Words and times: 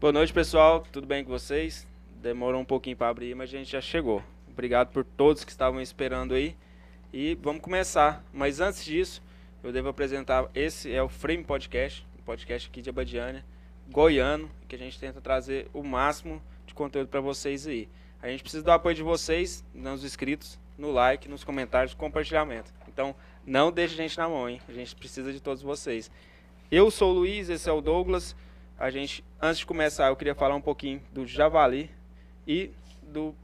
Boa 0.00 0.12
noite, 0.12 0.32
pessoal. 0.32 0.86
Tudo 0.92 1.08
bem 1.08 1.24
com 1.24 1.30
vocês? 1.30 1.84
Demorou 2.22 2.60
um 2.60 2.64
pouquinho 2.64 2.96
para 2.96 3.08
abrir, 3.08 3.34
mas 3.34 3.48
a 3.48 3.58
gente 3.58 3.72
já 3.72 3.80
chegou. 3.80 4.22
Obrigado 4.48 4.92
por 4.92 5.02
todos 5.02 5.42
que 5.42 5.50
estavam 5.50 5.80
esperando 5.80 6.34
aí. 6.34 6.54
E 7.12 7.36
vamos 7.42 7.60
começar. 7.60 8.24
Mas 8.32 8.60
antes 8.60 8.84
disso, 8.84 9.20
eu 9.60 9.72
devo 9.72 9.88
apresentar. 9.88 10.48
Esse 10.54 10.92
é 10.92 11.02
o 11.02 11.08
Frame 11.08 11.42
Podcast, 11.42 12.06
um 12.16 12.22
podcast 12.22 12.68
aqui 12.68 12.80
de 12.80 12.88
Abadiânia, 12.88 13.44
goiano, 13.90 14.48
que 14.68 14.76
a 14.76 14.78
gente 14.78 14.96
tenta 15.00 15.20
trazer 15.20 15.66
o 15.74 15.82
máximo 15.82 16.40
de 16.64 16.74
conteúdo 16.74 17.08
para 17.08 17.20
vocês 17.20 17.66
aí. 17.66 17.88
A 18.22 18.28
gente 18.28 18.44
precisa 18.44 18.62
do 18.62 18.70
apoio 18.70 18.94
de 18.94 19.02
vocês, 19.02 19.64
nos 19.74 20.04
inscritos, 20.04 20.60
no 20.78 20.92
like, 20.92 21.28
nos 21.28 21.42
comentários, 21.42 21.92
compartilhamento. 21.92 22.72
Então, 22.86 23.16
não 23.44 23.72
deixe 23.72 23.94
a 23.94 23.96
gente 23.96 24.16
na 24.16 24.28
mão, 24.28 24.48
hein? 24.48 24.60
A 24.68 24.72
gente 24.72 24.94
precisa 24.94 25.32
de 25.32 25.40
todos 25.40 25.60
vocês. 25.60 26.08
Eu 26.70 26.88
sou 26.88 27.10
o 27.10 27.14
Luiz, 27.14 27.48
esse 27.48 27.68
é 27.68 27.72
o 27.72 27.80
Douglas. 27.80 28.36
A 28.78 28.90
gente, 28.90 29.24
antes 29.42 29.58
de 29.58 29.66
começar, 29.66 30.06
eu 30.06 30.14
queria 30.14 30.36
falar 30.36 30.54
um 30.54 30.60
pouquinho 30.60 31.02
do 31.12 31.26
Javali 31.26 31.90
e 32.46 32.70
do 33.02 33.34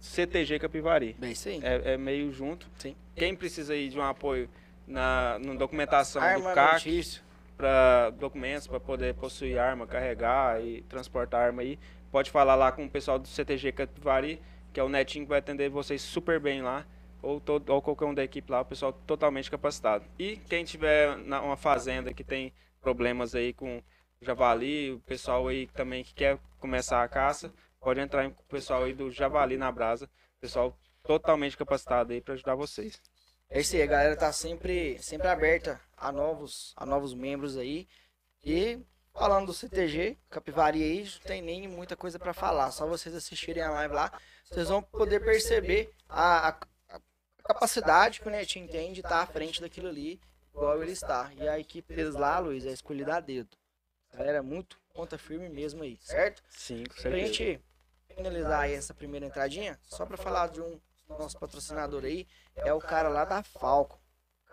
CTG 0.00 0.58
Capivari. 0.58 1.14
Bem, 1.16 1.34
aí. 1.46 1.60
É, 1.62 1.92
é 1.92 1.96
meio 1.96 2.32
junto. 2.32 2.68
Sim. 2.76 2.96
Quem 3.14 3.36
precisa 3.36 3.74
aí 3.74 3.88
de 3.88 3.96
um 3.96 4.02
apoio 4.02 4.50
na, 4.84 5.38
na 5.38 5.54
documentação 5.54 6.20
do 6.20 6.42
CAC, 6.52 7.20
para 7.56 8.10
documentos, 8.10 8.66
para 8.66 8.80
poder 8.80 9.14
possuir 9.14 9.56
arma, 9.56 9.86
carregar 9.86 10.60
e 10.60 10.82
transportar 10.82 11.46
arma 11.46 11.62
aí, 11.62 11.78
pode 12.10 12.30
falar 12.30 12.56
lá 12.56 12.72
com 12.72 12.84
o 12.84 12.90
pessoal 12.90 13.20
do 13.20 13.28
CTG 13.28 13.70
Capivari, 13.70 14.42
que 14.72 14.80
é 14.80 14.82
o 14.82 14.88
Netinho 14.88 15.24
que 15.24 15.28
vai 15.28 15.38
atender 15.38 15.70
vocês 15.70 16.02
super 16.02 16.40
bem 16.40 16.60
lá. 16.60 16.84
Ou, 17.22 17.40
todo, 17.40 17.70
ou 17.70 17.80
qualquer 17.80 18.04
um 18.04 18.14
da 18.14 18.22
equipe 18.22 18.52
lá, 18.52 18.60
o 18.60 18.64
pessoal 18.64 18.92
totalmente 18.92 19.50
capacitado. 19.50 20.04
E 20.18 20.36
quem 20.48 20.64
tiver 20.64 21.16
na, 21.18 21.40
uma 21.40 21.56
fazenda 21.56 22.12
que 22.12 22.22
tem 22.22 22.52
problemas 22.80 23.34
aí 23.34 23.52
com 23.52 23.82
javali, 24.20 24.92
o 24.92 25.00
pessoal 25.00 25.46
aí 25.48 25.66
também 25.68 26.02
que 26.04 26.14
quer 26.14 26.38
começar 26.58 27.02
a 27.02 27.08
caça, 27.08 27.52
pode 27.80 28.00
entrar 28.00 28.28
com 28.30 28.42
o 28.42 28.46
pessoal 28.46 28.84
aí 28.84 28.92
do 28.94 29.10
Javali 29.10 29.56
na 29.56 29.70
Brasa, 29.70 30.08
pessoal 30.40 30.76
totalmente 31.02 31.56
capacitado 31.56 32.12
aí 32.12 32.20
para 32.20 32.34
ajudar 32.34 32.54
vocês. 32.54 33.00
É 33.48 33.60
isso 33.60 33.76
aí, 33.76 33.82
a 33.82 33.86
galera 33.86 34.16
tá 34.16 34.32
sempre, 34.32 34.98
sempre 35.00 35.28
aberta 35.28 35.80
a 35.96 36.10
novos, 36.10 36.72
a 36.76 36.84
novos 36.84 37.14
membros 37.14 37.56
aí. 37.56 37.86
E 38.44 38.80
falando 39.14 39.46
do 39.46 39.54
CTG, 39.54 40.18
Capivari 40.28 40.82
aí, 40.82 41.02
não 41.04 41.20
tem 41.20 41.40
nem 41.42 41.68
muita 41.68 41.94
coisa 41.96 42.18
para 42.18 42.32
falar. 42.34 42.70
Só 42.72 42.86
vocês 42.86 43.14
assistirem 43.14 43.62
a 43.62 43.70
live 43.70 43.94
lá, 43.94 44.12
vocês 44.44 44.68
vão 44.68 44.82
poder 44.82 45.20
perceber 45.20 45.92
a, 46.08 46.48
a- 46.48 47.00
capacidade 47.44 48.20
que 48.20 48.26
o 48.26 48.30
Netinho 48.30 48.64
entende 48.64 48.94
de 48.94 49.00
estar 49.00 49.20
à 49.22 49.26
frente 49.26 49.60
daquilo 49.60 49.88
ali, 49.88 50.20
igual 50.52 50.82
ele 50.82 50.90
está. 50.92 51.30
E 51.36 51.46
a 51.48 51.58
equipe 51.58 51.94
deles 51.94 52.14
lá, 52.14 52.40
Luiz, 52.40 52.66
é 52.66 52.72
escolhida 52.72 53.14
a 53.16 53.20
dedo. 53.20 53.56
Galera 54.16 54.42
muito 54.42 54.78
ponta 54.94 55.18
firme 55.18 55.48
mesmo 55.48 55.82
aí, 55.82 55.98
certo? 56.00 56.42
Sim, 56.48 56.84
com 56.84 57.02
Pra 57.02 57.10
gente 57.10 57.60
finalizar 58.08 58.60
aí 58.60 58.72
essa 58.72 58.94
primeira 58.94 59.26
entradinha, 59.26 59.78
só 59.82 60.06
pra 60.06 60.16
falar 60.16 60.48
de 60.48 60.60
um 60.62 60.80
nosso 61.06 61.38
patrocinador 61.38 62.02
aí, 62.02 62.26
é 62.56 62.72
o 62.72 62.80
cara 62.80 63.10
lá 63.10 63.26
da 63.26 63.42
Falco. 63.42 64.00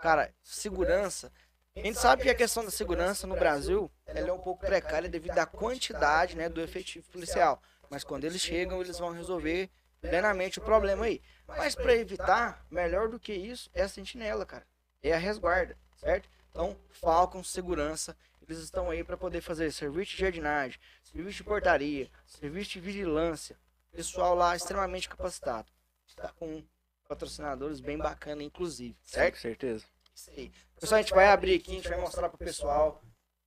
Cara, 0.01 0.33
segurança. 0.43 1.31
A 1.75 1.79
gente 1.79 1.97
sabe 1.97 2.23
que 2.23 2.29
a 2.29 2.35
questão 2.35 2.65
da 2.65 2.69
segurança 2.69 3.25
no 3.25 3.35
Brasil, 3.35 3.89
ela 4.05 4.29
é 4.29 4.33
um 4.33 4.39
pouco 4.39 4.65
precária 4.65 5.09
devido 5.09 5.39
à 5.39 5.45
quantidade, 5.45 6.35
né, 6.35 6.49
do 6.49 6.59
efetivo 6.59 7.09
policial. 7.09 7.61
Mas 7.89 8.03
quando 8.03 8.25
eles 8.25 8.41
chegam, 8.41 8.81
eles 8.81 8.99
vão 8.99 9.11
resolver 9.11 9.69
plenamente 10.01 10.59
o 10.59 10.61
problema 10.61 11.05
aí. 11.05 11.21
Mas 11.47 11.73
pra 11.73 11.95
evitar, 11.95 12.65
melhor 12.69 13.07
do 13.07 13.17
que 13.17 13.33
isso 13.33 13.69
é 13.73 13.83
a 13.83 13.87
sentinela, 13.87 14.45
cara. 14.45 14.67
É 15.01 15.13
a 15.13 15.17
resguarda, 15.17 15.77
certo? 15.95 16.29
Então, 16.51 16.77
Falcon 16.91 17.43
Segurança, 17.43 18.15
eles 18.47 18.59
estão 18.59 18.89
aí 18.89 19.03
para 19.03 19.17
poder 19.17 19.41
fazer 19.41 19.71
serviço 19.71 20.11
de 20.11 20.17
jardinagem, 20.17 20.79
serviço 21.03 21.37
de 21.37 21.43
portaria, 21.43 22.09
serviço 22.25 22.71
de 22.71 22.79
vigilância. 22.79 23.57
Pessoal 23.91 24.35
lá 24.35 24.55
extremamente 24.55 25.07
capacitado. 25.07 25.71
Está 26.07 26.29
com 26.29 26.63
patrocinadores 27.07 27.79
bem 27.79 27.97
bacana, 27.97 28.43
inclusive, 28.43 28.97
certo? 29.03 29.35
Com 29.35 29.41
certeza. 29.41 29.85
Isso 30.13 30.29
aí. 30.31 30.51
Pessoal, 30.79 30.99
a 30.99 31.01
gente 31.01 31.13
vai 31.13 31.27
abrir 31.27 31.55
aqui, 31.55 31.71
a 31.71 31.75
gente 31.75 31.89
vai 31.89 31.99
mostrar 31.99 32.29
pro 32.29 32.37
pessoal 32.37 33.01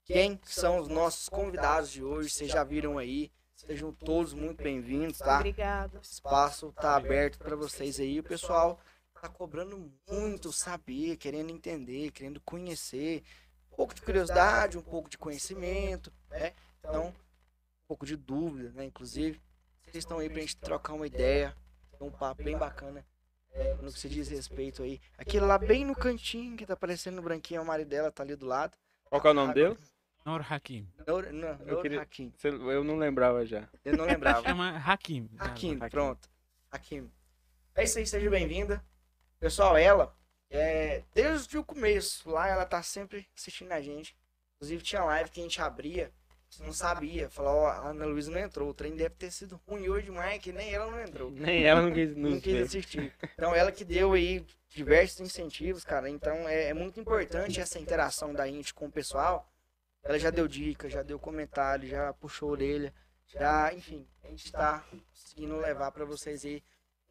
quem 0.04 0.40
são 0.44 0.78
os 0.78 0.88
nossos 0.88 1.28
convidados 1.28 1.90
de 1.90 2.02
hoje. 2.02 2.30
Vocês 2.30 2.50
já 2.50 2.64
viram 2.64 2.98
aí. 2.98 3.30
Sejam 3.54 3.90
todos 3.90 4.34
muito 4.34 4.62
bem-vindos, 4.62 5.18
tá? 5.18 5.36
Obrigada. 5.36 5.98
O 5.98 6.02
espaço 6.02 6.72
tá 6.72 6.94
aberto 6.94 7.38
para 7.38 7.56
vocês 7.56 7.98
aí. 7.98 8.20
O 8.20 8.24
pessoal 8.24 8.78
tá 9.14 9.28
cobrando 9.28 9.90
muito 10.08 10.52
saber, 10.52 11.16
querendo 11.16 11.50
entender, 11.50 12.10
querendo 12.10 12.40
conhecer. 12.42 13.24
Um 13.76 13.84
pouco 13.84 13.94
de 13.94 14.00
curiosidade, 14.00 14.78
um 14.78 14.82
pouco 14.82 15.10
de 15.10 15.18
conhecimento, 15.18 16.10
né? 16.30 16.54
Então, 16.80 17.08
um 17.08 17.86
pouco 17.86 18.06
de 18.06 18.16
dúvida, 18.16 18.70
né? 18.74 18.86
Inclusive, 18.86 19.38
vocês 19.82 19.96
estão 19.96 20.18
aí 20.18 20.30
pra 20.30 20.40
gente 20.40 20.56
trocar 20.56 20.94
uma 20.94 21.06
ideia, 21.06 21.54
ter 21.98 22.02
um 22.02 22.10
papo 22.10 22.42
bem 22.42 22.56
bacana 22.56 23.04
é, 23.52 23.74
no 23.74 23.92
que 23.92 23.98
se 23.98 24.08
diz 24.08 24.28
respeito 24.28 24.82
aí. 24.82 24.98
Aquele 25.18 25.44
lá 25.44 25.58
bem 25.58 25.84
no 25.84 25.94
cantinho 25.94 26.56
que 26.56 26.64
tá 26.64 26.72
aparecendo 26.72 27.16
no 27.16 27.22
branquinho, 27.22 27.58
é 27.58 27.62
o 27.62 27.66
marido 27.66 27.88
dela, 27.88 28.10
tá 28.10 28.22
ali 28.22 28.34
do 28.34 28.46
lado. 28.46 28.76
Qual 29.04 29.20
que 29.20 29.26
é 29.26 29.30
o 29.30 29.34
nome 29.34 29.52
dele? 29.52 29.76
Nor 30.24 30.40
Hakim. 30.50 30.88
Nour, 31.06 31.30
não, 31.32 31.48
Eu 31.66 31.82
queria- 31.82 32.00
Hakim. 32.00 32.32
Cê- 32.38 32.48
Eu 32.48 32.82
não 32.82 32.96
lembrava 32.96 33.44
já. 33.44 33.68
Eu 33.84 33.94
não 33.96 34.06
lembrava. 34.06 34.42
Chama 34.48 34.70
Hakim. 34.78 35.28
Hakim, 35.38 35.76
Hakim. 35.76 35.88
pronto. 35.90 36.28
Hakim. 36.70 37.10
É 37.74 37.84
isso 37.84 37.98
aí, 37.98 38.06
seja 38.06 38.28
bem-vinda. 38.30 38.82
Pessoal, 39.38 39.76
ela, 39.76 40.16
é, 40.50 41.02
desde 41.14 41.58
o 41.58 41.64
começo, 41.64 42.28
lá 42.30 42.48
ela 42.48 42.64
tá 42.64 42.82
sempre 42.82 43.26
assistindo 43.36 43.72
a 43.72 43.80
gente. 43.80 44.16
Inclusive 44.56 44.82
tinha 44.82 45.04
live 45.04 45.30
que 45.30 45.40
a 45.40 45.42
gente 45.42 45.60
abria, 45.60 46.12
você 46.48 46.62
não 46.64 46.72
sabia. 46.72 47.28
Falou, 47.28 47.56
ó, 47.56 47.66
a 47.66 47.88
Ana 47.88 48.06
Luísa 48.06 48.30
não 48.30 48.40
entrou. 48.40 48.70
O 48.70 48.74
trem 48.74 48.94
deve 48.96 49.14
ter 49.16 49.30
sido 49.30 49.60
ruim 49.66 49.88
hoje 49.88 50.06
demais, 50.06 50.40
que 50.40 50.52
nem 50.52 50.72
ela 50.72 50.90
não 50.90 51.00
entrou. 51.00 51.30
Nem 51.32 51.64
ela 51.64 51.82
não 51.82 51.92
quis 51.92 52.16
Não 52.16 52.30
nos 52.30 52.42
quis 52.42 52.62
assistir. 52.62 53.12
Então 53.34 53.54
ela 53.54 53.70
que 53.72 53.84
deu 53.84 54.12
aí 54.12 54.44
diversos 54.68 55.20
incentivos, 55.20 55.84
cara. 55.84 56.08
Então 56.08 56.48
é, 56.48 56.68
é 56.68 56.74
muito 56.74 56.98
importante 56.98 57.60
essa 57.60 57.78
interação 57.78 58.32
da 58.32 58.46
gente 58.46 58.72
com 58.72 58.86
o 58.86 58.92
pessoal. 58.92 59.50
Ela 60.02 60.18
já 60.18 60.30
deu 60.30 60.46
dica, 60.46 60.88
já 60.88 61.02
deu 61.02 61.18
comentário, 61.18 61.88
já 61.88 62.12
puxou 62.12 62.50
a 62.50 62.52
orelha, 62.52 62.94
já, 63.26 63.74
enfim, 63.74 64.06
a 64.22 64.28
gente 64.28 64.52
tá 64.52 64.84
conseguindo 65.12 65.56
levar 65.56 65.90
para 65.90 66.04
vocês 66.04 66.44
aí 66.44 66.62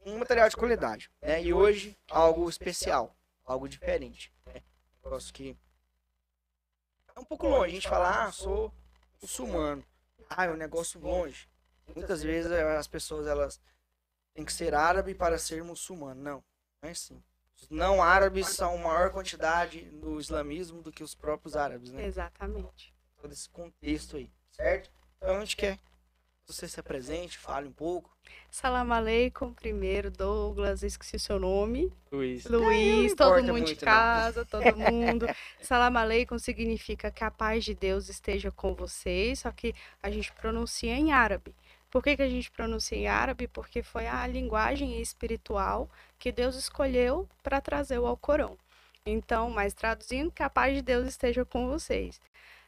um 0.06 0.18
material 0.18 0.48
de 0.48 0.56
qualidade, 0.56 1.12
né? 1.22 1.44
E 1.44 1.54
hoje 1.54 1.98
algo 2.10 2.50
especial, 2.50 3.14
algo 3.46 3.68
diferente, 3.70 4.34
né? 4.46 4.62
Um 5.02 5.10
negócio 5.10 5.34
que 5.34 5.58
é 7.16 7.20
um 7.20 7.26
pouco 7.26 7.48
longe 7.48 7.72
a 7.72 7.76
gente 7.76 7.88
falar, 7.88 8.26
ah, 8.26 8.32
sou 8.32 8.74
muçulmano. 9.22 9.84
Ah, 10.30 10.46
é 10.46 10.52
um 10.52 10.58
negócio 10.58 11.00
longe. 11.00 11.48
Muitas 11.96 12.22
vezes 12.24 12.52
eh, 12.52 12.78
as 12.78 12.88
pessoas 12.88 13.28
elas 13.28 13.62
têm 14.34 14.44
que 14.44 14.52
ser 14.52 14.74
árabe 14.74 15.14
para 15.14 15.38
ser 15.38 15.64
muçulmano. 15.64 16.22
Não, 16.22 16.44
não 16.82 16.90
é 16.90 16.92
assim. 16.92 17.24
Os 17.56 17.70
não 17.70 18.04
árabes 18.04 18.50
são 18.50 18.78
maior 18.78 19.12
quantidade 19.12 19.90
no 19.92 20.20
islamismo 20.20 20.82
do 20.82 20.92
que 20.92 21.04
os 21.04 21.16
próprios 21.16 21.56
árabes, 21.56 21.92
né? 21.92 22.06
Exatamente. 22.06 22.94
Todo 23.22 23.32
esse 23.32 23.50
contexto 23.50 24.18
aí, 24.18 24.30
certo? 24.52 24.92
Então 25.18 25.38
a 25.38 25.40
gente 25.40 25.56
quer 25.56 25.78
que 25.78 25.84
você 26.48 26.68
se 26.68 26.80
apresente, 26.80 27.38
fale 27.38 27.68
um 27.68 27.72
pouco. 27.72 28.16
Salam 28.50 28.92
aleikum, 28.92 29.54
primeiro, 29.54 30.10
Douglas, 30.10 30.84
esqueci 30.84 31.20
seu 31.20 31.40
nome. 31.40 31.92
Luiz. 32.12 32.46
Luiz, 32.46 33.14
todo 33.14 33.40
importa 33.40 33.54
mundo 33.54 33.66
de 33.66 33.74
não. 33.74 33.82
casa, 33.82 34.46
todo 34.46 34.64
mundo. 34.78 35.28
Salam 35.62 35.98
aleikum 35.98 36.38
significa 36.38 37.12
que 37.12 37.24
a 37.24 37.32
paz 37.32 37.66
de 37.66 37.74
Deus 37.76 38.08
esteja 38.10 38.52
com 38.52 38.74
vocês, 38.74 39.40
só 39.40 39.52
que 39.52 39.74
a 40.02 40.10
gente 40.10 40.32
pronuncia 40.34 40.94
em 40.94 41.12
árabe. 41.12 41.54
Por 41.90 42.04
que, 42.04 42.16
que 42.16 42.22
a 42.22 42.30
gente 42.30 42.52
pronuncia 42.52 42.98
em 42.98 43.08
árabe? 43.08 43.48
Porque 43.48 43.82
foi 43.82 44.06
a 44.08 44.26
linguagem 44.28 45.02
espiritual 45.02 45.90
que 46.20 46.32
Deus 46.32 46.56
escolheu 46.56 47.28
para 47.42 47.62
trazer 47.62 48.00
o 48.00 48.06
Alcorão. 48.06 48.58
Então, 49.06 49.50
mas 49.50 49.74
traduzindo, 49.74 50.32
que 50.32 50.44
a 50.44 50.50
paz 50.50 50.74
de 50.76 50.82
Deus 50.82 51.08
esteja 51.08 51.46
com 51.46 51.70
vocês. 51.70 52.20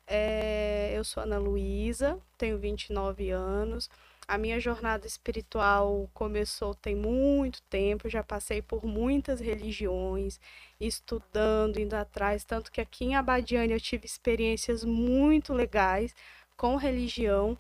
É, 0.08 0.94
eu 0.96 1.04
sou 1.04 1.24
Ana 1.24 1.38
Luísa, 1.38 2.18
tenho 2.38 2.58
29 2.58 3.30
anos. 3.30 3.90
A 4.28 4.38
minha 4.38 4.60
jornada 4.60 5.08
espiritual 5.08 6.10
começou 6.14 6.74
tem 6.76 6.96
muito 6.96 7.62
tempo, 7.64 8.10
já 8.10 8.24
passei 8.24 8.62
por 8.62 8.86
muitas 8.86 9.40
religiões, 9.40 10.40
estudando, 10.80 11.80
indo 11.80 11.94
atrás, 11.94 12.44
tanto 12.44 12.72
que 12.72 12.82
aqui 12.82 13.06
em 13.06 13.16
Abadiane 13.16 13.74
eu 13.74 13.80
tive 13.80 14.06
experiências 14.06 14.84
muito 14.84 15.54
legais 15.54 16.14
com 16.58 16.76
religião, 16.76 17.58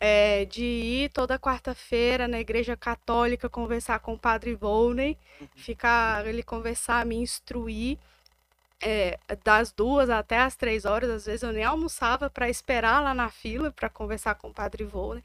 é, 0.00 0.44
de 0.44 0.64
ir 0.64 1.10
toda 1.10 1.38
quarta-feira 1.38 2.26
na 2.28 2.40
igreja 2.40 2.76
católica 2.76 3.48
conversar 3.48 4.00
com 4.00 4.14
o 4.14 4.18
padre 4.18 4.54
Volney, 4.54 5.16
ficar 5.54 6.26
ele 6.26 6.42
conversar, 6.42 7.04
me 7.06 7.16
instruir 7.16 7.98
é, 8.80 9.18
das 9.44 9.72
duas 9.72 10.08
até 10.10 10.38
as 10.38 10.56
três 10.56 10.84
horas, 10.84 11.10
às 11.10 11.26
vezes 11.26 11.42
eu 11.42 11.52
nem 11.52 11.64
almoçava 11.64 12.30
para 12.30 12.48
esperar 12.48 13.02
lá 13.02 13.14
na 13.14 13.28
fila 13.28 13.70
para 13.70 13.88
conversar 13.88 14.34
com 14.36 14.48
o 14.48 14.54
Padre 14.54 14.84
Volney. 14.84 15.22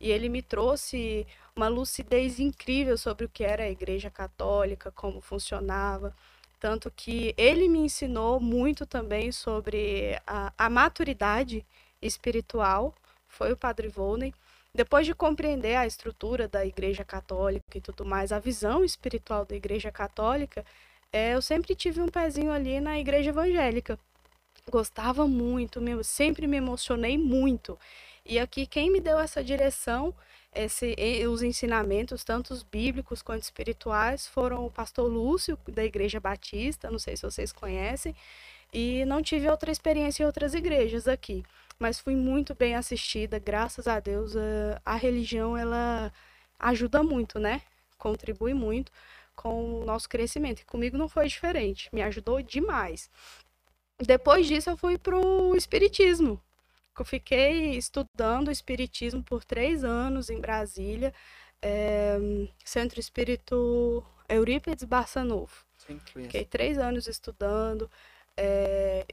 E 0.00 0.10
ele 0.10 0.28
me 0.28 0.42
trouxe 0.42 1.26
uma 1.54 1.68
lucidez 1.68 2.38
incrível 2.38 2.98
sobre 2.98 3.24
o 3.24 3.28
que 3.28 3.44
era 3.44 3.64
a 3.64 3.70
Igreja 3.70 4.10
Católica, 4.10 4.90
como 4.90 5.20
funcionava. 5.20 6.14
Tanto 6.60 6.90
que 6.90 7.34
ele 7.36 7.68
me 7.68 7.78
ensinou 7.78 8.40
muito 8.40 8.84
também 8.86 9.32
sobre 9.32 10.20
a, 10.26 10.52
a 10.58 10.70
maturidade 10.70 11.64
espiritual. 12.02 12.94
foi 13.28 13.52
o 13.52 13.56
Padre 13.56 13.88
Volney. 13.88 14.34
Depois 14.74 15.06
de 15.06 15.14
compreender 15.14 15.76
a 15.76 15.86
estrutura 15.86 16.46
da 16.46 16.64
Igreja 16.66 17.04
Católica 17.04 17.78
e 17.78 17.80
tudo 17.80 18.04
mais, 18.04 18.32
a 18.32 18.38
visão 18.38 18.84
espiritual 18.84 19.44
da 19.46 19.56
Igreja 19.56 19.90
Católica, 19.90 20.64
é, 21.12 21.34
eu 21.34 21.42
sempre 21.42 21.74
tive 21.74 22.00
um 22.00 22.08
pezinho 22.08 22.52
ali 22.52 22.80
na 22.80 22.98
Igreja 22.98 23.30
Evangélica. 23.30 23.98
Gostava 24.70 25.26
muito, 25.26 25.80
me, 25.80 26.02
sempre 26.02 26.46
me 26.46 26.56
emocionei 26.56 27.16
muito. 27.16 27.78
E 28.24 28.38
aqui 28.38 28.66
quem 28.66 28.90
me 28.90 29.00
deu 29.00 29.18
essa 29.18 29.42
direção, 29.42 30.12
esse, 30.54 30.96
os 31.28 31.42
ensinamentos, 31.42 32.24
tanto 32.24 32.52
os 32.52 32.62
bíblicos 32.62 33.22
quanto 33.22 33.42
espirituais, 33.42 34.26
foram 34.26 34.66
o 34.66 34.70
pastor 34.70 35.08
Lúcio, 35.08 35.58
da 35.68 35.84
Igreja 35.84 36.18
Batista, 36.18 36.90
não 36.90 36.98
sei 36.98 37.16
se 37.16 37.22
vocês 37.22 37.52
conhecem, 37.52 38.14
e 38.72 39.04
não 39.04 39.22
tive 39.22 39.48
outra 39.48 39.70
experiência 39.70 40.22
em 40.22 40.26
outras 40.26 40.54
igrejas 40.54 41.06
aqui, 41.06 41.44
mas 41.78 42.00
fui 42.00 42.16
muito 42.16 42.54
bem 42.54 42.74
assistida, 42.74 43.38
graças 43.38 43.86
a 43.86 44.00
Deus. 44.00 44.34
A, 44.36 44.80
a 44.84 44.96
religião 44.96 45.56
ela 45.56 46.12
ajuda 46.58 47.02
muito, 47.02 47.38
né? 47.38 47.62
Contribui 47.98 48.54
muito 48.54 48.90
com 49.36 49.80
o 49.80 49.84
nosso 49.84 50.08
crescimento. 50.08 50.60
E 50.60 50.64
comigo 50.64 50.96
não 50.96 51.08
foi 51.08 51.28
diferente, 51.28 51.88
me 51.92 52.02
ajudou 52.02 52.42
demais. 52.42 53.08
Depois 53.98 54.46
disso, 54.46 54.70
eu 54.70 54.76
fui 54.76 54.98
para 54.98 55.16
o 55.16 55.54
Espiritismo. 55.54 56.42
Eu 56.98 57.04
fiquei 57.04 57.76
estudando 57.76 58.50
Espiritismo 58.50 59.22
por 59.22 59.44
três 59.44 59.84
anos 59.84 60.30
em 60.30 60.40
Brasília, 60.40 61.12
é, 61.60 62.16
Centro 62.64 62.98
Espírito 62.98 64.02
Eurípides 64.28 64.84
Barça 64.84 65.22
Novo. 65.22 65.64
Sim, 65.76 66.00
Fiquei 66.04 66.44
três 66.44 66.78
anos 66.78 67.06
estudando, 67.06 67.90
é, 68.36 69.06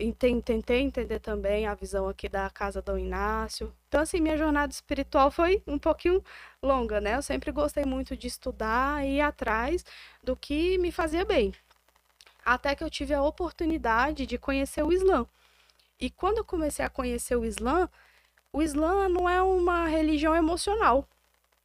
tentei 0.44 0.82
entender 0.82 1.20
também 1.20 1.66
a 1.66 1.74
visão 1.74 2.10
aqui 2.10 2.28
da 2.28 2.50
casa 2.50 2.82
do 2.82 2.98
Inácio. 2.98 3.74
Então, 3.88 4.02
assim, 4.02 4.20
minha 4.20 4.38
jornada 4.38 4.72
espiritual 4.72 5.32
foi 5.32 5.64
um 5.66 5.80
pouquinho 5.80 6.22
longa, 6.62 7.00
né? 7.00 7.16
Eu 7.16 7.22
sempre 7.22 7.52
gostei 7.52 7.86
muito 7.86 8.18
de 8.18 8.28
estudar 8.28 9.06
e 9.06 9.18
ir 9.18 9.22
atrás 9.22 9.86
do 10.22 10.36
que 10.36 10.78
me 10.78 10.92
fazia 10.92 11.24
bem. 11.24 11.54
Até 12.44 12.76
que 12.76 12.84
eu 12.84 12.90
tive 12.90 13.14
a 13.14 13.24
oportunidade 13.24 14.26
de 14.26 14.38
conhecer 14.38 14.84
o 14.84 14.92
Islã. 14.92 15.26
E 16.00 16.10
quando 16.10 16.40
eu 16.40 16.44
comecei 16.44 16.84
a 16.84 16.90
conhecer 16.90 17.38
o 17.38 17.46
Islã, 17.46 17.90
o 18.52 18.62
Islã 18.62 19.08
não 19.08 19.30
é 19.30 19.42
uma 19.42 19.88
religião 19.88 20.36
emocional. 20.36 21.08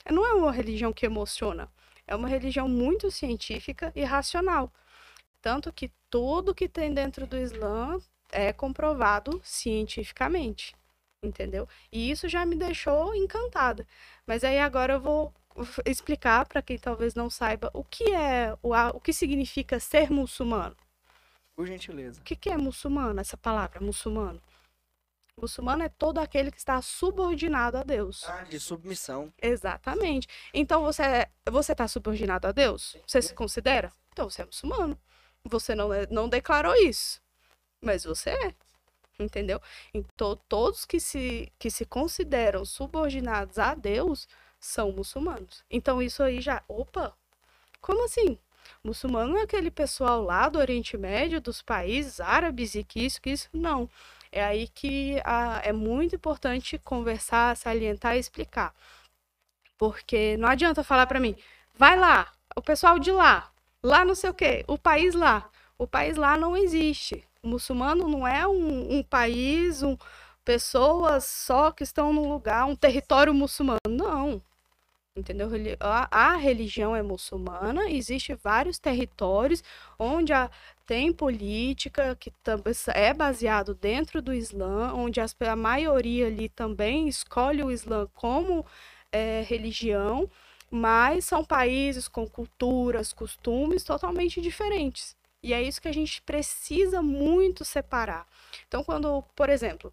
Não 0.08 0.24
é 0.24 0.32
uma 0.32 0.52
religião 0.52 0.92
que 0.92 1.04
emociona. 1.04 1.68
É 2.06 2.14
uma 2.14 2.28
religião 2.28 2.68
muito 2.68 3.10
científica 3.10 3.92
e 3.96 4.04
racional. 4.04 4.72
Tanto 5.40 5.72
que 5.72 5.90
tudo 6.10 6.54
que 6.54 6.68
tem 6.68 6.92
dentro 6.92 7.26
do 7.26 7.36
Islã 7.36 7.98
é 8.30 8.52
comprovado 8.52 9.40
cientificamente, 9.44 10.74
entendeu? 11.22 11.68
E 11.90 12.10
isso 12.10 12.28
já 12.28 12.44
me 12.44 12.56
deixou 12.56 13.14
encantada. 13.14 13.86
Mas 14.26 14.44
aí 14.44 14.58
agora 14.58 14.94
eu 14.94 15.00
vou 15.00 15.32
explicar 15.84 16.46
para 16.46 16.62
quem 16.62 16.78
talvez 16.78 17.14
não 17.14 17.28
saiba 17.30 17.70
o 17.72 17.82
que 17.84 18.12
é 18.12 18.56
o, 18.62 18.74
o 18.74 19.00
que 19.00 19.12
significa 19.12 19.80
ser 19.80 20.10
muçulmano. 20.10 20.76
Por 21.56 21.66
gentileza. 21.66 22.20
O 22.20 22.24
que, 22.24 22.36
que 22.36 22.50
é 22.50 22.56
muçulmano, 22.56 23.20
essa 23.20 23.36
palavra, 23.36 23.80
muçulmano? 23.80 24.40
Muçulmano 25.40 25.84
é 25.84 25.88
todo 25.88 26.18
aquele 26.18 26.50
que 26.50 26.58
está 26.58 26.80
subordinado 26.82 27.78
a 27.78 27.82
Deus. 27.82 28.24
Ah, 28.28 28.42
de 28.42 28.58
submissão. 28.58 29.32
Exatamente. 29.40 30.28
Então 30.52 30.82
você 30.82 31.28
você 31.50 31.72
está 31.72 31.86
subordinado 31.86 32.46
a 32.46 32.52
Deus? 32.52 32.96
Você 33.06 33.22
se 33.22 33.34
considera? 33.34 33.92
Então 34.12 34.28
você 34.28 34.42
é 34.42 34.44
muçulmano. 34.44 34.98
Você 35.44 35.74
não, 35.74 35.92
é, 35.92 36.06
não 36.10 36.28
declarou 36.28 36.74
isso, 36.74 37.20
mas 37.80 38.04
você 38.04 38.30
é. 38.30 38.54
Entendeu? 39.18 39.60
Então, 39.92 40.36
todos 40.48 40.84
que 40.84 41.00
se, 41.00 41.52
que 41.58 41.70
se 41.70 41.84
consideram 41.84 42.64
subordinados 42.64 43.58
a 43.58 43.74
Deus 43.74 44.28
são 44.60 44.92
muçulmanos. 44.92 45.64
Então, 45.68 46.00
isso 46.00 46.22
aí 46.22 46.40
já. 46.40 46.62
Opa! 46.68 47.12
Como 47.80 48.04
assim? 48.04 48.38
Muçulmano 48.82 49.36
é 49.38 49.42
aquele 49.42 49.70
pessoal 49.70 50.22
lá 50.22 50.48
do 50.48 50.58
Oriente 50.58 50.96
Médio, 50.96 51.40
dos 51.40 51.62
países 51.62 52.20
árabes 52.20 52.74
e 52.74 52.84
que 52.84 53.00
isso, 53.00 53.20
que 53.20 53.30
isso. 53.30 53.48
Não. 53.52 53.90
É 54.30 54.44
aí 54.44 54.68
que 54.68 55.20
a, 55.24 55.60
é 55.64 55.72
muito 55.72 56.14
importante 56.14 56.78
conversar, 56.78 57.56
salientar 57.56 58.16
e 58.16 58.20
explicar. 58.20 58.74
Porque 59.76 60.36
não 60.36 60.48
adianta 60.48 60.84
falar 60.84 61.06
para 61.06 61.20
mim, 61.20 61.36
vai 61.74 61.98
lá, 61.98 62.32
o 62.56 62.62
pessoal 62.62 62.98
de 62.98 63.10
lá, 63.10 63.50
Lá 63.82 64.04
não 64.04 64.14
sei 64.14 64.30
o 64.30 64.34
quê, 64.34 64.64
o 64.66 64.76
país 64.76 65.14
lá. 65.14 65.48
O 65.78 65.86
país 65.86 66.16
lá 66.16 66.36
não 66.36 66.56
existe. 66.56 67.24
O 67.42 67.48
muçulmano 67.48 68.08
não 68.08 68.26
é 68.26 68.46
um, 68.46 68.98
um 68.98 69.02
país, 69.02 69.82
um, 69.82 69.96
pessoas 70.44 71.24
só 71.24 71.70
que 71.70 71.84
estão 71.84 72.12
num 72.12 72.28
lugar, 72.28 72.64
um 72.66 72.74
território 72.74 73.32
muçulmano. 73.32 73.78
Não. 73.88 74.42
Entendeu? 75.16 75.48
A, 75.80 76.32
a 76.32 76.36
religião 76.36 76.94
é 76.94 77.02
muçulmana, 77.02 77.90
existe 77.90 78.34
vários 78.34 78.78
territórios 78.78 79.62
onde 79.98 80.32
a, 80.32 80.48
tem 80.86 81.12
política 81.12 82.16
que 82.16 82.30
também 82.42 82.72
é 82.94 83.12
baseado 83.12 83.74
dentro 83.74 84.22
do 84.22 84.32
Islã, 84.32 84.92
onde 84.94 85.20
as, 85.20 85.36
a 85.40 85.56
maioria 85.56 86.28
ali 86.28 86.48
também 86.48 87.08
escolhe 87.08 87.62
o 87.62 87.70
Islã 87.70 88.08
como 88.14 88.64
é, 89.12 89.42
religião 89.46 90.30
mas 90.70 91.24
são 91.24 91.44
países 91.44 92.08
com 92.08 92.26
culturas, 92.28 93.12
costumes 93.12 93.84
totalmente 93.84 94.40
diferentes. 94.40 95.16
E 95.42 95.52
é 95.52 95.62
isso 95.62 95.80
que 95.80 95.88
a 95.88 95.92
gente 95.92 96.20
precisa 96.22 97.00
muito 97.02 97.64
separar. 97.64 98.26
Então, 98.66 98.82
quando, 98.84 99.22
por 99.36 99.48
exemplo, 99.48 99.92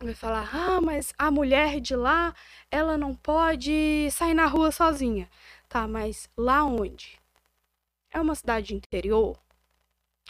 vai 0.00 0.14
falar: 0.14 0.48
"Ah, 0.54 0.80
mas 0.80 1.12
a 1.18 1.30
mulher 1.30 1.80
de 1.80 1.96
lá, 1.96 2.34
ela 2.70 2.96
não 2.98 3.14
pode 3.14 4.10
sair 4.12 4.34
na 4.34 4.46
rua 4.46 4.70
sozinha". 4.72 5.28
Tá, 5.68 5.86
mas 5.88 6.28
lá 6.36 6.64
onde? 6.64 7.18
É 8.10 8.20
uma 8.20 8.34
cidade 8.34 8.74
interior? 8.74 9.38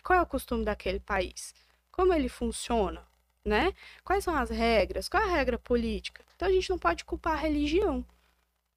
Qual 0.03 0.19
é 0.19 0.23
o 0.23 0.27
costume 0.27 0.65
daquele 0.65 1.00
país? 1.00 1.55
Como 1.93 2.12
ele 2.15 2.29
funciona, 2.29 3.07
né? 3.45 3.75
Quais 4.05 4.25
são 4.25 4.37
as 4.37 4.50
regras? 4.50 5.09
Qual 5.09 5.23
é 5.23 5.27
a 5.27 5.37
regra 5.37 5.59
política? 5.59 6.25
Então 6.37 6.49
a 6.49 6.53
gente 6.53 6.71
não 6.71 6.79
pode 6.79 7.05
culpar 7.05 7.35
a 7.35 7.37
religião 7.37 8.05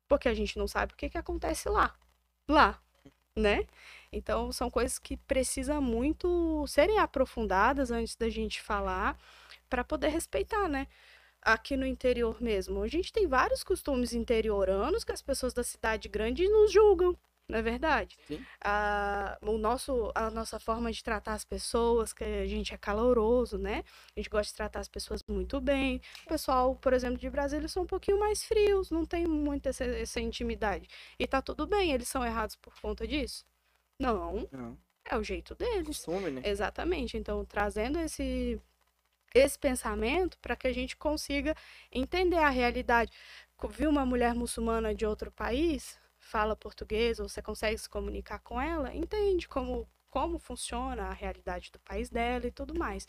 porque 0.07 0.29
a 0.29 0.33
gente 0.33 0.57
não 0.57 0.67
sabe 0.67 0.93
o 0.93 0.97
que, 0.97 1.09
que 1.09 1.17
acontece 1.17 1.69
lá. 1.69 1.95
Lá, 2.47 2.79
né? 3.35 3.65
Então, 4.11 4.51
são 4.51 4.69
coisas 4.69 4.99
que 4.99 5.17
precisam 5.17 5.81
muito 5.81 6.65
serem 6.67 6.99
aprofundadas 6.99 7.91
antes 7.91 8.15
da 8.15 8.29
gente 8.29 8.61
falar, 8.61 9.17
para 9.69 9.83
poder 9.83 10.09
respeitar, 10.09 10.67
né? 10.67 10.87
Aqui 11.41 11.75
no 11.75 11.85
interior 11.85 12.41
mesmo, 12.41 12.81
a 12.83 12.87
gente 12.87 13.11
tem 13.11 13.27
vários 13.27 13.63
costumes 13.63 14.13
interioranos 14.13 15.03
que 15.03 15.11
as 15.11 15.21
pessoas 15.21 15.53
da 15.53 15.63
cidade 15.63 16.07
grande 16.07 16.47
nos 16.47 16.71
julgam, 16.71 17.17
não 17.53 17.59
é 17.59 17.61
verdade? 17.61 18.17
Sim. 18.27 18.43
A, 18.61 19.37
o 19.43 19.59
nosso, 19.59 20.11
a 20.15 20.31
nossa 20.31 20.59
forma 20.59 20.91
de 20.91 21.03
tratar 21.03 21.33
as 21.33 21.45
pessoas, 21.45 22.11
que 22.11 22.23
a 22.23 22.47
gente 22.47 22.73
é 22.73 22.77
caloroso, 22.77 23.59
né? 23.59 23.83
A 24.15 24.19
gente 24.19 24.27
gosta 24.27 24.51
de 24.51 24.57
tratar 24.57 24.79
as 24.79 24.87
pessoas 24.87 25.23
muito 25.27 25.61
bem. 25.61 26.01
O 26.25 26.29
pessoal, 26.29 26.75
por 26.75 26.93
exemplo, 26.93 27.19
de 27.19 27.29
Brasília 27.29 27.67
são 27.67 27.83
um 27.83 27.85
pouquinho 27.85 28.19
mais 28.19 28.43
frios, 28.43 28.89
não 28.89 29.05
tem 29.05 29.27
muita 29.27 29.69
essa, 29.69 29.85
essa 29.85 30.19
intimidade. 30.19 30.87
E 31.19 31.27
tá 31.27 31.43
tudo 31.43 31.67
bem, 31.67 31.91
eles 31.91 32.07
são 32.07 32.25
errados 32.25 32.55
por 32.55 32.73
conta 32.81 33.07
disso? 33.07 33.45
Não. 33.99 34.49
Não. 34.51 34.75
É 35.05 35.15
o 35.15 35.23
jeito 35.23 35.53
deles. 35.53 35.85
Costume, 35.85 36.31
né? 36.31 36.41
Exatamente. 36.43 37.17
Então, 37.17 37.45
trazendo 37.45 37.99
esse 37.99 38.59
esse 39.35 39.57
pensamento 39.57 40.37
para 40.39 40.55
que 40.55 40.67
a 40.67 40.73
gente 40.73 40.95
consiga 40.95 41.55
entender 41.91 42.37
a 42.37 42.49
realidade. 42.49 43.11
Viu 43.69 43.89
uma 43.89 44.05
mulher 44.05 44.35
muçulmana 44.35 44.93
de 44.93 45.05
outro 45.07 45.31
país? 45.31 45.99
Fala 46.23 46.55
português 46.55 47.19
ou 47.19 47.27
você 47.27 47.41
consegue 47.41 47.77
se 47.77 47.89
comunicar 47.89 48.39
com 48.39 48.59
ela, 48.59 48.95
entende 48.95 49.47
como, 49.47 49.87
como 50.09 50.39
funciona 50.39 51.03
a 51.03 51.13
realidade 51.13 51.71
do 51.71 51.79
país 51.79 52.09
dela 52.09 52.47
e 52.47 52.51
tudo 52.51 52.73
mais. 52.77 53.07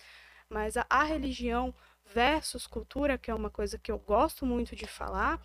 Mas 0.48 0.76
a, 0.76 0.86
a 0.90 1.04
religião 1.04 1.74
versus 2.04 2.66
cultura, 2.66 3.16
que 3.16 3.30
é 3.30 3.34
uma 3.34 3.50
coisa 3.50 3.78
que 3.78 3.90
eu 3.90 3.98
gosto 3.98 4.44
muito 4.44 4.76
de 4.76 4.86
falar, 4.86 5.40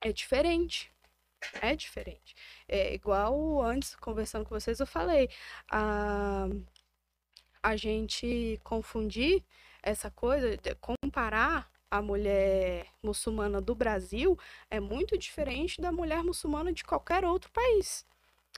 é 0.00 0.12
diferente. 0.12 0.92
É 1.60 1.76
diferente. 1.76 2.34
É 2.66 2.94
igual 2.94 3.62
antes, 3.62 3.94
conversando 3.94 4.44
com 4.44 4.58
vocês, 4.58 4.80
eu 4.80 4.86
falei. 4.86 5.28
A, 5.70 6.48
a 7.62 7.76
gente 7.76 8.60
confundir 8.64 9.44
essa 9.82 10.10
coisa, 10.10 10.58
comparar 10.80 11.70
a 11.90 12.02
mulher 12.02 12.86
muçulmana 13.02 13.60
do 13.60 13.74
Brasil 13.74 14.38
é 14.70 14.78
muito 14.78 15.16
diferente 15.16 15.80
da 15.80 15.90
mulher 15.90 16.22
muçulmana 16.22 16.72
de 16.72 16.84
qualquer 16.84 17.24
outro 17.24 17.50
país. 17.50 18.04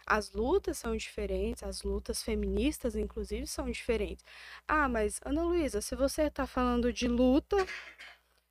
As 0.06 0.32
lutas 0.32 0.78
são 0.78 0.96
diferentes, 0.96 1.62
as 1.62 1.82
lutas 1.82 2.22
feministas, 2.22 2.96
inclusive, 2.96 3.46
são 3.46 3.70
diferentes. 3.70 4.25
Ah, 4.66 4.88
mas 4.88 5.20
Ana 5.25 5.44
Luísa, 5.44 5.80
se 5.80 5.94
você 5.94 6.22
está 6.22 6.46
falando 6.46 6.92
de 6.92 7.06
luta, 7.06 7.56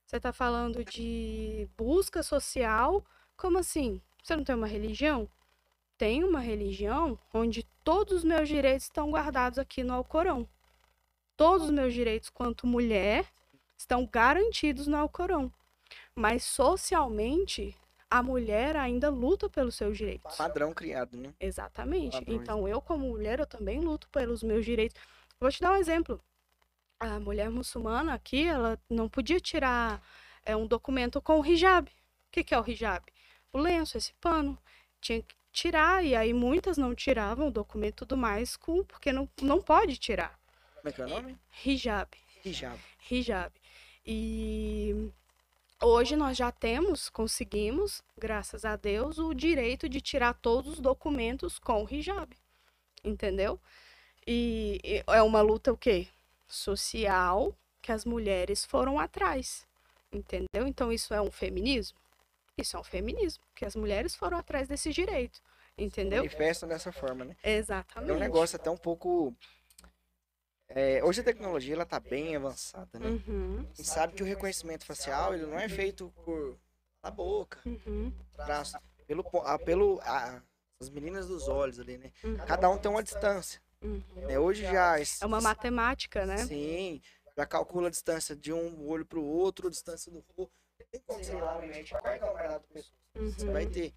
você 0.05 0.17
está 0.17 0.31
falando 0.31 0.83
de 0.85 1.67
busca 1.77 2.23
social, 2.23 3.03
como 3.35 3.57
assim? 3.57 4.01
Você 4.23 4.35
não 4.35 4.43
tem 4.43 4.55
uma 4.55 4.67
religião? 4.67 5.29
Tem 5.97 6.23
uma 6.23 6.39
religião 6.39 7.19
onde 7.33 7.63
todos 7.83 8.19
os 8.19 8.23
meus 8.23 8.47
direitos 8.47 8.85
estão 8.85 9.11
guardados 9.11 9.59
aqui 9.59 9.83
no 9.83 9.93
Alcorão. 9.93 10.47
Todos 11.35 11.65
os 11.65 11.71
meus 11.71 11.93
direitos 11.93 12.29
quanto 12.29 12.65
mulher 12.65 13.25
estão 13.79 14.05
garantidos 14.05 14.87
no 14.87 14.97
Alcorão. 14.97 15.51
Mas 16.13 16.43
socialmente, 16.43 17.75
a 18.09 18.21
mulher 18.21 18.75
ainda 18.75 19.09
luta 19.09 19.49
pelos 19.49 19.75
seus 19.75 19.97
direitos. 19.97 20.35
Padrão 20.35 20.73
criado, 20.73 21.15
né? 21.17 21.33
Exatamente. 21.39 22.17
Padrões. 22.17 22.41
Então, 22.41 22.67
eu, 22.67 22.81
como 22.81 23.07
mulher, 23.07 23.39
eu 23.39 23.47
também 23.47 23.79
luto 23.79 24.09
pelos 24.09 24.43
meus 24.43 24.65
direitos. 24.65 25.01
Vou 25.39 25.49
te 25.49 25.61
dar 25.61 25.71
um 25.71 25.77
exemplo. 25.77 26.21
A 26.99 27.19
mulher 27.19 27.49
muçulmana 27.49 28.13
aqui, 28.13 28.45
ela 28.45 28.77
não 28.89 29.07
podia 29.07 29.39
tirar 29.39 30.01
é, 30.45 30.55
um 30.55 30.67
documento 30.67 31.21
com 31.21 31.39
o 31.39 31.45
hijab. 31.45 31.89
O 31.89 32.31
que, 32.31 32.43
que 32.43 32.53
é 32.53 32.59
o 32.59 32.69
hijab? 32.69 33.05
O 33.53 33.57
lenço, 33.57 33.97
esse 33.97 34.13
pano. 34.15 34.57
Tinha 34.99 35.21
que 35.21 35.35
tirar, 35.53 36.03
e 36.03 36.13
aí 36.13 36.33
muitas 36.33 36.77
não 36.77 36.93
tiravam 36.93 37.47
o 37.47 37.51
documento 37.51 37.93
e 37.93 38.05
tudo 38.05 38.17
mais, 38.17 38.57
com, 38.57 38.83
porque 38.83 39.13
não, 39.13 39.29
não 39.41 39.61
pode 39.61 39.97
tirar. 39.97 40.37
Como 40.75 40.89
é 40.89 40.91
que 40.91 41.01
é 41.01 41.05
o 41.05 41.09
nome? 41.09 41.37
Hijab. 41.65 42.09
Hijab. 42.43 42.79
hijab. 43.09 43.58
E 44.05 45.11
hoje 45.81 46.15
nós 46.15 46.37
já 46.37 46.51
temos, 46.51 47.09
conseguimos, 47.09 48.01
graças 48.17 48.65
a 48.65 48.75
Deus, 48.75 49.17
o 49.17 49.33
direito 49.33 49.87
de 49.87 50.01
tirar 50.01 50.33
todos 50.33 50.73
os 50.73 50.79
documentos 50.79 51.59
com 51.59 51.87
hijab. 51.89 52.35
Entendeu? 53.03 53.59
E 54.25 55.03
é 55.07 55.21
uma 55.21 55.41
luta 55.41 55.71
o 55.71 55.77
quê? 55.77 56.07
Social 56.47 57.55
que 57.81 57.91
as 57.91 58.05
mulheres 58.05 58.65
foram 58.65 58.99
atrás. 58.99 59.65
Entendeu? 60.11 60.67
Então 60.67 60.91
isso 60.91 61.13
é 61.13 61.21
um 61.21 61.31
feminismo? 61.31 61.97
Isso 62.57 62.75
é 62.75 62.79
um 62.79 62.83
feminismo, 62.83 63.43
que 63.55 63.63
as 63.63 63.75
mulheres 63.75 64.15
foram 64.15 64.37
atrás 64.37 64.67
desse 64.67 64.91
direito. 64.91 65.41
Entendeu? 65.77 66.17
Manifestam 66.17 66.67
dessa 66.67 66.91
forma, 66.91 67.23
né? 67.23 67.35
É 67.41 67.55
Exatamente. 67.55 68.11
um 68.11 68.19
negócio 68.19 68.57
até 68.57 68.69
um 68.69 68.77
pouco. 68.77 69.33
É, 70.69 71.03
hoje 71.03 71.21
a 71.21 71.23
tecnologia 71.23 71.73
ela 71.73 71.85
tá 71.85 71.99
bem 71.99 72.35
avançada, 72.35 72.99
né? 72.99 73.09
Uhum, 73.09 73.59
A 73.59 73.63
gente 73.75 73.83
sabe 73.85 74.13
que 74.13 74.23
o 74.23 74.25
reconhecimento 74.25 74.85
facial 74.85 75.33
ele 75.33 75.45
não 75.45 75.59
é 75.59 75.67
feito 75.67 76.13
por 76.23 76.57
a 77.01 77.09
boca, 77.09 77.59
uhum, 77.65 78.11
braço, 78.35 78.77
pelo 79.07 79.25
a, 79.43 79.57
pelo 79.57 79.99
a- 80.01 80.41
as 80.81 80.89
meninas 80.89 81.27
dos 81.27 81.47
olhos 81.47 81.79
ali, 81.79 81.97
né? 81.97 82.11
uhum, 82.23 82.37
Cada 82.37 82.69
um 82.69 82.77
tem 82.77 82.89
uma 82.91 83.03
distância. 83.03 83.61
uhum. 83.81 84.01
né? 84.27 84.37
Hoje 84.39 84.63
já 84.63 84.95
É 84.99 85.25
uma 85.25 85.41
matemática, 85.41 86.25
né? 86.25 86.37
sim, 86.45 87.01
já 87.37 87.45
calcula 87.45 87.87
a 87.87 87.91
distância 87.91 88.35
de 88.35 88.53
um 88.53 88.87
olho 88.87 89.05
pro 89.05 89.23
outro, 89.23 89.67
a 89.67 89.71
distância 89.71 90.11
do 90.11 90.23
rosto. 90.37 90.51
Tem 90.91 91.01
como 91.05 91.23
você 91.23 91.33
ir 91.33 91.41
lá 91.41 91.53
no 91.61 91.67
médico, 91.67 92.01
qual 92.01 92.13
é 92.13 92.17
o 92.31 92.35
melhor 92.35 92.59
do 92.59 92.67
pescoço? 92.67 92.93
Você 93.15 93.45
Uhum. 93.45 93.51
vai 93.53 93.65
ter. 93.67 93.93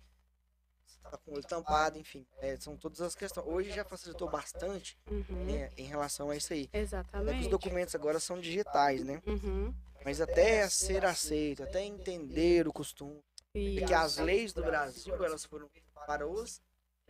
Tá 1.13 1.19
com 1.19 1.31
o 1.33 1.35
olho 1.35 1.45
tampado, 1.45 1.99
enfim. 1.99 2.27
É, 2.41 2.57
são 2.57 2.75
todas 2.75 3.03
as 3.03 3.15
questões. 3.15 3.47
Hoje 3.47 3.71
já 3.71 3.85
facilitou 3.85 4.31
bastante 4.31 4.97
Uhum. 5.11 5.45
né, 5.45 5.69
em 5.77 5.85
relação 5.85 6.31
a 6.31 6.37
isso 6.39 6.55
aí. 6.55 6.69
Que 6.69 6.79
Exatamente. 6.79 7.41
os 7.43 7.49
documentos 7.49 7.95
agora 7.95 8.19
são 8.19 8.41
digitais, 8.41 9.05
né? 9.05 9.21
Uhum. 9.27 9.75
Mas 10.07 10.23
até 10.23 10.67
ser 10.71 11.05
aceito, 11.05 11.63
até 11.65 11.85
entender 11.85 12.67
o 12.67 12.73
costume. 12.73 13.21
E... 13.55 13.79
Porque 13.81 13.93
as 13.93 14.17
leis 14.17 14.55
do 14.55 14.63
Brasil, 14.63 15.15
elas 15.23 15.45
foram 15.45 15.69
para 16.07 16.27
os 16.27 16.63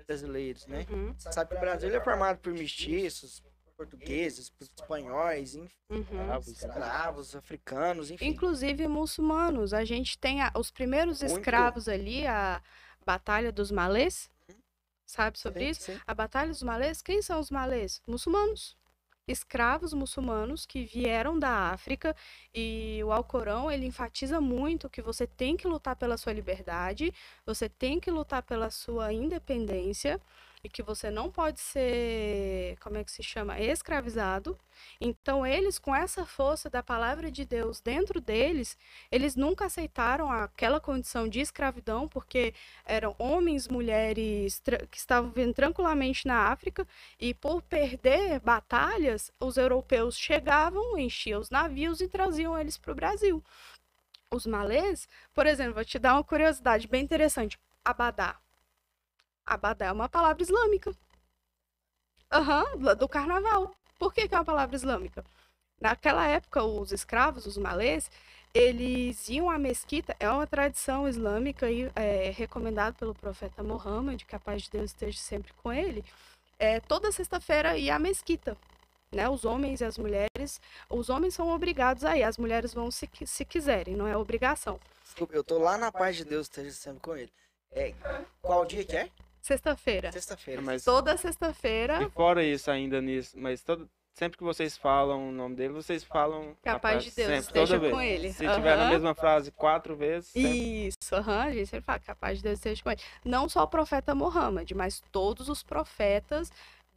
brasileiros, 0.04 0.66
né? 0.66 0.84
Uhum. 0.90 1.14
Sabe 1.16 1.50
que 1.50 1.56
o 1.56 1.60
Brasil 1.60 1.94
é 1.94 2.00
formado 2.02 2.38
por 2.40 2.52
mestiços, 2.52 3.40
portugueses, 3.76 4.50
por 4.50 4.64
espanhóis, 4.64 5.54
enfim, 5.54 5.72
Uhum. 5.90 6.38
escravos, 6.40 7.36
africanos, 7.36 8.10
enfim. 8.10 8.26
Inclusive 8.26 8.88
muçulmanos. 8.88 9.72
A 9.72 9.84
gente 9.84 10.18
tem 10.18 10.42
a- 10.42 10.52
os 10.56 10.72
primeiros 10.72 11.22
Muito. 11.22 11.38
escravos 11.38 11.88
ali, 11.88 12.26
a 12.26 12.60
Batalha 13.04 13.52
dos 13.52 13.70
Malês. 13.70 14.30
Sabe 15.06 15.38
sobre 15.38 15.64
Sim, 15.64 15.70
isso? 15.70 15.92
sim. 15.92 16.00
A 16.06 16.14
Batalha 16.14 16.50
dos 16.50 16.62
Malês, 16.62 17.02
quem 17.02 17.20
são 17.20 17.38
os 17.38 17.50
malês? 17.50 18.00
Muçulmanos. 18.06 18.76
Escravos 19.28 19.92
muçulmanos 19.92 20.66
que 20.66 20.84
vieram 20.84 21.38
da 21.38 21.70
África 21.70 22.16
e 22.52 23.00
o 23.04 23.12
Alcorão 23.12 23.70
ele 23.70 23.86
enfatiza 23.86 24.40
muito 24.40 24.90
que 24.90 25.00
você 25.00 25.26
tem 25.26 25.56
que 25.56 25.68
lutar 25.68 25.94
pela 25.94 26.16
sua 26.16 26.32
liberdade, 26.32 27.14
você 27.46 27.68
tem 27.68 28.00
que 28.00 28.10
lutar 28.10 28.42
pela 28.42 28.68
sua 28.68 29.12
independência 29.12 30.20
e 30.64 30.68
que 30.68 30.82
você 30.82 31.10
não 31.10 31.30
pode 31.30 31.60
ser, 31.60 32.76
como 32.80 32.96
é 32.96 33.02
que 33.02 33.10
se 33.10 33.22
chama, 33.22 33.58
escravizado. 33.60 34.56
Então 35.00 35.44
eles 35.44 35.78
com 35.78 35.94
essa 35.94 36.24
força 36.24 36.70
da 36.70 36.82
palavra 36.82 37.32
de 37.32 37.44
Deus 37.44 37.80
dentro 37.80 38.20
deles, 38.20 38.78
eles 39.10 39.34
nunca 39.34 39.66
aceitaram 39.66 40.30
aquela 40.30 40.80
condição 40.80 41.26
de 41.28 41.40
escravidão 41.40 42.06
porque 42.08 42.54
eram 42.84 43.14
homens, 43.18 43.66
mulheres 43.66 44.62
que 44.90 44.98
estavam 44.98 45.30
vivendo 45.30 45.54
tranquilamente 45.54 46.26
na 46.28 46.48
África 46.52 46.86
e 47.18 47.34
por 47.34 47.60
perder 47.62 48.38
batalhas, 48.40 49.32
os 49.40 49.56
europeus 49.56 50.16
chegavam, 50.16 50.96
enchiam 50.96 51.40
os 51.40 51.50
navios 51.50 52.00
e 52.00 52.08
traziam 52.08 52.58
eles 52.58 52.78
para 52.78 52.92
o 52.92 52.94
Brasil. 52.94 53.42
Os 54.30 54.46
malês, 54.46 55.08
por 55.34 55.46
exemplo, 55.46 55.74
vou 55.74 55.84
te 55.84 55.98
dar 55.98 56.14
uma 56.14 56.24
curiosidade 56.24 56.88
bem 56.88 57.02
interessante. 57.02 57.58
Abadá. 57.84 58.41
Abadá 59.46 59.86
é 59.86 59.92
uma 59.92 60.08
palavra 60.08 60.42
islâmica. 60.42 60.92
Aham, 62.30 62.64
lá 62.80 62.94
do 62.94 63.08
carnaval. 63.08 63.74
Por 63.98 64.12
que, 64.12 64.26
que 64.26 64.34
é 64.34 64.38
uma 64.38 64.44
palavra 64.44 64.74
islâmica? 64.74 65.24
Naquela 65.80 66.26
época, 66.26 66.62
os 66.62 66.92
escravos, 66.92 67.44
os 67.44 67.58
malês, 67.58 68.10
eles 68.54 69.28
iam 69.28 69.50
à 69.50 69.58
mesquita, 69.58 70.14
é 70.20 70.30
uma 70.30 70.46
tradição 70.46 71.08
islâmica 71.08 71.70
e 71.70 71.90
é 71.94 72.30
recomendado 72.30 72.94
pelo 72.94 73.14
profeta 73.14 73.62
Muhammad, 73.62 74.22
que 74.24 74.36
a 74.36 74.40
paz 74.40 74.62
de 74.62 74.70
Deus 74.70 74.90
esteja 74.90 75.18
sempre 75.18 75.52
com 75.54 75.72
ele. 75.72 76.04
É, 76.58 76.80
toda 76.80 77.10
sexta-feira 77.10 77.76
ia 77.76 77.96
à 77.96 77.98
mesquita. 77.98 78.56
Né, 79.10 79.28
os 79.28 79.44
homens 79.44 79.82
e 79.82 79.84
as 79.84 79.98
mulheres, 79.98 80.58
os 80.88 81.10
homens 81.10 81.34
são 81.34 81.50
obrigados 81.50 82.02
a 82.02 82.16
ir, 82.16 82.22
as 82.22 82.38
mulheres 82.38 82.72
vão 82.72 82.90
se, 82.90 83.06
se 83.26 83.44
quiserem, 83.44 83.94
não 83.94 84.06
é 84.06 84.16
obrigação. 84.16 84.80
Desculpa, 85.04 85.34
eu 85.34 85.44
tô 85.44 85.58
lá 85.58 85.76
na 85.76 85.92
paz 85.92 86.16
de 86.16 86.24
Deus, 86.24 86.46
esteja 86.46 86.70
sempre 86.70 87.00
com 87.00 87.14
ele. 87.14 87.30
É, 87.70 87.92
qual 88.40 88.64
dia 88.64 88.82
que 88.86 88.96
é? 88.96 89.10
Sexta-feira. 89.42 90.12
Sexta-feira. 90.12 90.62
Mas 90.62 90.84
Toda 90.84 91.16
sexta-feira, 91.16 92.02
e 92.02 92.08
fora 92.10 92.44
isso 92.44 92.70
ainda 92.70 93.00
nisso, 93.00 93.36
mas 93.38 93.60
todo, 93.62 93.90
sempre 94.14 94.38
que 94.38 94.44
vocês 94.44 94.76
falam 94.76 95.28
o 95.28 95.32
nome 95.32 95.56
dele, 95.56 95.72
vocês 95.72 96.04
falam 96.04 96.56
Que 96.62 96.68
a 96.68 96.78
paz 96.78 97.02
de 97.02 97.10
Deus 97.10 97.28
sempre, 97.28 97.40
esteja 97.46 97.74
toda 97.78 97.90
com 97.90 97.96
vez. 97.98 98.20
ele. 98.20 98.32
Se 98.32 98.46
tiver 98.48 98.76
na 98.76 98.88
mesma 98.88 99.14
frase 99.14 99.50
quatro 99.50 99.96
vezes, 99.96 100.30
sempre. 100.30 100.86
Isso, 100.86 101.14
aham, 101.14 101.42
a 101.42 101.52
gente 101.52 101.66
sempre 101.66 101.84
fala 101.84 101.98
que 101.98 102.10
a 102.10 102.14
paz 102.14 102.38
de 102.38 102.44
Deus 102.44 102.58
esteja 102.58 102.82
com 102.84 102.90
ele. 102.92 103.00
Não 103.24 103.48
só 103.48 103.64
o 103.64 103.68
profeta 103.68 104.14
Muhammad, 104.14 104.70
mas 104.72 105.02
todos 105.10 105.48
os 105.48 105.62
profetas 105.64 106.50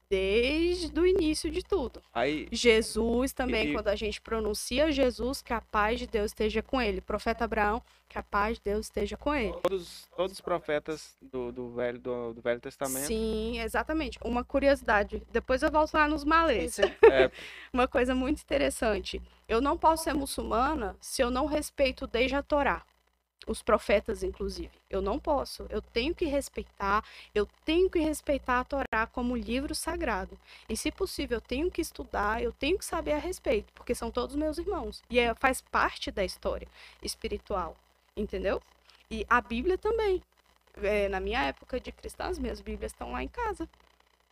desde 0.09 0.99
o 0.99 1.05
início 1.05 1.49
de 1.49 1.63
tudo. 1.63 2.01
aí 2.13 2.47
Jesus 2.51 3.33
também, 3.33 3.69
E- 3.69 3.73
quando 3.73 3.87
a 3.87 3.95
gente 3.95 4.21
pronuncia 4.21 4.91
Jesus, 4.91 5.41
que 5.41 5.53
a 5.53 5.61
paz 5.61 5.99
de 5.99 6.07
Deus 6.07 6.27
esteja 6.31 6.61
com 6.61 6.81
ele. 6.81 7.01
Profeta 7.01 7.45
Abraão, 7.45 7.81
que 8.07 8.17
a 8.17 8.23
paz 8.23 8.57
de 8.57 8.63
Deus 8.65 8.85
esteja 8.85 9.17
com 9.17 9.33
ele. 9.33 9.53
todos, 9.63 10.07
todos 10.15 10.33
os 10.33 10.41
profetas 10.41 11.15
do, 11.21 11.51
do, 11.51 11.69
velho, 11.73 11.99
do, 11.99 12.33
do 12.33 12.41
Velho 12.41 12.59
Testamento 12.59 13.07
Sim, 13.07 13.59
exatamente. 13.59 14.17
Uma 14.23 14.43
curiosidade. 14.43 15.21
Depois 15.31 15.61
eu 15.63 15.71
volto 15.71 15.93
lá 15.93 16.07
nos 16.07 16.23
malês. 16.23 16.77
é, 17.11 17.31
Uma 17.73 17.87
coisa 17.87 18.13
muito 18.15 18.41
interessante. 18.41 19.21
Eu 19.47 19.59
não 19.61 19.77
posso 19.77 20.03
ser 20.03 20.13
muçulmana 20.13 20.95
se 21.01 21.21
eu 21.21 21.29
não 21.29 21.45
respeito 21.45 22.07
desde 22.07 22.35
a 22.35 22.43
Torá. 22.43 22.83
Os 23.47 23.61
profetas, 23.61 24.23
inclusive. 24.23 24.71
Eu 24.89 25.01
não 25.01 25.19
posso. 25.19 25.67
Eu 25.69 25.81
tenho 25.81 26.15
que 26.15 26.25
respeitar. 26.25 27.03
Eu 27.33 27.47
tenho 27.63 27.89
que 27.89 27.99
respeitar 27.99 28.59
a 28.59 28.63
Torá 28.63 29.05
como 29.11 29.35
livro 29.35 29.75
sagrado. 29.75 30.37
E, 30.67 30.75
se 30.75 30.91
possível, 30.91 31.37
eu 31.37 31.41
tenho 31.41 31.69
que 31.69 31.81
estudar. 31.81 32.41
Eu 32.41 32.51
tenho 32.51 32.77
que 32.77 32.85
saber 32.85 33.11
a 33.11 33.19
respeito. 33.19 33.71
Porque 33.73 33.93
são 33.93 34.09
todos 34.09 34.35
meus 34.35 34.57
irmãos. 34.57 35.03
E 35.09 35.19
é, 35.19 35.33
faz 35.35 35.61
parte 35.61 36.09
da 36.09 36.25
história 36.25 36.67
espiritual. 37.03 37.75
Entendeu? 38.17 38.61
E 39.11 39.25
a 39.29 39.39
Bíblia 39.41 39.77
também. 39.77 40.23
É, 40.81 41.07
na 41.07 41.19
minha 41.19 41.43
época 41.43 41.79
de 41.79 41.91
cristã, 41.91 42.25
as 42.25 42.39
minhas 42.39 42.59
Bíblias 42.61 42.91
estão 42.91 43.11
lá 43.11 43.23
em 43.23 43.27
casa. 43.27 43.69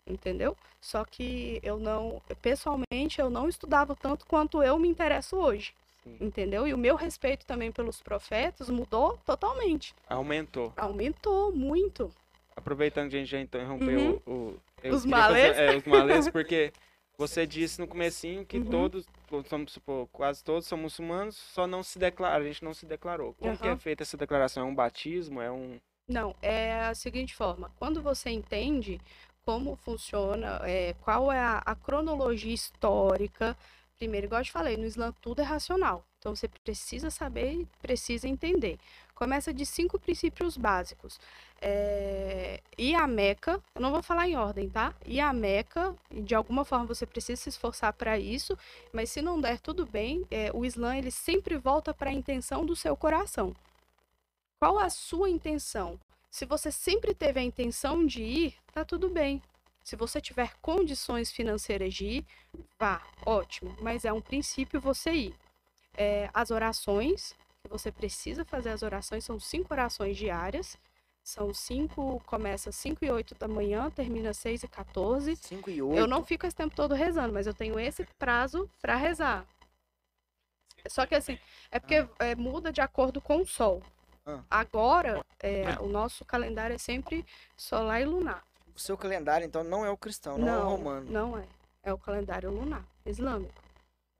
Entendeu? 0.07 0.57
Só 0.81 1.05
que 1.05 1.59
eu 1.63 1.77
não, 1.77 2.21
pessoalmente, 2.41 3.19
eu 3.19 3.29
não 3.29 3.47
estudava 3.47 3.95
tanto 3.95 4.25
quanto 4.25 4.61
eu 4.61 4.77
me 4.77 4.87
interesso 4.87 5.37
hoje. 5.37 5.73
Sim. 6.03 6.17
Entendeu? 6.19 6.67
E 6.67 6.73
o 6.73 6.77
meu 6.77 6.95
respeito 6.95 7.45
também 7.45 7.71
pelos 7.71 8.01
profetas 8.01 8.69
mudou 8.69 9.17
totalmente. 9.25 9.95
aumentou. 10.09 10.73
Aumentou 10.75 11.51
muito. 11.51 12.11
Aproveitando 12.55 13.09
que 13.09 13.15
a 13.15 13.19
gente 13.19 13.31
já 13.31 13.39
interrompeu 13.39 13.99
Uhum. 13.99 14.21
o, 14.25 14.59
o- 14.87 14.89
Os 14.93 15.05
malês. 15.05 15.57
é, 15.57 15.75
os 15.75 15.83
malês, 15.85 16.29
porque 16.29 16.71
você 17.17 17.47
disse 17.47 17.79
no 17.79 17.87
comecinho 17.87 18.45
que 18.45 18.57
Uhum. 18.57 18.65
todos, 18.65 19.05
vamos 19.49 19.71
supor, 19.71 20.07
quase 20.11 20.43
todos 20.43 20.67
são 20.67 20.77
muçulmanos, 20.77 21.35
só 21.35 21.65
não 21.65 21.81
se 21.81 21.97
declara, 21.97 22.43
a 22.43 22.47
gente 22.47 22.63
não 22.63 22.73
se 22.73 22.85
declarou. 22.85 23.33
Como 23.39 23.57
que 23.57 23.67
é 23.67 23.75
feita 23.77 24.03
essa 24.03 24.17
declaração? 24.17 24.63
É 24.63 24.65
um 24.69 24.75
batismo? 24.75 25.41
É 25.41 25.49
um... 25.51 25.79
Não, 26.07 26.35
é 26.41 26.81
a 26.81 26.93
seguinte 26.93 27.33
forma: 27.33 27.71
quando 27.79 28.01
você 28.01 28.29
entende 28.29 28.99
como 29.45 29.75
funciona, 29.77 30.59
é, 30.63 30.93
qual 31.01 31.31
é 31.31 31.39
a, 31.39 31.57
a 31.65 31.75
cronologia 31.75 32.53
histórica 32.53 33.57
Primeiro, 34.03 34.27
igual 34.27 34.41
eu 34.41 34.45
te 34.45 34.51
falei, 34.51 34.75
no 34.75 34.85
Islã 34.85 35.13
tudo 35.21 35.39
é 35.39 35.45
racional. 35.45 36.05
Então 36.19 36.35
você 36.35 36.49
precisa 36.49 37.09
saber 37.09 37.65
precisa 37.81 38.27
entender. 38.27 38.77
Começa 39.15 39.53
de 39.53 39.65
cinco 39.65 39.97
princípios 39.97 40.57
básicos. 40.57 41.21
É... 41.61 42.59
E 42.77 42.93
a 42.93 43.07
Meca, 43.07 43.63
eu 43.73 43.81
não 43.81 43.91
vou 43.91 44.03
falar 44.03 44.27
em 44.27 44.35
ordem, 44.35 44.69
tá? 44.69 44.93
E 45.05 45.21
a 45.21 45.31
Meca, 45.31 45.95
de 46.11 46.35
alguma 46.35 46.65
forma 46.65 46.85
você 46.85 47.05
precisa 47.05 47.41
se 47.41 47.47
esforçar 47.47 47.93
para 47.93 48.19
isso, 48.19 48.57
mas 48.91 49.09
se 49.09 49.21
não 49.21 49.39
der, 49.39 49.57
tudo 49.61 49.85
bem. 49.85 50.27
É, 50.29 50.51
o 50.53 50.65
Islã 50.65 50.97
ele 50.97 51.09
sempre 51.09 51.55
volta 51.55 51.93
para 51.93 52.09
a 52.09 52.13
intenção 52.13 52.65
do 52.65 52.75
seu 52.75 52.97
coração. 52.97 53.55
Qual 54.59 54.77
a 54.79 54.89
sua 54.89 55.29
intenção? 55.29 55.97
Se 56.29 56.45
você 56.45 56.73
sempre 56.73 57.13
teve 57.13 57.39
a 57.39 57.43
intenção 57.43 58.05
de 58.05 58.21
ir, 58.21 58.55
tá 58.73 58.83
tudo 58.83 59.09
bem. 59.09 59.41
Se 59.83 59.95
você 59.95 60.21
tiver 60.21 60.53
condições 60.61 61.31
financeiras 61.31 61.93
de 61.93 62.05
ir, 62.05 62.25
vá, 62.79 63.01
ótimo. 63.25 63.75
Mas 63.81 64.05
é 64.05 64.13
um 64.13 64.21
princípio 64.21 64.79
você 64.79 65.11
ir. 65.11 65.35
É, 65.95 66.29
as 66.33 66.51
orações, 66.51 67.35
que 67.61 67.69
você 67.69 67.91
precisa 67.91 68.45
fazer 68.45 68.69
as 68.69 68.81
orações, 68.81 69.25
são 69.25 69.39
cinco 69.39 69.73
orações 69.73 70.17
diárias. 70.17 70.77
São 71.23 71.53
cinco, 71.53 72.21
começa 72.25 72.69
5 72.69 73.05
e 73.05 73.09
8 73.09 73.35
da 73.35 73.47
manhã, 73.47 73.89
termina 73.89 74.33
6 74.33 74.63
e 74.63 74.67
14. 74.67 75.37
5 75.37 75.69
e 75.69 75.81
8. 75.81 75.97
Eu 75.97 76.05
não 76.05 76.21
fico 76.21 76.45
esse 76.45 76.55
tempo 76.55 76.75
todo 76.75 76.93
rezando, 76.93 77.33
mas 77.33 77.47
eu 77.47 77.53
tenho 77.53 77.79
esse 77.79 78.05
prazo 78.19 78.69
para 78.81 78.97
rezar. 78.97 79.45
Só 80.85 81.05
que 81.05 81.15
assim, 81.15 81.39
é 81.71 81.79
porque 81.79 82.05
é, 82.19 82.35
muda 82.35 82.73
de 82.73 82.81
acordo 82.81 83.21
com 83.21 83.37
o 83.37 83.45
sol. 83.45 83.81
Ah. 84.25 84.41
Agora, 84.49 85.25
é, 85.39 85.79
o 85.79 85.87
nosso 85.87 86.25
calendário 86.25 86.73
é 86.73 86.77
sempre 86.77 87.25
solar 87.55 88.01
e 88.01 88.05
lunar. 88.05 88.43
O 88.75 88.79
seu 88.79 88.97
calendário, 88.97 89.45
então, 89.45 89.63
não 89.63 89.85
é 89.85 89.89
o 89.89 89.97
cristão, 89.97 90.37
não, 90.37 90.47
é 90.47 90.57
o 90.57 90.69
romano. 90.69 91.11
Não 91.11 91.37
é. 91.37 91.43
É 91.83 91.93
o 91.93 91.97
calendário 91.97 92.49
lunar, 92.49 92.83
islâmico. 93.05 93.63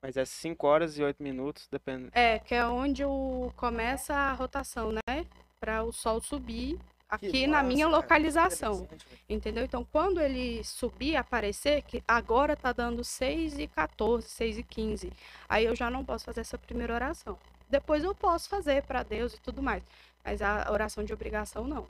Mas 0.03 0.17
é 0.17 0.25
5 0.25 0.67
horas 0.67 0.97
e 0.97 1.03
8 1.03 1.23
minutos, 1.23 1.65
depende. 1.71 2.09
É, 2.11 2.37
que 2.37 2.53
é 2.53 2.65
onde 2.65 3.05
o, 3.05 3.53
começa 3.55 4.13
a 4.13 4.33
rotação, 4.33 4.91
né? 4.91 5.25
Para 5.61 5.81
o 5.81 5.93
sol 5.93 6.21
subir 6.21 6.77
Que 7.17 7.27
aqui 7.27 7.47
na 7.47 7.63
minha 7.63 7.87
localização. 7.87 8.85
Entendeu? 9.29 9.63
Então, 9.63 9.87
quando 9.89 10.19
ele 10.19 10.61
subir, 10.65 11.15
aparecer, 11.15 11.83
que 11.83 12.03
agora 12.05 12.53
tá 12.53 12.73
dando 12.73 13.01
6 13.01 13.59
e 13.59 13.67
14, 13.67 14.27
6 14.27 14.57
e 14.57 14.63
15. 14.63 15.13
Aí 15.47 15.63
eu 15.63 15.73
já 15.73 15.89
não 15.89 16.03
posso 16.03 16.25
fazer 16.25 16.41
essa 16.41 16.57
primeira 16.57 16.93
oração. 16.93 17.39
Depois 17.69 18.03
eu 18.03 18.13
posso 18.13 18.49
fazer 18.49 18.83
para 18.83 19.03
Deus 19.03 19.33
e 19.33 19.39
tudo 19.39 19.63
mais. 19.63 19.81
Mas 20.23 20.41
a 20.41 20.69
oração 20.69 21.03
de 21.05 21.13
obrigação, 21.13 21.65
não. 21.65 21.87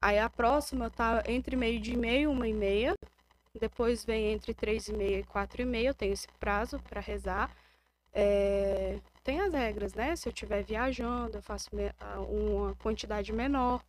Aí 0.00 0.18
a 0.18 0.30
próxima 0.30 0.90
tá 0.90 1.22
entre 1.26 1.56
meio 1.56 1.80
de 1.80 1.96
meio, 1.96 2.30
uma 2.30 2.46
e 2.46 2.52
meia. 2.52 2.94
Depois 3.58 4.04
vem 4.04 4.32
entre 4.32 4.54
três 4.54 4.88
e 4.88 4.92
meia 4.92 5.18
e 5.18 5.24
quatro 5.24 5.62
e 5.62 5.64
meia. 5.64 5.88
Eu 5.88 5.94
tenho 5.94 6.12
esse 6.12 6.28
prazo 6.38 6.78
para 6.80 7.00
rezar. 7.00 7.50
É, 8.12 8.98
Tem 9.24 9.40
as 9.40 9.52
regras, 9.52 9.94
né? 9.94 10.14
Se 10.16 10.28
eu 10.28 10.32
estiver 10.32 10.62
viajando, 10.62 11.38
eu 11.38 11.42
faço 11.42 11.70
uma 12.28 12.74
quantidade 12.76 13.32
menor. 13.32 13.82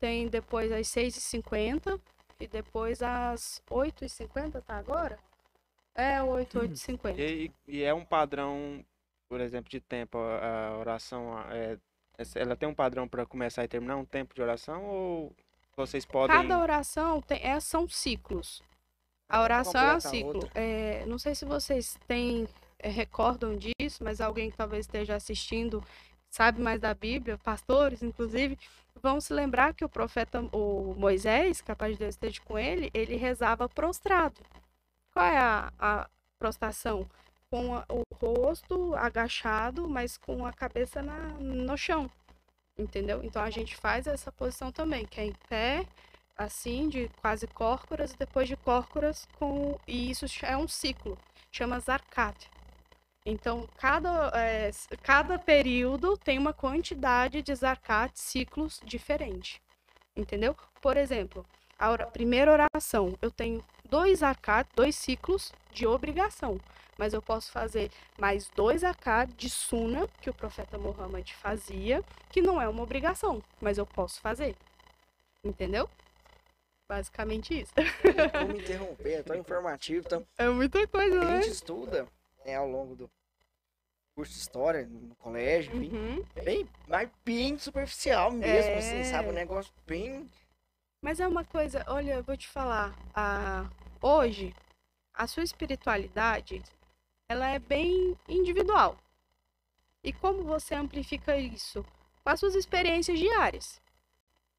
Tem 0.00 0.28
depois 0.28 0.72
às 0.72 0.88
6h50 0.88 2.00
e 2.40 2.46
depois 2.46 3.02
às 3.02 3.62
8h50, 3.70 4.62
tá 4.62 4.76
agora? 4.76 5.18
É, 5.94 6.22
8, 6.22 6.58
8h50. 6.58 7.18
E, 7.18 7.52
e 7.66 7.82
é 7.82 7.94
um 7.94 8.04
padrão, 8.04 8.84
por 9.28 9.40
exemplo, 9.40 9.70
de 9.70 9.80
tempo, 9.80 10.18
a, 10.18 10.76
oração, 10.78 11.38
é, 11.50 11.78
ela 12.34 12.56
tem 12.56 12.68
um 12.68 12.74
padrão 12.74 13.06
para 13.06 13.26
começar 13.26 13.64
e 13.64 13.68
terminar 13.68 13.96
um 13.96 14.04
tempo 14.04 14.34
de 14.34 14.42
oração 14.42 14.84
ou 14.84 15.32
vocês 15.76 16.04
podem... 16.04 16.36
Cada 16.36 16.58
oração 16.58 17.20
tem, 17.20 17.40
é, 17.42 17.60
são 17.60 17.88
ciclos. 17.88 18.62
A 19.28 19.42
oração 19.42 19.80
é 19.80 19.96
um 19.96 20.00
ciclo. 20.00 20.48
É, 20.54 21.04
não 21.06 21.18
sei 21.18 21.34
se 21.34 21.44
vocês 21.44 21.98
têm, 22.06 22.48
é, 22.78 22.88
recordam 22.88 23.56
disso, 23.56 24.02
mas 24.02 24.20
alguém 24.20 24.50
que 24.50 24.56
talvez 24.56 24.86
esteja 24.86 25.16
assistindo 25.16 25.82
sabe 26.30 26.60
mais 26.60 26.80
da 26.80 26.92
Bíblia, 26.92 27.38
pastores, 27.38 28.02
inclusive, 28.02 28.58
vão 29.02 29.20
se 29.20 29.32
lembrar 29.32 29.74
que 29.74 29.84
o 29.84 29.88
profeta, 29.88 30.40
o 30.52 30.94
Moisés, 30.96 31.60
capaz 31.60 31.92
de 31.92 31.98
Deus 31.98 32.14
esteja 32.14 32.40
com 32.44 32.58
ele, 32.58 32.90
ele 32.92 33.16
rezava 33.16 33.68
prostrado. 33.68 34.40
Qual 35.12 35.24
é 35.24 35.38
a, 35.38 35.72
a 35.78 36.08
prostração? 36.38 37.06
Com 37.50 37.74
a- 37.76 37.86
o 37.88 38.02
rosto 38.14 38.94
agachado, 38.96 39.88
mas 39.88 40.16
com 40.16 40.44
a 40.46 40.52
cabeça 40.52 41.00
na, 41.02 41.16
no 41.38 41.76
chão. 41.76 42.10
Entendeu? 42.78 43.22
Então 43.24 43.42
a 43.42 43.50
gente 43.50 43.74
faz 43.76 44.06
essa 44.06 44.30
posição 44.32 44.70
também, 44.72 45.06
que 45.06 45.20
é 45.20 45.24
em 45.26 45.32
pé, 45.48 45.86
assim, 46.36 46.88
de 46.88 47.08
quase 47.22 47.46
córcoras, 47.46 48.12
e 48.12 48.18
depois 48.18 48.48
de 48.48 48.56
córcoras 48.56 49.26
com. 49.38 49.78
E 49.86 50.10
isso 50.10 50.26
é 50.42 50.56
um 50.56 50.68
ciclo, 50.68 51.16
chama 51.50 51.80
Zarkat. 51.80 52.50
Então, 53.24 53.66
cada, 53.78 54.30
é, 54.38 54.70
cada 55.02 55.38
período 55.38 56.16
tem 56.16 56.38
uma 56.38 56.52
quantidade 56.52 57.42
de 57.42 57.54
Zarkat, 57.54 58.12
ciclos 58.18 58.80
diferente. 58.84 59.60
Entendeu? 60.14 60.54
Por 60.80 60.96
exemplo, 60.96 61.44
a 61.78 61.90
ora- 61.90 62.06
primeira 62.06 62.52
oração, 62.52 63.16
eu 63.20 63.30
tenho 63.30 63.64
dois 63.86 64.18
Zarkat, 64.20 64.68
dois 64.74 64.94
ciclos 64.96 65.52
de 65.72 65.86
obrigação. 65.86 66.60
Mas 66.98 67.12
eu 67.12 67.20
posso 67.20 67.52
fazer 67.52 67.90
mais 68.18 68.48
dois 68.56 68.80
Zarkat 68.80 69.32
de 69.34 69.50
Suna, 69.50 70.08
que 70.22 70.30
o 70.30 70.34
profeta 70.34 70.78
Muhammad 70.78 71.30
fazia, 71.34 72.02
que 72.30 72.40
não 72.40 72.60
é 72.60 72.66
uma 72.68 72.82
obrigação, 72.82 73.42
mas 73.60 73.76
eu 73.78 73.84
posso 73.86 74.20
fazer. 74.20 74.56
Entendeu? 75.44 75.88
Basicamente 76.88 77.60
isso. 77.60 77.72
Vou 78.38 78.48
me 78.48 78.58
interromper, 78.60 79.12
é 79.14 79.22
tão 79.22 79.36
informativo. 79.36 80.04
Então, 80.06 80.26
É 80.38 80.48
muita 80.48 80.86
coisa, 80.86 81.20
a 81.20 81.24
né? 81.24 81.42
gente 81.42 81.52
estuda 81.52 82.06
né, 82.44 82.54
ao 82.56 82.68
longo 82.68 82.94
do 82.94 83.10
curso 84.14 84.32
de 84.32 84.38
história, 84.38 84.86
no 84.86 85.14
colégio, 85.16 85.76
enfim, 85.76 85.94
Uhum. 85.94 86.24
bem, 86.42 86.66
mas 86.88 87.10
bem 87.24 87.58
superficial 87.58 88.30
mesmo, 88.30 88.70
É. 88.72 88.78
assim, 88.78 89.04
sabe? 89.04 89.28
Um 89.28 89.32
negócio 89.32 89.72
bem. 89.86 90.26
Mas 91.06 91.20
é 91.20 91.28
uma 91.28 91.44
coisa, 91.44 91.84
olha, 91.86 92.14
eu 92.14 92.24
vou 92.24 92.36
te 92.36 92.48
falar, 92.48 92.92
hoje, 94.02 94.52
a 95.14 95.28
sua 95.28 95.44
espiritualidade, 95.44 96.60
ela 97.28 97.46
é 97.46 97.60
bem 97.60 98.18
individual. 98.28 98.96
E 100.02 100.12
como 100.12 100.42
você 100.42 100.74
amplifica 100.74 101.38
isso? 101.38 101.86
Com 102.24 102.30
as 102.30 102.40
suas 102.40 102.56
experiências 102.56 103.20
diárias. 103.20 103.80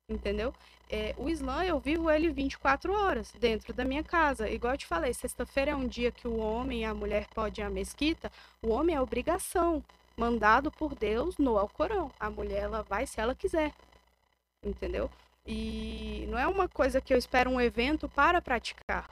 Entendeu? 0.07 0.53
É, 0.89 1.13
o 1.17 1.27
Islã, 1.27 1.65
eu 1.65 1.81
vivo 1.81 2.09
ele 2.09 2.29
24 2.29 2.93
horas 2.93 3.29
dentro 3.33 3.73
da 3.73 3.83
minha 3.83 4.01
casa. 4.01 4.49
Igual 4.49 4.75
eu 4.75 4.77
te 4.77 4.87
falei, 4.87 5.13
sexta-feira 5.13 5.71
é 5.71 5.75
um 5.75 5.85
dia 5.85 6.13
que 6.13 6.29
o 6.29 6.37
homem 6.37 6.83
e 6.83 6.85
a 6.85 6.93
mulher 6.93 7.27
podem 7.35 7.65
ir 7.65 7.67
à 7.67 7.69
mesquita. 7.69 8.31
O 8.61 8.69
homem 8.69 8.95
é 8.95 9.01
obrigação, 9.01 9.83
mandado 10.15 10.71
por 10.71 10.95
Deus 10.95 11.37
no 11.37 11.57
Alcorão. 11.57 12.09
A 12.17 12.29
mulher, 12.29 12.63
ela 12.63 12.83
vai 12.83 13.05
se 13.05 13.19
ela 13.19 13.35
quiser. 13.35 13.73
Entendeu? 14.63 15.11
E 15.47 16.25
não 16.27 16.37
é 16.37 16.45
uma 16.45 16.67
coisa 16.67 16.99
que 16.99 17.13
eu 17.13 17.17
espero 17.17 17.49
um 17.49 17.61
evento 17.61 18.09
para 18.09 18.41
praticar. 18.41 19.09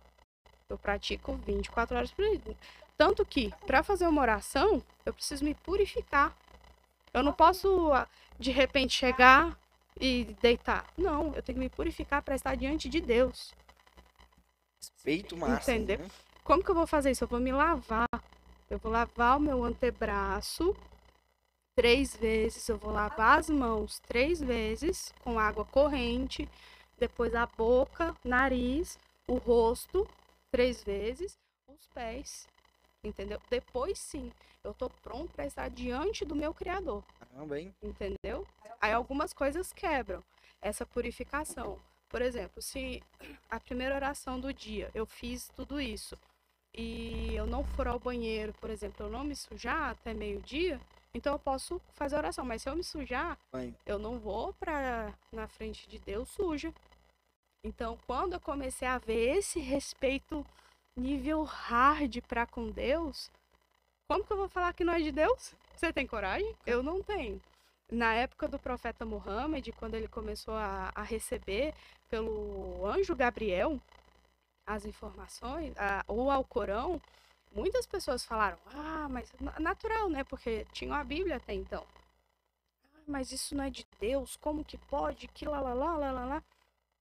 Eu 0.69 0.77
pratico 0.77 1.33
24 1.37 1.95
horas 1.95 2.11
por 2.11 2.25
dia. 2.37 2.55
Tanto 2.97 3.25
que, 3.25 3.53
para 3.65 3.81
fazer 3.83 4.05
uma 4.07 4.21
oração, 4.21 4.83
eu 5.05 5.13
preciso 5.13 5.45
me 5.45 5.55
purificar. 5.55 6.35
Eu 7.13 7.23
não 7.23 7.31
posso, 7.31 7.93
ah, 7.93 8.07
de 8.37 8.51
repente, 8.51 8.93
chegar 8.93 9.57
e 9.99 10.35
deitar. 10.41 10.85
Não, 10.97 11.33
eu 11.35 11.41
tenho 11.41 11.57
que 11.57 11.63
me 11.65 11.69
purificar 11.69 12.21
para 12.21 12.35
estar 12.35 12.55
diante 12.55 12.89
de 12.89 12.99
Deus. 12.99 13.53
Feito 14.97 15.37
massa. 15.37 15.71
Entendeu? 15.71 15.99
né? 15.99 16.09
Como 16.43 16.63
que 16.63 16.69
eu 16.69 16.75
vou 16.75 16.85
fazer 16.85 17.11
isso? 17.11 17.23
Eu 17.23 17.27
vou 17.29 17.39
me 17.39 17.51
lavar. 17.51 18.09
Eu 18.69 18.77
vou 18.79 18.91
lavar 18.91 19.37
o 19.37 19.39
meu 19.39 19.63
antebraço 19.63 20.75
três 21.75 22.15
vezes. 22.15 22.67
Eu 22.67 22.77
vou 22.77 22.91
lavar 22.91 23.39
as 23.39 23.49
mãos 23.49 23.99
três 23.99 24.39
vezes 24.39 25.13
com 25.23 25.37
água 25.37 25.65
corrente. 25.65 26.49
Depois 26.97 27.35
a 27.35 27.45
boca, 27.45 28.15
nariz, 28.23 28.97
o 29.27 29.35
rosto 29.35 30.07
três 30.49 30.83
vezes, 30.83 31.37
os 31.67 31.87
pés. 31.87 32.47
Entendeu? 33.03 33.39
Depois 33.49 33.99
sim, 33.99 34.31
eu 34.63 34.73
tô 34.73 34.89
pronto 34.89 35.31
para 35.33 35.45
estar 35.45 35.69
diante 35.69 36.25
do 36.25 36.35
meu 36.35 36.53
Criador 36.53 37.03
Caramba, 37.19 37.59
hein? 37.59 37.75
entendeu? 37.83 38.47
Aí 38.81 38.91
algumas 38.91 39.33
coisas 39.33 39.71
quebram 39.71 40.23
essa 40.61 40.85
purificação. 40.85 41.79
Por 42.09 42.21
exemplo, 42.21 42.61
se 42.61 43.03
a 43.49 43.59
primeira 43.59 43.95
oração 43.95 44.39
do 44.39 44.53
dia 44.53 44.89
eu 44.95 45.05
fiz 45.05 45.49
tudo 45.55 45.79
isso 45.79 46.17
e 46.73 47.35
eu 47.35 47.45
não 47.45 47.63
for 47.63 47.87
ao 47.87 47.99
banheiro, 47.99 48.53
por 48.53 48.69
exemplo, 48.69 49.05
eu 49.05 49.09
não 49.09 49.23
me 49.23 49.35
sujar 49.35 49.91
até 49.91 50.13
meio-dia, 50.13 50.79
então 51.15 51.31
eu 51.31 51.39
posso 51.39 51.81
fazer 51.93 52.17
oração. 52.17 52.43
Mas 52.43 52.61
se 52.61 52.69
eu 52.69 52.75
me 52.75 52.83
sujar, 52.83 53.37
eu 53.85 53.97
não 53.97 54.19
vou 54.19 54.53
para 54.53 55.13
na 55.31 55.47
frente 55.47 55.87
de 55.87 55.97
Deus 55.97 56.27
suja. 56.27 56.73
Então, 57.63 57.97
quando 58.05 58.33
eu 58.33 58.39
comecei 58.39 58.85
a 58.85 58.97
ver 58.97 59.37
esse 59.37 59.61
respeito 59.61 60.45
nível 60.93 61.43
hard 61.43 62.21
para 62.27 62.45
com 62.45 62.69
Deus, 62.69 63.31
como 64.09 64.25
que 64.25 64.33
eu 64.33 64.37
vou 64.37 64.49
falar 64.49 64.73
que 64.73 64.83
não 64.83 64.93
é 64.93 64.99
de 64.99 65.11
Deus? 65.13 65.55
Você 65.73 65.93
tem 65.93 66.05
coragem? 66.05 66.53
Eu 66.65 66.83
não 66.83 67.01
tenho. 67.01 67.41
Na 67.89 68.13
época 68.13 68.49
do 68.49 68.59
profeta 68.59 69.05
Muhammad, 69.05 69.65
quando 69.79 69.95
ele 69.95 70.09
começou 70.09 70.53
a, 70.53 70.91
a 70.93 71.01
receber 71.01 71.73
pelo 72.09 72.85
anjo 72.85 73.15
Gabriel 73.15 73.79
as 74.67 74.85
informações, 74.85 75.73
a, 75.77 76.03
o 76.07 76.29
Alcorão, 76.29 77.01
muitas 77.55 77.85
pessoas 77.87 78.23
falaram: 78.25 78.57
"Ah, 78.67 79.07
mas 79.09 79.31
na- 79.39 79.59
natural, 79.59 80.09
né? 80.09 80.23
Porque 80.23 80.65
tinham 80.73 80.93
a 80.93 81.03
Bíblia 81.03 81.37
até 81.37 81.53
então. 81.53 81.85
Ah, 82.95 83.01
mas 83.07 83.31
isso 83.31 83.55
não 83.55 83.63
é 83.63 83.69
de 83.69 83.85
Deus, 83.99 84.35
como 84.37 84.63
que 84.63 84.77
pode? 84.77 85.27
Que 85.29 85.45
lá 85.47 85.59
lá 85.59 85.73
lá 85.73 85.97
lá 85.97 86.11
lá 86.11 86.25
lá. 86.25 86.43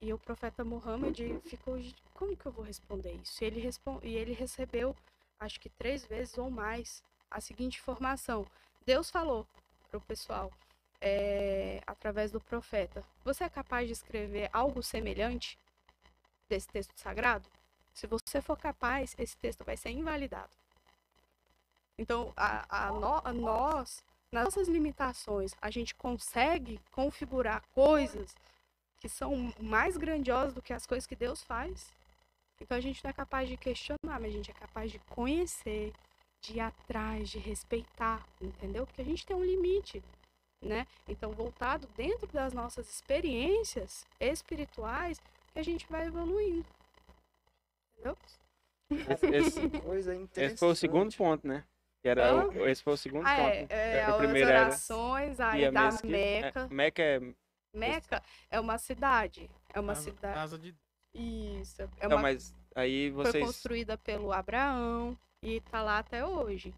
E 0.01 0.13
o 0.13 0.19
profeta 0.19 0.65
Muhammad 0.65 1.19
ficou, 1.47 1.81
"Gente, 1.81 2.03
como 2.15 2.37
que 2.37 2.47
eu 2.47 2.53
vou 2.53 2.65
responder 2.65 3.13
isso? 3.13 3.43
E 3.43 3.47
ele, 3.47 3.61
respon- 3.61 4.01
e 4.03 4.15
ele 4.17 4.33
recebeu, 4.33 4.95
acho 5.41 5.59
que 5.61 5.69
três 5.71 6.05
vezes 6.07 6.37
ou 6.39 6.51
mais, 6.51 7.03
a 7.31 7.41
seguinte 7.41 7.79
informação: 7.81 8.47
Deus 8.87 9.11
falou 9.11 9.47
para 9.91 9.99
o 9.99 10.01
pessoal, 10.03 10.53
é, 11.01 11.83
através 11.87 12.31
do 12.33 12.41
profeta: 12.41 13.05
Você 13.25 13.45
é 13.45 13.49
capaz 13.49 13.87
de 13.87 13.93
escrever 13.95 14.51
algo 14.53 14.83
semelhante 14.83 15.59
desse 16.49 16.69
texto 16.69 16.93
sagrado? 16.99 17.49
Se 17.95 18.07
você 18.07 18.43
for 18.43 18.59
capaz, 18.59 19.15
esse 19.19 19.37
texto 19.39 19.65
vai 19.65 19.77
ser 19.77 19.91
invalidado. 19.91 20.51
Então, 21.97 22.33
a, 22.37 22.89
a 22.89 22.93
no- 22.93 23.23
a 23.25 23.33
nós, 23.33 24.03
nas 24.33 24.45
nossas 24.47 24.69
limitações, 24.69 25.55
a 25.63 25.71
gente 25.71 25.95
consegue 25.95 26.81
configurar 26.91 27.63
coisas 27.73 28.35
que 29.01 29.09
são 29.09 29.53
mais 29.61 29.97
grandiosas 29.97 30.55
do 30.55 30.63
que 30.63 30.73
as 30.73 30.87
coisas 30.87 31.07
que 31.07 31.15
Deus 31.17 31.43
faz. 31.45 31.93
Então, 32.61 32.77
a 32.77 32.81
gente 32.81 33.03
não 33.05 33.11
é 33.11 33.13
capaz 33.15 33.49
de 33.49 33.57
questionar, 33.57 33.99
mas 34.21 34.25
a 34.25 34.31
gente 34.31 34.51
é 34.51 34.55
capaz 34.55 34.91
de 34.91 34.99
conhecer, 35.11 35.93
de 36.41 36.55
ir 36.55 36.61
atrás, 36.61 37.31
de 37.31 37.39
respeitar, 37.39 38.27
entendeu? 38.41 38.87
Porque 38.87 39.03
a 39.03 39.05
gente 39.05 39.25
tem 39.25 39.37
um 39.37 39.45
limite, 39.45 40.03
né? 40.61 40.87
Então, 41.09 41.33
voltado 41.33 41.87
dentro 41.97 42.27
das 42.29 42.53
nossas 42.53 42.89
experiências 42.91 44.05
espirituais, 44.19 45.21
que 45.53 45.59
a 45.59 45.63
gente 45.63 45.87
vai 45.89 46.07
evoluindo. 46.07 46.67
Entendeu? 47.97 48.17
Esse, 48.91 49.27
esse- 49.27 49.71
Coisa 49.81 50.15
interessante. 50.15 50.45
esse 50.53 50.57
foi 50.59 50.69
o 50.69 50.75
segundo 50.75 51.15
ponto, 51.17 51.47
né? 51.47 51.65
Que 52.03 52.09
era 52.09 52.47
o, 52.49 52.67
esse 52.69 52.83
foi 52.83 52.93
o 52.93 52.97
segundo 52.99 53.27
Ah, 53.27 53.35
ponto. 53.37 53.49
é, 53.49 53.67
né? 53.67 53.99
é, 54.01 54.07
o 54.09 54.11
as 54.13 54.17
primeiro 54.19 54.51
era 54.51 54.61
orações 54.67 55.41
aí 55.41 55.63
e 55.63 55.67
a 55.67 55.71
da 55.71 55.83
mesquita- 55.85 56.09
Meca. 56.09 56.61
É, 56.61 56.69
Meca 56.75 57.03
é. 57.03 57.21
Meca 57.73 58.23
é 58.51 58.61
uma 58.61 58.79
cidade. 58.79 59.51
É 59.73 59.81
uma 59.81 59.95
Casa- 59.95 60.05
cidade. 60.11 60.35
Casa 60.35 60.59
de 60.59 60.75
Isso. 61.15 61.83
É 61.99 62.07
Não, 62.09 62.17
uma... 62.17 62.23
mas 62.23 62.55
aí 62.75 63.11
Foi 63.13 63.25
vocês. 63.25 63.45
construída 63.47 63.97
pelo 63.97 64.33
Abraão 64.33 65.19
e 65.43 65.61
tá 65.63 65.81
lá 65.83 65.99
até 65.99 66.25
hoje. 66.27 66.75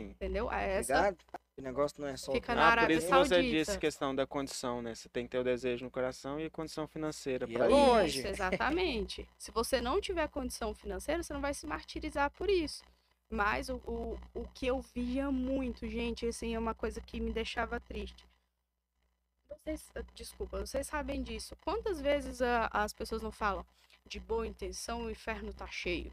Sim. 0.00 0.08
Entendeu? 0.10 0.50
Ah, 0.50 0.60
Essa 0.60 0.94
Ligado? 1.10 1.18
O 1.56 1.60
negócio 1.62 2.00
não 2.00 2.08
é 2.08 2.16
só. 2.16 2.32
Fica 2.32 2.52
o 2.52 2.56
na 2.56 2.62
Ah, 2.62 2.70
por 2.72 2.78
Arábia 2.78 2.96
isso 2.96 3.06
que 3.06 3.12
você 3.12 3.34
Saudita. 3.34 3.50
disse 3.56 3.78
questão 3.78 4.14
da 4.14 4.26
condição, 4.26 4.80
né? 4.80 4.94
Você 4.94 5.08
tem 5.08 5.24
que 5.24 5.30
ter 5.32 5.38
o 5.38 5.44
desejo 5.44 5.84
no 5.84 5.90
coração 5.90 6.40
e 6.40 6.46
a 6.46 6.50
condição 6.50 6.86
financeira 6.88 7.46
para 7.46 7.66
é 7.66 7.68
longe. 7.68 8.18
Isso, 8.20 8.26
exatamente. 8.28 9.28
Se 9.36 9.50
você 9.50 9.80
não 9.80 10.00
tiver 10.00 10.26
condição 10.28 10.74
financeira, 10.74 11.22
você 11.22 11.32
não 11.32 11.40
vai 11.42 11.52
se 11.52 11.66
martirizar 11.66 12.30
por 12.30 12.48
isso. 12.48 12.82
Mas 13.28 13.68
o, 13.68 13.76
o, 13.86 14.18
o 14.34 14.48
que 14.48 14.66
eu 14.66 14.80
via 14.80 15.30
muito, 15.30 15.86
gente, 15.88 16.26
assim, 16.26 16.54
é 16.54 16.58
uma 16.58 16.74
coisa 16.74 17.00
que 17.00 17.20
me 17.20 17.32
deixava 17.32 17.78
triste. 17.80 18.26
Vocês, 19.48 19.90
desculpa, 20.14 20.58
vocês 20.58 20.86
sabem 20.86 21.22
disso. 21.22 21.54
Quantas 21.62 22.00
vezes 22.00 22.40
a- 22.42 22.68
as 22.72 22.92
pessoas 22.92 23.22
não 23.22 23.30
falam 23.30 23.64
de 24.06 24.18
boa 24.18 24.46
intenção 24.46 25.02
o 25.04 25.10
inferno 25.10 25.52
tá 25.52 25.66
cheio? 25.68 26.12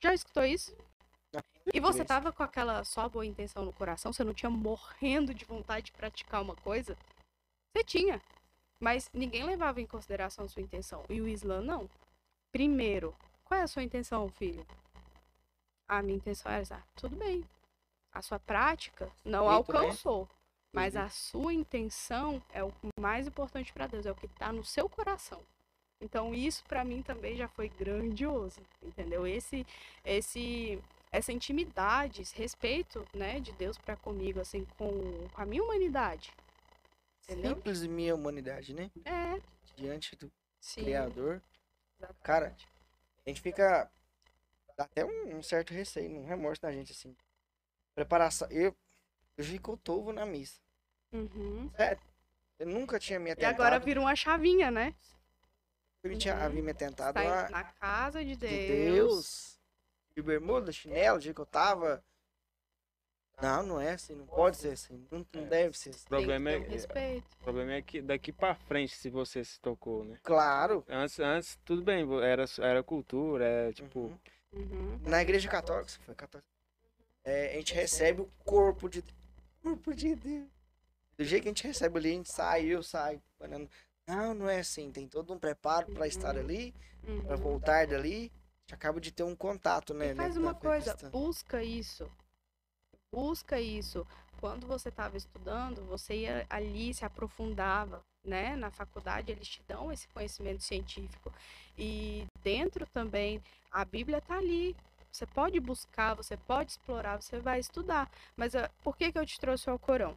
Já 0.00 0.14
escutou 0.14 0.44
isso? 0.44 0.74
E 1.72 1.80
você 1.80 2.04
tava 2.04 2.32
com 2.32 2.42
aquela 2.42 2.82
só 2.84 3.08
boa 3.08 3.24
intenção 3.26 3.64
no 3.64 3.72
coração, 3.72 4.12
você 4.12 4.24
não 4.24 4.34
tinha 4.34 4.50
morrendo 4.50 5.32
de 5.34 5.44
vontade 5.44 5.86
de 5.86 5.92
praticar 5.92 6.42
uma 6.42 6.56
coisa? 6.56 6.96
Você 7.72 7.84
tinha. 7.84 8.20
Mas 8.80 9.08
ninguém 9.12 9.44
levava 9.44 9.80
em 9.80 9.86
consideração 9.86 10.44
a 10.44 10.48
sua 10.48 10.62
intenção. 10.62 11.04
E 11.08 11.20
o 11.20 11.28
Islã 11.28 11.60
não. 11.60 11.88
Primeiro, 12.50 13.14
qual 13.44 13.60
é 13.60 13.62
a 13.62 13.68
sua 13.68 13.82
intenção, 13.82 14.28
filho? 14.30 14.66
A 15.88 16.02
minha 16.02 16.16
intenção 16.16 16.50
era 16.50 16.62
essa. 16.62 16.82
Tudo 16.96 17.16
bem. 17.16 17.44
A 18.12 18.20
sua 18.20 18.38
prática 18.38 19.10
não 19.24 19.46
Bonito, 19.46 19.72
né? 19.72 19.78
alcançou. 19.78 20.28
Mas 20.72 20.94
Uhum. 20.94 21.02
a 21.02 21.08
sua 21.10 21.52
intenção 21.54 22.42
é 22.52 22.64
o 22.64 22.72
mais 22.98 23.26
importante 23.26 23.72
para 23.72 23.86
Deus, 23.86 24.06
é 24.06 24.10
o 24.10 24.14
que 24.14 24.26
está 24.26 24.52
no 24.52 24.64
seu 24.64 24.88
coração. 24.88 25.40
Então 26.00 26.34
isso 26.34 26.64
para 26.64 26.82
mim 26.84 27.02
também 27.02 27.36
já 27.36 27.46
foi 27.46 27.68
grandioso, 27.68 28.60
entendeu? 28.82 29.26
Esse 29.26 29.66
esse 30.04 30.82
essa 31.12 31.30
intimidade, 31.32 32.22
esse 32.22 32.36
respeito, 32.36 33.06
né, 33.14 33.38
de 33.40 33.52
Deus 33.52 33.78
para 33.78 33.96
comigo 33.96 34.40
assim 34.40 34.64
com, 34.78 35.28
com 35.28 35.40
a 35.42 35.46
minha 35.46 35.62
humanidade. 35.62 36.32
Entendeu? 37.24 37.54
Simples 37.54 37.82
e 37.82 37.88
minha 37.88 38.14
humanidade, 38.14 38.74
né? 38.74 38.90
É, 39.04 39.40
Diante 39.76 40.16
do 40.16 40.30
sim. 40.60 40.82
Criador. 40.84 41.42
exatamente. 41.98 42.22
Cara, 42.24 42.56
A 43.26 43.28
gente 43.30 43.40
fica. 43.40 43.90
Dá 44.76 44.84
até 44.84 45.04
um, 45.04 45.38
um 45.38 45.42
certo 45.42 45.72
receio, 45.72 46.10
um 46.10 46.26
remorso 46.26 46.60
na 46.64 46.72
gente, 46.72 46.92
assim. 46.92 47.14
Preparação. 47.94 48.48
Eu, 48.50 48.74
eu 49.36 49.44
fico 49.44 49.76
tovo 49.76 50.12
na 50.12 50.26
missa. 50.26 50.60
Uhum. 51.12 51.70
Eu 52.58 52.66
nunca 52.66 52.98
tinha 52.98 53.18
me 53.20 53.30
E 53.30 53.32
atentado. 53.32 53.54
agora 53.54 53.78
vira 53.78 54.00
uma 54.00 54.16
chavinha, 54.16 54.70
né? 54.70 54.94
Eu 56.02 56.16
tinha 56.18 56.34
Uhum. 56.34 56.42
havia 56.42 56.62
me 56.62 56.70
atentado 56.70 57.18
Está 57.18 57.46
a, 57.46 57.50
na 57.50 57.64
casa 57.64 58.24
de 58.24 58.36
de 58.36 58.36
Deus. 58.36 59.60
De 60.14 60.22
bermuda, 60.22 60.70
chinelo, 60.72 61.16
o 61.16 61.20
dia 61.20 61.32
que 61.34 61.40
eu 61.40 61.46
tava. 61.46 62.04
Não, 63.40 63.62
não 63.62 63.80
é 63.80 63.92
assim, 63.92 64.14
não 64.14 64.26
pode 64.26 64.56
ser 64.58 64.72
assim. 64.72 65.04
Não, 65.10 65.26
não 65.32 65.42
É. 65.42 65.46
deve 65.46 65.76
ser 65.76 65.90
assim. 65.90 66.04
O 66.04 66.08
problema 66.08 66.50
é, 66.50 66.58
respeito. 66.58 67.26
o 67.40 67.44
problema 67.44 67.72
é 67.72 67.82
que 67.82 68.00
daqui 68.00 68.30
pra 68.30 68.54
frente, 68.54 68.94
se 68.94 69.10
você 69.10 69.42
se 69.42 69.58
tocou, 69.60 70.04
né? 70.04 70.18
Claro. 70.22 70.84
Antes, 70.88 71.18
antes 71.18 71.58
tudo 71.64 71.82
bem, 71.82 72.06
era, 72.22 72.44
era 72.60 72.82
cultura, 72.82 73.44
é 73.44 73.72
tipo. 73.72 74.00
Uhum. 74.00 74.18
Uhum. 74.52 75.00
Na 75.06 75.22
igreja 75.22 75.48
católica, 75.48 75.88
você 75.88 75.98
foi 76.02 76.14
católica. 76.14 76.48
é, 77.24 77.52
a 77.54 77.56
gente 77.56 77.72
recebe 77.74 78.20
o 78.20 78.30
corpo 78.44 78.88
de 78.88 79.00
Deus. 79.00 79.16
Corpo 79.62 79.94
de 79.94 80.14
Deus. 80.14 80.46
Do 81.16 81.24
jeito 81.24 81.42
que 81.42 81.48
a 81.48 81.52
gente 81.52 81.66
recebe 81.66 81.98
ali, 81.98 82.10
a 82.10 82.14
gente 82.14 82.30
sai, 82.30 82.66
eu 82.66 82.82
saio. 82.82 83.22
falando, 83.38 83.68
Não, 84.06 84.34
não 84.34 84.48
é 84.48 84.58
assim. 84.60 84.90
Tem 84.92 85.08
todo 85.08 85.32
um 85.32 85.38
preparo 85.38 85.86
para 85.92 86.06
estar 86.06 86.36
ali, 86.36 86.74
para 87.26 87.36
Uhum. 87.36 87.42
voltar 87.42 87.86
dali. 87.86 88.30
Gente 88.66 88.74
acaba 88.74 89.00
de 89.00 89.10
ter 89.10 89.22
um 89.22 89.34
contato, 89.34 89.92
né? 89.92 90.12
E 90.12 90.14
faz 90.14 90.34
dentro 90.34 90.48
uma 90.48 90.54
coisa, 90.54 90.96
busca 91.10 91.62
isso. 91.62 92.10
Busca 93.10 93.60
isso. 93.60 94.06
Quando 94.40 94.66
você 94.66 94.88
estava 94.88 95.16
estudando, 95.16 95.84
você 95.86 96.14
ia 96.14 96.46
ali, 96.48 96.92
se 96.94 97.04
aprofundava, 97.04 98.02
né? 98.24 98.56
Na 98.56 98.70
faculdade 98.70 99.30
eles 99.30 99.48
te 99.48 99.62
dão 99.68 99.92
esse 99.92 100.08
conhecimento 100.08 100.62
científico. 100.62 101.32
E 101.78 102.24
dentro 102.42 102.86
também, 102.86 103.42
a 103.70 103.84
Bíblia 103.84 104.18
está 104.18 104.36
ali. 104.38 104.76
Você 105.10 105.26
pode 105.26 105.60
buscar, 105.60 106.14
você 106.14 106.36
pode 106.36 106.72
explorar, 106.72 107.20
você 107.20 107.38
vai 107.38 107.60
estudar. 107.60 108.10
Mas 108.34 108.54
ah, 108.54 108.70
por 108.82 108.96
que, 108.96 109.12
que 109.12 109.18
eu 109.18 109.26
te 109.26 109.38
trouxe 109.38 109.68
o 109.68 109.72
Alcorão? 109.72 110.16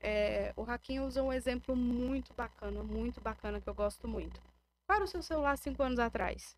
É, 0.00 0.52
o 0.56 0.62
Raquinho 0.62 1.06
usa 1.06 1.22
um 1.22 1.32
exemplo 1.32 1.74
muito 1.76 2.34
bacana, 2.34 2.82
muito 2.82 3.20
bacana, 3.20 3.60
que 3.60 3.68
eu 3.68 3.74
gosto 3.74 4.08
muito. 4.08 4.40
Era 4.90 5.04
o 5.04 5.06
seu 5.06 5.22
celular 5.22 5.56
cinco 5.56 5.82
anos 5.82 5.98
atrás? 5.98 6.56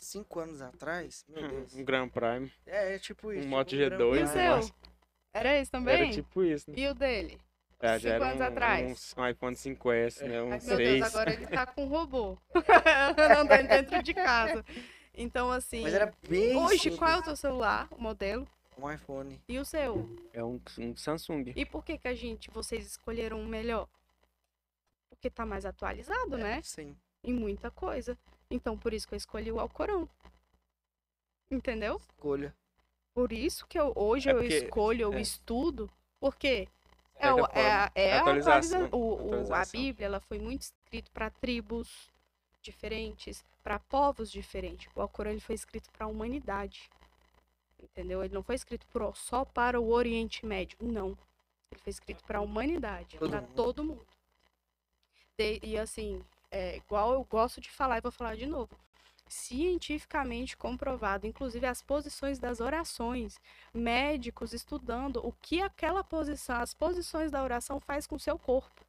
Cinco 0.00 0.40
anos 0.40 0.60
atrás, 0.60 1.24
meu 1.28 1.48
Deus. 1.48 1.74
Um 1.74 1.84
Grand 1.84 2.08
Prime. 2.08 2.52
É, 2.66 2.94
é 2.94 2.98
tipo 2.98 3.32
isso. 3.32 3.40
Um 3.40 3.42
tipo 3.42 3.56
Moto 3.56 3.76
Gran 3.76 3.98
G2, 3.98 4.20
E 4.20 4.22
o 4.22 4.28
seu? 4.28 4.74
Era 5.32 5.58
esse 5.58 5.70
também? 5.70 5.94
Era 5.94 6.10
tipo 6.10 6.44
isso, 6.44 6.70
né? 6.70 6.76
E 6.78 6.88
o 6.88 6.94
dele? 6.94 7.40
É, 7.80 7.98
já 7.98 8.14
era 8.14 8.28
anos 8.28 8.40
um, 8.40 8.44
atrás. 8.44 9.14
um, 9.16 9.20
um 9.20 9.28
iPhone 9.28 9.56
5S, 9.56 10.22
né? 10.22 10.42
Um 10.42 10.52
Ai, 10.52 10.60
meu 10.60 10.76
6. 10.76 10.78
Deus, 10.78 11.02
agora 11.02 11.32
ele 11.32 11.46
tá 11.46 11.66
com 11.66 11.84
um 11.84 11.88
robô. 11.88 12.38
Andando 13.38 13.68
dentro 13.68 14.02
de 14.02 14.14
casa. 14.14 14.64
Então, 15.14 15.50
assim. 15.50 15.82
Mas 15.82 15.92
era 15.94 16.12
bem 16.28 16.56
Hoje, 16.56 16.78
simples. 16.78 16.98
qual 16.98 17.10
é 17.10 17.16
o 17.18 17.22
teu 17.22 17.36
celular, 17.36 17.88
o 17.90 18.00
modelo? 18.00 18.48
Um 18.78 18.90
iPhone. 18.90 19.40
E 19.48 19.58
o 19.58 19.64
seu? 19.64 20.08
É 20.32 20.42
um, 20.42 20.60
um 20.78 20.96
Samsung. 20.96 21.52
E 21.54 21.64
por 21.66 21.84
que 21.84 21.98
que 21.98 22.08
a 22.08 22.14
gente, 22.14 22.50
vocês 22.50 22.86
escolheram 22.86 23.38
um 23.38 23.46
melhor? 23.46 23.88
Porque 25.10 25.30
tá 25.30 25.44
mais 25.46 25.64
atualizado, 25.64 26.36
né? 26.36 26.60
Sim. 26.62 26.96
Em 27.22 27.32
muita 27.32 27.70
coisa. 27.70 28.18
Então, 28.54 28.78
por 28.78 28.92
isso 28.94 29.08
que 29.08 29.14
eu 29.14 29.16
escolhi 29.18 29.50
o 29.50 29.58
Alcorão. 29.58 30.08
Entendeu? 31.50 31.96
Escolha. 31.96 32.54
Por 33.12 33.32
isso 33.32 33.66
que 33.66 33.78
eu, 33.78 33.92
hoje 33.96 34.28
É 34.28 34.32
eu 34.32 34.38
porque- 34.38 34.58
escolho, 34.58 35.02
eu 35.02 35.12
é. 35.14 35.20
estudo, 35.20 35.90
porque 36.20 36.68
é, 37.16 37.26
certa 37.26 37.34
o- 37.42 37.46
é, 37.52 37.72
a- 37.72 37.92
é 37.94 38.12
a 38.16 38.20
atualização, 38.20 38.84
atualiza- 38.84 38.96
o- 38.96 39.14
o- 39.14 39.22
a 39.22 39.26
atualização. 39.26 39.80
Bíblia 39.80 40.06
ela 40.06 40.20
foi 40.20 40.38
muito 40.38 40.62
escrita 40.62 41.10
para 41.12 41.30
tribos 41.30 42.10
diferentes, 42.62 43.44
para 43.62 43.78
povos 43.78 44.30
diferentes. 44.30 44.88
O 44.94 45.00
Alcorão 45.00 45.30
ele 45.32 45.40
foi 45.40 45.54
escrito 45.54 45.90
para 45.90 46.06
a 46.06 46.08
humanidade. 46.08 46.88
Entendeu? 47.82 48.24
Ele 48.24 48.32
não 48.34 48.42
foi 48.42 48.54
escrito 48.54 48.86
pro- 48.88 49.14
só 49.14 49.44
para 49.44 49.78
o 49.80 49.90
Oriente 49.90 50.46
Médio, 50.46 50.78
não. 50.80 51.08
Ele 51.70 51.80
foi 51.80 51.90
escrito 51.90 52.24
para 52.24 52.38
a 52.38 52.42
humanidade, 52.42 53.18
Todo 53.18 53.30
para 53.30 53.40
mundo. 53.42 53.54
todo 53.54 53.84
mundo. 53.84 54.06
De- 55.36 55.60
e 55.62 55.76
assim, 55.78 56.24
é, 56.54 56.76
igual 56.76 57.12
eu 57.12 57.24
gosto 57.24 57.60
de 57.60 57.68
falar 57.68 57.98
e 57.98 58.00
vou 58.00 58.12
falar 58.12 58.36
de 58.36 58.46
novo. 58.46 58.70
Cientificamente 59.26 60.56
comprovado, 60.56 61.26
inclusive 61.26 61.66
as 61.66 61.82
posições 61.82 62.38
das 62.38 62.60
orações, 62.60 63.40
médicos 63.72 64.52
estudando 64.52 65.16
o 65.26 65.32
que 65.32 65.60
aquela 65.60 66.04
posição, 66.04 66.60
as 66.60 66.72
posições 66.72 67.32
da 67.32 67.42
oração 67.42 67.80
faz 67.80 68.06
com 68.06 68.14
o 68.14 68.20
seu 68.20 68.38
corpo. 68.38 68.84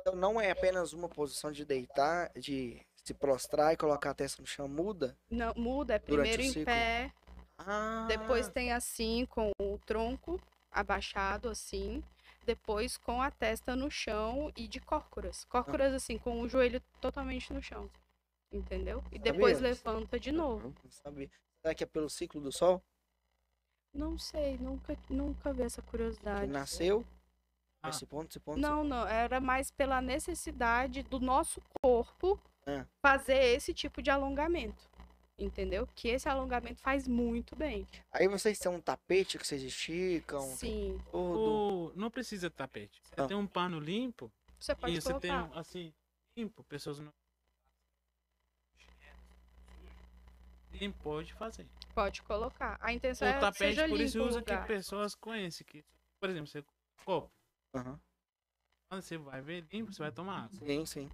Então 0.00 0.16
não 0.16 0.40
é 0.40 0.50
apenas 0.50 0.94
uma 0.94 1.08
posição 1.08 1.52
de 1.52 1.66
deitar, 1.66 2.30
de 2.34 2.80
se 3.04 3.12
prostrar 3.12 3.74
e 3.74 3.76
colocar 3.76 4.10
a 4.10 4.14
testa 4.14 4.40
no 4.40 4.48
chão, 4.48 4.66
muda? 4.66 5.14
Não, 5.30 5.52
muda, 5.54 5.94
é 5.96 5.98
primeiro 5.98 6.40
em 6.40 6.64
pé, 6.64 7.12
Ah, 7.58 8.06
depois 8.08 8.48
tem 8.48 8.72
assim, 8.72 9.26
com 9.26 9.50
o 9.60 9.78
tronco 9.84 10.40
abaixado, 10.72 11.50
assim. 11.50 12.02
Depois 12.52 12.96
com 12.96 13.20
a 13.20 13.30
testa 13.30 13.76
no 13.76 13.90
chão 13.90 14.50
e 14.56 14.66
de 14.66 14.80
cócoras. 14.80 15.44
Cócoras, 15.44 15.92
assim, 15.92 16.16
com 16.16 16.40
o 16.40 16.48
joelho 16.48 16.80
totalmente 16.98 17.52
no 17.52 17.60
chão. 17.60 17.90
Entendeu? 18.50 19.04
E 19.12 19.18
depois 19.18 19.60
levanta 19.60 20.18
de 20.18 20.32
novo. 20.32 20.74
Não 20.82 20.90
sabia. 20.90 21.30
Será 21.60 21.74
que 21.74 21.84
é 21.84 21.86
pelo 21.86 22.08
ciclo 22.08 22.40
do 22.40 22.50
sol? 22.50 22.82
Não 23.92 24.16
sei, 24.16 24.56
nunca, 24.56 24.96
nunca 25.10 25.52
vi 25.52 25.60
essa 25.60 25.82
curiosidade. 25.82 26.50
nasceu? 26.50 27.04
Ah. 27.82 27.90
Esse 27.90 28.06
ponto, 28.06 28.30
esse 28.30 28.40
ponto. 28.40 28.58
Não, 28.58 28.82
não, 28.82 29.06
era 29.06 29.40
mais 29.42 29.70
pela 29.70 30.00
necessidade 30.00 31.02
do 31.02 31.20
nosso 31.20 31.60
corpo 31.82 32.40
É. 32.66 32.86
fazer 33.02 33.44
esse 33.56 33.74
tipo 33.74 34.00
de 34.00 34.10
alongamento. 34.10 34.88
Entendeu? 35.38 35.86
Que 35.94 36.08
esse 36.08 36.28
alongamento 36.28 36.80
faz 36.80 37.06
muito 37.06 37.54
bem. 37.54 37.86
Aí 38.10 38.26
vocês 38.26 38.58
têm 38.58 38.72
um 38.72 38.80
tapete 38.80 39.38
que 39.38 39.46
vocês 39.46 39.62
esticam, 39.62 40.40
Sim, 40.40 41.00
tudo. 41.12 41.16
O- 41.16 41.92
não 41.94 42.10
precisa 42.10 42.50
tapete. 42.50 43.00
Você 43.04 43.20
Ah. 43.20 43.26
tem 43.26 43.36
um 43.36 43.46
pano 43.46 43.78
limpo 43.78 44.32
você 44.58 44.74
pode 44.74 44.94
e 44.96 45.00
você 45.00 45.14
tem 45.20 45.30
colocar. 45.30 45.54
um, 45.56 45.58
assim, 45.58 45.94
limpo, 46.36 46.64
pessoas 46.64 46.98
não. 46.98 47.12
Quem 50.72 50.92
pode 50.92 51.32
fazer. 51.34 51.66
Pode 51.94 52.22
colocar. 52.22 52.76
A 52.80 52.92
intenção 52.92 53.26
é 53.26 53.32
o 53.32 53.34
que 53.34 53.40
tapete, 53.40 53.58
seja 53.58 53.88
por 53.88 54.00
isso 54.00 54.18
limpo 54.18 54.26
o 54.26 54.30
usa 54.30 54.42
que 54.42 54.56
pessoas 54.66 55.14
conhecem. 55.14 55.66
Que, 55.66 55.84
por 56.20 56.30
exemplo, 56.30 56.46
você 56.48 56.64
copo. 57.04 57.30
Aham. 57.74 57.98
Quando 58.88 59.02
você 59.02 59.18
vai 59.18 59.40
ver 59.40 59.66
limpo, 59.72 59.92
você 59.92 60.02
vai 60.02 60.12
tomar 60.12 60.44
água. 60.44 60.58
Sim, 60.66 60.86
sim. 60.86 61.10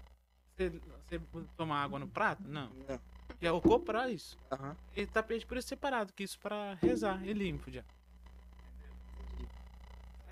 Você, 0.57 0.69
você 0.71 1.19
tomar 1.57 1.83
água 1.83 1.99
no 1.99 2.09
prato? 2.09 2.43
Não. 2.43 2.69
Não. 2.71 3.01
É 3.41 3.51
o 3.53 3.61
copo 3.61 3.87
pra 3.87 4.09
isso. 4.09 4.39
Aham. 4.51 4.77
E 4.97 5.07
tapete 5.07 5.47
por 5.47 5.57
isso 5.57 5.69
separado, 5.69 6.13
que 6.13 6.23
isso 6.23 6.39
pra 6.39 6.75
rezar 6.75 7.23
e 7.27 7.33
limpo 7.33 7.71
já. 7.71 7.85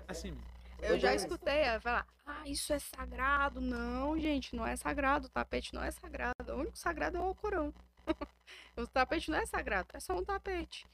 Assim 0.07 0.31
mesmo. 0.31 0.53
Eu 0.81 0.99
já 0.99 1.15
escutei 1.15 1.59
ela 1.59 1.79
falar, 1.79 2.05
ah, 2.25 2.43
isso 2.45 2.73
é 2.73 2.79
sagrado. 2.79 3.61
Não, 3.61 4.19
gente, 4.19 4.55
não 4.55 4.67
é 4.67 4.75
sagrado. 4.75 5.27
O 5.27 5.29
tapete 5.29 5.73
não 5.73 5.81
é 5.83 5.91
sagrado. 5.91 6.33
O 6.49 6.55
único 6.55 6.77
sagrado 6.77 7.17
é 7.17 7.19
o 7.21 7.23
Alcorão. 7.23 7.73
o 8.75 8.85
tapete 8.87 9.31
não 9.31 9.37
é 9.37 9.45
sagrado, 9.45 9.87
é 9.93 9.99
só 9.99 10.13
um 10.17 10.25
tapete. 10.25 10.85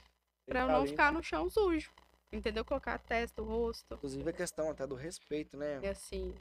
Pra 0.46 0.62
eu 0.62 0.68
Tá 0.68 0.74
não 0.74 0.86
ficar 0.86 1.12
no 1.12 1.24
chão 1.24 1.50
sujo. 1.50 1.92
Entendeu? 2.32 2.64
Colocar 2.64 2.94
a 2.94 3.00
testa, 3.00 3.42
o 3.42 3.46
rosto. 3.46 3.96
Inclusive 3.96 4.30
a 4.30 4.34
questão 4.34 4.70
até 4.70 4.86
do 4.86 4.94
respeito, 4.94 5.58
né? 5.58 5.80
E 5.82 5.88
assim, 5.88 6.36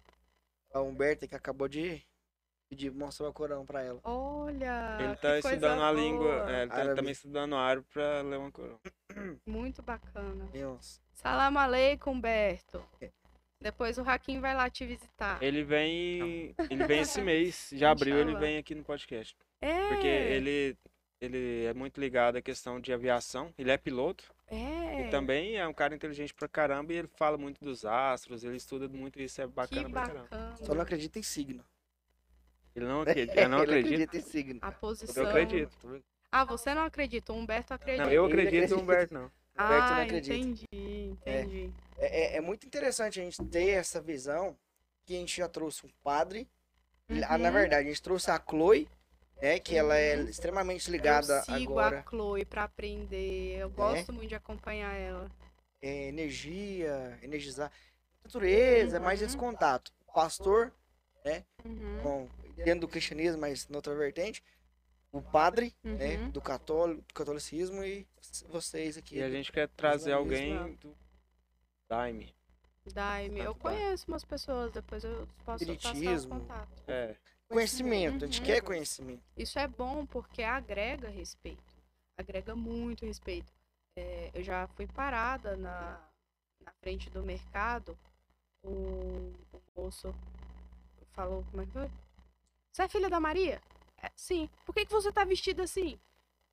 A 0.75 0.81
Humberta 0.81 1.27
que 1.27 1.35
acabou 1.35 1.67
de 1.67 2.03
pedir 2.69 2.93
mostrar 2.93 3.29
o 3.29 3.33
Corão 3.33 3.65
pra 3.65 3.83
ela. 3.83 4.01
olha. 4.05 4.99
Ele 5.01 5.15
que 5.15 5.21
tá 5.23 5.29
coisa 5.41 5.49
estudando 5.49 5.83
a 5.83 5.93
boa. 5.93 5.93
língua. 5.93 6.51
É, 6.53 6.63
ele 6.63 6.71
tá 6.71 6.77
Árabe. 6.77 6.97
também 6.97 7.13
estudando 7.13 7.57
árabe 7.57 7.87
pra 7.93 8.23
ler 8.23 8.39
uma 8.39 8.51
coroa. 8.53 8.79
Muito 9.47 9.83
bacana. 9.83 10.45
Deus. 10.53 11.01
Salam 11.15 11.59
aleikum, 11.59 12.21
Berto. 12.21 12.85
É. 13.01 13.11
Depois 13.61 13.99
o 13.99 14.03
Hakim 14.03 14.41
vai 14.41 14.55
lá 14.55 14.71
te 14.71 14.87
visitar. 14.87 15.43
Ele 15.43 15.65
vem. 15.65 16.55
Ele 16.71 16.87
vem 16.87 17.01
esse 17.01 17.21
mês. 17.21 17.71
De 17.73 17.85
abril 17.87 18.17
ele 18.19 18.37
vem 18.37 18.57
aqui 18.59 18.75
no 18.75 18.85
podcast. 18.85 19.37
É. 19.61 19.89
Porque 19.89 20.07
ele, 20.07 20.77
ele 21.21 21.65
é 21.65 21.75
muito 21.75 21.99
ligado 22.01 22.37
à 22.37 22.43
questão 22.43 22.79
de 22.81 22.93
aviação. 22.93 23.53
Ele 23.59 23.71
é 23.73 23.77
piloto. 23.77 24.33
É. 24.47 25.07
E 25.07 25.11
também 25.11 25.57
é 25.57 25.67
um 25.67 25.75
cara 25.75 25.93
inteligente 25.95 26.33
pra 26.33 26.47
caramba. 26.47 26.93
E 26.93 26.97
ele 26.99 27.09
fala 27.17 27.37
muito 27.37 27.65
dos 27.65 27.85
astros. 27.85 28.45
Ele 28.45 28.57
estuda 28.57 28.89
muito 28.89 29.21
isso. 29.21 29.41
É 29.43 29.47
Que 29.47 29.53
bacana 29.53 29.91
pra 29.91 30.03
caramba. 30.03 30.23
bacana. 30.31 30.57
Só 30.59 30.75
não 30.75 30.83
acredita 30.83 31.19
em 31.19 31.23
signo. 31.25 31.65
Ele 32.79 32.87
não 32.87 33.01
acredita. 33.03 33.41
Eu 33.41 33.49
não 33.49 33.59
Ele 33.63 33.65
acredito. 33.73 33.95
acredita 34.03 34.17
em 34.17 34.21
signo. 34.31 34.59
A 34.63 34.73
posição. 34.73 35.23
Eu 35.25 35.29
acredito. 35.29 36.03
Ah, 36.31 36.45
você 36.45 36.75
não 36.75 36.83
acredita, 36.85 37.33
o 37.33 37.37
Humberto 37.37 37.73
acredita. 37.75 38.05
Não, 38.05 38.13
eu 38.13 38.25
acredito 38.25 38.71
no 38.77 38.83
Humberto, 38.83 39.15
não. 39.15 39.25
Humberto 39.59 39.93
não 39.93 39.99
Ah, 39.99 40.03
acredita. 40.03 40.35
entendi, 40.37 40.67
entendi. 41.11 41.73
É, 41.97 42.35
é- 42.35 42.37
é 42.37 42.41
muito 42.41 42.67
interessante 42.67 43.19
a 43.21 43.25
gente 43.25 43.43
ter 43.47 43.71
essa 43.71 44.01
visão 44.01 44.57
que 45.05 45.17
a 45.17 45.19
gente 45.19 45.37
já 45.37 45.49
trouxe 45.49 45.87
um 45.87 45.91
padre. 46.05 46.49
Ah, 47.27 47.39
Na 47.39 47.49
Uhum. 47.49 47.55
verdade, 47.55 47.87
a 47.87 47.89
gente 47.91 48.03
trouxe 48.03 48.31
a 48.31 48.39
Chloe, 48.39 48.87
né? 49.41 49.59
Que 49.59 49.75
ela 49.75 49.97
é 49.97 50.15
extremamente 50.25 50.91
ligada 50.91 51.39
eu 51.49 51.57
sigo 51.59 51.79
agora. 51.79 52.01
a 52.01 52.03
Chloe 52.11 52.45
pra 52.45 52.65
aprender. 52.65 53.57
Eu 53.59 53.71
gosto 53.71 54.13
muito 54.13 54.29
de 54.29 54.35
acompanhar 54.35 54.95
ela. 54.95 55.31
é, 55.81 56.09
energia, 56.09 57.19
energizar. 57.23 57.71
Natureza, 58.25 58.97
é 58.97 59.01
mais 59.01 59.21
Uhum. 59.21 59.27
esse 59.27 59.37
contato. 59.37 59.93
O 60.07 60.13
pastor, 60.13 60.73
Uhum, 61.65 62.03
bom, 62.03 62.29
dentro 62.65 62.81
do 62.81 62.89
cristianismo, 62.89 63.41
mas 63.41 63.69
noutra 63.69 63.95
vertente. 63.95 64.43
O 65.11 65.23
padre, 65.23 65.75
né? 65.83 66.17
uhum. 66.19 66.31
Do, 66.31 66.41
católico, 66.41 67.01
do 67.09 67.15
catolicismo 67.15 67.83
e 67.83 68.07
vocês 68.49 68.99
aqui. 68.99 69.17
E 69.17 69.23
a 69.23 69.31
gente 69.31 69.51
quer 69.51 69.69
trazer 69.69 70.13
alguém 70.13 70.75
do 70.75 70.95
Daime. 71.89 72.35
Daime, 72.93 73.41
eu 73.41 73.55
conheço 73.55 74.07
umas 74.09 74.25
pessoas, 74.25 74.73
depois 74.73 75.05
eu 75.05 75.27
posso 75.45 75.65
passar 75.65 75.73
os 75.73 75.85
Espiritismo. 75.85 76.41
contatos. 76.41 76.83
É. 76.89 77.17
Conhecimento, 77.49 78.25
a 78.25 78.27
gente 78.27 78.41
Uhum. 78.41 78.47
quer 78.47 78.61
conhecimento. 78.63 79.23
Isso 79.37 79.59
é 79.59 79.67
bom 79.67 80.05
porque 80.05 80.43
agrega 80.43 81.09
respeito. 81.09 81.63
Agrega 82.17 82.55
muito 82.55 83.07
respeito. 83.07 83.51
É, 83.97 84.31
eu 84.35 84.43
já 84.43 84.67
fui 84.69 84.87
parada 84.87 85.57
na, 85.57 85.99
na 86.65 86.73
frente 86.83 87.09
do 87.09 87.23
mercado. 87.23 87.99
O, 88.63 89.33
o 89.53 89.63
moço 89.77 90.15
falou, 91.13 91.45
como 91.51 91.63
é 91.63 91.67
que 91.67 91.73
foi? 91.73 91.91
Você 92.79 92.85
é 92.85 92.89
filha 92.89 93.11
da 93.11 93.19
Maria? 93.19 93.61
"É, 94.01 94.09
sim. 94.15 94.49
Por 94.65 94.73
que, 94.73 94.87
que 94.87 94.93
você 94.93 95.11
tá 95.11 95.25
vestida 95.25 95.65
assim? 95.65 95.99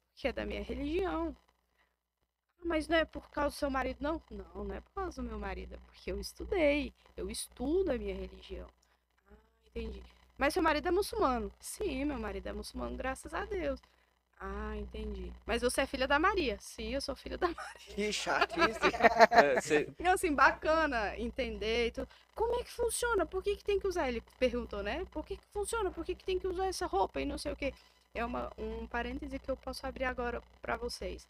Porque 0.10 0.28
é 0.28 0.34
da 0.34 0.44
minha 0.44 0.64
religião. 0.64 1.36
"Ah, 2.60 2.64
Mas 2.66 2.88
não 2.88 2.98
é 2.98 3.06
por 3.06 3.30
causa 3.30 3.56
do 3.56 3.60
seu 3.60 3.70
marido, 3.70 3.98
não? 4.02 4.20
Não, 4.32 4.64
não 4.64 4.74
é 4.74 4.82
por 4.82 4.90
causa 4.92 5.22
do 5.22 5.28
meu 5.28 5.38
marido. 5.38 5.76
É 5.76 5.78
porque 5.86 6.12
eu 6.12 6.20
estudei. 6.20 6.92
Eu 7.16 7.30
estudo 7.30 7.92
a 7.92 7.98
minha 8.00 8.16
religião. 8.16 8.68
Ah, 9.30 9.34
entendi. 9.68 10.02
Mas 10.36 10.56
seu 10.56 10.64
marido 10.64 10.88
é 10.88 10.92
muçulmano? 10.92 11.54
Sim, 11.60 12.06
meu 12.06 12.18
marido 12.18 12.48
é 12.50 12.54
muçulmano, 12.54 12.98
graças 12.98 13.32
a 13.32 13.46
Deus. 13.46 13.80
Ah, 14.38 14.76
entendi. 14.78 15.32
Mas 15.46 15.62
você 15.62 15.82
é 15.82 15.86
filha 15.86 16.08
da 16.08 16.20
Maria? 16.20 16.58
Sim, 16.60 16.94
eu 16.94 17.02
sou 17.02 17.16
filha 17.16 17.38
da 17.38 17.48
Maria. 17.56 17.96
Que 17.96 18.12
chatice. 18.12 18.80
É, 19.32 19.62
cê- 19.62 19.90
E 19.98 20.08
assim, 20.08 20.34
bacana 20.34 21.18
entender 21.18 21.88
e 21.88 21.92
tudo. 21.92 22.10
Como 22.34 22.60
é 22.60 22.64
que 22.64 22.72
funciona? 22.72 23.26
Por 23.26 23.42
que, 23.44 23.56
que 23.56 23.64
tem 23.64 23.80
que 23.80 23.88
usar? 23.88 24.08
Ele 24.10 24.22
perguntou, 24.38 24.84
né? 24.84 25.06
Por 25.12 25.26
que, 25.26 25.38
que 25.38 25.46
funciona? 25.54 25.90
Por 25.90 26.04
que, 26.06 26.14
que 26.16 26.24
tem 26.24 26.38
que 26.38 26.48
usar 26.48 26.68
essa 26.68 26.86
roupa 26.86 27.22
e 27.22 27.26
não 27.26 27.38
sei 27.38 27.54
o 27.54 27.56
quê? 27.56 27.74
É 28.14 28.24
uma, 28.26 28.52
um 28.58 28.86
parêntese 28.88 29.40
que 29.40 29.50
eu 29.50 29.58
posso 29.58 29.86
abrir 29.88 30.04
agora 30.06 30.42
pra 30.62 30.76
vocês. 30.78 31.28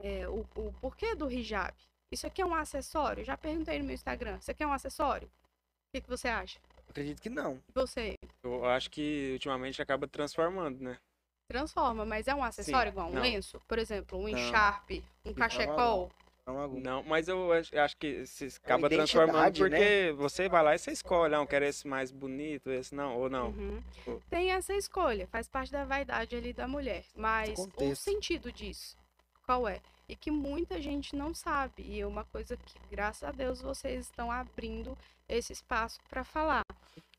É, 0.00 0.28
o, 0.28 0.40
o 0.56 0.72
porquê 0.80 1.14
do 1.14 1.30
hijab? 1.30 1.72
Isso 2.10 2.26
aqui 2.26 2.42
é 2.42 2.46
um 2.46 2.54
acessório? 2.54 3.24
Já 3.24 3.36
perguntei 3.36 3.78
no 3.78 3.84
meu 3.84 3.94
Instagram. 3.94 4.36
Isso 4.38 4.50
aqui 4.50 4.62
é 4.62 4.66
um 4.66 4.72
acessório? 4.72 5.28
O 5.28 5.92
que, 5.92 6.00
que 6.00 6.08
você 6.08 6.28
acha? 6.28 6.58
Acredito 6.88 7.22
que 7.22 7.30
não. 7.30 7.56
E 7.68 7.72
você? 7.72 8.14
eu 8.42 8.64
acho 8.66 8.90
que 8.90 9.30
ultimamente 9.34 9.80
acaba 9.80 10.06
transformando, 10.08 10.80
né? 10.82 10.98
Transforma, 11.52 12.06
mas 12.06 12.26
é 12.26 12.34
um 12.34 12.42
acessório 12.42 12.90
igual 12.90 13.08
um 13.08 13.12
não. 13.12 13.20
lenço? 13.20 13.60
Por 13.68 13.78
exemplo, 13.78 14.18
um 14.18 14.26
encharpe, 14.26 15.04
um 15.22 15.34
cachecol? 15.34 16.10
Não 16.46 16.58
algum. 16.58 16.80
Não, 16.80 17.02
mas 17.02 17.28
eu 17.28 17.52
acho, 17.52 17.74
eu 17.74 17.82
acho 17.82 17.96
que 17.98 18.26
se 18.26 18.46
acaba 18.64 18.86
identidade, 18.86 19.12
transformando 19.12 19.68
né? 19.68 19.78
porque 19.78 20.14
você 20.16 20.48
vai 20.48 20.62
lá 20.62 20.74
e 20.74 20.78
você 20.78 20.92
escolhe, 20.92 21.32
não, 21.32 21.46
quero 21.46 21.66
esse 21.66 21.86
mais 21.86 22.10
bonito, 22.10 22.70
esse 22.70 22.94
não, 22.94 23.18
ou 23.18 23.28
não. 23.28 23.48
Uhum. 23.48 23.82
Tem 24.30 24.50
essa 24.50 24.74
escolha, 24.74 25.26
faz 25.28 25.46
parte 25.46 25.70
da 25.70 25.84
vaidade 25.84 26.34
ali 26.34 26.54
da 26.54 26.66
mulher. 26.66 27.04
Mas 27.14 27.58
o 27.76 27.94
sentido 27.94 28.50
disso, 28.50 28.96
qual 29.44 29.68
é? 29.68 29.78
E 30.08 30.16
que 30.16 30.30
muita 30.30 30.80
gente 30.80 31.14
não 31.14 31.34
sabe. 31.34 31.84
E 31.86 32.00
é 32.00 32.06
uma 32.06 32.24
coisa 32.24 32.56
que, 32.56 32.74
graças 32.90 33.22
a 33.22 33.30
Deus, 33.30 33.60
vocês 33.60 34.06
estão 34.06 34.32
abrindo 34.32 34.96
esse 35.28 35.52
espaço 35.52 36.00
para 36.08 36.24
falar. 36.24 36.64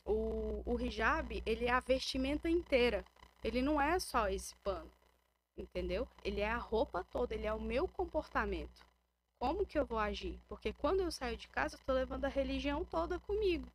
O, 0.05 0.63
o 0.65 0.77
hijab, 0.81 1.41
ele 1.45 1.65
é 1.65 1.71
a 1.71 1.79
vestimenta 1.79 2.49
inteira. 2.49 3.05
Ele 3.43 3.61
não 3.61 3.79
é 3.81 3.99
só 3.99 4.29
esse 4.29 4.55
pano, 4.57 4.91
entendeu? 5.57 6.07
Ele 6.23 6.41
é 6.41 6.49
a 6.49 6.57
roupa 6.57 7.03
toda, 7.11 7.33
ele 7.33 7.45
é 7.45 7.53
o 7.53 7.61
meu 7.61 7.87
comportamento. 7.87 8.81
Como 9.37 9.65
que 9.65 9.77
eu 9.77 9.85
vou 9.85 9.99
agir? 9.99 10.39
Porque 10.47 10.71
quando 10.73 11.01
eu 11.01 11.11
saio 11.11 11.35
de 11.35 11.47
casa, 11.49 11.75
eu 11.75 11.79
tô 11.85 11.93
levando 11.93 12.25
a 12.25 12.29
religião 12.29 12.85
toda 12.85 13.19
comigo. 13.19 13.67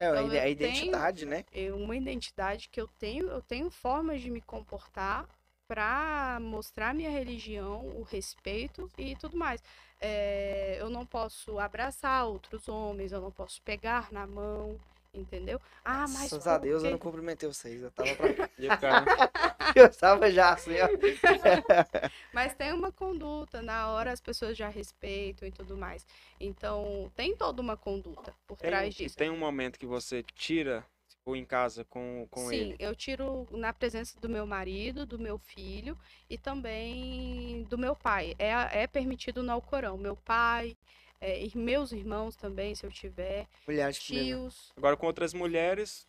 É, 0.00 0.06
a 0.06 0.22
Então, 0.22 0.40
a 0.40 0.48
identidade, 0.48 1.26
né? 1.26 1.44
é 1.52 1.72
uma 1.72 1.96
identidade 1.96 2.68
que 2.68 2.80
eu 2.80 2.88
tenho, 2.98 3.28
eu 3.28 3.42
tenho 3.42 3.70
formas 3.70 4.20
de 4.20 4.30
me 4.30 4.40
comportar 4.40 5.28
para 5.68 6.38
mostrar 6.40 6.94
minha 6.94 7.10
religião, 7.10 7.86
o 7.96 8.02
respeito 8.02 8.90
e 8.98 9.16
tudo 9.16 9.36
mais. 9.36 9.62
É, 10.00 10.76
eu 10.80 10.90
não 10.90 11.06
posso 11.06 11.58
abraçar 11.58 12.26
outros 12.26 12.68
homens, 12.68 13.12
eu 13.12 13.20
não 13.20 13.30
posso 13.30 13.62
pegar 13.62 14.12
na 14.12 14.26
mão, 14.26 14.78
entendeu? 15.14 15.60
Ah, 15.84 16.08
mas 16.08 16.32
Graças 16.32 16.46
a 16.46 16.58
Deus 16.58 16.82
eu 16.84 16.90
não 16.90 16.98
cumprimentei 16.98 17.48
vocês. 17.48 17.82
Eu 17.82 17.90
tava 17.90 18.16
pra... 18.16 18.34
Eu 19.74 19.90
tava 19.94 20.30
já 20.30 20.52
assim, 20.52 20.74
ó. 20.80 20.88
Mas 22.32 22.54
tem 22.54 22.72
uma 22.72 22.92
conduta, 22.92 23.62
na 23.62 23.90
hora 23.90 24.12
as 24.12 24.20
pessoas 24.20 24.56
já 24.56 24.68
respeitam 24.68 25.48
e 25.48 25.52
tudo 25.52 25.76
mais. 25.76 26.06
Então, 26.40 27.10
tem 27.16 27.36
toda 27.36 27.60
uma 27.62 27.76
conduta 27.76 28.34
por 28.46 28.58
tem, 28.58 28.70
trás 28.70 28.94
disso. 28.94 29.16
tem 29.16 29.30
um 29.30 29.38
momento 29.38 29.78
que 29.78 29.86
você 29.86 30.22
tira, 30.34 30.86
Ou 31.24 31.36
em 31.36 31.44
casa 31.44 31.84
com, 31.84 32.26
com 32.30 32.50
Sim, 32.50 32.54
ele? 32.54 32.76
eu 32.78 32.94
tiro 32.94 33.46
na 33.50 33.72
presença 33.72 34.18
do 34.20 34.28
meu 34.28 34.46
marido, 34.46 35.06
do 35.06 35.18
meu 35.18 35.38
filho 35.38 35.98
e 36.28 36.36
também 36.38 37.64
do 37.64 37.78
meu 37.78 37.96
pai. 37.96 38.34
É, 38.38 38.82
é 38.82 38.86
permitido 38.86 39.42
no 39.42 39.52
Alcorão. 39.52 39.96
Meu 39.96 40.16
pai, 40.16 40.76
é, 41.20 41.44
e 41.44 41.56
meus 41.56 41.92
irmãos 41.92 42.36
também, 42.36 42.74
se 42.74 42.84
eu 42.84 42.90
tiver, 42.90 43.46
Mulheres 43.66 43.98
tios. 43.98 44.72
Agora 44.76 44.96
com 44.96 45.06
outras 45.06 45.32
mulheres, 45.32 46.06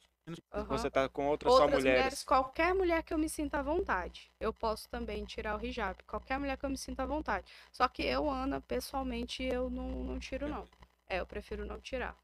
aham. 0.54 0.66
você 0.66 0.90
tá 0.90 1.08
com 1.08 1.28
outras 1.28 1.54
só 1.54 1.62
Outras 1.62 1.80
mulheres. 1.80 2.00
mulheres, 2.00 2.24
qualquer 2.24 2.74
mulher 2.74 3.04
que 3.04 3.14
eu 3.14 3.18
me 3.18 3.30
sinta 3.30 3.60
à 3.60 3.62
vontade. 3.62 4.32
Eu 4.40 4.54
posso 4.54 4.90
também 4.90 5.24
tirar 5.26 5.58
o 5.60 5.66
hijab. 5.66 6.02
Qualquer 6.04 6.40
mulher 6.40 6.58
que 6.58 6.66
eu 6.66 6.70
me 6.70 6.78
sinta 6.78 7.04
à 7.04 7.06
vontade. 7.06 7.46
Só 7.72 7.88
que 7.88 8.04
eu, 8.04 8.30
Ana, 8.30 8.60
pessoalmente, 8.62 9.44
eu 9.44 9.70
não, 9.70 9.90
não 10.04 10.20
tiro, 10.20 10.48
não. 10.48 10.68
É, 11.08 11.20
eu 11.20 11.26
prefiro 11.26 11.66
não 11.66 11.80
tirar. 11.80 12.18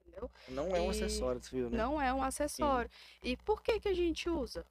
Entendeu? 0.00 0.30
Não 0.48 0.74
é 0.74 0.80
um 0.80 0.86
E 0.86 0.90
acessório, 0.90 1.42
você 1.42 1.56
viu, 1.56 1.70
né? 1.70 1.78
Não 1.78 2.02
é 2.02 2.12
um 2.12 2.22
acessório. 2.22 2.90
E 3.22 3.36
por 3.36 3.62
que 3.62 3.78
que 3.80 3.88
a 3.88 3.94
gente 3.94 4.28
usa? 4.28 4.66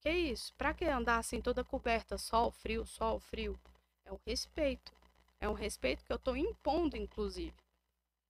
Que 0.00 0.10
isso? 0.10 0.52
Pra 0.54 0.72
que 0.74 0.84
andar 0.84 1.18
assim 1.18 1.40
toda 1.40 1.64
coberta, 1.64 2.16
sol, 2.18 2.50
frio, 2.50 2.86
sol, 2.86 3.18
frio? 3.18 3.58
É 4.04 4.12
um 4.12 4.18
respeito. 4.26 4.92
É 5.40 5.48
um 5.48 5.54
respeito 5.54 6.04
que 6.04 6.12
eu 6.12 6.18
tô 6.18 6.36
impondo, 6.36 6.96
inclusive. 6.96 7.54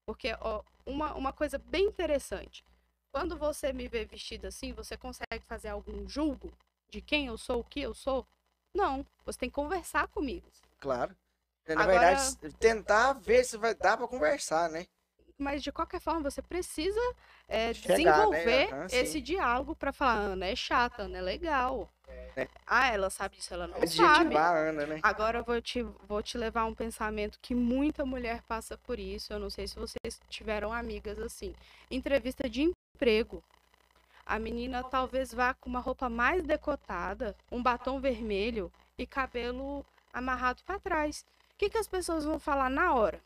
Porque, 0.07 0.33
ó, 0.41 0.63
uma, 0.87 1.13
uma 1.15 1.33
coisa 1.33 1.59
bem 1.59 1.87
interessante. 1.87 2.65
Quando 3.13 3.37
você 3.37 3.73
me 3.73 3.89
vê 3.89 4.05
vestida 4.05 4.49
assim, 4.49 4.73
você 4.73 4.97
consegue 4.97 5.45
fazer 5.47 5.69
algum 5.69 6.09
julgo 6.09 6.53
de 6.89 7.01
quem 7.01 7.27
eu 7.27 7.37
sou, 7.37 7.61
o 7.61 7.65
que 7.65 7.81
eu 7.81 7.93
sou? 7.95 8.25
Não. 8.73 9.05
Você 9.27 9.41
tem 9.41 9.49
que 9.51 9.55
conversar 9.55 10.07
comigo. 10.09 10.47
Claro. 10.79 11.17
Na 11.67 11.83
Agora- 11.83 11.99
verdade, 12.17 12.53
tentar 12.59 13.13
ver 13.15 13.45
se 13.45 13.57
vai 13.57 13.75
dar 13.75 13.97
pra 13.97 14.09
conversar, 14.09 14.71
né? 14.71 14.87
Mas 15.41 15.63
de 15.63 15.73
qualquer 15.73 16.01
forma, 16.01 16.31
você 16.31 16.43
precisa 16.43 17.01
é, 17.49 17.73
Chegar, 17.73 17.89
né? 17.89 18.05
desenvolver 18.05 18.75
Aham, 18.75 18.89
sim. 18.91 18.97
esse 18.97 19.21
diálogo 19.23 19.75
pra 19.75 19.91
falar, 19.91 20.17
Ana 20.17 20.47
é 20.47 20.55
chata, 20.55 21.05
Ana 21.05 21.17
é 21.17 21.23
legal. 21.23 21.91
É. 22.37 22.47
Ah, 22.67 22.89
ela 22.93 23.09
sabe 23.09 23.37
disso, 23.37 23.55
ela 23.55 23.67
não 23.67 23.75
sabe. 23.75 23.85
Adjetivar 23.85 24.53
a 24.53 24.59
Ana, 24.59 24.87
né? 24.87 25.01
Agora 25.03 25.39
eu 25.39 25.45
vou 25.45 25.61
te, 25.63 25.83
vou 25.83 26.23
te 26.23 26.37
levar 26.37 26.67
um 26.67 26.75
pensamento 26.75 27.39
que 27.41 27.55
muita 27.55 28.05
mulher 28.05 28.43
passa 28.43 28.77
por 28.77 28.99
isso. 28.99 29.33
Eu 29.33 29.39
não 29.39 29.49
sei 29.49 29.67
se 29.67 29.77
vocês 29.77 30.21
tiveram 30.29 30.75
amigas 30.75 31.19
assim. 31.19 31.55
Entrevista 31.91 32.49
de 32.49 32.71
emprego. 32.95 33.43
A 34.27 34.39
menina 34.39 34.85
talvez 34.85 35.33
vá 35.33 35.55
com 35.55 35.71
uma 35.71 35.81
roupa 35.81 36.11
mais 36.11 36.43
decotada, 36.43 37.35
um 37.51 37.63
batom 37.63 37.99
vermelho 37.99 38.71
e 38.99 39.07
cabelo 39.07 39.85
amarrado 40.13 40.63
pra 40.65 40.79
trás. 40.79 41.25
O 41.55 41.59
que, 41.59 41.71
que 41.71 41.79
as 41.79 41.89
pessoas 41.89 42.25
vão 42.25 42.39
falar 42.39 42.69
na 42.69 42.95
hora? 42.95 43.21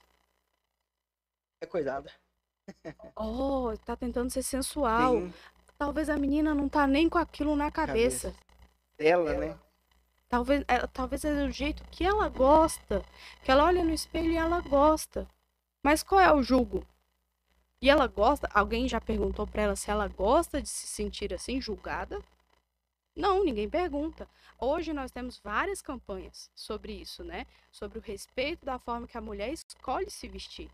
É 1.61 1.67
coisada. 1.67 2.11
Oh, 3.15 3.73
tá 3.85 3.95
tentando 3.97 4.31
ser 4.31 4.43
sensual. 4.43 5.21
Sim, 5.21 5.33
Talvez 5.77 6.09
a 6.09 6.17
menina 6.17 6.55
não 6.55 6.69
tá 6.69 6.87
nem 6.87 7.09
com 7.09 7.19
aquilo 7.19 7.57
na 7.57 7.71
cabeça. 7.71 8.35
dela, 8.97 9.35
né? 9.35 9.59
Talvez, 10.29 10.65
é, 10.67 10.87
talvez 10.87 11.21
seja 11.21 11.45
o 11.45 11.51
jeito 11.51 11.85
que 11.91 12.05
ela 12.05 12.29
gosta. 12.29 13.05
Que 13.45 13.51
ela 13.51 13.65
olha 13.65 13.85
no 13.85 13.93
espelho 13.93 14.31
e 14.33 14.37
ela 14.37 14.61
gosta. 14.61 15.29
Mas 15.83 16.03
qual 16.03 16.21
é 16.21 16.33
o 16.33 16.43
julgo? 16.43 16.87
E 17.81 17.91
ela 17.91 18.07
gosta? 18.07 18.49
Alguém 18.55 18.89
já 18.89 19.01
perguntou 19.01 19.47
pra 19.47 19.63
ela 19.63 19.77
se 19.77 19.91
ela 19.91 20.09
gosta 20.09 20.63
de 20.63 20.69
se 20.69 20.87
sentir 20.87 21.35
assim, 21.35 21.61
julgada? 21.61 22.23
Não, 23.15 23.45
ninguém 23.45 23.69
pergunta. 23.69 24.29
Hoje 24.59 24.93
nós 24.93 25.11
temos 25.11 25.39
várias 25.39 25.83
campanhas 25.83 26.51
sobre 26.55 26.93
isso, 26.95 27.23
né? 27.23 27.47
Sobre 27.71 27.99
o 27.99 28.03
respeito 28.03 28.65
da 28.65 28.79
forma 28.79 29.07
que 29.07 29.19
a 29.19 29.21
mulher 29.21 29.53
escolhe 29.53 30.11
se 30.11 30.27
vestir. 30.29 30.71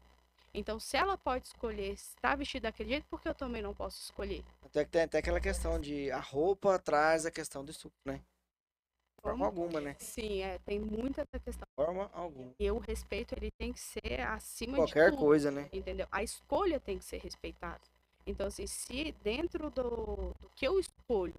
Então, 0.52 0.80
se 0.80 0.96
ela 0.96 1.16
pode 1.16 1.46
escolher 1.46 1.92
estar 1.92 2.36
vestida 2.36 2.68
daquele 2.68 2.90
jeito, 2.90 3.06
por 3.08 3.20
que 3.20 3.28
eu 3.28 3.34
também 3.34 3.62
não 3.62 3.72
posso 3.72 4.00
escolher? 4.02 4.44
Até 4.62 4.84
que 4.84 4.90
tem 4.90 5.02
até 5.02 5.18
aquela 5.18 5.40
questão 5.40 5.80
de 5.80 6.10
a 6.10 6.18
roupa 6.18 6.78
traz 6.78 7.24
a 7.24 7.30
questão 7.30 7.64
do 7.64 7.70
estupro, 7.70 7.96
né? 8.04 8.14
De 8.16 9.22
forma 9.22 9.46
alguma, 9.46 9.80
né? 9.80 9.94
Sim, 9.98 10.42
é, 10.42 10.58
tem 10.60 10.80
muita 10.80 11.22
essa 11.22 11.38
questão. 11.38 11.66
De 11.68 11.84
forma 11.84 12.10
alguma. 12.12 12.52
E 12.58 12.70
o 12.70 12.78
respeito, 12.78 13.34
ele 13.34 13.50
tem 13.58 13.72
que 13.72 13.78
ser 13.80 14.20
acima 14.22 14.76
Qualquer 14.76 15.10
de 15.10 15.16
tudo. 15.16 15.20
coisa, 15.20 15.50
né? 15.50 15.68
entendeu? 15.72 16.08
A 16.10 16.22
escolha 16.22 16.80
tem 16.80 16.98
que 16.98 17.04
ser 17.04 17.18
respeitada. 17.18 17.80
Então, 18.26 18.46
assim, 18.46 18.66
se 18.66 19.12
dentro 19.22 19.70
do, 19.70 20.34
do 20.40 20.50
que 20.56 20.66
eu 20.66 20.80
escolho 20.80 21.34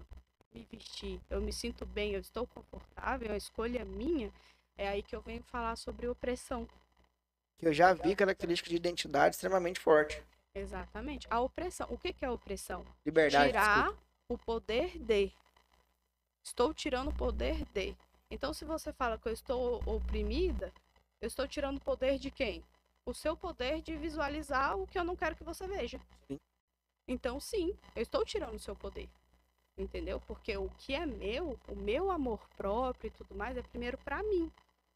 me 0.54 0.66
vestir, 0.70 1.20
eu 1.28 1.40
me 1.40 1.52
sinto 1.52 1.84
bem, 1.84 2.12
eu 2.12 2.20
estou 2.20 2.46
confortável, 2.46 3.32
a 3.32 3.36
escolha 3.36 3.80
é 3.80 3.84
minha, 3.84 4.32
é 4.76 4.88
aí 4.88 5.02
que 5.02 5.14
eu 5.14 5.20
venho 5.20 5.42
falar 5.42 5.76
sobre 5.76 6.06
opressão. 6.06 6.68
Que 7.62 7.68
eu 7.68 7.72
já 7.72 7.94
vi 7.94 8.16
características 8.16 8.70
de 8.70 8.76
identidade 8.76 9.36
extremamente 9.36 9.78
forte. 9.78 10.20
Exatamente. 10.52 11.28
A 11.30 11.38
opressão. 11.38 11.86
O 11.92 11.96
que, 11.96 12.12
que 12.12 12.24
é 12.24 12.28
opressão? 12.28 12.84
Liberdade. 13.06 13.50
Tirar 13.50 13.84
desculpa. 13.84 14.02
o 14.30 14.38
poder 14.38 14.98
de. 14.98 15.32
Estou 16.44 16.74
tirando 16.74 17.10
o 17.10 17.14
poder 17.14 17.64
de. 17.72 17.96
Então, 18.28 18.52
se 18.52 18.64
você 18.64 18.92
fala 18.92 19.16
que 19.16 19.28
eu 19.28 19.32
estou 19.32 19.80
oprimida, 19.86 20.72
eu 21.20 21.28
estou 21.28 21.46
tirando 21.46 21.76
o 21.76 21.80
poder 21.80 22.18
de 22.18 22.32
quem? 22.32 22.64
O 23.06 23.14
seu 23.14 23.36
poder 23.36 23.80
de 23.80 23.96
visualizar 23.96 24.76
o 24.76 24.84
que 24.84 24.98
eu 24.98 25.04
não 25.04 25.14
quero 25.14 25.36
que 25.36 25.44
você 25.44 25.64
veja. 25.68 26.00
Sim. 26.26 26.40
Então, 27.06 27.38
sim, 27.38 27.78
eu 27.94 28.02
estou 28.02 28.24
tirando 28.24 28.56
o 28.56 28.58
seu 28.58 28.74
poder. 28.74 29.08
Entendeu? 29.78 30.20
Porque 30.26 30.56
o 30.56 30.68
que 30.78 30.94
é 30.94 31.06
meu, 31.06 31.56
o 31.68 31.76
meu 31.76 32.10
amor 32.10 32.40
próprio 32.56 33.06
e 33.06 33.12
tudo 33.12 33.36
mais, 33.36 33.56
é 33.56 33.62
primeiro 33.62 33.98
pra 33.98 34.20
mim. 34.24 34.50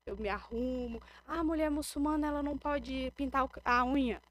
Eu 0.07 0.17
me 0.17 0.29
arrumo. 0.29 1.03
Ah, 1.27 1.41
a 1.41 1.45
mulher 1.45 1.69
muçulmana, 1.69 2.29
ela 2.29 2.43
não 2.43 2.57
pode 2.57 3.13
pintar 3.17 3.49
a 3.65 3.85
unha. 3.85 4.23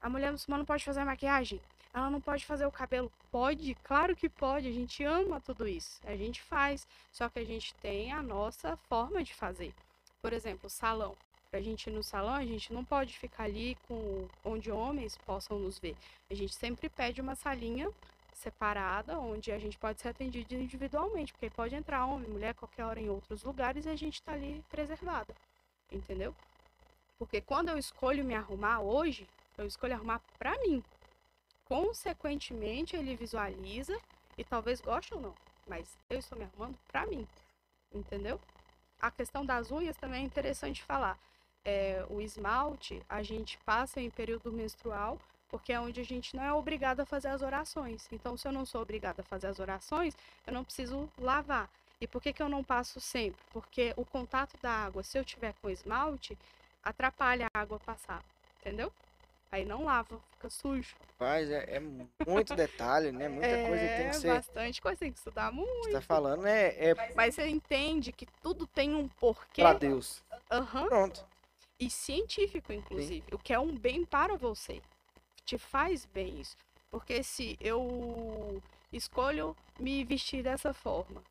A 0.00 0.10
mulher 0.10 0.30
muçulmana 0.30 0.58
não 0.58 0.66
pode 0.66 0.84
fazer 0.84 1.02
maquiagem. 1.04 1.58
Ela 1.94 2.10
não 2.10 2.20
pode 2.20 2.44
fazer 2.44 2.66
o 2.66 2.70
cabelo. 2.70 3.10
Pode, 3.30 3.74
claro 3.76 4.14
que 4.14 4.28
pode. 4.28 4.68
A 4.68 4.72
gente 4.72 5.02
ama 5.02 5.40
tudo 5.40 5.66
isso. 5.66 5.98
A 6.04 6.14
gente 6.14 6.42
faz. 6.42 6.86
Só 7.10 7.30
que 7.30 7.38
a 7.38 7.44
gente 7.44 7.74
tem 7.76 8.12
a 8.12 8.22
nossa 8.22 8.76
forma 8.76 9.24
de 9.24 9.32
fazer. 9.32 9.72
Por 10.20 10.34
exemplo, 10.34 10.68
salão. 10.68 11.16
Pra 11.50 11.62
gente 11.62 11.88
ir 11.88 11.92
no 11.94 12.02
salão, 12.02 12.34
a 12.34 12.44
gente 12.44 12.70
não 12.70 12.84
pode 12.84 13.18
ficar 13.18 13.44
ali 13.44 13.78
com 13.88 14.28
onde 14.44 14.70
homens 14.70 15.16
possam 15.24 15.58
nos 15.58 15.78
ver. 15.78 15.96
A 16.28 16.34
gente 16.34 16.54
sempre 16.54 16.90
pede 16.90 17.22
uma 17.22 17.34
salinha 17.34 17.90
separada, 18.36 19.18
onde 19.18 19.50
a 19.50 19.58
gente 19.58 19.78
pode 19.78 20.00
ser 20.00 20.08
atendido 20.08 20.54
individualmente, 20.54 21.32
porque 21.32 21.48
pode 21.48 21.74
entrar 21.74 22.04
homem, 22.04 22.28
mulher, 22.28 22.54
qualquer 22.54 22.84
hora 22.84 23.00
em 23.00 23.08
outros 23.08 23.42
lugares 23.42 23.86
e 23.86 23.88
a 23.88 23.96
gente 23.96 24.22
tá 24.22 24.32
ali 24.32 24.62
preservada. 24.68 25.34
Entendeu? 25.90 26.34
Porque 27.18 27.40
quando 27.40 27.70
eu 27.70 27.78
escolho 27.78 28.24
me 28.24 28.34
arrumar 28.34 28.80
hoje, 28.80 29.26
eu 29.56 29.66
escolho 29.66 29.94
arrumar 29.94 30.20
pra 30.38 30.52
mim. 30.60 30.84
Consequentemente, 31.64 32.94
ele 32.94 33.16
visualiza 33.16 33.98
e 34.36 34.44
talvez 34.44 34.80
goste 34.80 35.14
ou 35.14 35.20
não, 35.20 35.34
mas 35.66 35.96
eu 36.10 36.18
estou 36.18 36.38
me 36.38 36.44
arrumando 36.44 36.78
pra 36.88 37.06
mim. 37.06 37.26
Entendeu? 37.92 38.38
A 39.00 39.10
questão 39.10 39.46
das 39.46 39.70
unhas 39.70 39.96
também 39.96 40.22
é 40.22 40.26
interessante 40.26 40.82
falar. 40.82 41.18
É, 41.64 42.04
o 42.10 42.20
esmalte 42.20 43.02
a 43.08 43.22
gente 43.22 43.58
passa 43.64 44.00
em 44.00 44.10
período 44.10 44.52
menstrual 44.52 45.18
porque 45.56 45.72
é 45.72 45.80
onde 45.80 46.02
a 46.02 46.04
gente 46.04 46.36
não 46.36 46.44
é 46.44 46.52
obrigado 46.52 47.00
a 47.00 47.06
fazer 47.06 47.28
as 47.28 47.40
orações. 47.40 48.06
Então, 48.12 48.36
se 48.36 48.46
eu 48.46 48.52
não 48.52 48.66
sou 48.66 48.82
obrigada 48.82 49.22
a 49.22 49.24
fazer 49.24 49.46
as 49.46 49.58
orações, 49.58 50.14
eu 50.46 50.52
não 50.52 50.62
preciso 50.62 51.08
lavar. 51.18 51.66
E 51.98 52.06
por 52.06 52.20
que, 52.20 52.30
que 52.30 52.42
eu 52.42 52.48
não 52.48 52.62
passo 52.62 53.00
sempre? 53.00 53.40
Porque 53.54 53.94
o 53.96 54.04
contato 54.04 54.54
da 54.60 54.70
água, 54.70 55.02
se 55.02 55.18
eu 55.18 55.24
tiver 55.24 55.54
com 55.62 55.70
esmalte, 55.70 56.36
atrapalha 56.84 57.46
a 57.54 57.58
água 57.58 57.80
passar. 57.80 58.22
Entendeu? 58.60 58.92
Aí 59.50 59.64
não 59.64 59.84
lava, 59.84 60.20
fica 60.34 60.50
sujo. 60.50 60.94
Faz, 61.18 61.50
é, 61.50 61.76
é 61.76 61.80
muito 61.80 62.54
detalhe, 62.54 63.10
né? 63.10 63.26
Muita 63.26 63.56
coisa 63.66 63.88
que 63.88 63.96
tem 63.96 64.06
É, 64.06 64.10
que 64.10 64.16
ser. 64.16 64.34
bastante 64.34 64.82
coisa, 64.82 64.98
tem 64.98 65.10
que 65.10 65.18
estudar 65.18 65.50
muito. 65.50 65.84
Você 65.84 65.92
tá 65.92 66.02
falando, 66.02 66.42
né? 66.42 66.66
É 66.76 66.94
Mas 67.14 67.34
você 67.34 67.48
entende 67.48 68.12
que 68.12 68.26
tudo 68.42 68.66
tem 68.66 68.94
um 68.94 69.08
porquê. 69.08 69.62
pra 69.62 69.72
Deus. 69.72 70.22
Aham. 70.50 70.86
Pronto. 70.86 71.24
E 71.80 71.88
científico, 71.90 72.72
inclusive. 72.74 73.24
O 73.32 73.38
que 73.38 73.54
é 73.54 73.58
um 73.58 73.74
bem 73.74 74.04
para 74.04 74.36
você. 74.36 74.82
Te 75.46 75.56
faz 75.56 76.04
bem 76.06 76.40
isso. 76.40 76.56
Porque 76.90 77.22
se 77.22 77.56
eu 77.60 78.62
escolho 78.92 79.56
me 79.78 80.04
vestir 80.04 80.42
dessa 80.42 80.74
forma, 80.74 81.22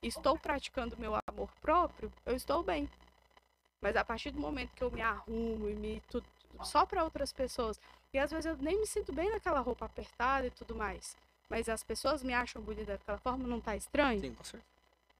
estou 0.00 0.38
praticando 0.38 0.96
meu 0.96 1.14
amor 1.28 1.50
próprio, 1.60 2.12
eu 2.24 2.34
estou 2.36 2.62
bem. 2.62 2.88
Mas 3.80 3.96
a 3.96 4.04
partir 4.04 4.30
do 4.30 4.38
momento 4.40 4.70
que 4.74 4.82
eu 4.82 4.90
me 4.90 5.02
arrumo 5.02 5.68
e 5.68 5.74
me 5.74 6.00
tudo 6.08 6.26
só 6.62 6.86
para 6.86 7.02
outras 7.04 7.32
pessoas, 7.32 7.78
e 8.12 8.18
às 8.18 8.30
vezes 8.30 8.46
eu 8.46 8.56
nem 8.58 8.78
me 8.78 8.86
sinto 8.86 9.12
bem 9.12 9.28
naquela 9.30 9.60
roupa 9.60 9.86
apertada 9.86 10.46
e 10.46 10.50
tudo 10.50 10.74
mais, 10.74 11.16
mas 11.48 11.68
as 11.68 11.82
pessoas 11.82 12.22
me 12.22 12.32
acham 12.32 12.62
bonita 12.62 12.92
daquela 12.92 13.18
forma, 13.18 13.46
não 13.46 13.60
tá 13.60 13.74
estranho? 13.76 14.20
Sim, 14.20 14.34
com 14.34 14.44
certeza. 14.44 14.64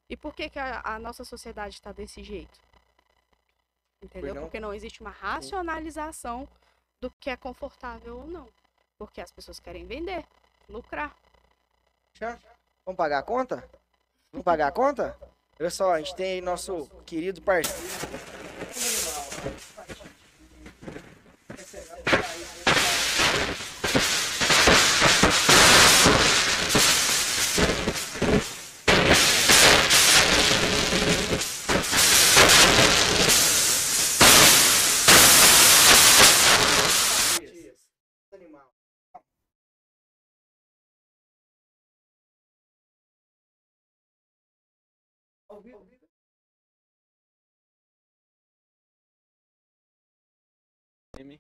E 0.09 0.16
por 0.16 0.32
que, 0.34 0.48
que 0.48 0.59
a, 0.59 0.80
a 0.84 0.98
nossa 0.98 1.24
sociedade 1.24 1.74
está 1.74 1.90
desse 1.90 2.22
jeito? 2.22 2.61
Entendeu? 4.02 4.34
não- 4.34 4.42
Porque 4.42 4.61
não 4.61 4.72
existe 4.72 5.00
uma 5.00 5.11
racionalização 5.11 6.46
do 7.01 7.11
que 7.20 7.30
é 7.30 7.36
confortável 7.36 8.18
ou 8.18 8.26
não. 8.26 8.49
Porque 8.99 9.20
as 9.20 9.32
pessoas 9.32 9.61
querem 9.61 9.86
vender, 9.86 10.24
lucrar. 10.68 11.14
Já? 12.14 12.38
Vamos 12.84 12.97
pagar 12.97 13.18
a 13.18 13.22
conta? 13.22 13.68
Vamos 14.30 14.45
pagar 14.45 14.68
a 14.68 14.72
conta? 14.72 15.18
Olha 15.59 15.70
só, 15.70 15.95
a 15.95 15.99
gente 15.99 16.14
tem 16.14 16.40
nosso 16.40 16.88
querido 17.07 17.40
parceiro. 17.42 18.34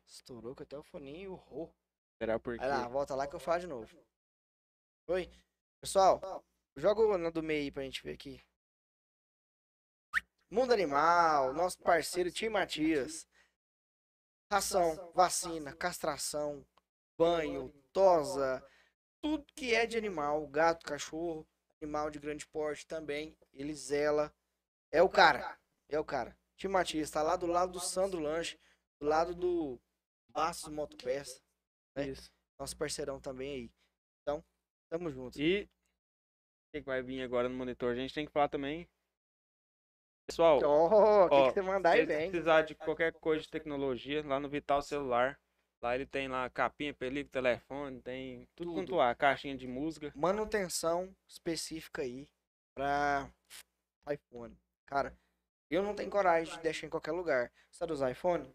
Estourou 0.06 0.54
que 0.54 0.62
até 0.62 0.78
o 0.78 0.82
foninho 0.82 1.32
urrou. 1.32 1.74
Será 2.18 2.38
porque. 2.38 2.60
Vai 2.60 2.68
lá, 2.68 2.88
volta 2.88 3.14
lá 3.14 3.26
que 3.26 3.34
eu 3.34 3.40
falo 3.40 3.60
de 3.60 3.66
novo. 3.66 3.88
Oi. 5.08 5.30
Pessoal, 5.80 6.44
joga 6.76 7.02
o 7.02 7.18
na 7.18 7.30
do 7.30 7.42
meio 7.42 7.62
aí 7.62 7.70
pra 7.70 7.82
gente 7.82 8.02
ver 8.02 8.14
aqui. 8.14 8.42
Mundo 10.50 10.72
Animal, 10.72 11.52
nosso 11.52 11.78
parceiro 11.80 12.30
Tim 12.30 12.48
Matias. 12.48 13.26
Ração, 14.50 15.12
vacina, 15.14 15.74
castração, 15.74 16.64
banho, 17.18 17.70
tosa, 17.92 18.64
tudo 19.20 19.44
que 19.54 19.74
é 19.74 19.86
de 19.86 19.96
animal, 19.96 20.46
gato, 20.46 20.84
cachorro, 20.84 21.46
animal 21.80 22.10
de 22.10 22.18
grande 22.18 22.46
porte 22.46 22.86
também, 22.86 23.36
ele 23.52 23.74
zela. 23.74 24.32
É 24.92 25.02
o 25.02 25.08
cara, 25.08 25.58
é 25.88 25.98
o 25.98 26.04
cara. 26.04 26.38
Tim 26.56 26.68
Matias 26.68 27.10
tá 27.10 27.22
lá 27.22 27.34
do 27.34 27.46
lado 27.46 27.72
do 27.72 27.80
Sandro 27.80 28.20
Lanche, 28.20 28.60
do 29.04 29.10
lado 29.10 29.34
do 29.34 29.80
Bastos 30.30 30.72
Motopeça, 30.72 31.38
né? 31.94 32.08
Isso. 32.08 32.30
nosso 32.58 32.76
parceirão 32.76 33.20
também 33.20 33.52
aí. 33.54 33.70
Então, 34.22 34.42
tamo 34.90 35.10
junto. 35.10 35.38
E 35.38 35.64
o 35.64 35.68
que 36.72 36.80
vai 36.80 37.02
vir 37.02 37.22
agora 37.22 37.48
no 37.48 37.54
monitor? 37.54 37.92
A 37.92 37.94
gente 37.94 38.14
tem 38.14 38.24
que 38.26 38.32
falar 38.32 38.48
também. 38.48 38.88
Pessoal, 40.26 40.58
Oh, 40.64 41.26
o 41.26 41.28
que, 41.28 41.48
que 41.48 41.52
você 41.54 41.60
mandar 41.62 41.90
aí 41.90 42.00
se 42.00 42.06
vem. 42.06 42.30
precisar 42.30 42.62
de 42.62 42.74
qualquer 42.74 43.12
coisa 43.12 43.42
de 43.42 43.50
tecnologia, 43.50 44.26
lá 44.26 44.40
no 44.40 44.48
Vital 44.48 44.80
Celular, 44.80 45.38
lá 45.82 45.94
ele 45.94 46.06
tem 46.06 46.26
lá 46.26 46.48
capinha, 46.48 46.94
película, 46.94 47.30
telefone, 47.30 48.00
tem 48.00 48.48
tudo, 48.56 48.68
Tudo. 48.70 48.74
quanto 48.74 49.00
há, 49.00 49.14
caixinha 49.14 49.54
de 49.54 49.66
música. 49.66 50.10
Manutenção 50.16 51.14
específica 51.28 52.00
aí 52.00 52.26
pra 52.74 53.30
iPhone. 54.10 54.58
Cara, 54.86 55.14
eu 55.70 55.82
não 55.82 55.94
tenho 55.94 56.10
coragem 56.10 56.56
de 56.56 56.62
deixar 56.62 56.86
em 56.86 56.90
qualquer 56.90 57.12
lugar. 57.12 57.52
Você 57.70 57.86
tá 57.86 57.92
usar 57.92 58.10
iPhone? 58.10 58.50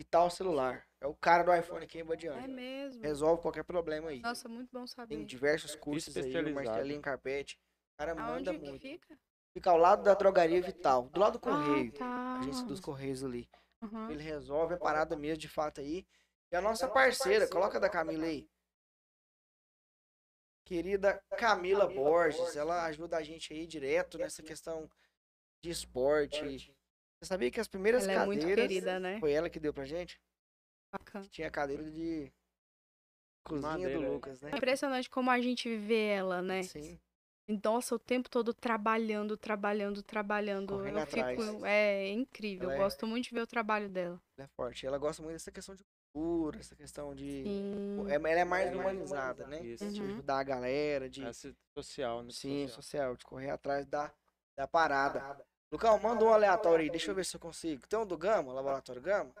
E 0.00 0.04
tal 0.04 0.30
celular. 0.30 0.88
É 0.98 1.06
o 1.06 1.14
cara 1.14 1.42
do 1.42 1.54
iPhone 1.54 1.84
aqui 1.84 1.98
em 1.98 2.00
É 2.00 2.04
Badiane. 2.04 2.48
mesmo. 2.54 3.02
Resolve 3.02 3.42
qualquer 3.42 3.64
problema 3.64 4.08
aí. 4.08 4.20
Nossa, 4.20 4.48
muito 4.48 4.70
bom 4.72 4.80
Tem 4.80 4.86
saber. 4.86 5.24
diversos 5.26 5.74
cursos 5.76 6.16
aí. 6.16 6.52
Marcelinho 6.54 7.02
Carpete. 7.02 7.60
O 7.94 7.98
cara 7.98 8.14
manda 8.14 8.50
Aonde 8.50 8.58
que 8.58 8.70
muito. 8.70 8.80
fica? 8.80 9.18
Fica 9.52 9.70
ao 9.70 9.76
lado 9.76 10.02
da 10.02 10.14
drogaria 10.14 10.62
Vital, 10.62 11.10
do 11.10 11.20
lado 11.20 11.34
do 11.34 11.38
Correio. 11.40 11.92
Ah, 11.96 11.98
tá. 11.98 12.38
Agência 12.38 12.64
dos 12.64 12.80
Correios 12.80 13.22
ali. 13.22 13.46
Uhum. 13.82 14.10
Ele 14.10 14.22
resolve 14.22 14.72
a 14.72 14.78
parada 14.78 15.14
mesmo 15.16 15.36
de 15.36 15.48
fato 15.48 15.82
aí. 15.82 16.06
E 16.50 16.56
a 16.56 16.62
nossa 16.62 16.88
parceira, 16.88 17.46
coloca 17.46 17.76
a 17.76 17.80
da 17.80 17.90
Camila 17.90 18.24
aí. 18.24 18.48
Querida 20.64 21.22
Camila 21.36 21.86
Borges, 21.86 22.56
ela 22.56 22.86
ajuda 22.86 23.18
a 23.18 23.22
gente 23.22 23.52
aí 23.52 23.66
direto 23.66 24.16
nessa 24.16 24.42
questão 24.42 24.88
de 25.62 25.68
esporte. 25.68 26.74
Você 27.20 27.26
sabia 27.28 27.50
que 27.50 27.60
as 27.60 27.68
primeiras 27.68 28.04
Ela 28.08 28.22
é 28.22 28.26
muito 28.26 28.40
cadeiras 28.40 28.66
querida, 28.68 28.98
né? 28.98 29.20
foi 29.20 29.32
ela 29.32 29.50
que 29.50 29.60
deu 29.60 29.74
pra 29.74 29.84
gente? 29.84 30.18
Bacana. 30.90 31.26
Tinha 31.30 31.50
cadeira 31.50 31.84
de 31.90 32.32
cozinha 33.44 33.70
Madeira, 33.72 33.98
do 33.98 34.04
é. 34.04 34.08
Lucas, 34.08 34.40
né? 34.40 34.50
É 34.52 34.56
impressionante 34.56 35.10
como 35.10 35.30
a 35.30 35.40
gente 35.40 35.74
vê 35.76 36.06
ela, 36.06 36.40
né? 36.40 36.62
Sim. 36.62 36.98
Nossa, 37.64 37.94
o 37.96 37.98
tempo 37.98 38.30
todo 38.30 38.54
trabalhando, 38.54 39.36
trabalhando, 39.36 40.02
trabalhando. 40.02 40.68
Correndo 40.68 41.00
eu 41.00 41.06
fico. 41.06 41.20
atrás. 41.20 41.62
É 41.64 42.08
incrível. 42.08 42.64
Ela 42.70 42.74
Eu 42.74 42.80
é- 42.80 42.84
gosto 42.84 43.06
muito 43.06 43.24
de 43.24 43.34
ver 43.34 43.40
o 43.42 43.46
trabalho 43.46 43.88
dela. 43.88 44.20
Ela 44.38 44.44
é 44.46 44.48
forte. 44.56 44.86
Ela 44.86 44.98
gosta 44.98 45.20
muito 45.22 45.34
dessa 45.34 45.50
questão 45.50 45.74
de 45.74 45.82
cultura, 46.14 46.60
essa 46.60 46.76
questão 46.76 47.14
de. 47.14 47.42
Sim. 47.42 48.06
É- 48.08 48.14
Ela 48.14 48.40
é 48.40 48.44
mais 48.44 48.72
humanizada, 48.74 49.46
né? 49.48 49.60
Isso. 49.66 49.86
De 49.90 50.00
Uhum. 50.00 50.08
ajudar 50.12 50.38
a 50.38 50.44
galera, 50.44 51.10
de. 51.10 51.24
Essa 51.24 51.52
social, 51.76 52.22
né? 52.22 52.30
Sim, 52.30 52.66
social. 52.68 52.82
social, 52.82 53.16
de 53.16 53.24
correr 53.26 53.50
atrás 53.50 53.84
da, 53.86 54.12
da 54.56 54.66
parada. 54.68 55.44
Lucão, 55.72 55.98
manda 56.00 56.24
um 56.24 56.32
aleatório 56.32 56.82
aí, 56.82 56.90
deixa 56.90 57.10
eu 57.10 57.14
ver 57.14 57.24
se 57.24 57.36
eu 57.36 57.40
consigo. 57.40 57.86
Tem 57.86 57.98
um 57.98 58.06
do 58.06 58.18
Gama, 58.18 58.52
Laboratório 58.52 59.00
Gama? 59.00 59.32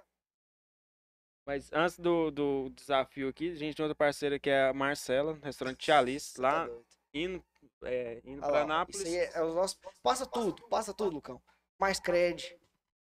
Mas 1.44 1.72
antes 1.72 1.98
do, 1.98 2.30
do 2.30 2.70
desafio 2.70 3.28
aqui, 3.28 3.50
a 3.50 3.54
gente 3.56 3.74
tem 3.74 3.82
outra 3.82 3.96
parceira 3.96 4.38
que 4.38 4.48
é 4.48 4.68
a 4.68 4.72
Marcela, 4.72 5.36
restaurante 5.42 5.84
tá 5.86 6.02
lá 6.38 6.66
doido. 6.66 6.84
indo, 7.12 7.44
é, 7.82 8.20
indo 8.24 8.40
pra 8.40 8.50
lá, 8.50 8.60
Anápolis. 8.62 9.00
Isso 9.00 9.08
aí 9.08 9.16
é, 9.16 9.30
é 9.34 9.42
os 9.42 9.54
nossos. 9.54 9.78
Passa 10.02 10.24
tudo, 10.24 10.62
passa 10.68 10.94
tudo, 10.94 11.14
Lucão. 11.14 11.42
Mais 11.78 11.98
cred. 11.98 12.56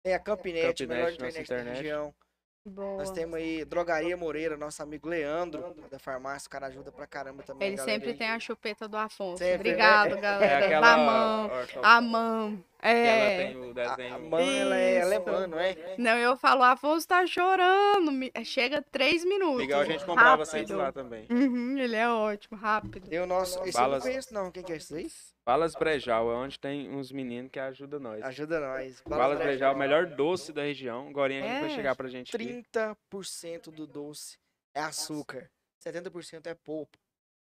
Tem 0.03 0.15
a 0.15 0.19
Campinete, 0.19 0.85
Campinete, 0.85 0.87
melhor 0.87 1.11
nossa 1.13 1.41
internet, 1.41 1.49
da 1.49 1.55
internet. 1.55 1.77
região. 1.77 2.15
Boa. 2.67 2.97
Nós 2.97 3.11
temos 3.11 3.35
aí 3.35 3.63
Drogaria 3.65 4.17
Moreira, 4.17 4.57
nosso 4.57 4.83
amigo 4.83 5.07
Leandro, 5.07 5.77
da 5.91 5.99
farmácia, 5.99 6.47
o 6.47 6.51
cara 6.51 6.69
ajuda 6.69 6.91
pra 6.91 7.07
caramba 7.07 7.43
também. 7.43 7.69
Ele 7.69 7.81
a 7.81 7.85
sempre 7.85 8.11
aí. 8.13 8.17
tem 8.17 8.31
a 8.31 8.41
chupeta 8.41 8.89
do 8.89 8.97
Afonso. 8.97 9.37
Sempre, 9.37 9.73
né? 9.73 9.75
Obrigado, 9.75 10.17
É 10.17 10.21
galera. 10.21 10.65
aquela. 10.65 10.81
Da 10.91 10.97
mão. 10.97 11.51
A 11.83 12.01
mão. 12.01 12.57
que 12.81 12.89
ela 12.89 12.99
É. 12.99 13.47
tem 13.47 13.57
o 13.57 13.71
A, 13.71 13.73
desenho. 13.75 14.15
a 14.15 14.19
mãe, 14.19 14.59
ela 14.61 14.77
é 14.77 15.03
alemã, 15.03 15.47
não 15.47 15.59
é? 15.59 15.77
Não, 15.99 16.17
eu 16.17 16.37
falo, 16.39 16.63
Afonso 16.63 17.07
tá 17.07 17.27
chorando. 17.27 18.11
me- 18.11 18.33
Chega 18.45 18.83
três 18.91 19.25
minutos. 19.27 19.63
Igual 19.65 19.81
a 19.81 19.85
gente 19.85 20.05
comprava 20.05 20.31
Rápido. 20.31 20.47
sempre 20.47 20.75
lá 20.75 20.91
também. 20.93 21.27
Uhum, 21.31 21.77
ele 21.79 21.97
é 21.97 22.09
ótimo, 22.09 22.57
rápido. 22.59 23.09
Tem 23.09 23.21
o 23.21 23.27
nosso. 23.27 23.59
Esse 23.61 23.77
eu 23.77 23.83
Balas. 23.83 24.03
não 24.05 24.11
conheço, 24.11 24.35
não. 24.35 24.51
Quem 24.51 24.63
que 24.63 24.73
é 24.73 24.77
esse? 24.77 25.34
Balas 25.47 25.75
Brejal 25.75 26.31
é 26.33 26.35
onde 26.37 26.59
tem 26.59 26.89
uns 26.91 27.13
meninos 27.13 27.51
que 27.51 27.61
ajudam 27.61 28.01
nós. 28.01 28.23
Ajuda 28.25 28.61
nós. 28.61 29.03
Balas 29.07 29.39
Brejal, 29.39 29.75
o 29.75 29.79
melhor 29.79 30.07
doce 30.07 30.53
da 30.53 30.63
região. 30.63 31.09
Agora 31.09 31.33
a 31.33 31.37
gente 31.37 31.61
vai 31.61 31.71
É. 31.71 31.75
chegar 31.75 31.95
pra 31.95 32.09
gente 32.09 32.35
aqui. 32.35 32.45
30% 32.73 33.71
do 33.71 33.87
doce 33.87 34.39
é 34.75 34.81
açúcar, 34.81 35.51
70% 35.79 36.47
é 36.47 36.55
polpa. 36.55 36.99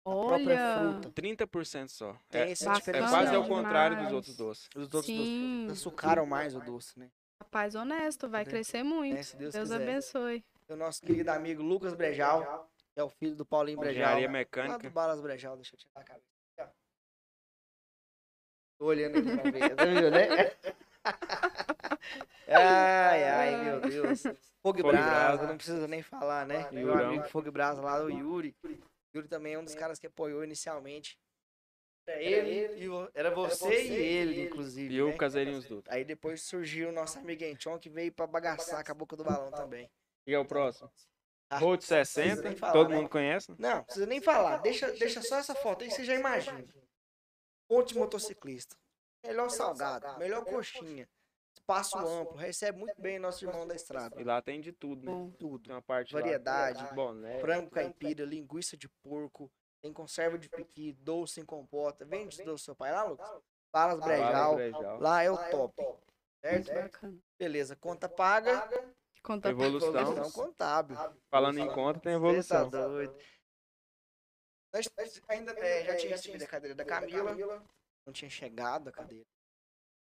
A 0.05 0.09
própria 0.09 0.37
Olha. 0.79 0.91
fruta. 0.93 1.11
30% 1.11 1.89
só. 1.91 2.17
Tem 2.29 2.41
É, 2.41 2.51
essa 2.51 2.71
bacana 2.71 2.97
é 2.97 3.01
quase 3.01 3.35
ao 3.35 3.43
demais. 3.43 3.47
contrário 3.63 3.97
dos 4.03 4.11
outros 4.13 4.35
doces. 4.37 4.69
Os 4.75 4.83
outros 4.85 5.05
Sim. 5.05 5.65
doces 5.67 5.81
açucaram 5.81 6.25
mais 6.25 6.55
o 6.55 6.59
doce, 6.61 6.97
né? 6.97 7.11
Rapaz 7.43 7.75
honesto, 7.75 8.27
vai 8.29 8.45
crescer 8.45 8.83
muito. 8.83 9.17
É, 9.33 9.37
Deus, 9.37 9.53
Deus 9.53 9.69
abençoe. 9.71 10.43
O 10.69 10.75
nosso 10.75 11.01
querido 11.01 11.29
amigo 11.29 11.61
Lucas 11.61 11.93
Brejal, 11.93 12.67
que 12.93 12.99
é 12.99 13.03
o 13.03 13.09
filho 13.09 13.35
do 13.35 13.45
Paulinho 13.45 13.77
Brejal. 13.77 13.93
Engenharia 14.17 14.21
Lá 14.27 14.31
do 14.31 14.33
mecânica. 14.33 14.89
Balas 14.89 15.19
Brejal, 15.21 15.55
deixa 15.57 15.75
eu 15.75 15.79
tirar 15.79 15.99
a 16.01 16.03
cabeça. 16.03 16.30
Tô 18.81 18.87
olhando 18.87 19.15
aqui 19.19 19.31
pra 19.31 19.51
ver, 19.51 19.75
tá 19.75 19.85
vendo, 19.85 20.09
né? 20.09 20.27
ai, 22.49 23.23
ai, 23.25 23.63
meu 23.63 23.79
Deus. 23.79 24.23
Fogo 24.63 24.81
Brasa, 24.81 25.45
não 25.45 25.55
precisa 25.55 25.87
nem 25.87 26.01
falar, 26.01 26.47
né? 26.47 26.67
Meu 26.71 26.87
Yurão. 26.87 27.09
amigo 27.09 27.25
Fogo 27.25 27.47
e 27.47 27.51
Brasa 27.51 27.79
lá, 27.79 28.03
o 28.03 28.09
Yuri. 28.09 28.55
Yuri 29.15 29.27
também 29.27 29.53
é 29.53 29.59
um 29.59 29.63
dos 29.63 29.75
caras 29.75 29.99
que 29.99 30.07
apoiou 30.07 30.43
inicialmente. 30.43 31.15
Era 32.07 32.23
ele, 32.23 32.83
e 32.83 32.89
o- 32.89 33.07
era 33.13 33.29
você 33.29 33.83
e 33.83 33.93
ele, 34.01 34.41
inclusive. 34.41 34.95
E 34.95 34.99
o 35.03 35.09
né? 35.09 35.13
Caseirinhos 35.13 35.65
Dutra. 35.65 35.93
Aí 35.93 36.03
depois 36.03 36.41
surgiu 36.41 36.89
o 36.89 36.91
nosso 36.91 37.19
amigo 37.19 37.43
Enchon, 37.43 37.77
que 37.77 37.87
veio 37.87 38.11
pra 38.11 38.25
bagaçar 38.25 38.83
com 38.83 38.91
a 38.91 38.95
boca 38.95 39.15
do 39.15 39.23
balão 39.23 39.51
também. 39.51 39.91
E 40.25 40.33
é 40.33 40.39
o 40.39 40.45
próximo? 40.45 40.91
Ah, 41.51 41.59
Road 41.59 41.85
precisa 41.85 42.03
60, 42.03 42.41
nem 42.49 42.57
falar, 42.57 42.73
todo 42.73 42.89
né? 42.89 42.95
mundo 42.95 43.09
conhece. 43.09 43.53
Não, 43.59 43.75
não 43.75 43.83
precisa 43.83 44.07
nem 44.07 44.19
falar. 44.19 44.57
Deixa, 44.57 44.91
deixa 44.93 45.21
só 45.21 45.37
essa 45.37 45.53
foto 45.53 45.83
aí 45.83 45.89
que 45.89 45.93
você 45.95 46.03
já 46.03 46.15
imagina. 46.15 46.65
Ponte 47.71 47.93
de 47.93 47.99
motociclista. 47.99 48.75
Melhor 49.25 49.49
salgado, 49.49 50.19
melhor 50.19 50.43
coxinha. 50.43 51.07
Espaço 51.55 51.97
amplo, 51.97 52.35
recebe 52.35 52.77
muito 52.77 53.01
bem 53.01 53.17
nosso 53.17 53.45
irmão 53.45 53.65
da 53.65 53.73
estrada. 53.73 54.19
E 54.19 54.25
lá 54.25 54.41
tem 54.41 54.59
de 54.59 54.73
tudo, 54.73 55.05
né? 55.05 55.31
Tudo. 55.39 55.63
Tem 55.63 55.73
uma 55.73 55.81
parte 55.81 56.13
lá- 56.13 56.19
Variedade, 56.19 56.93
boné. 56.93 57.39
frango 57.39 57.69
caipira, 57.69 58.25
linguiça 58.25 58.75
de 58.75 58.89
porco, 59.01 59.49
tem 59.81 59.93
conserva 59.93 60.37
de 60.37 60.49
piqui, 60.49 60.91
doce 60.91 61.39
em 61.39 61.45
compota. 61.45 62.03
Vende 62.03 62.37
os 62.39 62.43
doces 62.45 62.61
do 62.61 62.65
seu 62.65 62.75
pai 62.75 62.91
lá, 62.91 63.03
Lucas? 63.05 63.29
Balas 63.71 63.99
Brejal. 64.01 64.99
Lá 64.99 65.23
é 65.23 65.31
o 65.31 65.37
top. 65.49 65.73
Certo? 66.43 66.73
Bacana. 66.73 67.17
Beleza, 67.39 67.73
conta 67.77 68.09
paga, 68.09 68.67
Conta 69.23 69.49
Evolução. 69.49 69.95
evolução 69.95 70.31
contábil. 70.31 70.97
Falando 71.29 71.59
em 71.59 71.67
conta, 71.73 71.99
tem 72.01 72.17
Você 72.17 72.25
evolução. 72.53 72.69
tá 72.69 72.85
doido. 72.87 73.15
Nós 74.73 74.89
ainda 75.27 75.51
é, 75.59 75.83
já 75.83 75.97
tinha 75.97 76.11
recebido 76.11 76.43
a 76.43 76.47
cadeira 76.47 76.75
da 76.75 76.85
Camila, 76.85 77.35
não 78.05 78.13
tinha 78.13 78.29
chegado 78.29 78.87
a 78.87 78.91
cadeira. 78.91 79.25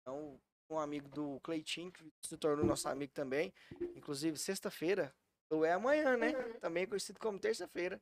Então, 0.02 0.40
um 0.70 0.80
amigo 0.80 1.10
do 1.10 1.40
Cleitinho, 1.42 1.92
que 1.92 2.12
se 2.24 2.38
tornou 2.38 2.66
nosso 2.66 2.88
amigo 2.88 3.12
também. 3.14 3.52
Inclusive, 3.96 4.38
sexta-feira, 4.38 5.14
ou 5.50 5.66
é 5.66 5.74
amanhã, 5.74 6.16
né? 6.16 6.34
Também 6.60 6.86
conhecido 6.88 7.20
como 7.20 7.40
terça-feira. 7.40 8.00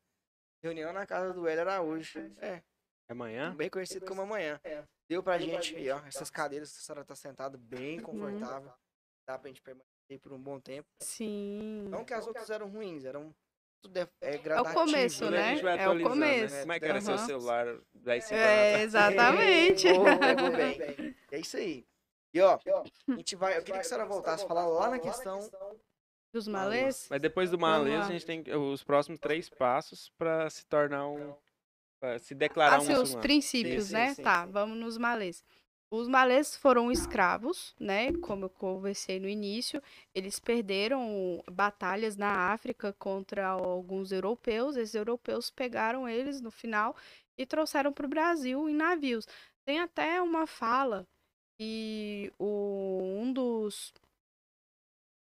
Reunião 0.62 0.92
na 0.92 1.06
casa 1.06 1.34
do 1.34 1.48
Hélio 1.48 1.62
Araújo. 1.62 2.20
É, 2.42 2.62
Amanhã? 3.10 3.52
também 3.52 3.70
conhecido 3.70 4.06
como 4.06 4.22
amanhã. 4.22 4.60
Deu 5.10 5.24
pra 5.24 5.38
gente 5.38 5.76
aí, 5.76 5.90
ó, 5.90 6.00
essas 6.06 6.30
cadeiras 6.30 6.74
que 6.74 6.80
a 6.80 6.82
senhora 6.82 7.06
tá 7.06 7.16
sentada 7.16 7.58
bem 7.58 8.02
confortável. 8.02 8.74
Dá 9.26 9.40
pra 9.40 9.48
gente 9.48 9.62
permanecer 9.62 10.20
por 10.22 10.34
um 10.34 10.42
bom 10.42 10.60
tempo. 10.60 10.88
Sim. 11.02 11.88
Não 11.90 12.04
que 12.04 12.14
as 12.14 12.28
outras 12.28 12.50
eram 12.50 12.70
ruins, 12.70 13.06
eram 13.06 13.34
tudo 13.82 13.98
é, 13.98 14.08
é 14.22 14.36
É 14.36 14.38
o 14.38 14.44
gradativo. 14.44 14.86
começo, 14.86 15.30
né? 15.30 15.56
vai 15.62 15.80
É 15.80 15.90
o 15.90 15.94
né? 15.94 16.04
começo. 16.04 16.60
Como 16.62 16.74
é 16.74 16.80
que 16.80 16.86
era 16.86 17.02
seu 17.02 17.16
Aham. 17.16 17.26
celular 17.26 17.66
10, 17.94 18.24
5 18.24 18.36
É, 18.40 18.82
exatamente. 18.84 19.88
Pegou 20.20 20.52
bem. 20.52 21.16
É 21.30 21.40
isso 21.40 21.58
aí. 21.58 21.86
E 22.34 22.40
ó, 22.40 22.58
a 23.10 23.12
gente 23.18 23.36
vai. 23.36 23.58
Eu 23.58 23.62
queria 23.62 23.82
que 23.82 23.86
a 23.86 23.90
senhora 23.90 24.06
voltasse 24.08 24.46
a 24.46 24.48
falar 24.48 24.66
lá 24.66 24.90
na 24.90 25.00
questão. 25.00 25.40
Dos 26.32 26.48
malês? 26.48 27.08
Mas 27.10 27.20
depois 27.22 27.50
do 27.52 27.58
malês, 27.60 28.06
a 28.06 28.12
gente 28.12 28.26
tem 28.26 28.44
os 28.56 28.84
próximos 28.84 29.20
três 29.20 29.50
passos 29.50 30.10
pra 30.18 30.50
se 30.50 30.66
tornar 30.66 31.08
um. 31.08 31.36
pra 32.00 32.18
se 32.20 32.34
declarar 32.36 32.76
um 32.76 32.82
Assim, 32.82 32.94
os 32.94 33.00
muçulmano. 33.00 33.22
princípios, 33.22 33.88
Sim, 33.88 33.94
né? 33.94 34.14
sim, 34.14 34.24
tá, 34.24 34.46
sim. 34.46 34.52
vamos 34.52 34.78
nos 34.78 34.98
malês. 34.98 35.44
Os 35.90 36.08
malês 36.10 36.56
foram 36.56 36.92
escravos, 36.92 37.74
né? 37.80 38.12
Como 38.18 38.46
eu 38.46 38.50
conversei 38.50 39.20
no 39.20 39.30
início, 39.30 39.82
eles 40.14 40.38
perderam 40.38 41.42
batalhas 41.50 42.18
na 42.18 42.52
África 42.52 42.92
contra 42.94 43.48
alguns 43.48 44.12
europeus. 44.12 44.76
Esses 44.76 44.96
europeus 44.96 45.50
pegaram 45.50 46.08
eles 46.08 46.42
no 46.42 46.52
final 46.52 46.94
e 47.38 47.46
trouxeram 47.46 47.94
para 47.94 48.06
o 48.06 48.10
Brasil 48.10 48.68
em 48.68 48.74
navios. 48.74 49.26
Tem 49.66 49.80
até 49.80 50.22
uma 50.22 50.46
fala 50.46 51.08
que 51.58 52.34
o, 52.38 53.00
um 53.02 53.32
dos, 53.32 53.94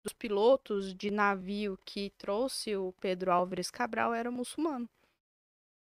dos 0.04 0.12
pilotos 0.12 0.94
de 0.94 1.10
navio 1.10 1.76
que 1.84 2.10
trouxe 2.10 2.76
o 2.76 2.92
Pedro 3.00 3.32
Álvares 3.32 3.68
Cabral 3.68 4.14
era 4.14 4.30
muçulmano. 4.30 4.88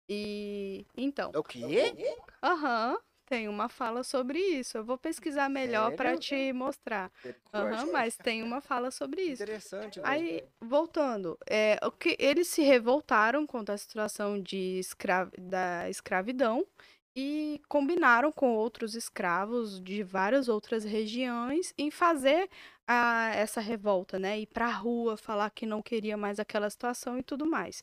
E 0.09 0.87
então. 0.97 1.33
É 1.35 1.39
o 1.39 1.45
quê? 1.45 2.17
Aham. 2.43 2.99
Tem 3.31 3.49
uma 3.49 3.69
fala 3.69 4.03
sobre 4.03 4.41
isso. 4.41 4.77
Eu 4.77 4.85
vou 4.85 4.99
pesquisar 4.99 5.49
melhor 5.49 5.93
para 5.93 6.17
te 6.17 6.53
mostrar. 6.53 7.13
Aham, 7.55 7.87
mas 7.87 8.19
tem 8.19 8.43
uma 8.43 8.61
fala 8.61 8.91
sobre 8.91 9.23
isso. 9.23 9.47
Interessante. 9.47 10.01
Aí, 10.03 10.43
voltando, 10.61 11.39
é, 11.49 11.79
o 11.85 11.93
que 11.93 12.17
eles 12.19 12.49
se 12.49 12.63
revoltaram 12.63 13.47
contra 13.47 13.75
a 13.75 13.79
situação 13.79 14.41
de 14.43 14.81
escra 14.81 15.31
da 15.39 15.89
escravidão 15.89 16.67
e 17.15 17.61
combinaram 17.69 18.33
com 18.33 18.55
outros 18.55 18.95
escravos 18.97 19.81
de 19.81 20.03
várias 20.03 20.49
outras 20.49 20.85
regiões 20.85 21.73
em 21.79 21.91
fazer 21.91 22.49
a, 22.87 23.31
essa 23.35 23.61
revolta, 23.61 24.19
né? 24.19 24.41
Ir 24.41 24.47
para 24.47 24.67
a 24.67 24.71
rua, 24.73 25.17
falar 25.17 25.51
que 25.51 25.67
não 25.67 25.83
queria 25.83 26.17
mais 26.17 26.41
aquela 26.41 26.69
situação 26.71 27.17
e 27.19 27.23
tudo 27.23 27.47
mais. 27.47 27.83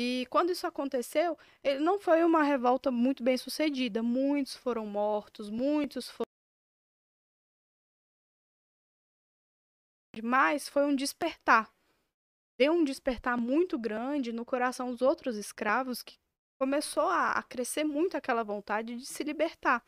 E 0.00 0.26
quando 0.30 0.50
isso 0.50 0.64
aconteceu, 0.64 1.36
ele 1.60 1.80
não 1.80 1.98
foi 1.98 2.22
uma 2.22 2.44
revolta 2.44 2.88
muito 2.88 3.20
bem 3.20 3.36
sucedida. 3.36 4.00
Muitos 4.00 4.54
foram 4.54 4.86
mortos, 4.86 5.50
muitos 5.50 6.08
foram. 6.08 6.28
Mas 10.22 10.68
foi 10.68 10.84
um 10.84 10.94
despertar. 10.94 11.68
Deu 12.56 12.74
um 12.74 12.84
despertar 12.84 13.36
muito 13.36 13.76
grande 13.76 14.32
no 14.32 14.44
coração 14.44 14.92
dos 14.92 15.02
outros 15.02 15.36
escravos 15.36 16.00
que 16.00 16.16
começou 16.60 17.08
a, 17.08 17.42
crescer 17.42 17.82
muito 17.82 18.16
aquela 18.16 18.44
vontade 18.44 18.94
de 18.94 19.04
se 19.04 19.24
libertar. 19.24 19.84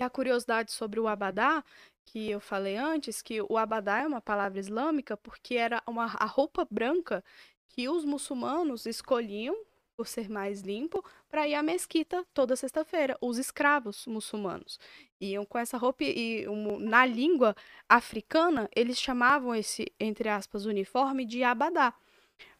E 0.00 0.04
a 0.04 0.10
curiosidade 0.10 0.70
sobre 0.70 1.00
o 1.00 1.08
abadá, 1.08 1.64
que 2.06 2.30
eu 2.30 2.38
falei 2.38 2.76
antes, 2.76 3.22
que 3.22 3.42
o 3.42 3.58
abadá 3.58 3.98
é 3.98 4.06
uma 4.06 4.20
palavra 4.20 4.60
islâmica 4.60 5.16
porque 5.16 5.56
era 5.56 5.82
uma, 5.84 6.04
a 6.04 6.26
roupa 6.26 6.64
branca 6.70 7.24
que 7.70 7.88
os 7.88 8.04
muçulmanos 8.04 8.86
escolhiam, 8.86 9.56
por 9.96 10.06
ser 10.06 10.30
mais 10.30 10.62
limpo, 10.62 11.04
para 11.28 11.46
ir 11.46 11.54
à 11.54 11.62
mesquita 11.62 12.24
toda 12.32 12.56
sexta-feira. 12.56 13.16
Os 13.20 13.38
escravos 13.38 14.06
muçulmanos 14.06 14.78
iam 15.20 15.44
com 15.44 15.58
essa 15.58 15.76
roupa 15.76 16.04
e 16.04 16.48
um, 16.48 16.78
na 16.78 17.04
língua 17.04 17.54
africana 17.88 18.68
eles 18.74 18.98
chamavam 18.98 19.54
esse, 19.54 19.92
entre 19.98 20.28
aspas, 20.28 20.64
uniforme 20.64 21.24
de 21.24 21.42
abadá. 21.44 21.94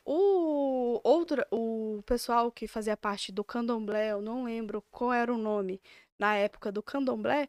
O 0.05 1.01
outro, 1.05 1.45
o 1.51 2.03
pessoal 2.05 2.51
que 2.51 2.67
fazia 2.67 2.97
parte 2.97 3.33
do 3.33 3.45
candomblé, 3.45 4.13
eu 4.13 4.21
não 4.21 4.45
lembro 4.45 4.83
qual 4.91 5.13
era 5.13 5.33
o 5.33 5.39
nome 5.39 5.81
na 6.19 6.37
época 6.37 6.71
do 6.71 6.83
candomblé, 6.83 7.49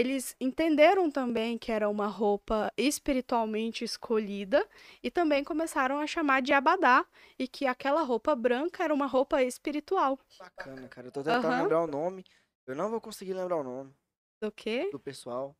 eles 0.00 0.34
entenderam 0.40 1.10
também 1.10 1.58
que 1.58 1.70
era 1.72 1.88
uma 1.88 2.06
roupa 2.06 2.72
espiritualmente 2.76 3.84
escolhida 3.84 4.66
e 5.02 5.10
também 5.10 5.44
começaram 5.44 5.98
a 6.00 6.06
chamar 6.06 6.42
de 6.42 6.52
abadá 6.52 7.04
e 7.38 7.46
que 7.46 7.66
aquela 7.66 8.02
roupa 8.02 8.34
branca 8.34 8.82
era 8.84 8.94
uma 8.94 9.06
roupa 9.06 9.42
espiritual. 9.42 10.18
Bacana, 10.38 10.88
cara. 10.88 11.08
Eu 11.08 11.12
tô 11.12 11.22
tentando 11.22 11.54
Aham. 11.54 11.62
lembrar 11.62 11.82
o 11.82 11.86
nome. 11.86 12.24
Eu 12.66 12.74
não 12.74 12.90
vou 12.90 13.00
conseguir 13.00 13.34
lembrar 13.34 13.56
o 13.56 13.62
nome 13.64 13.94
Do 14.40 14.50
quê? 14.52 14.92
do 14.92 15.00
pessoal 15.00 15.56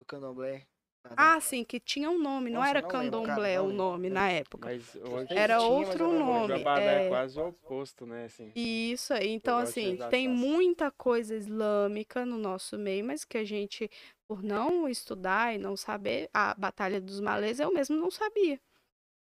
do 0.00 0.06
candomblé. 0.06 0.68
Ah, 1.16 1.40
sim, 1.40 1.64
que 1.64 1.80
tinha 1.80 2.10
um 2.10 2.18
nome, 2.18 2.50
não 2.50 2.60
Nossa, 2.60 2.70
era 2.70 2.82
não 2.82 2.88
lembro, 2.88 3.10
candomblé 3.22 3.56
não 3.56 3.64
o 3.64 3.68
lembro. 3.68 3.84
nome 3.84 4.10
na 4.10 4.30
época. 4.30 4.68
Mas 4.68 4.94
hoje, 4.94 5.28
sei 5.28 5.36
Era 5.38 5.58
tinha, 5.58 5.68
outro 5.68 6.08
lembro. 6.10 6.24
hoje 6.24 6.48
nome. 6.48 6.52
o 6.52 6.56
Abadá 6.56 6.82
é... 6.82 7.06
é. 7.06 7.08
quase 7.08 7.38
o 7.40 7.48
oposto, 7.48 8.06
né? 8.06 8.24
Assim. 8.26 8.52
Isso 8.54 9.12
aí. 9.14 9.30
Então, 9.30 9.58
assim, 9.58 9.96
tem 10.10 10.26
essas- 10.26 10.38
muita 10.38 10.90
coisa 10.90 11.34
islâmica 11.34 12.24
no 12.26 12.36
nosso 12.38 12.78
meio, 12.78 13.04
mas 13.04 13.24
que 13.24 13.38
a 13.38 13.44
gente, 13.44 13.90
por 14.28 14.42
não 14.42 14.88
estudar 14.88 15.54
e 15.54 15.58
não 15.58 15.76
saber, 15.76 16.28
a 16.32 16.54
Batalha 16.54 17.00
dos 17.00 17.20
Malês 17.20 17.58
eu 17.60 17.72
mesmo 17.72 17.96
não 17.96 18.10
sabia. 18.10 18.60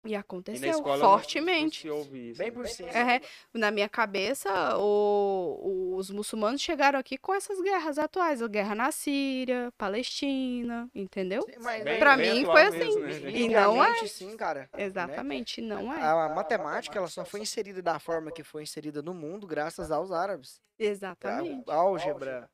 E 0.04 0.10
E 0.10 0.14
na 0.14 0.20
aconteceu 0.20 0.70
escola 0.72 0.98
não- 0.98 1.12
fortemente. 1.20 1.88
Não 1.88 1.94
se 1.94 2.00
ouve 2.00 2.30
isso. 2.32 2.40
Bem 2.40 2.48
né? 2.50 2.54
por 2.56 2.68
cima. 2.68 2.90
É, 2.90 3.22
na 3.54 3.70
minha 3.70 3.88
cabeça, 3.88 4.50
o- 4.78 5.96
os 5.96 6.10
muçulmanos 6.10 6.60
chegaram 6.60 6.98
aqui 6.98 7.18
com 7.20 7.34
essas 7.36 7.62
guerras 7.62 8.00
atuais, 8.00 8.42
a 8.42 8.48
guerra 8.48 8.74
na 8.74 8.92
Síria, 8.92 9.72
Palestina, 9.78 10.90
entendeu? 10.96 11.44
Sim, 11.44 11.84
bem 11.84 12.18
mim 12.18 12.46
foi 12.46 12.70
mesmo, 12.72 12.90
assim. 12.90 13.00
né, 13.00 13.12
gente? 13.12 13.38
E 13.38 13.48
não 13.50 13.84
é. 13.84 14.08
Sim, 14.08 14.36
cara. 14.36 14.68
Exatamente, 14.76 15.62
não 15.62 15.94
é. 15.94 16.02
A 16.02 16.30
matemática 16.30 16.98
ela 16.98 17.08
só 17.08 17.24
foi 17.24 17.42
inserida 17.42 17.82
da 17.82 18.00
forma 18.00 18.32
que 18.32 18.44
foi 18.44 18.64
inserida 18.64 19.02
no 19.04 19.14
mundo 19.14 19.46
graças 19.46 19.92
aos 19.92 20.12
árabes. 20.12 20.60
Exatamente. 20.80 21.70
A 21.70 21.76
álgebra, 21.76 22.50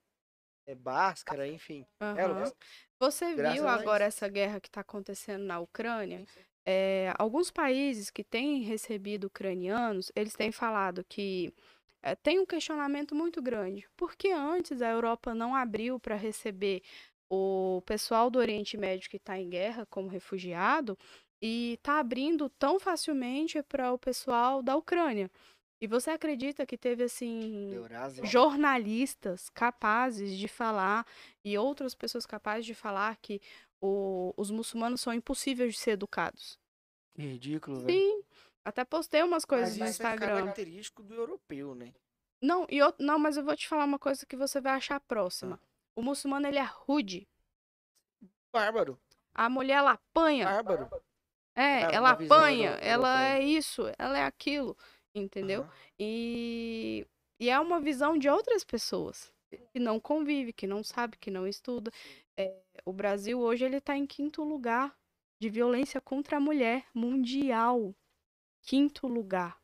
é, 0.68 0.76
Bhaskara, 0.76 1.48
enfim. 1.48 1.86
É, 2.02 2.06
Aham. 2.06 2.28
Lucas? 2.28 2.54
Você 3.00 3.36
viu 3.36 3.68
a 3.68 3.74
agora 3.74 4.04
essa 4.06 4.28
guerra 4.28 4.60
que 4.60 4.68
está 4.68 4.82
acontecendo 4.82 5.43
na 5.45 5.60
Ucrânia? 5.60 6.26
É, 6.70 7.13
alguns 7.18 7.49
países 7.49 8.09
que 8.09 8.26
têm 8.26 8.61
recebido 8.61 9.28
ucranianos, 9.28 10.11
eles 10.13 10.34
têm 10.34 10.51
falado 10.51 11.01
que 11.07 11.53
é, 12.03 12.13
tem 12.13 12.39
um 12.39 12.45
questionamento 12.45 13.15
muito 13.15 13.41
grande. 13.41 13.88
Por 13.95 14.18
que 14.18 14.34
antes 14.34 14.82
a 14.82 14.89
Europa 14.89 15.34
não 15.34 15.55
abriu 15.55 15.97
para 15.97 16.18
receber 16.18 16.82
o 17.30 17.82
pessoal 17.86 18.30
do 18.30 18.38
Oriente 18.38 18.76
Médio 18.76 19.09
que 19.09 19.15
está 19.15 19.39
em 19.39 19.49
guerra 19.49 19.86
como 19.86 20.09
refugiado 20.09 20.97
e 21.41 21.76
está 21.76 21.99
abrindo 21.99 22.49
tão 22.49 22.82
facilmente 22.82 23.63
para 23.63 23.93
o 23.93 23.97
pessoal 23.97 24.61
da 24.61 24.76
Ucrânia? 24.76 25.32
E 25.80 25.88
você 25.88 26.09
acredita 26.09 26.65
que 26.65 26.78
teve 26.78 27.03
assim 27.03 27.72
Eurásia. 27.72 28.26
jornalistas 28.26 29.47
capazes 29.49 30.36
de 30.36 30.47
falar 30.47 31.05
e 31.45 31.57
outras 31.57 31.93
pessoas 31.93 32.26
capazes 32.26 32.65
de 32.65 32.74
falar 32.74 33.15
que 33.18 33.39
o- 33.82 34.34
os 34.38 34.49
muçulmanos 34.51 35.01
são 35.01 35.13
impossíveis 35.13 35.73
de 35.73 35.80
ser 35.80 35.91
educados. 35.91 36.59
Que 37.13 37.21
ridículo, 37.23 37.80
velho. 37.82 37.89
Sim, 37.89 38.23
até 38.63 38.84
postei 38.86 39.23
umas 39.23 39.43
coisas 39.45 39.69
Mas 39.69 39.78
no 39.78 39.86
isso 39.86 40.01
é 40.03 40.05
Instagram. 40.05 40.36
característico 40.39 41.03
do 41.03 41.13
europeu, 41.15 41.73
né? 41.75 41.93
Não, 42.41 42.67
e 42.69 42.78
eu, 42.78 42.93
não, 42.99 43.17
mas 43.17 43.36
eu 43.38 43.43
vou 43.43 43.55
te 43.55 43.67
falar 43.67 43.84
uma 43.86 43.97
coisa 43.97 44.25
que 44.25 44.36
você 44.36 44.61
vai 44.61 44.73
achar 44.73 44.99
próxima. 44.99 45.59
O 45.95 46.01
muçulmano 46.03 46.45
ele 46.47 46.59
é 46.59 46.63
rude. 46.63 47.28
Bárbaro. 48.51 48.99
A 49.34 49.49
mulher 49.49 49.75
ela 49.78 49.91
apanha. 49.91 50.45
Bárbaro. 50.45 50.89
É, 51.55 51.86
Na- 51.88 51.91
ela 51.91 52.09
apanha, 52.11 52.69
ela 52.82 53.23
é 53.30 53.41
isso, 53.43 53.84
ela 53.97 54.17
é 54.19 54.23
aquilo, 54.23 54.78
entendeu? 55.15 55.61
Aham. 55.61 55.71
E, 55.97 57.07
e 57.39 57.49
é 57.49 57.59
uma 57.59 57.80
visão 57.80 58.15
de 58.15 58.30
outras 58.30 58.63
pessoas 58.63 59.34
que 59.50 59.80
não 59.80 60.00
convive, 60.00 60.54
que 60.54 60.68
não 60.68 60.84
sabe, 60.84 61.18
que 61.18 61.32
não 61.32 61.48
estuda. 61.48 61.91
É, 62.36 62.62
o 62.86 62.93
Brasil 62.93 63.39
hoje 63.39 63.66
ele 63.66 63.78
está 63.78 63.95
em 63.98 64.06
quinto 64.06 64.43
lugar 64.43 64.95
de 65.39 65.50
violência 65.50 66.02
contra 66.02 66.38
a 66.38 66.39
mulher 66.39 66.86
mundial. 66.93 67.95
Quinto 68.62 69.08
lugar. 69.08 69.62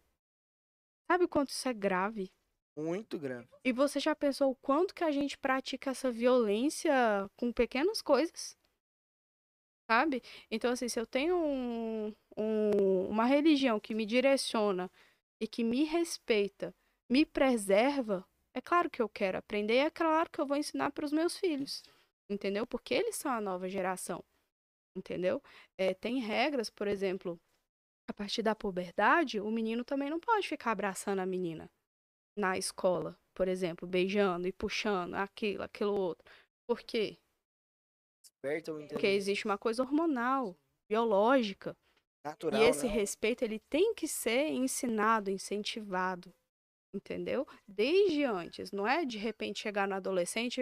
Sabe 1.07 1.27
quanto 1.27 1.49
isso 1.49 1.67
é 1.67 1.73
grave? 1.73 2.31
Muito 2.77 3.19
grande. 3.19 3.47
E 3.63 3.71
você 3.71 3.99
já 3.99 4.15
pensou 4.15 4.51
o 4.51 4.55
quanto 4.55 4.95
que 4.95 5.03
a 5.03 5.11
gente 5.11 5.37
pratica 5.37 5.91
essa 5.91 6.11
violência 6.11 6.93
com 7.35 7.51
pequenas 7.51 8.01
coisas? 8.01 8.57
Sabe? 9.89 10.23
Então, 10.49 10.71
assim, 10.71 10.87
se 10.87 10.99
eu 10.99 11.05
tenho 11.05 11.35
um- 11.37 12.13
um- 12.37 13.07
uma 13.09 13.25
religião 13.25 13.79
que 13.79 13.93
me 13.93 14.05
direciona 14.05 14.89
e 15.39 15.47
que 15.47 15.63
me 15.63 15.83
respeita, 15.83 16.73
me 17.09 17.25
preserva, 17.25 18.25
é 18.53 18.61
claro 18.61 18.89
que 18.89 19.01
eu 19.01 19.09
quero 19.09 19.37
aprender, 19.37 19.77
é 19.77 19.89
claro 19.89 20.29
que 20.29 20.39
eu 20.39 20.45
vou 20.45 20.57
ensinar 20.57 20.91
para 20.91 21.05
os 21.05 21.11
meus 21.11 21.37
filhos. 21.37 21.83
Entendeu? 22.29 22.65
Porque 22.65 22.93
eles 22.93 23.15
são 23.15 23.31
a 23.31 23.41
nova 23.41 23.67
geração. 23.67 24.23
Entendeu? 24.95 25.41
É, 25.77 25.93
tem 25.93 26.19
regras, 26.19 26.69
por 26.69 26.87
exemplo, 26.87 27.39
a 28.07 28.13
partir 28.13 28.43
da 28.43 28.55
puberdade, 28.55 29.39
o 29.39 29.49
menino 29.49 29.83
também 29.83 30.09
não 30.09 30.19
pode 30.19 30.47
ficar 30.47 30.71
abraçando 30.71 31.19
a 31.19 31.25
menina 31.25 31.69
na 32.37 32.57
escola, 32.57 33.17
por 33.33 33.47
exemplo, 33.47 33.87
beijando 33.87 34.47
e 34.47 34.51
puxando 34.51 35.15
aquilo, 35.15 35.63
aquilo 35.63 35.93
outro. 35.93 36.23
Por 36.67 36.81
quê? 36.81 37.17
Porque 38.95 39.07
existe 39.07 39.45
uma 39.45 39.57
coisa 39.57 39.81
hormonal, 39.83 40.55
biológica. 40.89 41.75
natural, 42.25 42.61
e 42.61 42.65
esse 42.65 42.85
né? 42.85 42.91
respeito, 42.91 43.43
ele 43.43 43.59
tem 43.69 43.93
que 43.93 44.07
ser 44.07 44.49
ensinado, 44.49 45.29
incentivado. 45.29 46.33
Entendeu? 46.93 47.47
Desde 47.67 48.23
antes. 48.23 48.71
Não 48.71 48.87
é 48.87 49.03
de 49.05 49.17
repente 49.17 49.59
chegar 49.59 49.87
no 49.87 49.95
adolescente. 49.95 50.61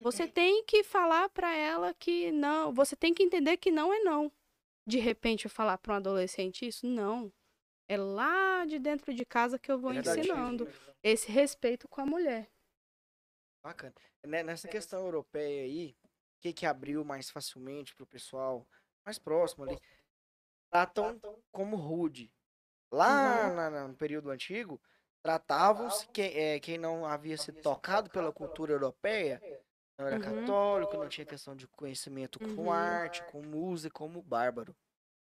Você 0.00 0.26
tem 0.26 0.64
que 0.64 0.82
falar 0.82 1.28
pra 1.30 1.54
ela 1.54 1.94
que 1.94 2.32
não. 2.32 2.72
Você 2.74 2.96
tem 2.96 3.14
que 3.14 3.22
entender 3.22 3.56
que 3.56 3.70
não 3.70 3.92
é 3.92 4.00
não. 4.00 4.30
De 4.86 4.98
repente 4.98 5.44
eu 5.46 5.50
falar 5.50 5.78
pra 5.78 5.94
um 5.94 5.96
adolescente 5.96 6.66
isso? 6.66 6.86
Não. 6.86 7.32
É 7.88 7.96
lá 7.96 8.64
de 8.66 8.78
dentro 8.80 9.14
de 9.14 9.24
casa 9.24 9.58
que 9.58 9.70
eu 9.70 9.78
vou 9.78 9.92
Verdade. 9.92 10.20
ensinando 10.20 10.68
esse 11.02 11.30
respeito 11.30 11.86
com 11.88 12.00
a 12.00 12.06
mulher. 12.06 12.50
Bacana. 13.62 13.94
Né, 14.24 14.42
Nessa 14.42 14.66
questão 14.68 15.04
europeia 15.04 15.62
aí, 15.62 15.96
o 16.02 16.40
que 16.40 16.52
que 16.52 16.66
abriu 16.66 17.04
mais 17.04 17.30
facilmente 17.30 17.94
pro 17.94 18.04
pessoal 18.06 18.66
mais 19.04 19.18
próximo 19.18 19.64
ali? 19.64 19.78
Tratam 20.70 21.20
como 21.52 21.76
rude. 21.76 22.32
Lá 22.92 23.52
na- 23.54 23.70
na- 23.70 23.88
no 23.88 23.94
período 23.96 24.30
antigo, 24.30 24.80
tratavam-se 25.26 26.06
quem, 26.08 26.32
é, 26.38 26.60
quem 26.60 26.78
não 26.78 27.04
havia 27.04 27.36
sido 27.36 27.60
tocado 27.60 28.08
pela 28.10 28.32
cultura 28.32 28.72
europeia, 28.72 29.42
não 29.98 30.06
era 30.06 30.16
Uhum. 30.16 30.22
católico, 30.22 30.96
não 30.96 31.08
tinha 31.08 31.26
questão 31.26 31.56
de 31.56 31.66
conhecimento 31.66 32.38
com 32.38 32.62
Uhum. 32.66 32.70
arte, 32.70 33.24
com 33.24 33.42
música, 33.42 33.92
como 33.92 34.22
bárbaro. 34.22 34.74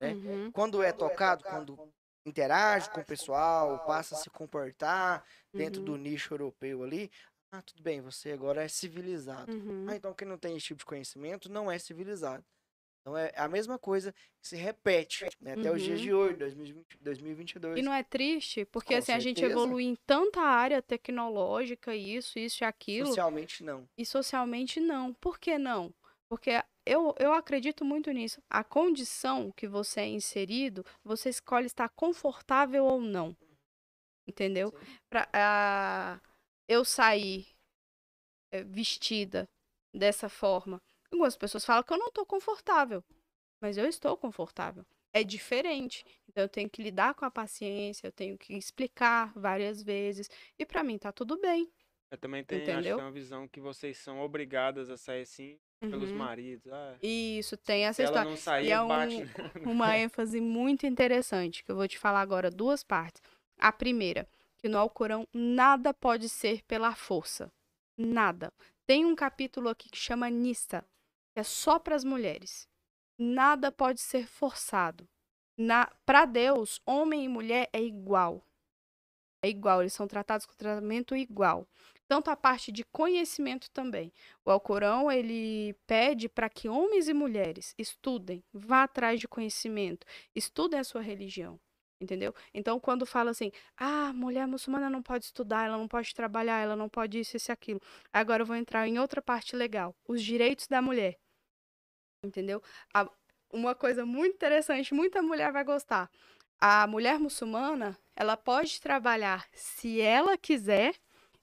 né? 0.01 0.13
Uhum. 0.13 0.51
Quando 0.51 0.81
é 0.81 0.91
tocado, 0.91 1.43
quando 1.43 1.93
interage 2.25 2.89
com 2.89 3.01
o 3.01 3.05
pessoal, 3.05 3.85
passa 3.85 4.15
a 4.15 4.17
se 4.17 4.29
comportar 4.31 5.23
dentro 5.53 5.79
Uhum. 5.79 5.85
do 5.85 5.97
nicho 5.97 6.33
europeu 6.33 6.83
ali, 6.83 7.09
ah, 7.53 7.61
tudo 7.61 7.83
bem, 7.83 8.01
você 8.01 8.31
agora 8.31 8.63
é 8.63 8.67
civilizado. 8.67 9.53
Uhum. 9.53 9.85
Ah, 9.87 9.95
então 9.95 10.13
quem 10.13 10.27
não 10.27 10.37
tem 10.39 10.57
esse 10.57 10.65
tipo 10.67 10.79
de 10.79 10.85
conhecimento 10.85 11.49
não 11.51 11.71
é 11.71 11.77
civilizado. 11.77 12.43
Então 13.03 13.17
é 13.17 13.33
a 13.35 13.49
mesma 13.49 13.77
coisa 13.77 14.13
que 14.41 14.47
se 14.47 14.55
repete 14.55 15.25
né, 15.41 15.53
até 15.53 15.69
os 15.69 15.81
dias 15.81 15.99
Uhum. 15.99 16.05
de 16.05 16.13
hoje, 16.13 16.35
2020, 16.37 16.97
2022. 17.01 17.79
E 17.79 17.81
não 17.81 17.93
é 17.93 18.01
triste, 18.01 18.63
porque 18.65 18.93
Com 18.93 18.97
assim, 18.99 19.11
a 19.11 19.19
gente 19.19 19.41
certeza. 19.41 19.59
evolui 19.59 19.83
em 19.83 19.95
tanta 20.07 20.39
área 20.39 20.81
tecnológica, 20.81 21.93
isso, 21.93 22.39
isso 22.39 22.63
e 22.63 22.65
aquilo, 22.65 23.07
Socialmente 23.07 23.61
não. 23.61 23.85
e 23.97 24.05
socialmente 24.05 24.79
não. 24.79 25.13
Por 25.15 25.37
que 25.37 25.57
não? 25.57 25.93
Porque 26.29 26.51
eu, 26.85 27.13
eu 27.19 27.33
acredito 27.33 27.83
muito 27.83 28.09
nisso. 28.11 28.41
A 28.49 28.63
condição 28.63 29.51
que 29.51 29.67
você 29.67 29.99
é 30.01 30.07
inserido, 30.07 30.85
você 31.03 31.29
escolhe 31.29 31.65
estar 31.65 31.89
confortável 31.89 32.85
ou 32.85 33.01
não. 33.01 33.35
Entendeu? 34.25 34.69
Sim. 34.71 34.97
Pra, 35.09 35.27
ah, 35.33 36.21
eu 36.69 36.85
sair 36.85 37.47
eh, 38.51 38.63
vestida 38.63 39.47
dessa 39.93 40.29
forma. 40.29 40.81
Algumas 41.13 41.37
pessoas 41.37 41.63
falam 41.63 41.83
que 41.83 41.93
eu 41.93 41.97
não 41.99 42.07
estou 42.07 42.25
confortável, 42.25 43.03
mas 43.61 43.77
eu 43.77 43.85
estou 43.85 44.17
confortável. 44.17 44.83
É 45.13 45.23
diferente. 45.23 46.03
Então 46.27 46.43
eu 46.43 46.49
tenho 46.49 46.67
que 46.67 46.81
lidar 46.81 47.13
com 47.13 47.23
a 47.23 47.29
paciência, 47.29 48.07
eu 48.07 48.11
tenho 48.11 48.35
que 48.35 48.55
explicar 48.55 49.31
várias 49.35 49.83
vezes. 49.83 50.27
E 50.57 50.65
pra 50.65 50.83
mim 50.83 50.97
tá 50.97 51.11
tudo 51.11 51.39
bem. 51.39 51.71
Eu 52.09 52.17
também 52.17 52.43
tenho, 52.43 52.63
acho 52.79 52.87
que 52.89 52.95
tem 52.95 53.03
uma 53.05 53.11
visão 53.11 53.47
que 53.47 53.59
vocês 53.59 53.97
são 53.99 54.21
obrigadas 54.21 54.89
a 54.89 54.97
sair 54.97 55.21
assim 55.21 55.59
pelos 55.81 56.11
Uhum. 56.11 56.17
maridos. 56.17 56.71
Ah, 56.73 56.95
Isso, 56.99 57.55
tem 57.57 57.85
essa 57.85 58.01
história. 58.01 58.27
não 58.27 58.35
sair, 58.35 58.65
E 58.67 58.71
é 58.71 58.83
bate. 58.83 59.23
um- 59.67 59.71
uma 59.71 59.95
ênfase 59.95 60.41
muito 60.41 60.87
interessante, 60.87 61.63
que 61.63 61.71
eu 61.71 61.75
vou 61.75 61.87
te 61.87 61.99
falar 61.99 62.21
agora 62.21 62.49
duas 62.49 62.83
partes. 62.83 63.21
A 63.59 63.71
primeira, 63.71 64.27
que 64.57 64.67
no 64.67 64.79
Alcorão 64.79 65.27
nada 65.31 65.93
pode 65.93 66.27
ser 66.27 66.63
pela 66.63 66.95
força. 66.95 67.51
Nada. 67.95 68.51
Tem 68.85 69.05
um 69.05 69.15
capítulo 69.15 69.69
aqui 69.69 69.89
que 69.89 69.97
chama 69.97 70.29
Nissa, 70.29 70.83
que 71.33 71.39
é 71.39 71.43
só 71.43 71.79
para 71.79 71.95
as 71.95 72.03
mulheres. 72.03 72.67
Nada 73.17 73.71
pode 73.71 73.99
ser 74.01 74.27
forçado. 74.27 75.07
Para 76.05 76.25
Deus, 76.25 76.81
homem 76.85 77.25
e 77.25 77.27
mulher 77.27 77.69
é 77.71 77.81
igual. 77.81 78.43
É 79.43 79.49
igual, 79.49 79.81
eles 79.81 79.93
são 79.93 80.07
tratados 80.07 80.45
com 80.45 80.55
tratamento 80.55 81.15
igual. 81.15 81.67
Tanto 82.07 82.29
a 82.29 82.35
parte 82.35 82.71
de 82.71 82.83
conhecimento 82.83 83.69
também. 83.71 84.11
O 84.45 84.51
Alcorão, 84.51 85.11
ele 85.11 85.73
pede 85.87 86.29
para 86.29 86.49
que 86.49 86.69
homens 86.69 87.07
e 87.07 87.13
mulheres 87.13 87.73
estudem, 87.77 88.43
vá 88.53 88.83
atrás 88.83 89.19
de 89.19 89.27
conhecimento, 89.27 90.05
estudem 90.35 90.79
a 90.79 90.83
sua 90.83 91.01
religião, 91.01 91.59
entendeu? 92.03 92.33
Então, 92.53 92.79
quando 92.79 93.05
fala 93.05 93.31
assim, 93.31 93.51
ah, 93.77 94.13
mulher 94.13 94.47
muçulmana 94.47 94.89
não 94.89 95.01
pode 95.01 95.25
estudar, 95.25 95.65
ela 95.67 95.77
não 95.77 95.87
pode 95.87 96.13
trabalhar, 96.13 96.59
ela 96.61 96.75
não 96.75 96.89
pode 96.89 97.19
isso, 97.19 97.37
isso 97.37 97.51
e 97.51 97.53
aquilo. 97.53 97.81
Agora 98.11 98.41
eu 98.43 98.45
vou 98.47 98.55
entrar 98.55 98.87
em 98.87 98.99
outra 98.99 99.21
parte 99.21 99.55
legal, 99.55 99.95
os 100.07 100.21
direitos 100.23 100.67
da 100.67 100.81
mulher, 100.81 101.17
entendeu? 102.23 102.61
A- 102.93 103.09
uma 103.51 103.75
coisa 103.75 104.05
muito 104.05 104.35
interessante, 104.35 104.93
muita 104.93 105.21
mulher 105.21 105.51
vai 105.51 105.63
gostar. 105.63 106.09
A 106.59 106.87
mulher 106.87 107.19
muçulmana, 107.19 107.97
ela 108.15 108.37
pode 108.37 108.79
trabalhar 108.81 109.47
se 109.53 110.01
ela 110.01 110.37
quiser 110.37 110.95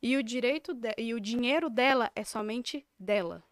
e 0.02 0.16
o 0.16 0.22
direito 0.22 0.74
de- 0.74 0.94
e 0.98 1.14
o 1.14 1.20
dinheiro 1.20 1.70
dela 1.70 2.10
é 2.14 2.24
somente 2.24 2.86
dela. 2.98 3.44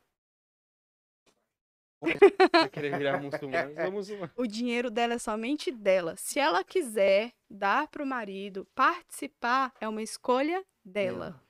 Vai 2.01 2.69
querer 2.69 2.97
virar 2.97 3.21
muçulmano. 3.21 3.71
Eu 3.71 3.83
sou 3.83 3.93
muçulmano. 3.93 4.33
O 4.37 4.47
dinheiro 4.47 4.91
dela 4.91 5.15
é 5.15 5.19
somente 5.19 5.71
dela. 5.71 6.15
Se 6.17 6.39
ela 6.39 6.63
quiser 6.63 7.33
dar 7.51 7.89
para 7.89 8.03
o 8.03 8.07
marido 8.07 8.67
participar, 8.75 9.73
é 9.81 9.89
uma 9.89 10.03
escolha 10.03 10.65
dela. 10.85 11.43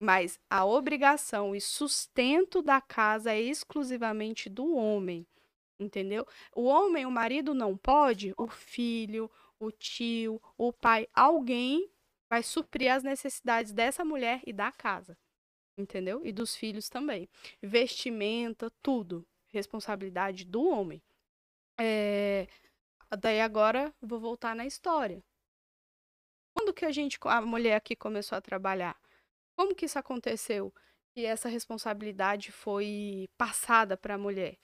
Mas 0.00 0.38
a 0.48 0.64
obrigação 0.64 1.54
e 1.54 1.60
sustento 1.60 2.62
da 2.62 2.80
casa 2.80 3.32
é 3.32 3.40
exclusivamente 3.40 4.48
do 4.48 4.74
homem. 4.74 5.26
Entendeu? 5.80 6.26
O 6.54 6.64
homem, 6.64 7.06
o 7.06 7.10
marido 7.10 7.54
não 7.54 7.76
pode, 7.76 8.32
o 8.36 8.48
filho, 8.48 9.30
o 9.60 9.70
tio, 9.70 10.40
o 10.56 10.72
pai, 10.72 11.08
alguém 11.14 11.90
vai 12.30 12.42
suprir 12.42 12.92
as 12.92 13.02
necessidades 13.02 13.72
dessa 13.72 14.04
mulher 14.04 14.40
e 14.46 14.52
da 14.52 14.70
casa. 14.70 15.16
Entendeu? 15.76 16.24
E 16.24 16.32
dos 16.32 16.56
filhos 16.56 16.88
também. 16.88 17.28
Vestimenta, 17.62 18.70
tudo. 18.82 19.26
Responsabilidade 19.48 20.44
do 20.44 20.66
homem. 20.68 21.02
É, 21.80 22.46
Daí 23.16 23.40
agora 23.40 23.94
vou 24.02 24.20
voltar 24.20 24.54
na 24.54 24.66
história. 24.66 25.24
Quando 26.54 26.74
que 26.74 26.84
a 26.84 26.92
gente, 26.92 27.18
a 27.22 27.40
mulher 27.40 27.76
aqui 27.76 27.96
começou 27.96 28.36
a 28.36 28.40
trabalhar? 28.40 29.00
Como 29.56 29.74
que 29.74 29.86
isso 29.86 29.98
aconteceu? 29.98 30.74
Que 31.14 31.24
essa 31.24 31.48
responsabilidade 31.48 32.52
foi 32.52 33.28
passada 33.38 33.96
para 33.96 34.14
a 34.14 34.18
mulher? 34.18 34.58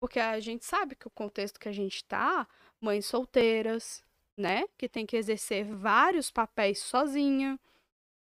Porque 0.00 0.18
a 0.18 0.40
gente 0.40 0.64
sabe 0.64 0.96
que 0.96 1.06
o 1.06 1.10
contexto 1.10 1.60
que 1.60 1.68
a 1.68 1.72
gente 1.72 2.04
tá, 2.04 2.48
mães 2.80 3.06
solteiras, 3.06 4.02
né? 4.36 4.64
Que 4.78 4.88
tem 4.88 5.04
que 5.04 5.16
exercer 5.16 5.66
vários 5.66 6.30
papéis 6.30 6.78
sozinha. 6.80 7.58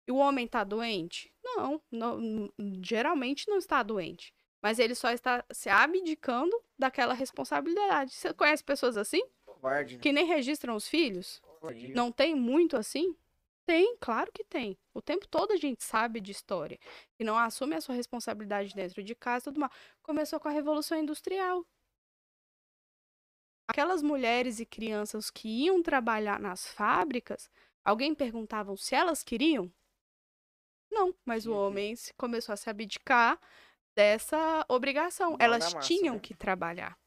E 0.08 0.12
o 0.12 0.18
homem 0.18 0.48
tá 0.48 0.64
doente? 0.64 1.32
Não, 1.44 1.82
não, 1.92 2.52
geralmente 2.84 3.48
não 3.48 3.58
está 3.58 3.84
doente. 3.84 4.34
Mas 4.66 4.80
ele 4.80 4.96
só 4.96 5.12
está 5.12 5.46
se 5.52 5.70
abdicando 5.70 6.60
daquela 6.76 7.14
responsabilidade. 7.14 8.16
Você 8.16 8.34
conhece 8.34 8.64
pessoas 8.64 8.98
assim? 8.98 9.24
Covarde, 9.46 9.96
né? 9.96 10.02
Que 10.02 10.12
nem 10.12 10.26
registram 10.26 10.76
os 10.76 10.88
filhos? 10.88 11.40
Covardia. 11.44 11.94
Não 11.94 12.12
tem 12.12 12.34
muito 12.34 12.76
assim? 12.76 13.16
Tem, 13.64 13.96
claro 13.98 14.32
que 14.32 14.44
tem. 14.44 14.76
O 14.92 15.04
tempo 15.04 15.28
todo 15.28 15.52
a 15.52 15.56
gente 15.56 15.84
sabe 15.84 16.20
de 16.20 16.32
história. 16.32 16.80
E 17.20 17.24
não 17.24 17.38
assume 17.38 17.76
a 17.76 17.82
sua 17.82 17.94
responsabilidade 17.94 18.74
dentro 18.74 19.04
de 19.04 19.14
casa 19.14 19.44
tudo 19.44 19.60
mais. 19.60 19.72
Começou 20.02 20.40
com 20.40 20.48
a 20.48 20.52
Revolução 20.52 20.98
Industrial. 20.98 21.64
Aquelas 23.68 24.02
mulheres 24.02 24.60
e 24.60 24.66
crianças 24.66 25.30
que 25.30 25.48
iam 25.48 25.84
trabalhar 25.84 26.40
nas 26.40 26.68
fábricas, 26.68 27.52
alguém 27.84 28.16
perguntava 28.16 28.76
se 28.78 28.96
elas 28.96 29.22
queriam? 29.22 29.72
Não, 30.90 31.14
mas 31.24 31.46
o 31.46 31.54
homem 31.54 31.96
se- 31.96 32.12
começou 32.16 32.54
a 32.54 32.58
se 32.58 32.68
abdicar 32.68 33.40
dessa 33.96 34.66
obrigação. 34.70 35.38
Na 35.38 35.46
Elas 35.46 35.74
massa, 35.74 35.88
tinham 35.88 36.16
né? 36.16 36.20
que 36.22 36.34
trabalhar. 36.34 36.98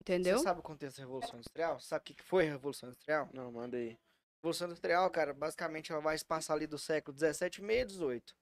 Entendeu? 0.00 0.38
Você 0.38 0.44
sabe 0.44 0.60
o 0.60 0.62
contexto 0.62 0.96
da 0.96 1.02
Revolução 1.02 1.36
Industrial? 1.38 1.80
Sabe 1.80 2.00
o 2.02 2.14
que 2.14 2.22
foi 2.22 2.48
a 2.48 2.52
Revolução 2.52 2.88
Industrial? 2.88 3.28
Não, 3.32 3.52
manda 3.52 3.76
aí. 3.76 3.98
Revolução 4.40 4.68
Industrial, 4.68 5.10
cara, 5.10 5.34
basicamente 5.34 5.92
ela 5.92 6.00
vai 6.00 6.16
se 6.16 6.24
passar 6.24 6.54
ali 6.54 6.66
do 6.66 6.78
século 6.78 7.14
17 7.14 7.60
e 7.60 7.64
meio 7.64 7.84
18. 7.84 8.34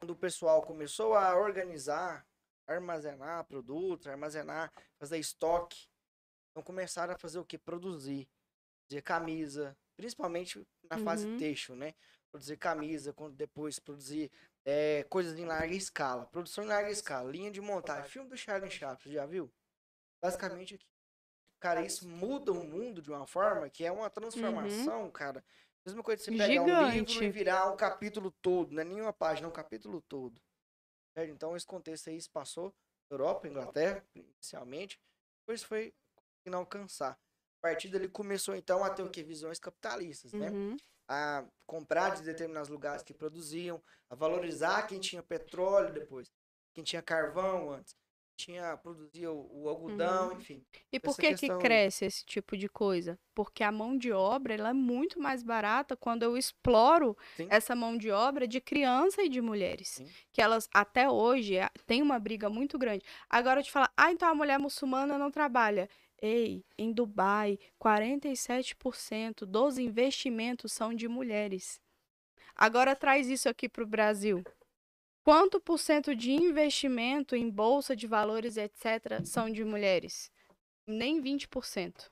Quando 0.00 0.10
o 0.10 0.16
pessoal 0.16 0.62
começou 0.62 1.14
a 1.14 1.34
organizar, 1.36 2.24
armazenar 2.66 3.44
produtos, 3.44 4.06
armazenar, 4.06 4.72
fazer 4.98 5.18
estoque, 5.18 5.88
então 6.50 6.62
começaram 6.62 7.14
a 7.14 7.18
fazer 7.18 7.38
o 7.38 7.44
que? 7.44 7.58
Produzir. 7.58 8.28
Fazer 8.86 9.02
camisa, 9.02 9.76
principalmente 9.96 10.62
na 10.90 10.98
fase 10.98 11.26
Uhum. 11.26 11.38
têxtil, 11.38 11.74
né? 11.74 11.94
Produzir 12.30 12.56
camisa, 12.58 13.12
quando 13.12 13.34
depois 13.34 13.78
produzir 13.78 14.30
é, 14.64 15.04
coisas 15.04 15.38
em 15.38 15.44
larga 15.44 15.74
escala. 15.74 16.26
Produção 16.26 16.64
em 16.64 16.68
larga 16.68 16.90
escala, 16.90 17.30
linha 17.30 17.50
de 17.50 17.60
montagem. 17.60 18.10
Filme 18.10 18.28
do 18.28 18.36
Charlie 18.36 18.70
Chaplin, 18.70 19.12
já 19.12 19.26
viu? 19.26 19.52
Basicamente 20.22 20.74
aqui. 20.76 20.86
Cara, 21.60 21.80
isso 21.82 22.06
muda 22.08 22.52
o 22.52 22.64
mundo 22.64 23.00
de 23.00 23.10
uma 23.10 23.26
forma 23.26 23.68
que 23.70 23.84
é 23.84 23.92
uma 23.92 24.10
transformação, 24.10 25.10
cara. 25.10 25.44
Mesma 25.86 26.02
coisa 26.02 26.18
de 26.18 26.24
você 26.24 26.30
pegar 26.36 26.62
um 26.62 26.66
livro 26.66 26.82
Uhum. 26.84 26.90
Gigante. 26.90 27.24
e 27.24 27.30
virar 27.30 27.70
um 27.72 27.76
capítulo 27.76 28.30
todo, 28.42 28.72
não 28.72 28.80
é 28.82 28.84
nenhuma 28.84 29.12
página, 29.12 29.46
é 29.46 29.50
um 29.50 29.52
capítulo 29.52 30.02
todo. 30.02 30.40
Então 31.16 31.56
esse 31.56 31.66
contexto 31.66 32.08
aí 32.10 32.20
se 32.20 32.28
passou 32.28 32.74
Europa, 33.10 33.46
Inglaterra, 33.46 34.04
inicialmente, 34.14 34.98
depois 35.40 35.62
foi 35.62 35.94
não 36.46 36.60
alcançar. 36.60 37.12
A 37.62 37.68
partir 37.68 37.88
dali 37.88 38.08
começou 38.08 38.54
então 38.54 38.82
a 38.84 38.90
ter 38.90 39.02
o 39.02 39.10
que? 39.10 39.22
Visões 39.22 39.58
capitalistas, 39.58 40.32
né? 40.32 40.50
Uhum. 40.50 40.76
A 41.08 41.44
comprar 41.66 42.10
de 42.10 42.22
determinados 42.22 42.68
lugares 42.68 43.02
que 43.02 43.14
produziam, 43.14 43.82
a 44.10 44.14
valorizar 44.14 44.86
quem 44.86 44.98
tinha 45.00 45.22
petróleo 45.22 45.92
depois, 45.92 46.30
quem 46.72 46.84
tinha 46.84 47.02
carvão 47.02 47.70
antes. 47.72 47.94
tinha 48.36 48.76
produzia 48.78 49.30
o, 49.30 49.62
o 49.62 49.68
algodão, 49.68 50.32
enfim. 50.32 50.64
E 50.92 50.98
por 50.98 51.18
que 51.18 51.34
que 51.34 51.46
questão 51.46 51.58
cresce 51.60 52.04
esse 52.04 52.24
tipo 52.24 52.56
de 52.56 52.68
coisa? 52.68 53.16
Porque 53.32 53.62
a 53.62 53.70
mão 53.70 53.96
de 53.96 54.10
obra 54.12 54.54
ela 54.54 54.70
é 54.70 54.72
muito 54.72 55.20
mais 55.20 55.42
barata 55.42 55.96
quando 55.96 56.24
eu 56.24 56.36
exploro 56.36 57.16
Sim. 57.36 57.46
essa 57.48 57.76
mão 57.76 57.96
de 57.96 58.10
obra 58.10 58.48
de 58.48 58.60
criança 58.60 59.22
e 59.22 59.28
de 59.28 59.40
mulheres. 59.40 59.88
Sim. 59.88 60.10
Que 60.32 60.42
elas, 60.42 60.68
até 60.74 61.08
hoje, 61.08 61.56
é- 61.56 61.70
tem 61.86 62.02
uma 62.02 62.18
briga 62.18 62.50
muito 62.50 62.76
grande. 62.76 63.04
Agora 63.30 63.60
eu 63.60 63.64
te 63.64 63.70
falar, 63.70 63.92
ah, 63.96 64.10
então 64.10 64.28
a 64.28 64.34
mulher 64.34 64.58
muçulmana 64.58 65.16
não 65.16 65.30
trabalha. 65.30 65.88
Ei, 66.20 66.64
em 66.78 66.92
Dubai, 66.92 67.58
47% 67.80 69.44
dos 69.44 69.78
investimentos 69.78 70.72
são 70.72 70.94
de 70.94 71.08
mulheres. 71.08 71.80
Agora 72.54 72.94
traz 72.94 73.28
isso 73.28 73.48
aqui 73.48 73.68
para 73.68 73.82
o 73.82 73.86
Brasil. 73.86 74.42
Quanto 75.24 75.58
por 75.58 75.78
cento 75.78 76.14
de 76.14 76.32
investimento 76.32 77.34
em 77.34 77.50
bolsa 77.50 77.96
de 77.96 78.06
valores, 78.06 78.56
etc., 78.56 79.24
são 79.24 79.50
de 79.50 79.64
mulheres? 79.64 80.30
Nem 80.86 81.20
20%. 81.20 82.10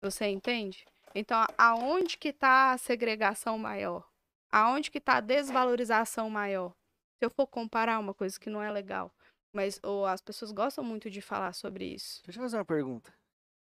Você 0.00 0.26
entende? 0.26 0.84
Então, 1.14 1.44
aonde 1.58 2.16
que 2.16 2.28
está 2.28 2.72
a 2.72 2.78
segregação 2.78 3.58
maior? 3.58 4.08
Aonde 4.50 4.90
que 4.90 4.98
está 4.98 5.16
a 5.16 5.20
desvalorização 5.20 6.30
maior? 6.30 6.74
Se 7.18 7.24
eu 7.24 7.30
for 7.30 7.46
comparar 7.46 7.98
uma 7.98 8.14
coisa 8.14 8.38
que 8.38 8.50
não 8.50 8.62
é 8.62 8.70
legal, 8.70 9.12
mas 9.54 9.78
ou, 9.82 10.04
as 10.04 10.20
pessoas 10.20 10.50
gostam 10.50 10.84
muito 10.84 11.08
de 11.08 11.20
falar 11.20 11.52
sobre 11.52 11.86
isso. 11.86 12.20
Deixa 12.24 12.38
eu 12.38 12.42
fazer 12.42 12.56
uma 12.58 12.64
pergunta. 12.64 13.14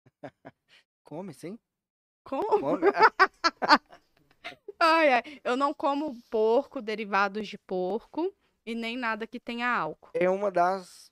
Come, 1.04 1.34
sim? 1.34 1.58
Como? 2.24 2.60
Come. 2.60 2.82
Ai, 4.82 5.12
ai, 5.14 5.24
eu 5.44 5.58
não 5.58 5.74
como 5.74 6.16
porco, 6.30 6.82
derivados 6.82 7.50
de 7.50 7.58
porco 7.58 8.34
e 8.66 8.74
nem 8.74 8.96
nada 8.96 9.28
que 9.28 9.38
tenha 9.38 9.68
álcool. 9.68 10.12
É 10.14 10.30
uma 10.30 10.50
das, 10.50 11.12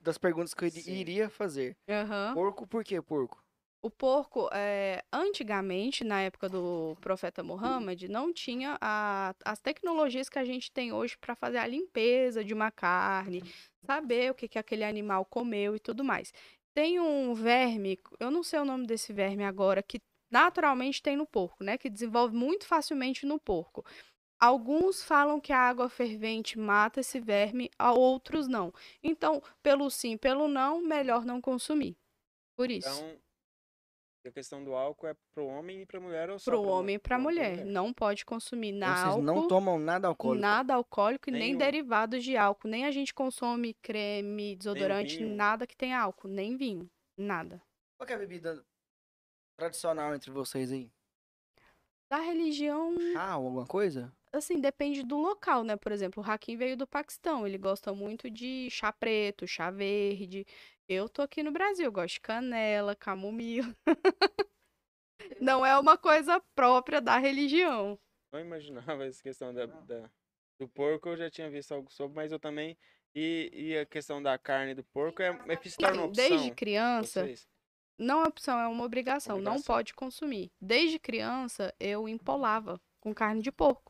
das 0.00 0.16
perguntas 0.16 0.54
que 0.54 0.64
eu 0.64 0.70
Sim. 0.70 0.92
iria 0.92 1.28
fazer. 1.28 1.76
Aham. 1.88 2.34
Porco, 2.34 2.64
por 2.64 2.84
que 2.84 3.02
porco? 3.02 3.44
O 3.80 3.90
porco, 3.90 4.48
é, 4.52 5.04
antigamente, 5.12 6.02
na 6.02 6.20
época 6.22 6.48
do 6.48 6.96
profeta 7.00 7.44
Muhammad, 7.44 8.02
não 8.08 8.32
tinha 8.32 8.76
a- 8.80 9.32
as 9.44 9.60
tecnologias 9.60 10.28
que 10.28 10.38
a 10.38 10.44
gente 10.44 10.70
tem 10.72 10.92
hoje 10.92 11.16
para 11.16 11.36
fazer 11.36 11.58
a 11.58 11.66
limpeza 11.66 12.42
de 12.42 12.52
uma 12.52 12.72
carne, 12.72 13.40
saber 13.86 14.32
o 14.32 14.34
que, 14.34 14.48
que 14.48 14.58
aquele 14.58 14.82
animal 14.84 15.24
comeu 15.24 15.76
e 15.76 15.78
tudo 15.78 16.02
mais. 16.02 16.32
Tem 16.74 16.98
um 16.98 17.34
verme, 17.34 17.98
eu 18.18 18.30
não 18.32 18.42
sei 18.42 18.58
o 18.58 18.64
nome 18.64 18.84
desse 18.84 19.12
verme 19.12 19.44
agora, 19.44 19.80
que 19.82 20.00
naturalmente 20.30 21.00
tem 21.00 21.16
no 21.16 21.26
porco, 21.26 21.62
né? 21.62 21.78
Que 21.78 21.88
desenvolve 21.88 22.34
muito 22.34 22.66
facilmente 22.66 23.24
no 23.26 23.38
porco. 23.38 23.84
Alguns 24.40 25.02
falam 25.04 25.40
que 25.40 25.52
a 25.52 25.58
água 25.58 25.88
fervente 25.88 26.58
mata 26.58 27.00
esse 27.00 27.20
verme, 27.20 27.70
a 27.78 27.92
outros 27.92 28.48
não. 28.48 28.72
Então, 29.02 29.42
pelo 29.62 29.88
sim, 29.90 30.16
pelo 30.16 30.48
não, 30.48 30.80
melhor 30.82 31.24
não 31.24 31.40
consumir. 31.40 31.96
Por 32.56 32.70
isso. 32.70 32.88
Então, 32.88 33.27
a 34.26 34.32
questão 34.32 34.64
do 34.64 34.74
álcool 34.74 35.06
é 35.06 35.14
pro 35.32 35.46
homem 35.46 35.82
e 35.82 35.86
pra 35.86 36.00
mulher 36.00 36.28
ou 36.28 36.38
só 36.38 36.50
Pro 36.50 36.60
pra 36.60 36.68
mu- 36.70 36.74
homem 36.76 36.96
e 36.96 36.98
pra 36.98 37.16
pro 37.16 37.20
e 37.20 37.24
mulher. 37.24 37.64
Não 37.64 37.92
pode 37.92 38.24
consumir 38.24 38.68
Então, 38.70 38.88
na 38.88 38.96
Vocês 39.12 39.24
não 39.24 39.34
álcool, 39.36 39.48
tomam 39.48 39.78
nada 39.78 40.08
alcoólico. 40.08 40.40
nada 40.42 40.74
alcoólico 40.74 41.28
e 41.30 41.32
nem 41.32 41.56
derivados 41.56 42.24
de 42.24 42.36
álcool. 42.36 42.68
Nem 42.68 42.84
a 42.84 42.90
gente 42.90 43.14
consome 43.14 43.74
creme, 43.74 44.56
desodorante, 44.56 45.24
nada 45.24 45.66
que 45.66 45.76
tenha 45.76 46.00
álcool, 46.00 46.28
nem 46.28 46.56
vinho, 46.56 46.90
nada. 47.16 47.62
Qual 47.96 48.06
que 48.06 48.12
é 48.12 48.16
a 48.16 48.18
bebida 48.18 48.64
tradicional 49.56 50.14
entre 50.14 50.30
vocês 50.30 50.72
aí? 50.72 50.90
Da 52.10 52.18
religião, 52.18 52.96
Ah, 53.16 53.32
alguma 53.32 53.66
coisa? 53.66 54.12
assim, 54.32 54.60
depende 54.60 55.02
do 55.02 55.18
local, 55.18 55.62
né? 55.62 55.76
Por 55.76 55.92
exemplo, 55.92 56.22
o 56.22 56.26
Hakim 56.30 56.56
veio 56.56 56.76
do 56.76 56.86
Paquistão, 56.86 57.46
ele 57.46 57.58
gosta 57.58 57.92
muito 57.92 58.30
de 58.30 58.68
chá 58.70 58.90
preto, 58.92 59.46
chá 59.46 59.70
verde. 59.70 60.46
Eu 60.88 61.08
tô 61.08 61.22
aqui 61.22 61.42
no 61.42 61.52
Brasil, 61.52 61.90
gosto 61.92 62.14
de 62.14 62.20
canela, 62.20 62.96
camomila. 62.96 63.74
Não 65.40 65.64
é 65.64 65.78
uma 65.78 65.98
coisa 65.98 66.40
própria 66.54 67.00
da 67.00 67.18
religião. 67.18 67.98
Não 68.32 68.40
imaginava 68.40 69.04
essa 69.04 69.22
questão 69.22 69.52
da, 69.52 69.66
da- 69.66 70.10
do 70.58 70.68
porco, 70.68 71.10
eu 71.10 71.16
já 71.16 71.30
tinha 71.30 71.50
visto 71.50 71.72
algo 71.72 71.90
sobre, 71.92 72.16
mas 72.16 72.32
eu 72.32 72.38
também. 72.38 72.76
E, 73.14 73.50
e 73.52 73.78
a 73.78 73.86
questão 73.86 74.22
da 74.22 74.36
carne 74.38 74.74
do 74.74 74.84
porco 74.84 75.22
é, 75.22 75.28
é 75.48 75.56
se 75.68 75.76
torna 75.76 76.02
uma 76.02 76.10
Assim, 76.10 76.10
opção. 76.10 76.28
desde 76.36 76.50
criança, 76.54 77.24
vocês? 77.24 77.48
Não 77.98 78.22
é 78.22 78.28
opção, 78.28 78.58
é 78.58 78.66
uma 78.68 78.84
obrigação. 78.84 79.36
Não 79.36 79.52
Obrigação. 79.52 79.74
pode 79.74 79.94
consumir. 79.94 80.50
Desde 80.60 80.98
criança, 80.98 81.74
eu 81.80 82.08
empolava 82.08 82.80
com 83.00 83.14
carne 83.14 83.42
de 83.42 83.50
porco. 83.52 83.87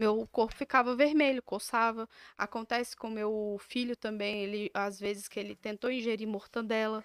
Meu 0.00 0.26
corpo 0.28 0.54
ficava 0.56 0.96
vermelho, 0.96 1.42
coçava. 1.42 2.08
Acontece 2.38 2.96
com 2.96 3.10
meu 3.10 3.58
filho 3.60 3.94
também, 3.94 4.42
ele 4.42 4.70
às 4.72 4.98
vezes 4.98 5.28
que 5.28 5.38
ele 5.38 5.54
tentou 5.54 5.90
ingerir 5.90 6.26
mortandela, 6.26 7.04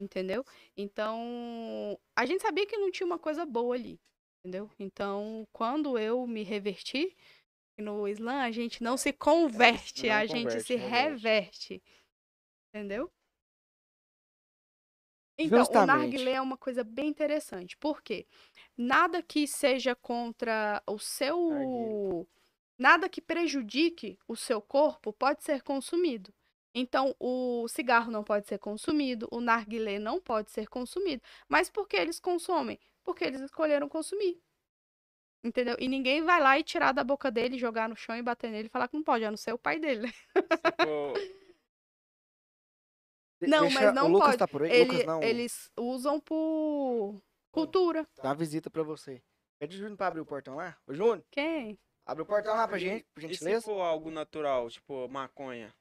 entendeu? 0.00 0.42
Então, 0.74 1.98
a 2.16 2.24
gente 2.24 2.40
sabia 2.40 2.66
que 2.66 2.78
não 2.78 2.90
tinha 2.90 3.06
uma 3.06 3.18
coisa 3.18 3.44
boa 3.44 3.74
ali, 3.74 4.00
entendeu? 4.42 4.70
Então, 4.78 5.46
quando 5.52 5.98
eu 5.98 6.26
me 6.26 6.42
reverti 6.42 7.14
no 7.78 8.08
Islã, 8.08 8.40
a 8.40 8.50
gente 8.50 8.82
não 8.82 8.96
se 8.96 9.12
converte, 9.12 10.06
Não 10.06 10.14
a 10.14 10.24
gente 10.24 10.44
converte, 10.44 10.66
se 10.66 10.76
reverte. 10.76 11.74
reverte. 11.74 11.82
Entendeu? 12.74 13.10
Então, 15.42 15.58
o 15.58 15.64
Justamente. 15.64 15.96
narguilé 15.96 16.32
é 16.32 16.40
uma 16.40 16.56
coisa 16.56 16.84
bem 16.84 17.08
interessante. 17.08 17.76
Por 17.76 18.02
quê? 18.02 18.26
Nada 18.76 19.22
que 19.22 19.46
seja 19.46 19.94
contra 19.94 20.82
o 20.86 20.98
seu. 20.98 21.48
Narguilé. 21.50 22.26
Nada 22.78 23.08
que 23.08 23.20
prejudique 23.20 24.18
o 24.28 24.36
seu 24.36 24.60
corpo 24.60 25.12
pode 25.12 25.42
ser 25.42 25.62
consumido. 25.62 26.32
Então, 26.74 27.14
o 27.18 27.66
cigarro 27.68 28.10
não 28.10 28.22
pode 28.22 28.46
ser 28.46 28.58
consumido, 28.58 29.26
o 29.30 29.40
narguilé 29.40 29.98
não 29.98 30.20
pode 30.20 30.50
ser 30.50 30.68
consumido. 30.68 31.22
Mas 31.48 31.68
por 31.68 31.88
que 31.88 31.96
eles 31.96 32.20
consomem? 32.20 32.78
Porque 33.02 33.24
eles 33.24 33.40
escolheram 33.40 33.88
consumir. 33.88 34.40
Entendeu? 35.42 35.74
E 35.80 35.88
ninguém 35.88 36.22
vai 36.22 36.40
lá 36.40 36.58
e 36.58 36.62
tirar 36.62 36.92
da 36.92 37.02
boca 37.02 37.30
dele, 37.30 37.58
jogar 37.58 37.88
no 37.88 37.96
chão 37.96 38.14
e 38.16 38.22
bater 38.22 38.50
nele 38.50 38.66
e 38.68 38.70
falar 38.70 38.88
que 38.88 38.96
não 38.96 39.02
pode, 39.02 39.24
a 39.24 39.30
não 39.30 39.38
ser 39.38 39.52
o 39.54 39.58
pai 39.58 39.78
dele. 39.78 40.08
Se 40.08 40.84
for- 40.84 41.39
Não, 43.48 43.62
deixa- 43.62 43.80
mas 43.80 43.94
não 43.94 44.06
o 44.06 44.08
Lucas 44.12 44.26
pode. 44.28 44.38
tá 44.38 44.48
por 44.48 44.62
aí? 44.62 44.70
Ele- 44.72 44.90
Lucas 44.92 45.06
não. 45.06 45.22
Eles 45.22 45.70
usam 45.78 46.20
por 46.20 47.20
cultura. 47.52 48.06
Dá 48.22 48.28
uma 48.30 48.34
visita 48.34 48.68
pra 48.70 48.82
você. 48.82 49.22
Pede 49.58 49.76
o 49.76 49.78
Júnior 49.78 49.96
pra 49.96 50.06
abrir 50.06 50.20
o 50.20 50.26
portão 50.26 50.56
lá. 50.56 50.76
Ô, 50.86 50.94
Júnior, 50.94 51.22
Quem? 51.30 51.78
abre 52.06 52.22
o 52.22 52.26
portão 52.26 52.54
lá 52.54 52.66
pra 52.66 52.78
gente, 52.78 53.04
por 53.14 53.20
e 53.22 53.28
se 53.28 53.32
gentileza. 53.34 53.64
for 53.66 53.80
algo 53.80 54.10
natural, 54.10 54.68
tipo 54.70 55.08
maconha? 55.08 55.72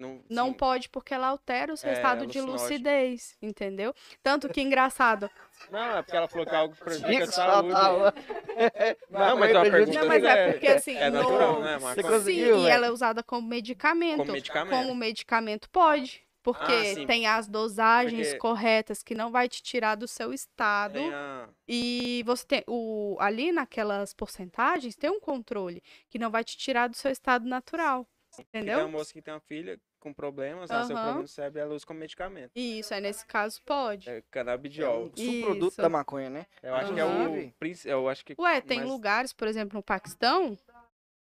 Não, 0.00 0.22
Não 0.30 0.52
pode 0.52 0.88
porque 0.90 1.12
ela 1.12 1.26
altera 1.26 1.72
o 1.72 1.76
seu 1.76 1.90
É, 1.90 1.94
estado 1.94 2.24
de 2.24 2.40
lucidez, 2.40 3.36
entendeu? 3.42 3.92
Tanto 4.22 4.48
que 4.48 4.60
engraçado. 4.60 5.28
Não, 5.72 5.96
é 5.98 6.02
porque 6.02 6.16
ela 6.16 6.28
falou 6.28 6.46
que 6.46 6.54
é 6.54 6.58
algo 6.58 6.72
que 6.76 6.84
prejudica 6.84 7.24
a 7.24 7.26
saúde. 7.26 7.72
tá, 7.74 8.12
tá. 8.12 8.14
Não, 9.10 9.36
mas 9.38 9.50
é 9.56 9.70
pergunta. 9.70 9.98
Não, 10.00 10.06
mas 10.06 10.22
é 10.22 10.28
é- 10.48 10.52
porque 10.52 10.66
assim, 10.68 10.94
É 10.96 11.10
no- 11.10 11.20
natural, 11.22 11.60
né, 11.62 11.78
Você 11.80 11.84
maconha? 12.02 12.18
conseguiu, 12.18 12.44
Sim, 12.54 12.60
e 12.60 12.62
velho? 12.62 12.68
ela 12.68 12.86
é 12.86 12.90
usada 12.92 13.22
como 13.24 13.48
medicamento. 13.48 14.18
Como 14.18 14.32
medicamento. 14.32 14.70
Como 14.70 14.94
medicamento 14.94 15.68
pode. 15.70 16.22
Porque 16.54 16.72
Ah, 17.02 17.06
tem 17.06 17.26
as 17.26 17.46
dosagens 17.48 18.28
Porque- 18.28 18.38
corretas 18.38 19.02
que 19.02 19.14
não 19.14 19.30
vai 19.30 19.48
te 19.48 19.62
tirar 19.62 19.94
do 19.94 20.06
seu 20.08 20.32
estado. 20.32 20.94
Tem 20.94 21.12
a- 21.14 21.48
E 21.66 22.22
você 22.26 22.46
tem 22.46 22.64
o 22.66 23.16
ali 23.20 23.52
naquelas 23.52 24.12
porcentagens 24.14 24.96
tem 24.96 25.10
um 25.10 25.20
controle 25.20 25.82
que 26.08 26.18
não 26.18 26.30
vai 26.30 26.42
te 26.44 26.56
tirar 26.56 26.88
do 26.88 26.96
seu 26.96 27.10
estado 27.10 27.46
natural. 27.46 28.06
Tem 28.36 28.44
uma 28.52 28.60
Entendeu? 28.60 28.88
moça 28.88 29.12
que 29.12 29.22
tem 29.22 29.32
uma 29.34 29.40
filha 29.40 29.80
com 29.98 30.12
problemas, 30.14 30.70
com 30.70 30.76
Aham. 30.76 30.86
problema 30.86 31.20
no 31.22 31.26
cérebro, 31.28 31.60
ela 31.60 31.74
usa 31.74 31.84
como 31.84 31.98
medicamento. 31.98 32.52
E 32.54 32.78
isso, 32.78 32.94
aí 32.94 33.00
nesse 33.00 33.26
caso 33.26 33.60
pode. 33.64 34.08
É 34.08 34.18
É 34.18 34.22
canabidiol. 34.30 35.06
um 35.06 35.16
subproduto 35.16 35.72
Isso. 35.72 35.82
da 35.82 35.88
maconha, 35.88 36.30
né? 36.30 36.46
Eu 36.62 36.74
acho 36.74 36.94
que 36.94 37.00
é 37.00 37.04
o. 37.04 37.52
Eu 37.84 38.08
acho 38.08 38.24
que. 38.24 38.34
Ué, 38.38 38.60
tem 38.60 38.80
mas- 38.80 38.88
lugares, 38.88 39.32
por 39.32 39.48
exemplo, 39.48 39.76
no 39.76 39.82
Paquistão, 39.82 40.56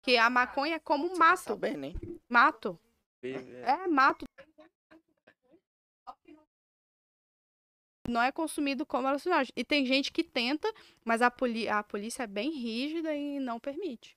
que 0.04 0.16
a 0.18 0.30
maconha 0.30 0.76
é 0.76 0.80
como 0.80 1.18
mato. 1.18 1.46
Tá 1.46 1.56
bem, 1.56 1.76
né? 1.76 1.94
Mato. 2.30 2.80
É, 3.24 3.72
É 3.84 3.88
mato. 3.88 4.26
Não 8.08 8.22
é 8.22 8.32
consumido 8.32 8.86
como 8.86 9.08
alucinógeno. 9.08 9.54
E 9.56 9.64
tem 9.66 9.86
gente 9.86 10.12
que 10.12 10.24
tenta, 10.24 10.72
mas 11.04 11.22
a, 11.22 11.30
poli 11.30 11.68
a 11.68 11.84
polícia 11.84 12.24
é 12.24 12.28
bem 12.28 12.52
rígida 12.52 13.14
e 13.14 13.40
não 13.40 13.60
permite. 13.60 14.16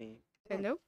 Sim. 0.00 0.18
Entendeu? 0.44 0.80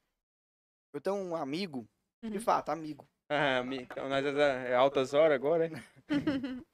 Eu 0.92 1.00
tenho 1.00 1.16
um 1.16 1.34
amigo, 1.36 1.86
de 2.22 2.38
Uhum. 2.38 2.40
fato, 2.40 2.70
amigo, 2.70 3.06
Ah, 3.28 3.62
mi- 3.62 3.82
então 3.82 4.08
nós 4.08 4.24
é 4.24 4.70
é 4.70 4.74
altas 4.74 5.12
horas 5.12 5.34
agora, 5.34 5.66
hein? 5.66 5.72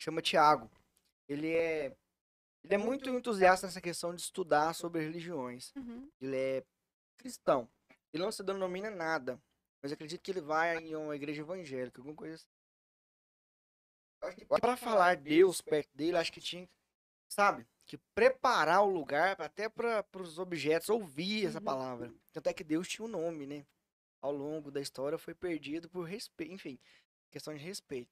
chama 0.00 0.22
Tiago. 0.22 0.70
Ele 1.28 1.50
é 1.54 1.86
ele 2.64 2.74
é 2.74 2.78
muito 2.78 3.08
entusiasta 3.10 3.66
nessa 3.66 3.80
questão 3.80 4.14
de 4.14 4.20
estudar 4.22 4.74
sobre 4.74 5.00
religiões. 5.00 5.72
Uhum. 5.76 6.08
Ele 6.20 6.36
é 6.36 6.64
cristão. 7.16 7.68
Ele 8.12 8.22
não 8.24 8.32
se 8.32 8.42
denomina 8.42 8.90
nada, 8.90 9.40
mas 9.82 9.92
acredito 9.92 10.20
que 10.22 10.30
ele 10.32 10.40
vai 10.40 10.78
em 10.78 10.96
uma 10.96 11.14
igreja 11.14 11.42
evangélica, 11.42 12.00
alguma 12.00 12.16
coisa 12.16 12.34
assim. 12.34 12.46
Para 14.60 14.76
falar 14.76 15.16
Deus 15.16 15.60
perto 15.60 15.94
dele, 15.94 16.16
acho 16.16 16.32
que 16.32 16.40
tinha, 16.40 16.68
sabe, 17.28 17.66
que 17.84 17.96
preparar 18.14 18.82
o 18.82 18.90
lugar 18.90 19.40
até 19.40 19.68
para 19.68 20.04
os 20.20 20.38
objetos 20.38 20.88
ouvir 20.88 21.46
essa 21.46 21.58
Uhum. 21.58 21.64
palavra. 21.64 22.12
Tanto 22.32 22.48
é 22.48 22.52
que 22.52 22.64
Deus 22.64 22.88
tinha 22.88 23.04
um 23.04 23.10
nome, 23.10 23.46
né? 23.46 23.66
ao 24.20 24.32
longo 24.32 24.70
da 24.70 24.80
história 24.80 25.18
foi 25.18 25.34
perdido 25.34 25.88
por 25.88 26.02
respeito, 26.02 26.52
enfim, 26.52 26.78
questão 27.30 27.54
de 27.54 27.62
respeito. 27.62 28.10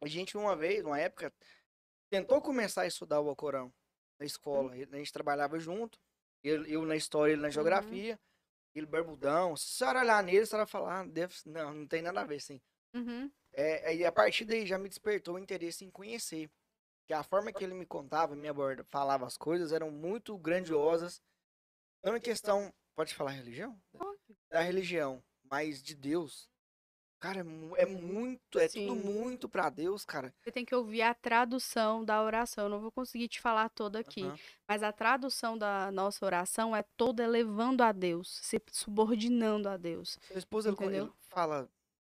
A 0.00 0.06
gente 0.06 0.36
uma 0.36 0.56
vez, 0.56 0.84
uma 0.84 0.98
época, 0.98 1.32
tentou 2.10 2.40
começar 2.40 2.82
a 2.82 2.86
estudar 2.86 3.20
o 3.20 3.28
Alcorão 3.28 3.72
na 4.18 4.26
escola. 4.26 4.72
A 4.72 4.96
gente 4.96 5.12
trabalhava 5.12 5.58
junto, 5.58 5.98
eu, 6.42 6.64
eu 6.66 6.84
na 6.84 6.96
história, 6.96 7.32
ele 7.32 7.42
na 7.42 7.50
geografia, 7.50 8.18
ele 8.74 8.86
barbudão. 8.86 9.56
Se 9.56 9.66
a 9.66 9.78
senhora 9.78 10.00
olhar 10.00 10.22
nele, 10.22 10.40
a 10.40 10.46
senhora 10.46 10.66
falar, 10.66 11.00
ah, 11.00 11.06
deve... 11.06 11.34
não, 11.46 11.74
não 11.74 11.86
tem 11.86 12.02
nada 12.02 12.20
a 12.20 12.24
ver, 12.24 12.40
sim. 12.40 12.60
Uhum. 12.94 13.30
É, 13.52 13.88
aí 13.88 14.04
a 14.04 14.12
partir 14.12 14.44
daí 14.44 14.66
já 14.66 14.78
me 14.78 14.88
despertou 14.88 15.34
o 15.34 15.38
interesse 15.38 15.84
em 15.84 15.90
conhecer. 15.90 16.50
Que 17.06 17.12
a 17.12 17.22
forma 17.22 17.52
que 17.52 17.62
ele 17.62 17.74
me 17.74 17.84
contava, 17.84 18.34
me 18.34 18.48
aborda, 18.48 18.84
falava 18.90 19.26
as 19.26 19.36
coisas 19.36 19.72
eram 19.72 19.90
muito 19.90 20.36
grandiosas. 20.38 21.20
Não 22.02 22.16
em 22.16 22.20
questão, 22.20 22.72
pode 22.94 23.14
falar 23.14 23.32
religião? 23.32 23.80
Da 24.50 24.60
religião, 24.60 25.22
mas 25.50 25.82
de 25.82 25.94
Deus. 25.94 26.50
Cara, 27.22 27.38
é, 27.76 27.82
é 27.82 27.86
muito, 27.86 28.58
é 28.58 28.66
tudo 28.66 28.96
Sim. 28.96 29.00
muito 29.00 29.48
pra 29.48 29.70
Deus, 29.70 30.04
cara. 30.04 30.34
Você 30.42 30.50
tem 30.50 30.64
que 30.64 30.74
ouvir 30.74 31.02
a 31.02 31.14
tradução 31.14 32.04
da 32.04 32.20
oração. 32.20 32.64
Eu 32.64 32.70
não 32.70 32.80
vou 32.80 32.90
conseguir 32.90 33.28
te 33.28 33.40
falar 33.40 33.68
toda 33.68 34.00
aqui, 34.00 34.24
Aham. 34.24 34.36
mas 34.66 34.82
a 34.82 34.90
tradução 34.90 35.56
da 35.56 35.92
nossa 35.92 36.26
oração 36.26 36.74
é 36.74 36.82
toda 36.96 37.22
elevando 37.22 37.84
a 37.84 37.92
Deus, 37.92 38.40
se 38.42 38.60
subordinando 38.72 39.68
a 39.68 39.76
Deus. 39.76 40.18
Seu 40.26 40.38
esposo, 40.38 40.76
ele, 40.80 41.12
fala 41.28 41.70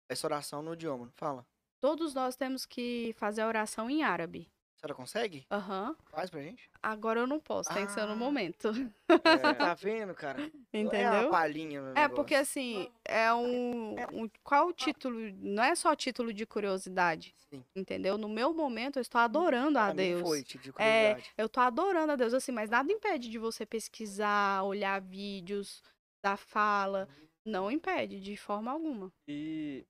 essa 0.09 0.27
oração 0.27 0.61
no 0.61 0.73
idioma, 0.73 1.05
não 1.05 1.13
fala? 1.15 1.45
Todos 1.79 2.13
nós 2.13 2.35
temos 2.35 2.65
que 2.65 3.13
fazer 3.17 3.41
a 3.41 3.47
oração 3.47 3.89
em 3.89 4.03
árabe. 4.03 4.49
A 4.75 4.79
senhora 4.81 4.95
consegue? 4.95 5.45
Aham. 5.51 5.95
Faz 6.09 6.29
pra 6.29 6.41
gente? 6.41 6.69
Agora 6.81 7.19
eu 7.19 7.27
não 7.27 7.39
posso, 7.39 7.73
tem 7.73 7.85
que 7.85 7.91
ser 7.91 8.05
no 8.05 8.13
Ah. 8.13 8.15
momento. 8.15 8.71
Você 8.73 9.53
tá 9.55 9.73
vendo, 9.79 10.13
cara? 10.15 10.41
É 10.41 10.45
uma 10.45 10.85
Entendeu? 10.87 11.29
palhinha, 11.29 11.81
meu 11.81 11.93
É, 11.95 12.07
porque 12.07 12.33
assim, 12.33 12.89
é 13.05 13.31
um, 13.33 13.95
um- 14.13 14.29
Qual 14.43 14.67
o 14.69 14.73
título? 14.73 15.17
Não 15.37 15.63
é 15.63 15.75
só 15.75 15.93
título 15.95 16.33
de 16.33 16.45
curiosidade, 16.45 17.35
Sim. 17.49 17.63
entendeu? 17.75 18.17
No 18.17 18.29
meu 18.29 18.53
momento, 18.53 18.97
eu 18.99 19.01
estou 19.01 19.19
adorando 19.19 19.77
a 19.77 19.85
Pra 19.87 19.93
Deus. 19.93 20.21
foi, 20.21 20.43
tipo 20.43 20.63
de 20.63 20.69
É, 20.69 20.73
curiosidade. 21.13 21.33
eu 21.37 21.49
tô 21.49 21.59
adorando 21.59 22.13
a 22.13 22.15
Deus, 22.15 22.33
assim, 22.33 22.51
mas 22.53 22.69
nada 22.69 22.89
impede 22.91 23.29
de 23.29 23.37
você 23.37 23.65
pesquisar, 23.65 24.63
olhar 24.63 25.01
vídeos, 25.01 25.83
dar 26.23 26.37
fala. 26.37 27.07
Não 27.45 27.69
impede, 27.69 28.19
de 28.21 28.37
forma 28.37 28.71
alguma. 28.71 29.11
E 29.27 29.85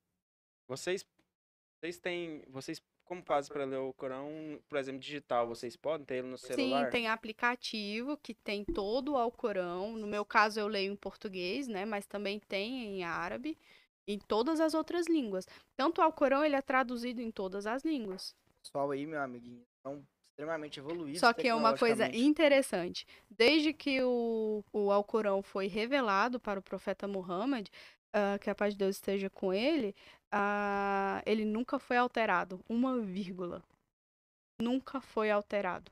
vocês, 0.69 1.03
vocês 1.81 1.99
têm, 1.99 2.43
vocês 2.47 2.79
como 3.03 3.23
fazem 3.23 3.51
para 3.51 3.65
ler 3.65 3.77
o 3.77 3.91
Corão, 3.91 4.61
por 4.69 4.77
exemplo, 4.77 5.01
digital? 5.01 5.47
Vocês 5.47 5.75
podem 5.75 6.05
ter 6.05 6.17
ele 6.17 6.27
no 6.27 6.37
celular? 6.37 6.85
Sim, 6.85 6.91
tem 6.91 7.07
aplicativo 7.07 8.15
que 8.17 8.35
tem 8.35 8.63
todo 8.63 9.13
o 9.13 9.17
Alcorão. 9.17 9.97
No 9.97 10.05
meu 10.05 10.23
caso, 10.23 10.59
eu 10.59 10.67
leio 10.67 10.93
em 10.93 10.95
português, 10.95 11.67
né? 11.67 11.85
Mas 11.85 12.05
também 12.05 12.39
tem 12.39 12.85
em 12.85 13.03
árabe, 13.03 13.57
em 14.07 14.19
todas 14.19 14.59
as 14.59 14.75
outras 14.75 15.07
línguas. 15.07 15.47
Tanto 15.75 16.01
o 16.01 16.03
Alcorão, 16.03 16.45
ele 16.45 16.55
é 16.55 16.61
traduzido 16.61 17.19
em 17.19 17.31
todas 17.31 17.65
as 17.65 17.83
línguas. 17.83 18.35
pessoal 18.61 18.91
aí, 18.91 19.07
meu 19.07 19.19
amiguinho, 19.19 19.65
são 19.81 20.05
extremamente 20.29 20.79
evoluídos. 20.79 21.19
Só 21.19 21.33
que 21.33 21.47
é 21.47 21.55
uma 21.55 21.75
coisa 21.75 22.15
interessante. 22.15 23.07
Desde 23.27 23.73
que 23.73 24.03
o, 24.03 24.63
o 24.71 24.91
Alcorão 24.91 25.41
foi 25.41 25.65
revelado 25.65 26.39
para 26.39 26.59
o 26.59 26.63
profeta 26.63 27.07
Muhammad, 27.07 27.67
ah, 28.13 28.37
que 28.39 28.49
a 28.49 28.55
paz 28.55 28.73
de 28.73 28.79
Deus 28.79 28.95
esteja 28.97 29.29
com 29.29 29.53
ele, 29.53 29.95
ah, 30.31 31.21
ele 31.25 31.45
nunca 31.45 31.79
foi 31.79 31.97
alterado. 31.97 32.63
Uma 32.69 32.99
vírgula. 32.99 33.63
Nunca 34.61 34.99
foi 34.99 35.31
alterado. 35.31 35.91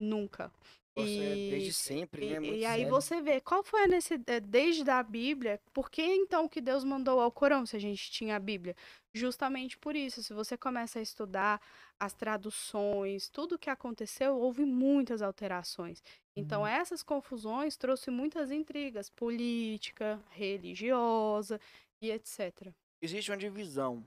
Nunca. 0.00 0.50
Nossa, 0.96 1.08
é 1.08 1.36
E- 1.36 1.50
desde 1.50 1.72
sempre, 1.72 2.26
E, 2.26 2.30
né? 2.30 2.40
Muito 2.40 2.54
e 2.56 2.64
aí 2.64 2.80
sério. 2.80 2.90
você 2.90 3.22
vê, 3.22 3.40
qual 3.40 3.62
foi 3.62 3.84
a 3.84 3.86
necessidade, 3.86 4.46
desde 4.46 4.90
a 4.90 5.02
Bíblia, 5.02 5.60
por 5.72 5.88
que 5.90 6.02
então 6.02 6.48
que 6.48 6.60
Deus 6.60 6.82
mandou 6.82 7.20
ao 7.20 7.30
Corão 7.30 7.64
se 7.64 7.76
a 7.76 7.78
gente 7.78 8.10
tinha 8.10 8.34
a 8.36 8.40
Bíblia? 8.40 8.74
Justamente 9.14 9.78
por 9.78 9.94
isso, 9.94 10.22
se 10.22 10.32
você 10.34 10.56
começa 10.56 10.98
a 10.98 11.02
estudar 11.02 11.60
as 12.00 12.14
traduções, 12.14 13.28
tudo 13.28 13.58
que 13.58 13.68
aconteceu, 13.70 14.36
houve 14.36 14.64
muitas 14.64 15.20
alterações. 15.22 16.02
Então 16.34 16.66
essas 16.66 17.02
confusões 17.02 17.76
trouxe 17.76 18.10
muitas 18.10 18.50
intrigas, 18.50 19.10
política, 19.10 20.18
religiosa 20.30 21.60
e 22.02 22.10
etc. 22.10 22.72
Existe 23.02 23.30
uma 23.30 23.36
divisão. 23.36 24.02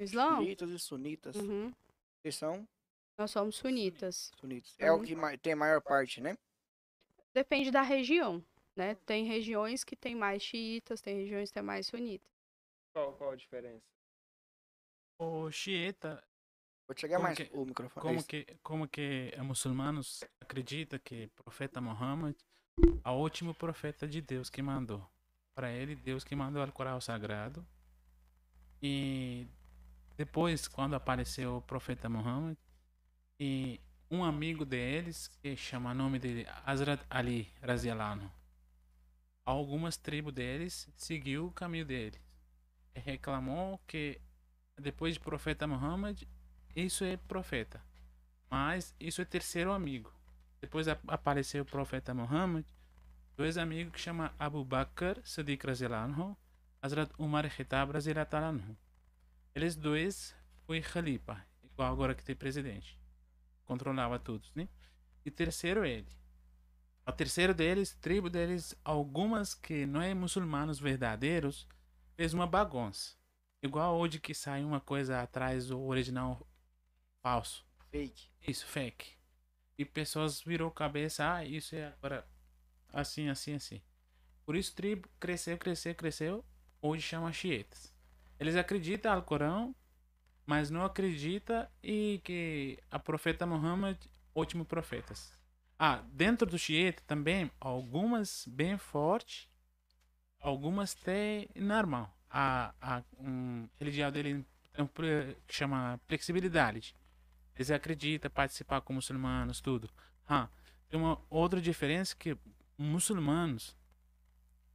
Islã? 0.00 0.44
Xiitas 0.44 0.70
e 0.70 0.78
sunitas. 0.78 1.36
Uhum. 1.36 1.72
Eles 2.24 2.34
são 2.36 2.66
Nós 3.18 3.30
somos 3.30 3.56
sunitas. 3.56 4.32
sunitas. 4.40 4.74
É 4.78 4.90
o 4.90 4.96
Uhum. 4.96 5.04
que 5.04 5.14
ma- 5.14 5.36
tem 5.38 5.52
a 5.52 5.56
maior 5.56 5.80
parte, 5.80 6.20
né? 6.20 6.36
Depende 7.34 7.70
da 7.70 7.82
região, 7.82 8.44
né? 8.76 8.94
Tem 9.06 9.24
regiões 9.24 9.84
que 9.84 9.94
tem 9.96 10.14
mais 10.14 10.42
xiitas, 10.42 11.00
tem 11.00 11.16
regiões 11.16 11.50
que 11.50 11.54
tem 11.54 11.62
mais 11.62 11.86
sunitas. 11.86 12.28
Qual, 12.92 13.14
qual 13.16 13.30
a 13.30 13.36
diferença? 13.36 13.84
O 15.18 15.50
xiita, 15.50 16.22
Vou 16.86 16.96
chegar 16.96 17.16
Como 17.16 17.26
mais 17.28 17.38
que- 17.38 17.50
o 17.52 17.64
microfone. 17.64 18.02
como 18.02 18.18
Isso. 18.18 18.26
que, 18.28 18.46
como 18.62 18.88
que 18.88 19.32
os 19.38 19.44
muçulmanos 19.46 20.24
acreditam 20.40 20.98
que 21.02 21.26
o 21.38 21.42
profeta 21.44 21.80
Muhammad 21.80 22.34
é 23.04 23.08
o 23.10 23.12
último 23.14 23.54
profeta 23.54 24.06
de 24.06 24.20
Deus 24.20 24.50
que 24.50 24.60
mandou. 24.62 25.06
Para 25.54 25.70
ele, 25.70 25.94
Deus 25.94 26.24
que 26.24 26.34
mandou 26.34 26.62
o 26.64 26.72
Corão 26.72 27.00
Sagrado. 27.00 27.66
E 28.82 29.46
depois, 30.16 30.66
quando 30.68 30.94
apareceu 30.94 31.56
o 31.58 31.62
profeta 31.62 32.08
Muhammad, 32.08 32.56
e 33.38 33.80
um 34.10 34.24
amigo 34.24 34.64
deles, 34.64 35.28
que 35.28 35.56
chama 35.56 35.90
o 35.90 35.94
nome 35.94 36.18
dele 36.18 36.46
Hazrat 36.64 37.00
Ali, 37.08 37.52
Razialano, 37.62 38.30
algumas 39.44 39.96
tribos 39.96 40.32
deles 40.32 40.88
seguiu 40.96 41.46
o 41.46 41.52
caminho 41.52 41.84
deles. 41.84 42.20
E 42.94 43.00
reclamou 43.00 43.78
que 43.86 44.20
depois 44.78 45.14
de 45.14 45.20
profeta 45.20 45.66
Muhammad, 45.66 46.22
isso 46.74 47.04
é 47.04 47.16
profeta. 47.16 47.82
Mas 48.50 48.94
isso 49.00 49.22
é 49.22 49.24
terceiro 49.24 49.72
amigo. 49.72 50.12
Depois 50.60 50.86
ap- 50.88 51.00
apareceu 51.08 51.62
o 51.62 51.66
profeta 51.66 52.14
Muhammad, 52.14 52.64
dois 53.36 53.56
amigos 53.58 53.92
que 53.94 54.00
chama 54.00 54.34
Abu 54.38 54.64
Bakr 54.64 55.20
Siddiq 55.24 55.66
Razilanhu, 55.66 56.36
Hazrat 56.80 57.10
Umar 57.18 57.48
Khitab 57.48 57.92
Razilanhu. 57.92 58.76
Eles 59.54 59.74
dois 59.74 60.34
foi 60.66 60.80
khalifa, 60.80 61.44
igual 61.64 61.92
agora 61.92 62.14
que 62.14 62.24
tem 62.24 62.36
presidente. 62.36 62.98
Controlava 63.64 64.18
todos, 64.18 64.52
né? 64.54 64.68
E 65.24 65.30
terceiro 65.30 65.84
ele. 65.84 66.08
O 67.06 67.12
terceiro 67.12 67.52
deles, 67.52 67.94
tribo 67.94 68.30
deles, 68.30 68.76
algumas 68.84 69.54
que 69.54 69.86
não 69.86 70.00
é 70.00 70.14
muçulmanos 70.14 70.78
verdadeiros, 70.78 71.66
fez 72.16 72.32
uma 72.32 72.46
bagunça. 72.46 73.16
Igual 73.62 73.96
hoje 73.96 74.20
que 74.20 74.34
sai 74.34 74.62
uma 74.64 74.80
coisa 74.80 75.20
atrás 75.22 75.68
do 75.68 75.80
original 75.82 76.46
falso. 77.22 77.64
Fake. 77.90 78.28
Isso, 78.46 78.66
fake. 78.66 79.12
E 79.78 79.84
pessoas 79.84 80.42
virou 80.42 80.70
cabeça, 80.70 81.34
ah, 81.34 81.44
isso 81.44 81.74
é 81.74 81.86
agora 81.86 82.26
assim, 82.92 83.28
assim, 83.28 83.54
assim. 83.54 83.80
Por 84.44 84.56
isso 84.56 84.74
tribo 84.74 85.08
cresceu, 85.18 85.56
cresceu, 85.56 85.94
cresceu. 85.94 86.44
Hoje 86.80 87.02
chama 87.02 87.32
xiitas. 87.32 87.94
Eles 88.38 88.56
acreditam 88.56 89.14
no 89.14 89.22
Corão, 89.22 89.74
mas 90.44 90.68
não 90.68 90.84
acreditam 90.84 91.66
e 91.82 92.20
que 92.24 92.78
a 92.90 92.98
profeta 92.98 93.46
Muhammad, 93.46 93.96
último 94.34 94.64
profetas. 94.64 95.38
Ah, 95.78 96.02
dentro 96.12 96.46
do 96.46 96.58
xiita 96.58 97.02
também, 97.06 97.50
algumas 97.60 98.46
bem 98.46 98.76
fortes, 98.76 99.48
algumas 100.40 100.94
tem 100.94 101.48
normal. 101.54 102.12
A, 102.28 102.74
a 102.80 103.02
um, 103.18 103.68
religião 103.78 104.10
dele 104.10 104.44
um, 104.78 104.86
que 105.46 105.54
chama 105.54 106.00
flexibilidade. 106.08 106.96
Eles 107.54 107.70
acreditam 107.70 108.30
participar 108.30 108.80
com 108.80 108.92
muçulmanos, 108.92 109.60
tudo. 109.60 109.90
Ah, 110.28 110.48
tem 110.88 110.98
uma 110.98 111.20
outra 111.28 111.60
diferença 111.60 112.14
que 112.16 112.36
muçulmanos, 112.76 113.76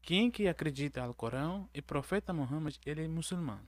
quem 0.02 0.32
que 0.32 0.48
acredita 0.48 1.06
no 1.06 1.14
Corão 1.14 1.70
e 1.74 1.82
profeta 1.82 2.34
Muhammad, 2.34 2.76
ele 2.86 3.04
é 3.04 3.08
muçulmano. 3.08 3.68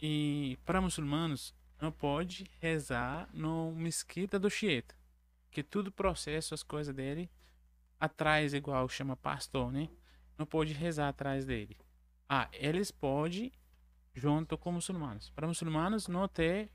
E 0.00 0.58
para 0.64 0.80
muçulmanos 0.80 1.54
não 1.80 1.92
pode 1.92 2.46
rezar 2.60 3.28
no 3.32 3.72
mesquita 3.72 4.38
do 4.38 4.50
xiita, 4.50 4.94
que 5.50 5.62
tudo 5.62 5.92
processo 5.92 6.54
as 6.54 6.62
coisas 6.62 6.94
dele 6.94 7.30
atrás 7.98 8.54
igual 8.54 8.88
chama 8.88 9.16
pastor, 9.16 9.70
né? 9.70 9.88
Não 10.38 10.46
pode 10.46 10.72
rezar 10.72 11.08
atrás 11.08 11.44
dele. 11.44 11.76
Ah, 12.26 12.48
eles 12.52 12.90
podem 12.90 13.52
junto 14.14 14.56
com 14.56 14.72
muçulmanos. 14.72 15.30
Para 15.30 15.46
muçulmanos 15.46 16.08
não 16.08 16.26
ter 16.26 16.70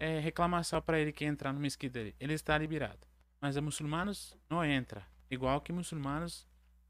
é, 0.00 0.18
reclamação 0.18 0.80
para 0.80 0.98
ele 0.98 1.12
que 1.12 1.24
entrar 1.26 1.52
no 1.52 1.60
mesquita 1.60 1.98
dele. 1.98 2.16
Ele 2.18 2.32
está 2.32 2.56
liberado. 2.56 3.06
Mas 3.38 3.56
a 3.56 3.60
muçulmanos 3.60 4.34
não 4.48 4.64
entra. 4.64 5.06
Igual 5.30 5.60
que 5.60 5.72
muçulmanos 5.72 6.48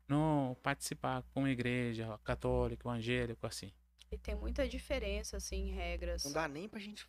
não 0.09 0.57
participar 0.63 1.23
com 1.35 1.45
a 1.45 1.51
igreja 1.51 2.19
católica, 2.25 2.89
evangélico, 2.89 3.47
assim. 3.47 3.73
E 4.11 4.17
tem 4.17 4.35
muita 4.35 4.67
diferença, 4.69 5.37
assim, 5.37 5.69
em 5.69 5.73
regras. 5.73 6.25
Não 6.25 6.33
dá 6.33 6.49
nem 6.49 6.69
pra 6.69 6.81
gente 6.81 7.07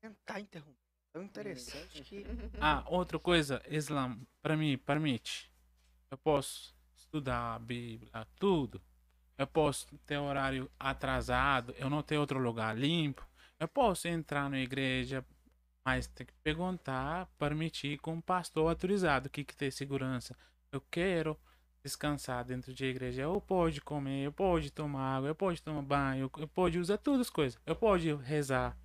tentar 0.00 0.40
interromper. 0.40 0.78
Tão 1.12 1.22
interessante 1.22 2.02
que. 2.02 2.24
Ah, 2.60 2.84
outra 2.88 3.18
coisa, 3.20 3.62
Islã, 3.68 4.18
para 4.42 4.56
mim, 4.56 4.76
permite. 4.76 5.50
Eu 6.10 6.18
posso 6.18 6.74
estudar 6.96 7.54
a 7.54 7.58
Bíblia, 7.58 8.10
tudo. 8.36 8.82
Eu 9.38 9.46
posso 9.46 9.96
ter 9.98 10.18
horário 10.18 10.70
atrasado, 10.78 11.74
eu 11.78 11.88
não 11.88 12.02
ter 12.02 12.18
outro 12.18 12.38
lugar 12.38 12.76
limpo. 12.76 13.26
Eu 13.58 13.68
posso 13.68 14.08
entrar 14.08 14.50
na 14.50 14.60
igreja, 14.60 15.24
mas 15.84 16.06
tem 16.06 16.26
que 16.26 16.32
perguntar, 16.42 17.26
permitir 17.38 17.98
com 17.98 18.14
um 18.14 18.20
pastor 18.20 18.68
autorizado 18.68 19.28
que, 19.28 19.44
que 19.44 19.54
tem 19.54 19.70
segurança. 19.70 20.36
Eu 20.72 20.80
quero 20.80 21.38
descansar 21.82 22.42
dentro 22.44 22.72
de 22.72 22.86
igreja. 22.86 23.22
Eu 23.22 23.38
pode 23.40 23.80
comer, 23.82 24.24
eu 24.24 24.32
pode 24.32 24.70
tomar 24.70 25.16
água, 25.16 25.28
eu 25.28 25.34
pode 25.34 25.62
tomar 25.62 25.82
banho, 25.82 26.30
eu 26.38 26.48
pode 26.48 26.78
usar 26.78 26.96
todas 26.96 27.20
as 27.20 27.30
coisas. 27.30 27.60
Eu 27.66 27.76
pode 27.76 28.12
rezar. 28.14 28.76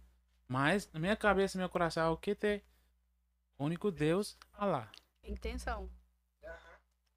Mas 0.47 0.91
na 0.91 0.99
minha 0.99 1.15
cabeça, 1.15 1.57
meu 1.57 1.69
coração, 1.69 2.11
o 2.11 2.17
que 2.17 2.35
tem? 2.35 2.61
O 3.57 3.65
único 3.65 3.89
Deus, 3.89 4.37
Allah. 4.53 4.91
Intenção. 5.23 5.89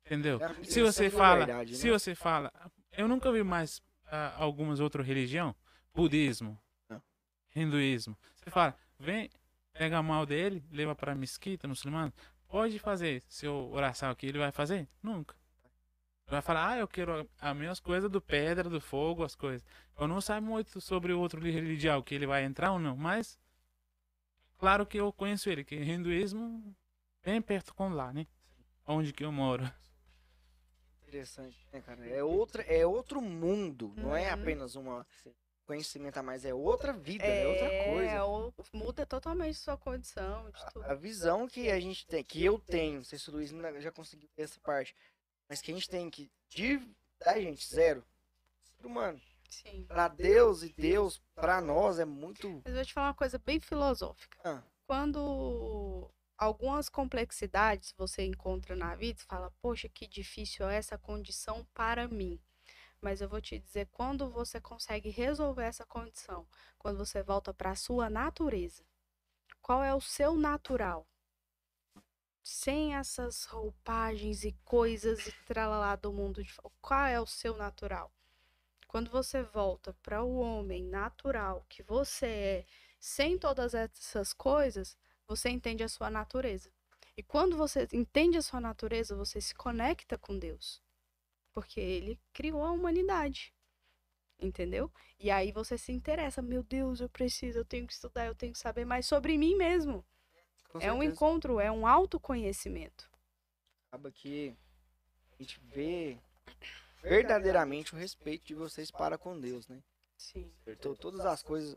Entendeu? 0.06 0.38
É 0.40 0.64
Se 0.64 0.80
você 0.82 1.10
fala, 1.10 1.46
verdade, 1.46 1.76
se 1.76 1.86
né? 1.86 1.92
você 1.92 2.14
fala, 2.14 2.52
eu 2.92 3.08
nunca 3.08 3.32
vi 3.32 3.42
mais 3.42 3.80
ah, 4.06 4.34
algumas 4.36 4.80
outras 4.80 5.06
religiões, 5.06 5.54
budismo, 5.94 6.58
hinduísmo. 7.54 8.16
Você 8.36 8.50
fala, 8.50 8.76
vem, 8.98 9.30
pega 9.72 9.98
a 9.98 10.02
mão 10.02 10.24
dele, 10.26 10.64
leva 10.70 10.94
para 10.94 11.12
a 11.12 11.14
mesquita 11.14 11.66
muçulmana, 11.68 12.12
pode 12.48 12.78
fazer 12.78 13.22
seu 13.28 13.70
oração 13.72 14.10
aqui, 14.10 14.26
ele 14.26 14.38
vai 14.38 14.52
fazer? 14.52 14.88
Nunca. 15.02 15.34
Ele 16.26 16.32
vai 16.32 16.42
falar, 16.42 16.68
ah, 16.70 16.78
eu 16.78 16.88
quero 16.88 17.28
as 17.40 17.56
minhas 17.56 17.80
coisas 17.80 18.10
do 18.10 18.20
pedra, 18.20 18.68
do 18.68 18.80
fogo, 18.80 19.24
as 19.24 19.34
coisas. 19.34 19.64
Eu 19.98 20.06
não 20.06 20.20
sei 20.20 20.40
muito 20.40 20.80
sobre 20.80 21.12
o 21.12 21.18
outro 21.20 21.40
religião, 21.40 22.02
que 22.02 22.14
ele 22.14 22.26
vai 22.26 22.44
entrar 22.44 22.72
ou 22.72 22.78
não, 22.78 22.96
mas 22.96 23.38
claro 24.58 24.86
que 24.86 24.98
eu 24.98 25.12
conheço 25.12 25.50
ele, 25.50 25.64
que 25.64 25.74
hinduísmo 25.76 26.74
bem 27.24 27.40
perto 27.42 27.74
com 27.74 27.88
lá, 27.90 28.12
né? 28.12 28.26
Onde 28.86 29.12
que 29.12 29.24
eu 29.24 29.32
moro. 29.32 29.70
Interessante, 31.06 31.66
né, 31.70 31.80
cara? 31.82 32.06
É, 32.08 32.22
outra, 32.24 32.62
é 32.62 32.86
outro 32.86 33.20
mundo, 33.20 33.92
não 33.96 34.16
é 34.16 34.28
Uhum. 34.28 34.34
apenas 34.34 34.74
uma 34.76 35.06
conhecimento 35.66 36.16
a 36.18 36.22
mais, 36.22 36.44
é 36.44 36.52
outra 36.52 36.92
vida, 36.92 37.24
é, 37.24 37.46
outra 37.46 37.84
coisa. 37.92 38.24
ou- 38.24 38.54
muda 38.72 39.06
totalmente 39.06 39.54
sua 39.58 39.76
condição 39.76 40.50
tudo. 40.72 40.84
A 40.84 40.94
visão 40.94 41.46
que 41.48 41.70
a 41.70 41.80
gente 41.80 42.06
tem, 42.06 42.22
que 42.24 42.44
eu 42.44 42.58
tenho, 42.58 42.96
não 42.96 43.04
sei 43.04 43.18
se 43.18 43.28
o 43.30 43.32
Luiz 43.32 43.50
já 43.80 43.90
conseguiu 43.92 44.28
ter 44.34 44.42
essa 44.42 44.60
parte, 44.60 44.94
mas 45.48 45.60
que 45.60 45.70
a 45.70 45.74
gente 45.74 45.88
tem 45.88 46.08
que, 46.10 46.30
de, 46.48 46.78
da 47.18 47.40
gente, 47.40 47.66
zero, 47.66 48.04
ser 48.64 48.86
humano. 48.86 49.20
Sim. 49.48 49.84
Pra 49.86 50.08
Deus 50.08 50.62
e 50.62 50.72
Deus, 50.72 51.20
pra 51.34 51.60
nós, 51.60 51.98
é 51.98 52.04
muito... 52.04 52.48
Mas 52.64 52.66
eu 52.68 52.74
vou 52.74 52.84
te 52.84 52.92
falar 52.92 53.08
uma 53.08 53.14
coisa 53.14 53.38
bem 53.38 53.60
filosófica. 53.60 54.38
Ah, 54.44 54.62
Quando 54.86 56.10
algumas 56.38 56.88
complexidades 56.88 57.94
você 57.96 58.24
encontra 58.24 58.74
na 58.74 58.94
vida, 58.96 59.20
você 59.20 59.26
fala, 59.26 59.52
poxa, 59.60 59.88
que 59.88 60.06
difícil 60.06 60.68
é 60.68 60.76
essa 60.76 60.96
condição 60.98 61.66
para 61.74 62.08
mim. 62.08 62.40
Mas 63.02 63.20
eu 63.20 63.28
vou 63.28 63.40
te 63.40 63.58
dizer, 63.58 63.88
quando 63.90 64.30
você 64.30 64.60
consegue 64.60 65.10
resolver 65.10 65.64
essa 65.64 65.84
condição, 65.84 66.46
quando 66.78 66.98
você 66.98 67.20
volta 67.20 67.52
para 67.52 67.72
a 67.72 67.76
sua 67.76 68.08
natureza, 68.08 68.84
qual 69.60 69.82
é 69.82 69.92
o 69.92 70.00
seu 70.00 70.36
natural? 70.36 71.04
Sem 72.44 72.94
essas 72.94 73.44
roupagens 73.44 74.44
e 74.44 74.52
coisas 74.64 75.26
e 75.26 75.32
tralalá 75.44 75.96
do 75.96 76.12
mundo 76.12 76.44
de 76.44 76.54
qual 76.80 77.06
é 77.06 77.20
o 77.20 77.26
seu 77.26 77.56
natural? 77.56 78.12
Quando 78.86 79.10
você 79.10 79.42
volta 79.42 79.92
para 80.02 80.22
o 80.22 80.38
homem 80.38 80.84
natural 80.84 81.66
que 81.68 81.82
você 81.82 82.26
é, 82.26 82.66
sem 83.00 83.36
todas 83.36 83.74
essas 83.74 84.32
coisas, 84.32 84.96
você 85.26 85.48
entende 85.48 85.82
a 85.82 85.88
sua 85.88 86.08
natureza. 86.08 86.70
E 87.16 87.22
quando 87.22 87.56
você 87.56 87.88
entende 87.92 88.38
a 88.38 88.42
sua 88.42 88.60
natureza, 88.60 89.16
você 89.16 89.40
se 89.40 89.54
conecta 89.54 90.16
com 90.16 90.38
Deus. 90.38 90.80
Porque 91.52 91.80
ele 91.80 92.18
criou 92.32 92.64
a 92.64 92.70
humanidade. 92.72 93.54
Entendeu? 94.40 94.90
E 95.18 95.30
aí 95.30 95.52
você 95.52 95.78
se 95.78 95.92
interessa, 95.92 96.42
meu 96.42 96.62
Deus, 96.62 97.00
eu 97.00 97.08
preciso, 97.08 97.58
eu 97.58 97.64
tenho 97.64 97.86
que 97.86 97.92
estudar, 97.92 98.26
eu 98.26 98.34
tenho 98.34 98.52
que 98.52 98.58
saber 98.58 98.84
mais 98.84 99.06
sobre 99.06 99.38
mim 99.38 99.54
mesmo. 99.54 100.04
com 100.68 100.80
É 100.80 100.92
um 100.92 101.02
encontro, 101.02 101.60
é 101.60 101.70
um 101.70 101.86
autoconhecimento. 101.86 103.08
acaba 103.88 104.10
que 104.10 104.56
a 105.38 105.42
gente 105.42 105.60
vê 105.60 106.18
verdadeiramente 107.02 107.94
o 107.94 107.98
respeito 107.98 108.46
de 108.46 108.54
vocês 108.54 108.90
para 108.90 109.16
com 109.16 109.38
Deus, 109.38 109.68
né? 109.68 109.82
Sim. 110.16 110.52
Então, 110.66 110.94
todas 110.94 111.24
as 111.26 111.42
coisas, 111.42 111.76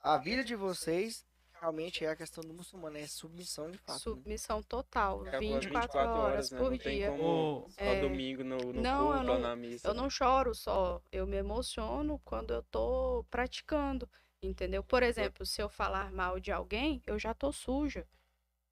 a 0.00 0.18
vida 0.18 0.42
de 0.42 0.56
vocês 0.56 1.24
realmente 1.62 2.04
é 2.04 2.08
a 2.10 2.16
questão 2.16 2.42
do 2.42 2.52
muçulmano, 2.52 2.98
é 2.98 3.06
submissão 3.06 3.70
de 3.70 3.78
fato. 3.78 3.92
né? 3.94 3.98
Submissão 4.00 4.60
total, 4.64 5.24
É 5.24 5.28
agora 5.28 5.60
24, 5.60 5.98
horas 6.20 6.50
né? 6.50 6.58
por 6.58 6.70
Não 6.72 6.78
tem 6.78 6.96
dia. 6.96 7.10
como 7.10 7.22
O- 7.24 7.70
só 7.70 7.80
É. 7.80 8.00
domingo 8.00 8.42
no, 8.42 8.58
no 8.58 8.82
Não, 8.82 9.00
eu 9.06 9.12
culto 9.14 9.26
não- 9.26 9.34
ou 9.34 9.40
na 9.40 9.54
missa. 9.56 9.86
Eu 9.88 9.94
não 9.94 10.10
choro 10.10 10.54
só, 10.56 11.00
eu 11.12 11.24
me 11.24 11.36
emociono 11.36 12.20
quando 12.24 12.52
eu 12.52 12.64
tô 12.64 13.24
praticando, 13.30 14.08
entendeu? 14.42 14.82
Por 14.82 15.04
exemplo, 15.04 15.46
se 15.46 15.62
eu 15.62 15.68
falar 15.68 16.10
mal 16.10 16.40
de 16.40 16.50
alguém, 16.50 17.00
eu 17.06 17.16
já 17.16 17.32
tô 17.32 17.52
suja. 17.52 18.04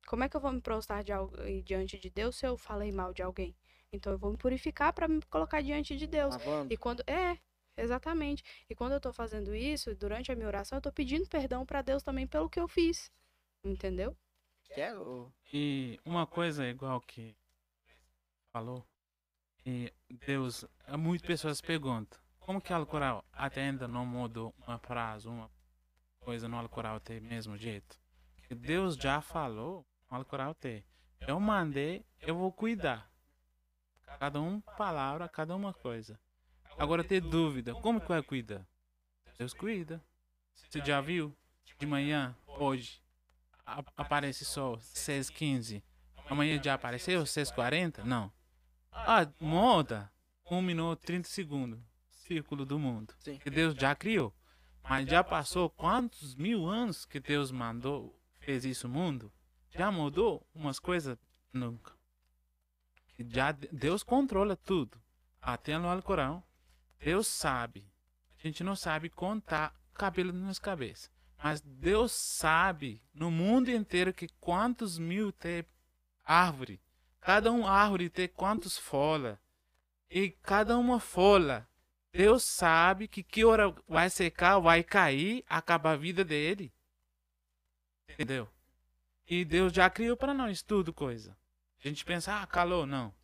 Como 0.09 0.24
é 0.24 0.28
que 0.28 0.36
eu 0.36 0.41
vou 0.41 0.51
me 0.51 0.61
prostrar 0.61 1.05
de 1.05 1.12
al- 1.12 1.30
diante 1.64 1.97
de 1.97 2.11
Deus 2.11 2.34
se 2.36 2.45
eu 2.45 2.57
falei 2.57 2.91
mal 2.91 3.14
de 3.14 3.22
alguém? 3.22 3.55
Então 3.93 4.12
eu 4.12 4.18
vou 4.18 4.32
me 4.32 4.36
purificar 4.36 4.93
para 4.93 5.07
me 5.07 5.22
colocar 5.30 5.61
diante 5.62 5.97
de 5.97 6.09
Deus. 6.09 6.34
Lavando. 6.34 6.72
E 6.72 6.76
quando 6.76 7.05
é, 7.07 7.38
exatamente. 7.80 8.42
E 8.68 8.74
quando 8.74 8.92
eu 8.92 9.00
tô 9.00 9.12
fazendo 9.12 9.54
isso, 9.54 9.94
durante 9.94 10.30
a 10.30 10.36
minha 10.36 10.46
oração, 10.46 10.78
eu 10.78 10.82
tô 10.82 10.92
pedindo 10.92 11.28
perdão 11.28 11.64
para 11.64 11.82
Deus 11.82 12.02
também 12.02 12.26
pelo 12.26 12.48
que 12.48 12.60
eu 12.60 12.68
fiz. 12.68 13.10
Entendeu? 13.64 14.16
Quer, 14.74 14.96
ô, 14.96 15.30
E 15.52 15.98
uma 16.04 16.26
coisa 16.26 16.66
igual 16.66 17.00
que 17.00 17.36
falou, 18.52 18.86
e 19.66 19.92
Deus, 20.08 20.64
há 20.86 20.96
muitas 20.96 21.26
pessoas 21.26 21.60
perguntam, 21.60 22.18
como 22.38 22.60
que 22.60 22.72
o 22.72 22.76
Alcorão 22.76 23.22
até 23.32 23.62
ainda 23.62 23.86
não 23.86 24.06
mudou 24.06 24.54
uma 24.66 24.78
frase, 24.78 25.28
uma 25.28 25.50
coisa 26.20 26.48
no 26.48 26.56
Alcorão 26.56 26.98
tem 27.00 27.20
mesmo 27.20 27.56
jeito? 27.56 28.00
Que 28.46 28.54
Deus 28.54 28.96
já 28.96 29.20
falou, 29.20 29.86
o 30.10 30.14
Alcorão 30.14 30.54
tem. 30.54 30.84
Eu 31.20 31.38
mandei, 31.38 32.04
eu 32.20 32.34
vou 32.34 32.50
cuidar. 32.50 33.10
Cada 34.18 34.40
um 34.40 34.60
palavra, 34.60 35.28
cada 35.28 35.54
uma 35.54 35.72
coisa. 35.72 36.18
Agora 36.80 37.04
ter 37.04 37.20
dúvida, 37.20 37.74
como 37.74 38.00
que 38.00 38.08
vai 38.08 38.22
cuidar? 38.22 38.66
Deus 39.38 39.52
cuida. 39.52 40.02
Você 40.54 40.82
já 40.82 40.98
viu? 40.98 41.36
De 41.78 41.84
manhã, 41.84 42.34
hoje, 42.46 43.02
aparece 43.94 44.46
só 44.46 44.76
6h15. 44.76 45.82
Amanhã 46.30 46.58
já 46.62 46.72
apareceu 46.72 47.22
6h40? 47.22 48.02
Não. 48.04 48.32
Ah, 48.90 49.28
muda. 49.38 50.10
1 50.50 50.62
minuto 50.62 51.00
30 51.00 51.28
segundos. 51.28 51.78
Círculo 52.08 52.64
do 52.64 52.78
mundo. 52.78 53.14
Que 53.42 53.50
Deus 53.50 53.74
já 53.74 53.94
criou. 53.94 54.34
Mas 54.82 55.06
já 55.06 55.22
passou 55.22 55.68
quantos 55.68 56.34
mil 56.34 56.66
anos 56.66 57.04
que 57.04 57.20
Deus 57.20 57.50
mandou, 57.50 58.18
fez 58.38 58.64
isso 58.64 58.88
mundo? 58.88 59.30
Já 59.68 59.92
mudou 59.92 60.46
umas 60.54 60.78
coisas? 60.78 61.18
Nunca. 61.52 61.92
Já 63.18 63.52
Deus 63.52 64.02
controla 64.02 64.56
tudo. 64.56 64.98
Até 65.42 65.76
no 65.76 65.86
Alcorão. 65.86 66.42
Deus 67.01 67.26
sabe. 67.26 67.90
A 68.38 68.46
gente 68.46 68.62
não 68.62 68.76
sabe 68.76 69.09
contar 69.09 69.74
cabelo 69.94 70.32
nas 70.32 70.59
cabeças. 70.59 71.11
Mas 71.42 71.61
Deus 71.61 72.12
sabe 72.12 73.03
no 73.14 73.30
mundo 73.30 73.70
inteiro 73.70 74.12
que 74.12 74.28
quantos 74.40 74.98
mil 74.98 75.32
tem 75.32 75.64
árvore. 76.24 76.80
Cada 77.20 77.51
um 77.51 77.66
árvore 77.66 78.11
tem 78.11 78.28
quantos 78.28 78.76
folhas. 78.76 79.38
E 80.11 80.30
cada 80.42 80.76
uma 80.76 81.01
folha. 81.01 81.66
Deus 82.12 82.42
sabe 82.42 83.07
que 83.09 83.22
que 83.22 83.44
hora 83.44 83.74
vai 83.88 84.11
secar, 84.11 84.59
vai 84.59 84.82
cair, 84.82 85.44
acaba 85.48 85.92
a 85.92 85.96
vida 85.96 86.24
dele. 86.24 86.72
Entendeu? 88.09 88.48
E 89.26 89.44
Deus 89.44 89.72
já 89.72 89.88
criou 89.88 90.16
para 90.16 90.34
nós 90.34 90.61
tudo 90.61 90.92
coisa. 90.92 91.36
A 91.82 91.88
gente 91.88 92.05
pensa, 92.05 92.42
ah, 92.42 92.46
calor, 92.46 92.86
não. 92.86 93.14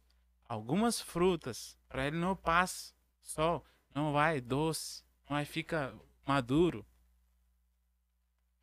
Algumas 0.49 1.01
frutas, 1.01 1.77
para 1.89 2.07
ele 2.07 2.17
não 2.17 2.37
passa 2.37 2.96
sol, 3.27 3.65
não 3.95 4.13
vai 4.13 4.41
doce, 4.41 5.05
não 5.29 5.37
vai 5.37 5.45
ficar 5.45 5.95
maduro. 6.27 6.87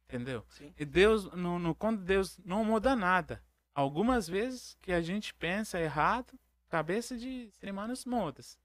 Entendeu? 0.06 0.46
Sim. 0.50 0.74
E 0.78 0.86
Deus, 0.86 1.26
no, 1.34 1.58
no 1.60 1.76
quando 1.76 2.04
Deus 2.04 2.38
não 2.40 2.64
muda 2.64 2.96
nada. 2.96 3.44
Algumas 3.74 4.28
vezes 4.28 4.78
que 4.82 4.92
a 4.92 5.02
gente 5.02 5.34
pensa 5.34 5.80
errado, 5.80 6.40
cabeça 6.70 7.18
de 7.18 7.52
humanos 7.64 8.06
mudas. 8.06 8.60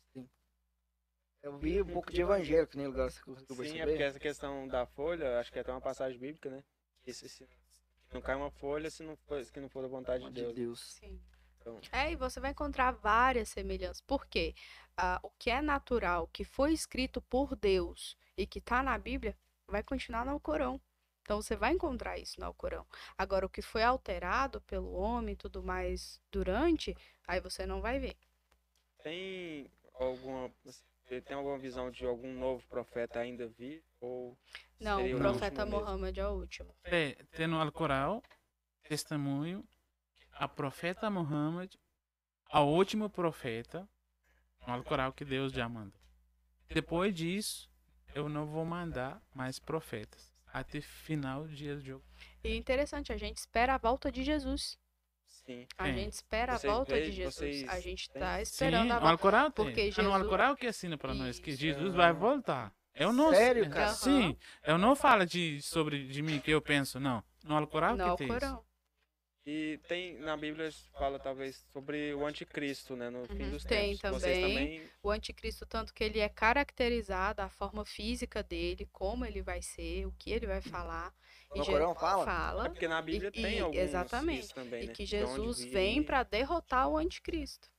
Eu 1.43 1.57
vi 1.57 1.81
um 1.81 1.87
pouco 1.87 2.13
de 2.13 2.21
evangelho, 2.21 2.67
que 2.67 2.77
nem 2.77 2.87
o 2.87 2.91
lugar 2.91 3.11
você 3.11 3.23
conseguiu 3.23 3.65
Sim, 3.65 3.79
é 3.79 3.87
porque 3.87 4.03
essa 4.03 4.19
questão 4.19 4.67
da 4.67 4.85
folha, 4.85 5.39
acho 5.39 5.53
que 5.53 5.59
é 5.59 5.63
até 5.63 5.73
uma 5.73 5.81
passagem 5.81 6.19
bíblica, 6.19 6.51
né? 6.51 6.63
Que 7.03 7.13
se, 7.13 7.29
se 7.29 7.49
não 8.13 8.21
cai 8.21 8.35
uma 8.35 8.51
folha 8.51 8.91
se 8.91 9.03
não 9.03 9.17
for, 9.17 9.43
se 9.45 9.61
não 9.61 9.69
for 9.69 9.83
da 9.83 9.89
vontade 9.89 10.25
de 10.25 10.31
de 10.31 10.43
Deus. 10.43 10.55
Deus. 10.55 10.81
Sim. 10.81 11.21
Então, 11.77 11.81
É, 11.93 12.13
e 12.13 12.17
você 12.17 12.41
vai 12.41 12.51
encontrar 12.51 12.93
várias 12.93 13.49
semelhanças. 13.49 14.01
Por 14.01 14.27
quê? 14.27 14.55
Ah, 14.97 15.21
o 15.23 15.31
que 15.39 15.51
é 15.51 15.61
natural, 15.61 16.29
que 16.33 16.45
foi 16.45 16.73
escrito 16.73 17.21
por 17.23 17.55
Deus 17.55 18.17
e 18.37 18.47
que 18.47 18.59
está 18.59 18.83
na 18.83 18.97
Bíblia, 18.99 19.37
vai 19.67 19.83
continuar 19.83 20.25
no 20.25 20.33
Alcorão. 20.33 20.81
Então 21.23 21.43
você 21.43 21.55
vai 21.55 21.73
encontrar 21.73 22.19
isso 22.19 22.41
no 22.41 22.47
Alcorão. 22.47 22.87
Agora, 23.17 23.45
o 23.45 23.51
que 23.51 23.61
foi 23.61 23.83
alterado 23.83 24.63
pelo 24.63 24.93
homem 24.93 25.35
e 25.35 25.37
tudo 25.37 25.63
mais 25.63 26.21
durante, 26.33 26.97
aí 27.27 27.39
você 27.39 27.67
não 27.67 27.83
vai 27.83 27.99
ver. 27.99 28.17
tem 29.03 29.71
alguma. 29.95 30.51
Tem 31.07 31.37
alguma 31.37 31.59
visão 31.59 31.91
de 31.91 32.05
algum 32.05 32.33
novo 32.35 32.63
profeta 32.69 33.21
ainda 33.21 33.49
vir? 33.49 33.83
Ou 33.99 34.37
Não, 34.79 35.07
o 35.07 35.17
profeta? 35.17 35.65
Mohammed 35.65 36.21
é 36.21 36.29
o 36.29 36.33
último. 36.33 36.75
Tem, 36.83 37.15
tem 37.33 37.47
no 37.47 37.59
Alcorão 37.59 38.23
testemunho 38.83 39.67
a 40.39 40.47
profeta 40.49 41.11
Muhammad, 41.11 41.73
a 42.51 42.61
último 42.63 43.11
profeta 43.11 43.89
no 44.67 44.73
Alcorão 44.75 45.13
que 45.13 45.25
Deus 45.25 45.53
já 45.53 45.69
mandou. 45.69 46.01
Depois 46.69 47.15
disso, 47.15 47.71
eu 48.15 48.29
não 48.29 48.47
vou 48.47 48.65
mandar 48.65 49.21
mais 49.35 49.59
profetas 49.59 50.33
até 50.53 50.81
final 50.81 51.45
do 51.45 51.55
dia 51.55 51.75
do 51.77 51.81
jogo. 51.83 52.05
E 52.43 52.55
interessante, 52.57 53.13
a 53.13 53.17
gente 53.17 53.37
espera 53.39 53.75
a 53.75 53.79
volta 53.79 54.11
de 54.11 54.23
Jesus. 54.23 54.79
Sim. 55.27 55.67
A 55.77 55.89
É. 55.89 55.95
gente 55.95 56.13
espera 56.15 56.57
Vocês 56.59 56.73
a 56.73 56.77
volta 56.77 56.95
veem- 56.95 57.11
de 57.11 57.17
Jesus. 57.17 57.69
A 57.69 57.81
gente 57.81 58.11
tá 58.11 58.37
Sim, 58.37 58.43
esperando 58.43 58.85
Sim, 58.87 58.91
a 58.93 58.95
volta. 58.99 59.11
Alcorão 59.13 59.51
tem. 59.51 59.65
porque 59.65 59.81
É 59.81 59.85
no 59.87 59.93
Jesus- 59.93 60.15
Alcorão 60.15 60.57
que 60.57 60.69
ensina 60.69 60.97
para 60.99 61.15
nós 61.15 61.39
que. 61.39 61.53
Jesus 61.55 61.95
vai 61.95 62.13
voltar. 62.13 62.73
Eu 62.95 63.13
não 63.13 63.31
Sério, 63.33 63.71
cara? 63.71 63.93
Sim, 63.95 64.37
eu 64.65 64.77
não 64.77 64.97
falo 64.97 65.25
de 65.25 65.63
sobre 65.63 66.09
de 66.09 66.21
mim 66.23 66.41
que 66.41 66.51
eu 66.51 66.61
penso, 66.61 66.99
não. 66.99 67.23
No 67.45 67.57
Alcorão 67.57 67.97
que 67.97 68.17
tem 68.17 68.27
isso. 68.27 68.35
Alcorão. 68.35 68.65
E 69.51 69.79
tem 69.89 70.19
na 70.19 70.37
Bíblia 70.37 70.71
fala 70.99 71.19
talvez 71.19 71.65
sobre 71.73 72.13
o 72.13 72.27
anticristo, 72.27 72.95
né? 72.95 73.09
No 73.09 73.25
fim 73.29 73.45
Uhum, 73.45 73.51
dos 73.53 73.65
tem 73.65 73.97
tempos. 73.97 74.21
Vocês 74.21 74.37
também. 74.37 74.55
também. 74.77 74.91
O 75.03 75.11
anticristo, 75.11 75.65
tanto 75.65 75.95
que 75.95 76.05
ele 76.05 76.19
é 76.19 76.29
caracterizado, 76.29 77.41
a 77.41 77.49
forma 77.49 77.83
física 77.83 78.43
dele, 78.43 78.87
como 78.93 79.25
ele 79.25 79.41
vai 79.41 79.63
ser, 79.63 80.05
o 80.05 80.13
que 80.19 80.31
ele 80.33 80.47
vai 80.47 80.61
falar. 80.61 81.15
No 81.57 81.65
Je- 81.65 81.73
Corão 81.73 81.95
fala? 81.95 82.23
É 82.23 82.27
Fala. 82.27 82.69
porque 82.69 82.87
na 82.87 83.01
Bíblia 83.01 83.31
E- 83.33 83.43
tem 83.43 83.57
e- 83.57 83.61
alguns 83.61 83.79
exatamente. 83.79 84.41
isso 84.45 84.55
também, 84.55 84.83
E 84.85 84.87
né? 84.89 84.93
que 84.93 85.05
De 85.07 85.17
onde 85.17 85.31
Jesus 85.31 85.65
vem 85.65 86.01
e- 86.01 86.05
para 86.05 86.23
derrotar 86.25 86.87
o 86.87 86.99
anticristo. 86.99 87.71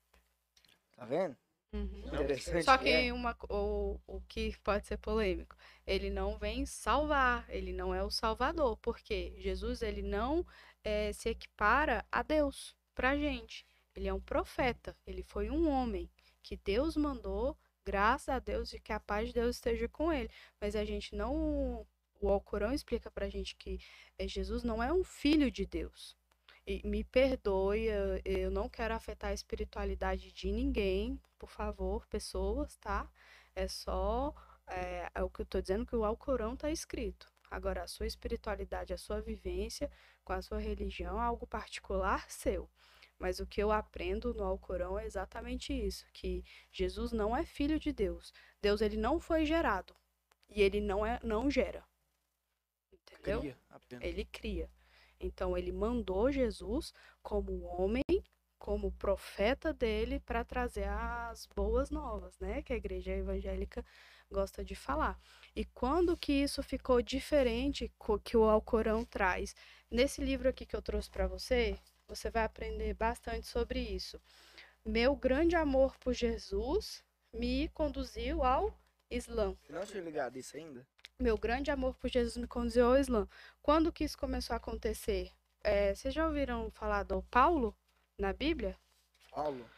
Tá 0.95 1.05
vendo? 1.05 1.37
Uhum. 1.71 2.01
Interessante. 2.07 2.63
Só 2.65 2.79
que 2.79 3.11
uma, 3.11 3.35
co- 3.35 3.45
o, 3.47 4.15
o 4.15 4.21
que 4.21 4.57
pode 4.63 4.87
ser 4.87 4.97
polêmico, 4.97 5.55
ele 5.85 6.09
não 6.09 6.35
vem 6.39 6.65
salvar, 6.65 7.45
ele 7.47 7.71
não 7.71 7.93
é 7.93 8.03
o 8.03 8.09
salvador, 8.09 8.75
porque 8.77 9.35
Jesus 9.37 9.83
ele 9.83 10.01
não 10.01 10.43
eh, 10.83 11.11
se 11.13 11.29
equipara 11.29 12.05
a 12.11 12.21
Deus 12.23 12.75
pra 12.95 13.17
gente. 13.17 13.65
Ele 13.95 14.07
é 14.07 14.13
um 14.13 14.19
profeta, 14.19 14.95
ele 15.05 15.23
foi 15.23 15.49
um 15.49 15.69
homem 15.69 16.09
que 16.41 16.57
Deus 16.57 16.95
mandou, 16.95 17.57
graças 17.85 18.29
a 18.29 18.39
Deus 18.39 18.73
e 18.73 18.79
que 18.79 18.93
a 18.93 18.99
paz 18.99 19.29
de 19.29 19.33
Deus 19.33 19.55
esteja 19.55 19.87
com 19.89 20.11
ele. 20.11 20.29
Mas 20.59 20.75
a 20.75 20.85
gente 20.85 21.15
não, 21.15 21.85
o 22.19 22.29
Alcorão 22.29 22.73
explica 22.73 23.09
pra 23.11 23.29
gente 23.29 23.55
que 23.55 23.79
eh, 24.17 24.27
Jesus 24.27 24.63
não 24.63 24.81
é 24.81 24.91
um 24.93 25.03
filho 25.03 25.51
de 25.51 25.65
Deus. 25.65 26.17
E 26.65 26.87
me 26.87 27.03
perdoe, 27.03 27.87
eu, 28.23 28.51
não 28.51 28.69
quero 28.69 28.93
afetar 28.93 29.31
a 29.31 29.33
espiritualidade 29.33 30.31
de 30.31 30.51
ninguém, 30.51 31.19
por 31.37 31.49
favor, 31.49 32.05
pessoas, 32.07 32.75
tá? 32.77 33.09
É 33.55 33.67
só 33.67 34.33
é, 34.67 35.09
é 35.15 35.23
o 35.23 35.29
que 35.29 35.41
eu 35.41 35.45
tô 35.45 35.59
dizendo 35.59 35.85
que 35.85 35.95
o 35.95 36.05
Alcorão 36.05 36.55
tá 36.55 36.69
escrito. 36.71 37.27
Agora, 37.49 37.83
a 37.83 37.87
sua 37.87 38.05
espiritualidade, 38.05 38.93
a 38.93 38.97
sua 38.97 39.21
vivência 39.21 39.91
com 40.23 40.33
a 40.33 40.41
sua 40.41 40.59
religião 40.59 41.17
é 41.17 41.25
algo 41.25 41.47
particular 41.47 42.29
seu. 42.29 42.69
Mas 43.17 43.39
o 43.39 43.45
que 43.45 43.61
eu 43.61 43.71
aprendo 43.71 44.33
no 44.33 44.43
Alcorão 44.43 44.97
é 44.97 45.05
exatamente 45.05 45.73
isso, 45.73 46.05
que 46.13 46.43
Jesus 46.71 47.11
não 47.11 47.35
é 47.35 47.43
filho 47.43 47.77
de 47.77 47.91
Deus. 47.91 48.33
Deus 48.61 48.81
ele 48.81 48.95
não 48.95 49.19
foi 49.19 49.45
gerado 49.45 49.93
e 50.49 50.61
ele 50.61 50.79
não 50.79 51.05
é 51.05 51.19
não 51.21 51.51
gera. 51.51 51.83
Entendeu? 52.93 53.39
Cria. 53.41 53.57
Ele 54.01 54.25
cria. 54.25 54.71
Então 55.19 55.57
ele 55.57 55.71
mandou 55.71 56.31
Jesus 56.31 56.93
como 57.21 57.63
homem, 57.63 58.03
como 58.69 58.91
profeta 58.91 59.73
dele 59.73 60.19
para 60.19 60.43
trazer 60.43 60.87
as 60.87 61.47
boas 61.55 61.89
novas, 61.89 62.37
né, 62.37 62.61
que 62.61 62.71
a 62.71 62.75
igreja 62.75 63.11
evangélica 63.11 63.83
gosta 64.29 64.63
de 64.63 64.75
falar. 64.75 65.19
E 65.55 65.65
quando 65.65 66.15
que 66.15 66.31
isso 66.31 66.61
ficou 66.61 67.01
diferente 67.01 67.91
que 68.23 68.37
o 68.37 68.43
Alcorão 68.43 69.03
traz? 69.03 69.55
Nesse 69.89 70.23
livro 70.23 70.47
aqui 70.47 70.67
que 70.67 70.75
eu 70.75 70.83
trouxe 70.83 71.09
para 71.09 71.25
você, 71.25 71.79
você 72.07 72.29
vai 72.29 72.43
aprender 72.43 72.93
bastante 72.93 73.47
sobre 73.47 73.79
isso. 73.79 74.21
Meu 74.85 75.15
grande 75.15 75.55
amor 75.55 75.97
por 75.97 76.13
Jesus 76.13 77.03
me 77.33 77.69
conduziu 77.69 78.43
ao 78.43 78.79
Islã. 79.09 79.57
Você 79.63 79.73
não 79.73 79.83
tinha 79.83 80.03
ligado 80.03 80.37
isso 80.37 80.55
ainda? 80.55 80.85
Meu 81.17 81.39
grande 81.39 81.71
amor 81.71 81.95
por 81.95 82.07
Jesus 82.07 82.37
me 82.37 82.45
conduziu 82.45 82.85
ao 82.85 82.99
Islã. 82.99 83.27
Quando 83.63 83.91
que 83.91 84.03
isso 84.03 84.15
começou 84.15 84.53
a 84.53 84.57
acontecer? 84.57 85.31
É, 85.63 85.95
vocês 85.95 86.13
já 86.13 86.27
ouviram 86.27 86.69
falar 86.69 87.01
do 87.01 87.23
Paulo 87.23 87.75
na 88.19 88.33
Bíblia? 88.33 88.77
Paulo? 89.31 89.69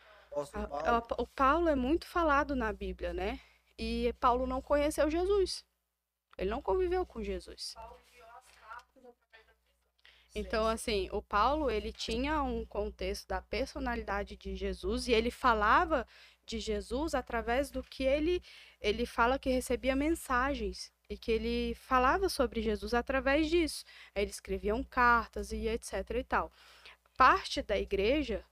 A- 0.54 0.68
Paulo? 0.68 1.06
o 1.18 1.28
Paulo 1.28 1.70
é 1.70 1.76
muito 1.76 2.06
falado 2.08 2.56
na 2.56 2.72
Bíblia, 2.74 3.14
né? 3.14 3.40
E 3.78 4.14
Paulo 4.20 4.48
não 4.48 4.62
conheceu 4.62 5.10
Jesus. 5.10 5.66
Ele 6.38 6.50
não 6.50 6.62
conviveu 6.62 7.06
com 7.06 7.24
Jesus. 7.24 7.76
Então, 10.34 10.66
assim, 10.66 11.10
o 11.12 11.22
Paulo, 11.22 11.70
ele 11.70 11.92
tinha 11.92 12.42
um 12.42 12.66
contexto 12.66 13.28
da 13.28 13.42
personalidade 13.42 14.38
de 14.38 14.56
Jesus 14.56 15.08
e 15.08 15.12
ele 15.12 15.30
falava 15.30 16.08
de 16.46 16.60
Jesus 16.60 17.14
através 17.14 17.70
do 17.70 17.84
que 17.84 18.04
ele 18.04 18.42
ele 18.80 19.06
fala 19.06 19.38
que 19.38 19.50
recebia 19.50 19.96
mensagens 19.96 20.92
e 21.08 21.16
que 21.18 21.32
ele 21.32 21.76
falava 21.76 22.30
sobre 22.30 22.62
Jesus 22.62 22.94
através 22.94 23.50
disso. 23.50 23.84
Ele 24.16 24.32
escreviam 24.32 24.84
cartas 24.84 25.52
e 25.52 25.68
etc 25.68 26.10
e 26.16 26.24
tal. 26.24 26.52
Parte 27.22 27.62
da 27.62 27.78
igreja 27.78 28.44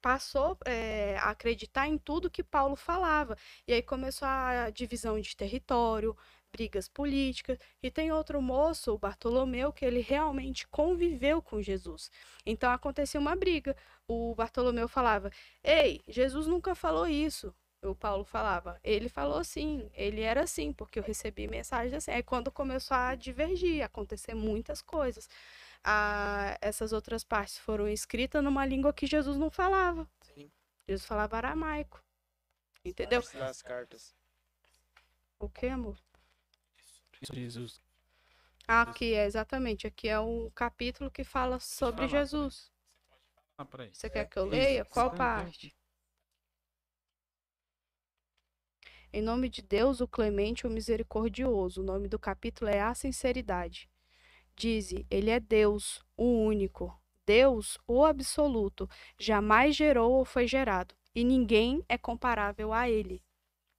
passou 0.00 0.56
é, 0.64 1.16
a 1.18 1.30
acreditar 1.30 1.88
em 1.88 1.98
tudo 1.98 2.30
que 2.30 2.44
Paulo 2.44 2.76
falava. 2.76 3.36
E 3.66 3.72
aí 3.72 3.82
começou 3.82 4.28
a 4.28 4.70
divisão 4.70 5.20
de 5.20 5.36
território, 5.36 6.16
brigas 6.52 6.88
políticas. 6.88 7.58
E 7.82 7.90
tem 7.90 8.12
outro 8.12 8.40
moço, 8.40 8.92
o 8.92 8.98
Bartolomeu, 8.98 9.72
que 9.72 9.84
ele 9.84 9.98
realmente 9.98 10.64
conviveu 10.68 11.42
com 11.42 11.60
Jesus. 11.60 12.08
Então 12.46 12.70
acontecia 12.70 13.18
uma 13.18 13.34
briga. 13.34 13.76
O 14.06 14.32
Bartolomeu 14.32 14.86
falava: 14.86 15.28
Ei, 15.64 16.00
Jesus 16.06 16.46
nunca 16.46 16.76
falou 16.76 17.08
isso. 17.08 17.52
O 17.82 17.96
Paulo 17.96 18.24
falava, 18.24 18.78
ele 18.82 19.08
falou 19.08 19.38
assim, 19.38 19.88
ele 19.94 20.20
era 20.20 20.42
assim, 20.42 20.72
porque 20.72 20.98
eu 20.98 21.02
recebi 21.02 21.46
mensagens 21.46 21.94
assim. 21.94 22.10
Aí 22.12 22.22
quando 22.22 22.50
começou 22.50 22.96
a 22.96 23.16
divergir, 23.16 23.82
acontecer 23.82 24.34
muitas 24.34 24.82
coisas. 24.82 25.28
Ah, 25.84 26.58
essas 26.60 26.92
outras 26.92 27.24
partes 27.24 27.58
foram 27.58 27.88
escritas 27.88 28.42
numa 28.42 28.66
língua 28.66 28.92
que 28.92 29.06
Jesus 29.06 29.36
não 29.36 29.50
falava. 29.50 30.08
Sim. 30.22 30.50
Jesus 30.86 31.06
falava 31.06 31.36
aramaico. 31.36 32.02
Entendeu? 32.84 33.22
Das 33.34 33.62
cartas. 33.62 34.14
O 35.38 35.48
que, 35.48 35.66
amor? 35.66 35.96
Jesus. 37.32 37.80
Aqui 38.66 39.14
é 39.14 39.24
exatamente, 39.24 39.86
aqui 39.86 40.08
é 40.08 40.20
um 40.20 40.50
capítulo 40.50 41.10
que 41.10 41.24
fala 41.24 41.58
sobre 41.58 42.06
falar, 42.06 42.24
Jesus. 42.24 42.70
Ah. 43.56 43.66
Você 43.92 44.10
quer 44.10 44.26
que 44.26 44.38
eu 44.38 44.44
Isso. 44.44 44.50
leia? 44.52 44.84
Qual 44.84 45.10
Sim. 45.10 45.16
parte? 45.16 45.76
Em 49.10 49.22
nome 49.22 49.48
de 49.48 49.62
Deus, 49.62 50.00
o 50.00 50.06
clemente, 50.06 50.66
o 50.66 50.70
misericordioso. 50.70 51.80
O 51.80 51.84
nome 51.84 52.08
do 52.08 52.18
capítulo 52.18 52.70
é 52.70 52.80
a 52.80 52.94
sinceridade. 52.94 53.90
Dize, 54.58 55.06
ele 55.10 55.30
é 55.30 55.38
Deus, 55.38 56.02
o 56.16 56.24
único. 56.24 56.92
Deus, 57.24 57.78
o 57.86 58.04
absoluto. 58.04 58.88
Jamais 59.18 59.76
gerou 59.76 60.12
ou 60.12 60.24
foi 60.24 60.46
gerado. 60.46 60.94
E 61.14 61.22
ninguém 61.22 61.84
é 61.88 61.96
comparável 61.96 62.72
a 62.72 62.88
ele. 62.90 63.22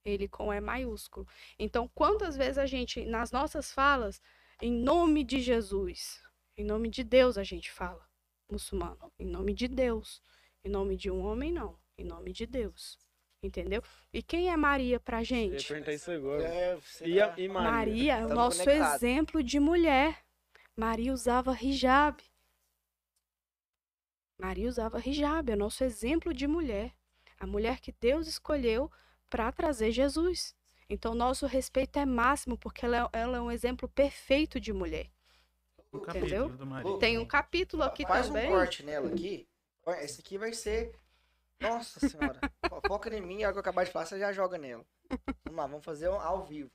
Ele 0.04 0.26
com 0.26 0.52
E 0.52 0.60
maiúsculo. 0.60 1.26
Então, 1.58 1.88
quantas 1.94 2.36
vezes 2.36 2.58
a 2.58 2.64
gente, 2.66 3.04
nas 3.04 3.30
nossas 3.30 3.70
falas, 3.72 4.22
em 4.62 4.72
nome 4.72 5.22
de 5.22 5.40
Jesus, 5.40 6.22
em 6.56 6.64
nome 6.64 6.88
de 6.88 7.04
Deus 7.04 7.36
a 7.36 7.42
gente 7.44 7.70
fala, 7.70 8.02
muçulmano, 8.50 9.12
em 9.18 9.26
nome 9.26 9.52
de 9.52 9.68
Deus. 9.68 10.22
Em 10.64 10.68
nome 10.70 10.96
de 10.96 11.10
um 11.10 11.24
homem, 11.24 11.50
não. 11.52 11.78
Em 11.98 12.04
nome 12.04 12.32
de 12.32 12.46
Deus. 12.46 12.98
Entendeu? 13.42 13.82
E 14.12 14.22
quem 14.22 14.50
é 14.50 14.56
Maria 14.56 15.00
pra 15.00 15.18
Eu 15.18 15.20
ia 15.20 15.24
gente? 15.24 15.66
perguntar 15.68 15.92
isso 15.94 16.10
agora. 16.10 16.42
É, 16.44 16.76
você 16.76 17.06
E, 17.06 17.20
a, 17.20 17.34
e 17.38 17.48
Maria? 17.48 17.70
Maria 17.70 18.14
é 18.18 18.26
o 18.26 18.34
nosso 18.34 18.58
conectado. 18.62 18.94
exemplo 18.96 19.42
de 19.42 19.58
mulher. 19.58 20.18
Maria 20.76 21.12
usava 21.12 21.52
hijab. 21.60 22.22
Maria 24.38 24.68
usava 24.68 24.98
hijab, 25.00 25.50
é 25.50 25.54
o 25.54 25.58
nosso 25.58 25.84
exemplo 25.84 26.32
de 26.32 26.46
mulher. 26.46 26.94
A 27.38 27.46
mulher 27.46 27.80
que 27.80 27.92
Deus 27.92 28.26
escolheu 28.26 28.90
para 29.28 29.50
trazer 29.52 29.92
Jesus. 29.92 30.54
Então, 30.88 31.14
nosso 31.14 31.46
respeito 31.46 31.98
é 31.98 32.04
máximo, 32.06 32.58
porque 32.58 32.84
ela 32.84 33.10
é, 33.12 33.18
ela 33.20 33.36
é 33.36 33.40
um 33.40 33.50
exemplo 33.50 33.88
perfeito 33.88 34.58
de 34.58 34.72
mulher. 34.72 35.10
O 35.92 35.98
Entendeu? 35.98 36.48
capítulo 36.48 36.56
do 36.56 36.66
Maria. 36.66 36.98
Tem 36.98 37.18
um 37.18 37.26
capítulo 37.26 37.82
aqui 37.82 38.04
Faz 38.06 38.26
também. 38.26 38.48
um 38.48 38.50
corte 38.52 38.82
nela 38.82 39.08
aqui. 39.12 39.48
Olha, 39.84 40.02
Esse 40.02 40.20
aqui 40.20 40.38
vai 40.38 40.52
ser. 40.52 40.94
Nossa 41.60 42.00
senhora. 42.08 42.40
Fo- 42.68 42.80
Foca 42.88 43.14
em 43.14 43.20
mim, 43.20 43.42
a 43.42 43.46
hora 43.48 43.52
que 43.52 43.58
eu 43.58 43.60
acabar 43.60 43.84
de 43.84 43.90
falar, 43.90 44.06
você 44.06 44.18
já 44.18 44.32
joga 44.32 44.56
nela. 44.56 44.84
Vamos 45.44 45.56
lá, 45.58 45.66
vamos 45.66 45.84
fazer 45.84 46.08
um 46.08 46.18
ao 46.20 46.44
vivo. 46.44 46.70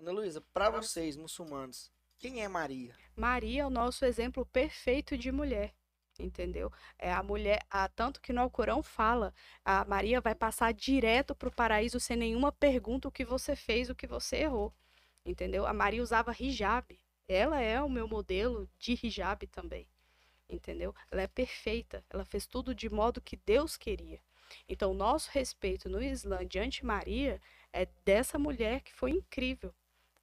Ana 0.00 0.10
Luísa, 0.12 0.40
pra 0.52 0.70
vocês, 0.70 1.16
muçulmanos, 1.16 1.92
quem 2.18 2.42
é 2.42 2.48
Maria? 2.48 2.94
Maria 3.16 3.62
é 3.62 3.66
o 3.66 3.70
nosso 3.70 4.04
exemplo 4.04 4.44
perfeito 4.46 5.16
de 5.16 5.30
mulher. 5.30 5.72
Entendeu? 6.18 6.72
É 6.98 7.12
a 7.12 7.22
mulher, 7.22 7.64
a, 7.70 7.88
tanto 7.88 8.20
que 8.20 8.32
no 8.32 8.40
Alcorão 8.40 8.82
fala, 8.82 9.32
a 9.64 9.84
Maria 9.84 10.20
vai 10.20 10.34
passar 10.34 10.74
direto 10.74 11.32
para 11.32 11.48
o 11.48 11.54
paraíso 11.54 12.00
sem 12.00 12.16
nenhuma 12.16 12.50
pergunta 12.50 13.06
o 13.06 13.12
que 13.12 13.24
você 13.24 13.54
fez, 13.54 13.88
o 13.88 13.94
que 13.94 14.06
você 14.06 14.38
errou. 14.38 14.74
Entendeu? 15.24 15.64
A 15.64 15.72
Maria 15.72 16.02
usava 16.02 16.34
hijab. 16.36 16.98
Ela 17.28 17.60
é 17.60 17.80
o 17.80 17.88
meu 17.88 18.08
modelo 18.08 18.68
de 18.78 18.98
hijab 19.00 19.46
também. 19.46 19.86
Entendeu? 20.48 20.92
Ela 21.08 21.22
é 21.22 21.26
perfeita. 21.28 22.04
Ela 22.10 22.24
fez 22.24 22.46
tudo 22.46 22.74
de 22.74 22.88
modo 22.88 23.20
que 23.20 23.36
Deus 23.36 23.76
queria. 23.76 24.20
Então, 24.68 24.94
nosso 24.94 25.30
respeito 25.30 25.88
no 25.88 26.02
Islã 26.02 26.44
diante 26.44 26.80
de 26.80 26.86
Maria 26.86 27.40
é 27.72 27.86
dessa 28.04 28.38
mulher 28.38 28.80
que 28.80 28.92
foi 28.92 29.12
incrível. 29.12 29.72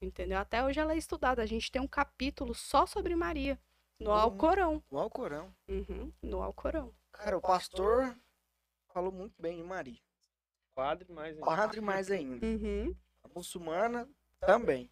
Entendeu? 0.06 0.38
Até 0.38 0.64
hoje 0.64 0.80
ela 0.80 0.94
é 0.94 0.98
estudada. 0.98 1.42
A 1.42 1.46
gente 1.46 1.72
tem 1.72 1.82
um 1.82 1.88
capítulo 1.88 2.54
só 2.54 2.86
sobre 2.86 3.16
Maria. 3.16 3.60
No 4.00 4.12
Uhum. 4.12 4.16
Alcorão. 4.18 4.84
No 4.92 5.00
Alcorão. 5.00 5.56
Uhum, 5.68 6.12
no 6.22 6.42
Alcorão. 6.44 6.94
Cara, 7.12 7.38
o 7.38 7.42
pastor 7.42 8.16
falou 8.94 9.12
muito 9.12 9.34
bem 9.42 9.58
de 9.58 9.64
Maria. 9.64 10.00
Quadro 10.76 11.12
mais. 11.14 11.38
Padre 11.40 11.82
mais 11.82 12.12
ainda. 12.12 12.46
Uhum. 12.46 12.96
A 13.24 13.30
muçulmana 13.34 14.08
também. 14.42 14.92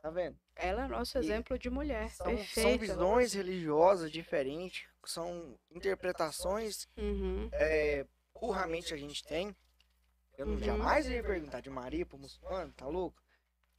Tá 0.00 0.10
vendo? 0.10 0.38
Ela 0.54 0.84
é 0.84 0.88
nosso 0.88 1.18
E 1.18 1.20
exemplo 1.20 1.58
de 1.58 1.68
mulher. 1.68 2.08
São, 2.10 2.38
são 2.46 2.78
visões 2.78 3.32
religiosas 3.34 4.10
diferentes, 4.12 4.88
são 5.04 5.58
interpretações 5.70 6.88
Uhum. 6.96 7.48
é, 7.52 8.06
burramente 8.32 8.94
a 8.94 8.96
gente 8.96 9.24
tem. 9.24 9.54
Eu 10.36 10.46
não 10.46 10.54
Uhum. 10.54 10.60
jamais 10.60 11.08
ia 11.08 11.20
perguntar 11.22 11.60
de 11.60 11.68
Maria 11.68 12.06
pro 12.06 12.16
muçulmano, 12.16 12.72
tá 12.74 12.86
louco? 12.86 13.20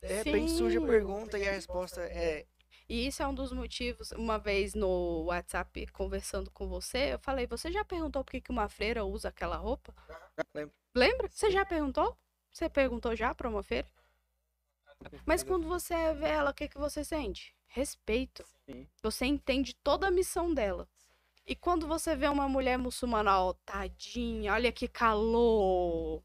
De 0.01 0.07
repente 0.07 0.51
surge 0.51 0.77
a 0.77 0.81
Sim. 0.81 0.87
pergunta 0.87 1.37
e 1.37 1.47
a 1.47 1.51
resposta 1.51 2.01
é. 2.01 2.45
E 2.87 3.05
isso 3.05 3.21
é 3.21 3.27
um 3.27 3.33
dos 3.33 3.51
motivos. 3.51 4.11
Uma 4.13 4.39
vez 4.39 4.73
no 4.73 5.25
WhatsApp 5.25 5.85
conversando 5.87 6.49
com 6.51 6.67
você, 6.67 7.13
eu 7.13 7.19
falei: 7.19 7.45
Você 7.47 7.71
já 7.71 7.85
perguntou 7.85 8.23
por 8.23 8.31
que 8.31 8.41
que 8.41 8.51
uma 8.51 8.67
freira 8.67 9.05
usa 9.05 9.29
aquela 9.29 9.57
roupa? 9.57 9.93
Lembro. 10.55 10.73
Lembra? 10.95 11.29
Você 11.29 11.51
já 11.51 11.65
perguntou? 11.65 12.17
Você 12.51 12.67
perguntou 12.67 13.15
já 13.15 13.35
para 13.35 13.47
uma 13.49 13.61
feira? 13.61 13.87
Mas 15.25 15.43
quando 15.43 15.67
você 15.67 16.13
vê 16.15 16.27
ela, 16.29 16.51
o 16.51 16.53
que, 16.53 16.67
que 16.67 16.77
você 16.77 17.03
sente? 17.03 17.55
Respeito. 17.67 18.43
Sim. 18.65 18.87
Você 19.01 19.25
entende 19.25 19.75
toda 19.75 20.07
a 20.07 20.11
missão 20.11 20.53
dela. 20.53 20.87
E 21.45 21.55
quando 21.55 21.87
você 21.87 22.15
vê 22.15 22.27
uma 22.27 22.49
mulher 22.49 22.77
muçulmana, 22.77 23.39
ó, 23.39 23.53
tadinha, 23.65 24.53
olha 24.53 24.71
que 24.71 24.87
calor. 24.87 26.21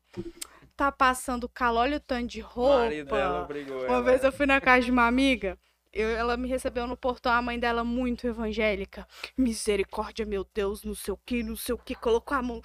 Tá 0.77 0.91
passando 0.91 1.49
calor, 1.49 1.83
olha 1.83 1.97
o 1.99 2.01
tanto 2.01 2.27
de 2.27 2.41
dela 2.41 2.49
roupa. 2.49 3.45
obrigou 3.45 3.77
Uma 3.77 3.85
ela. 3.87 4.03
vez 4.03 4.25
eu 4.25 4.33
fui 4.33 4.47
na 4.47 4.61
casa 4.61 4.85
de 4.85 4.91
uma 4.91 5.07
amiga, 5.07 5.57
eu- 5.93 6.09
ela 6.11 6.37
me 6.37 6.49
recebeu 6.49 6.87
no 6.87 6.97
portão, 6.97 7.33
a 7.33 7.41
mãe 7.41 7.59
dela 7.59 7.85
muito 7.85 8.27
evangélica. 8.27 9.07
Misericórdia, 9.39 10.27
meu 10.27 10.45
Deus, 10.53 10.83
não 10.83 10.95
sei 10.95 11.15
o 11.15 11.21
que, 11.25 11.43
não 11.45 11.55
sei 11.57 11.75
o 11.75 11.79
que, 11.79 11.95
colocou 11.95 12.37
a 12.37 12.43
mão, 12.43 12.61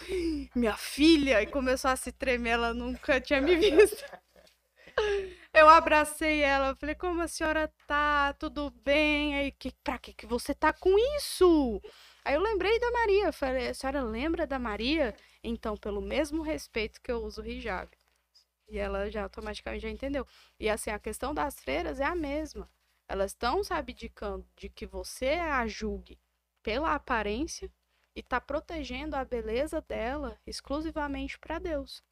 minha 0.55 0.75
filha, 0.75 1.41
e 1.41 1.45
começou 1.45 1.91
a 1.91 1.95
se 1.95 2.11
tremer, 2.11 2.51
ela 2.51 2.73
nunca 2.73 3.21
tinha 3.21 3.39
me 3.41 3.55
visto. 3.57 4.03
Eu 5.53 5.67
abracei 5.69 6.41
ela, 6.41 6.75
falei, 6.75 6.95
como 6.95 7.21
a 7.21 7.27
senhora 7.27 7.71
tá? 7.87 8.33
Tudo 8.33 8.71
bem? 8.83 9.35
Aí, 9.35 9.51
que, 9.51 9.71
pra 9.83 9.97
que, 9.97 10.13
que 10.13 10.25
você 10.25 10.53
tá 10.53 10.71
com 10.73 10.89
isso? 11.17 11.81
Aí 12.23 12.35
eu 12.35 12.41
lembrei 12.41 12.79
da 12.79 12.91
Maria, 12.91 13.31
falei, 13.31 13.67
a 13.69 13.73
senhora 13.73 14.01
lembra 14.03 14.45
da 14.45 14.59
Maria? 14.59 15.15
Então, 15.43 15.75
pelo 15.77 16.01
mesmo 16.01 16.41
respeito 16.43 17.01
que 17.01 17.11
eu 17.11 17.23
uso 17.23 17.41
o 17.41 17.45
hijab. 17.47 17.89
E 18.69 18.77
ela 18.77 19.09
já 19.09 19.23
automaticamente 19.23 19.81
já 19.81 19.89
entendeu. 19.89 20.25
E 20.59 20.69
assim, 20.69 20.91
a 20.91 20.99
questão 20.99 21.33
das 21.33 21.59
freiras 21.59 21.99
é 21.99 22.05
a 22.05 22.15
mesma. 22.15 22.69
Elas 23.07 23.31
estão 23.31 23.63
se 23.63 23.73
abdicando 23.73 24.47
de 24.55 24.69
que 24.69 24.85
você 24.85 25.29
a 25.31 25.65
julgue 25.67 26.19
pela 26.61 26.93
aparência 26.93 27.71
e 28.15 28.21
tá 28.21 28.39
protegendo 28.39 29.15
a 29.15 29.25
beleza 29.25 29.81
dela 29.81 30.37
exclusivamente 30.45 31.39
para 31.39 31.57
Deus. 31.57 32.03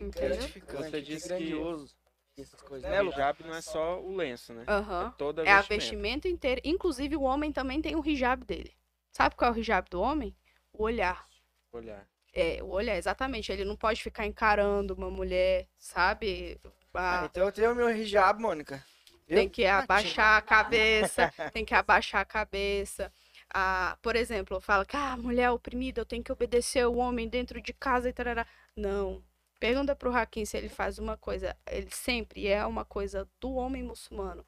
Entendeu? 0.00 0.36
Você 0.40 0.90
que 0.90 1.02
disse 1.02 1.28
grandioso. 1.28 1.96
Essas 2.36 2.60
coisas, 2.62 2.88
O 2.88 2.92
né, 2.92 3.02
Lu? 3.02 3.10
hijab 3.10 3.42
não 3.42 3.54
é 3.54 3.60
só 3.60 4.00
o 4.00 4.14
lenço, 4.14 4.52
né? 4.54 4.64
Aham. 4.68 5.08
É 5.08 5.18
toda 5.18 5.42
É 5.42 5.50
a 5.50 5.56
vestimenta. 5.56 5.74
vestimenta 5.74 6.28
inteira. 6.28 6.60
Inclusive, 6.64 7.16
o 7.16 7.22
homem 7.22 7.52
também 7.52 7.82
tem 7.82 7.96
o 7.96 8.06
hijab 8.06 8.44
dele. 8.44 8.72
Sabe 9.10 9.34
qual 9.34 9.52
é 9.52 9.54
o 9.54 9.58
hijab 9.58 9.88
do 9.90 10.00
homem? 10.00 10.36
O 10.72 10.84
olhar. 10.84 11.26
Olhar. 11.72 12.08
É, 12.40 12.62
o 12.62 12.68
olhar, 12.68 12.96
exatamente. 12.96 13.50
Ele 13.52 13.64
não 13.64 13.76
pode 13.76 14.02
ficar 14.02 14.26
encarando 14.26 14.94
uma 14.94 15.10
mulher, 15.10 15.68
sabe? 15.78 16.60
Ah, 17.08 17.20
Ah, 17.20 17.24
então 17.24 17.44
eu 17.44 17.52
tenho 17.52 17.72
o 17.72 17.74
meu 17.74 17.90
hijab, 17.90 18.40
Mônica. 18.40 18.82
Viu? 19.26 19.40
tem 19.40 19.48
que 19.48 19.64
Ah, 19.74 19.82
abaixar 19.82 20.38
a 20.38 20.42
cabeça, 20.42 21.28
tem 21.52 21.64
que 21.64 21.74
abaixar 21.74 22.22
a 22.22 22.24
cabeça. 22.24 23.12
Ah, 23.52 23.96
por 24.02 24.16
exemplo, 24.16 24.60
fala 24.60 24.84
que 24.84 24.96
ah, 24.96 25.12
a 25.12 25.16
mulher 25.16 25.44
é 25.44 25.50
oprimida, 25.50 26.00
eu 26.00 26.06
tenho 26.06 26.22
que 26.24 26.32
obedecer 26.32 26.86
o 26.86 26.96
homem 26.96 27.28
dentro 27.28 27.60
de 27.60 27.72
casa 27.72 28.08
e 28.08 28.12
tarará. 28.12 28.46
Não. 28.76 29.22
Pergunta 29.60 29.94
pro 29.96 30.14
Hakim 30.14 30.44
se 30.44 30.56
ele 30.56 30.68
faz 30.68 30.98
uma 30.98 31.16
coisa, 31.16 31.56
ele 31.66 31.88
sempre 31.90 32.46
é 32.46 32.64
uma 32.66 32.84
coisa 32.84 33.28
do 33.40 33.54
homem 33.54 33.82
muçulmano. 33.82 34.44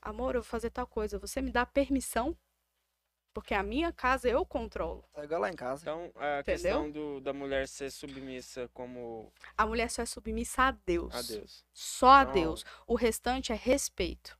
Amor, 0.00 0.34
eu 0.34 0.42
vou 0.42 0.48
fazer 0.50 0.70
tal 0.70 0.86
coisa, 0.86 1.18
você 1.18 1.40
me 1.42 1.50
dá 1.50 1.64
permissão? 1.66 2.36
Porque 3.34 3.52
a 3.52 3.62
minha 3.64 3.92
casa 3.92 4.28
eu 4.28 4.46
controlo. 4.46 5.04
Tá 5.12 5.24
igual 5.24 5.40
lá 5.40 5.50
em 5.50 5.56
casa. 5.56 5.82
Então, 5.82 6.12
a 6.14 6.38
Entendeu? 6.40 6.44
questão 6.44 6.90
do, 6.90 7.20
da 7.20 7.32
mulher 7.32 7.66
ser 7.66 7.90
submissa 7.90 8.70
como 8.72 9.30
A 9.58 9.66
mulher 9.66 9.90
só 9.90 10.02
é 10.02 10.06
submissa 10.06 10.62
a 10.62 10.70
Deus. 10.70 11.12
a 11.12 11.20
Deus. 11.20 11.64
Só 11.72 12.10
a 12.10 12.22
Então- 12.22 12.32
Deus. 12.32 12.64
O 12.86 12.94
restante 12.94 13.52
é 13.52 13.56
respeito. 13.56 14.38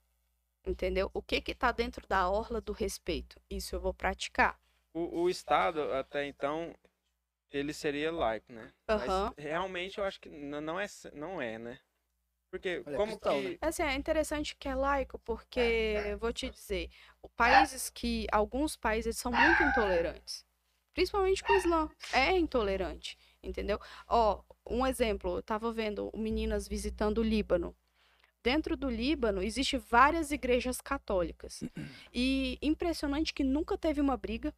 Entendeu? 0.65 1.11
O 1.13 1.21
que 1.21 1.41
que 1.43 1.55
tá 1.55 1.73
dentro 1.73 2.07
da 2.09 2.31
orla 2.31 2.61
do 2.61 2.73
respeito? 2.73 3.39
Isso 3.51 3.75
eu 3.75 3.81
vou 3.81 3.93
praticar. 3.93 4.59
O, 4.95 5.23
o 5.23 5.29
Estado, 5.29 5.93
até 5.93 6.25
então, 6.27 6.73
ele 7.51 7.75
seria 7.75 8.11
laico, 8.13 8.51
né? 8.53 8.73
Aham. 8.89 9.35
Mas 9.37 9.45
realmente 9.45 9.99
eu 9.99 10.05
acho 10.05 10.21
que 10.21 10.29
não 10.31 10.79
é, 10.81 10.87
não 11.13 11.43
é 11.43 11.59
né? 11.59 11.79
Porque 12.55 12.85
Olha, 12.87 12.97
como 12.97 13.11
cristão, 13.19 13.43
que... 13.43 13.49
né? 13.49 13.59
Assim, 13.61 13.83
é 13.83 13.97
interessante 13.97 14.55
que 14.55 14.69
é 14.69 14.77
laico, 14.77 15.19
porque 15.25 15.59
eu 16.07 16.17
vou 16.17 16.33
te 16.33 16.49
dizer, 16.49 16.89
países 17.35 17.91
que 17.91 18.29
alguns 18.31 18.77
países 18.77 19.19
são 19.19 19.33
muito 19.33 19.61
intolerantes, 19.65 20.47
principalmente 20.95 21.43
com 21.43 21.53
o 21.53 21.57
Islã, 21.57 21.91
é 22.13 22.39
intolerante, 22.39 23.19
entendeu? 23.43 23.81
Ó, 24.07 24.41
um 24.71 24.87
exemplo, 24.87 25.39
eu 25.39 25.43
tava 25.43 25.73
vendo 25.73 26.13
meninas 26.15 26.69
visitando 26.69 27.19
o 27.19 27.25
Líbano. 27.25 27.75
Dentro 28.41 28.77
do 28.77 28.89
Líbano 28.89 29.43
existe 29.43 29.77
várias 29.77 30.31
igrejas 30.31 30.81
católicas. 30.81 31.65
E 32.13 32.57
impressionante 32.63 33.35
que 33.35 33.43
nunca 33.43 33.77
teve 33.77 34.01
uma 34.01 34.17
briga. 34.17 34.55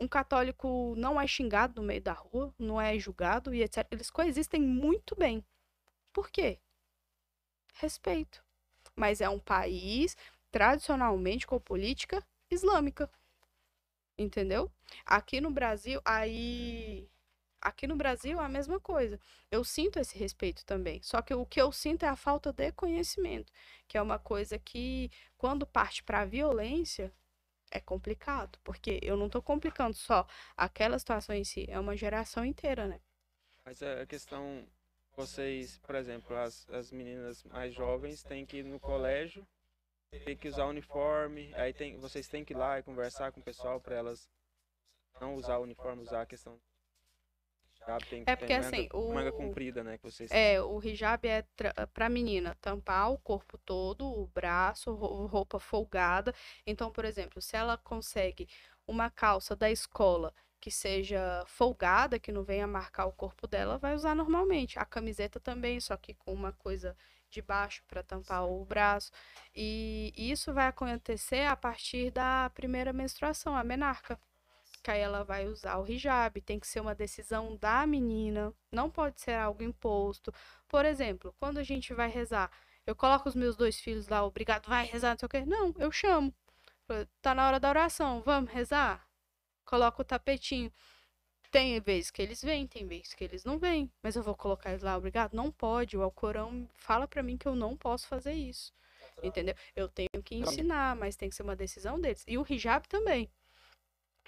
Um 0.00 0.08
católico 0.08 0.94
não 0.96 1.20
é 1.20 1.28
xingado 1.28 1.80
no 1.80 1.86
meio 1.86 2.02
da 2.02 2.12
rua, 2.12 2.52
não 2.58 2.80
é 2.80 2.98
julgado 2.98 3.54
e 3.54 3.62
etc. 3.62 3.86
Eles 3.92 4.10
coexistem 4.10 4.60
muito 4.60 5.14
bem. 5.14 5.44
Por 6.12 6.28
quê? 6.28 6.58
Respeito. 7.76 8.42
Mas 8.94 9.20
é 9.20 9.28
um 9.28 9.38
país 9.38 10.16
tradicionalmente 10.50 11.46
com 11.46 11.58
política 11.60 12.24
islâmica. 12.50 13.10
Entendeu? 14.18 14.70
Aqui 15.04 15.40
no 15.40 15.50
Brasil, 15.50 16.00
aí. 16.04 17.08
Aqui 17.60 17.86
no 17.86 17.96
Brasil 17.96 18.40
é 18.40 18.44
a 18.44 18.48
mesma 18.48 18.78
coisa. 18.78 19.18
Eu 19.50 19.64
sinto 19.64 19.98
esse 19.98 20.16
respeito 20.16 20.64
também. 20.64 21.02
Só 21.02 21.20
que 21.20 21.34
o 21.34 21.44
que 21.44 21.60
eu 21.60 21.72
sinto 21.72 22.04
é 22.04 22.08
a 22.08 22.16
falta 22.16 22.52
de 22.52 22.70
conhecimento, 22.72 23.52
que 23.88 23.98
é 23.98 24.02
uma 24.02 24.18
coisa 24.18 24.58
que, 24.58 25.10
quando 25.36 25.66
parte 25.66 26.02
para 26.02 26.20
a 26.20 26.24
violência, 26.24 27.12
é 27.70 27.80
complicado. 27.80 28.58
Porque 28.62 29.00
eu 29.02 29.16
não 29.16 29.26
estou 29.26 29.42
complicando 29.42 29.96
só 29.96 30.26
aquela 30.56 30.98
situação 30.98 31.34
em 31.34 31.44
si, 31.44 31.66
é 31.68 31.78
uma 31.78 31.96
geração 31.96 32.44
inteira, 32.44 32.86
né? 32.86 33.00
Mas 33.64 33.82
a 33.82 34.06
questão, 34.06 34.64
vocês, 35.16 35.78
por 35.78 35.94
exemplo, 35.94 36.36
as, 36.36 36.68
as 36.68 36.92
meninas 36.92 37.42
mais 37.44 37.74
jovens 37.74 38.22
têm 38.22 38.44
que 38.44 38.58
ir 38.58 38.64
no 38.64 38.78
colégio, 38.78 39.46
tem 40.24 40.36
que 40.36 40.48
usar 40.48 40.66
uniforme, 40.66 41.52
aí 41.54 41.72
tem, 41.72 41.96
vocês 41.98 42.28
têm 42.28 42.44
que 42.44 42.52
ir 42.52 42.56
lá 42.56 42.78
e 42.78 42.82
conversar 42.82 43.32
com 43.32 43.40
o 43.40 43.42
pessoal 43.42 43.80
para 43.80 43.96
elas 43.96 44.28
não 45.20 45.34
usar 45.34 45.56
o 45.56 45.62
uniforme, 45.62 46.02
usar 46.02 46.22
a 46.22 46.26
questão. 46.26 46.60
Tem 48.10 48.24
É 48.26 48.34
porque, 48.34 48.52
manga, 48.52 48.66
assim, 48.66 48.88
o- 48.92 49.14
manga 49.14 49.32
comprida, 49.32 49.84
né, 49.84 49.96
que 49.96 50.02
vocês 50.02 50.30
É, 50.32 50.60
o 50.60 50.82
hijab 50.82 51.26
é 51.26 51.44
pra 51.94 52.08
menina 52.08 52.56
tampar 52.60 53.12
o 53.12 53.18
corpo 53.18 53.56
todo, 53.58 54.04
o 54.06 54.26
braço, 54.26 54.92
ro- 54.92 55.26
roupa 55.26 55.60
folgada. 55.60 56.34
Então, 56.66 56.90
por 56.90 57.04
exemplo, 57.04 57.40
se 57.40 57.56
ela 57.56 57.78
consegue 57.78 58.48
uma 58.86 59.08
calça 59.08 59.54
da 59.54 59.70
escola 59.70 60.34
que 60.66 60.70
seja 60.72 61.44
folgada, 61.46 62.18
que 62.18 62.32
não 62.32 62.42
venha 62.42 62.66
marcar 62.66 63.06
o 63.06 63.12
corpo 63.12 63.46
dela, 63.46 63.78
vai 63.78 63.94
usar 63.94 64.16
normalmente. 64.16 64.80
A 64.80 64.84
camiseta 64.84 65.38
também, 65.38 65.78
só 65.78 65.96
que 65.96 66.12
com 66.12 66.32
uma 66.32 66.50
coisa 66.50 66.96
de 67.30 67.40
baixo 67.40 67.84
para 67.86 68.02
tampar 68.02 68.44
o 68.44 68.64
braço. 68.64 69.12
E 69.54 70.12
isso 70.16 70.52
vai 70.52 70.66
acontecer 70.66 71.46
a 71.46 71.54
partir 71.54 72.10
da 72.10 72.50
primeira 72.52 72.92
menstruação, 72.92 73.56
a 73.56 73.62
menarca 73.62 74.18
que 74.82 74.90
aí 74.90 75.00
ela 75.00 75.22
vai 75.22 75.46
usar 75.46 75.78
o 75.78 75.88
hijab, 75.88 76.40
tem 76.40 76.58
que 76.58 76.66
ser 76.66 76.80
uma 76.80 76.94
decisão 76.96 77.56
da 77.56 77.86
menina, 77.86 78.52
não 78.72 78.90
pode 78.90 79.20
ser 79.20 79.34
algo 79.34 79.62
imposto. 79.62 80.32
Por 80.66 80.84
exemplo, 80.84 81.32
quando 81.38 81.58
a 81.58 81.62
gente 81.62 81.94
vai 81.94 82.08
rezar, 82.08 82.50
eu 82.84 82.96
coloco 82.96 83.28
os 83.28 83.36
meus 83.36 83.56
dois 83.56 83.78
filhos 83.78 84.08
lá, 84.08 84.24
obrigado, 84.24 84.66
vai 84.68 84.84
rezar, 84.84 85.10
não 85.10 85.18
sei 85.18 85.26
o 85.26 85.28
quê. 85.28 85.44
Não, 85.46 85.72
eu 85.78 85.92
chamo. 85.92 86.34
Tá 87.22 87.34
na 87.36 87.46
hora 87.46 87.60
da 87.60 87.68
oração, 87.68 88.20
vamos 88.24 88.50
rezar? 88.50 89.05
Coloca 89.66 90.00
o 90.00 90.04
tapetinho. 90.04 90.72
Tem 91.50 91.78
vezes 91.80 92.10
que 92.10 92.22
eles 92.22 92.42
vêm, 92.42 92.66
tem 92.66 92.86
vezes 92.86 93.14
que 93.14 93.24
eles 93.24 93.44
não 93.44 93.58
vêm. 93.58 93.90
Mas 94.02 94.16
eu 94.16 94.22
vou 94.22 94.34
colocar 94.34 94.70
eles 94.70 94.82
lá, 94.82 94.96
obrigado? 94.96 95.34
Não 95.34 95.50
pode. 95.50 95.96
O 95.96 96.02
Alcorão 96.02 96.68
fala 96.74 97.06
pra 97.06 97.22
mim 97.22 97.36
que 97.36 97.46
eu 97.46 97.54
não 97.54 97.76
posso 97.76 98.08
fazer 98.08 98.32
isso. 98.32 98.72
Entendeu? 99.22 99.54
Eu 99.74 99.88
tenho 99.88 100.22
que 100.24 100.34
ensinar, 100.34 100.96
mas 100.96 101.16
tem 101.16 101.28
que 101.28 101.34
ser 101.34 101.42
uma 101.42 101.56
decisão 101.56 102.00
deles. 102.00 102.24
E 102.26 102.38
o 102.38 102.46
hijab 102.48 102.86
também. 102.88 103.30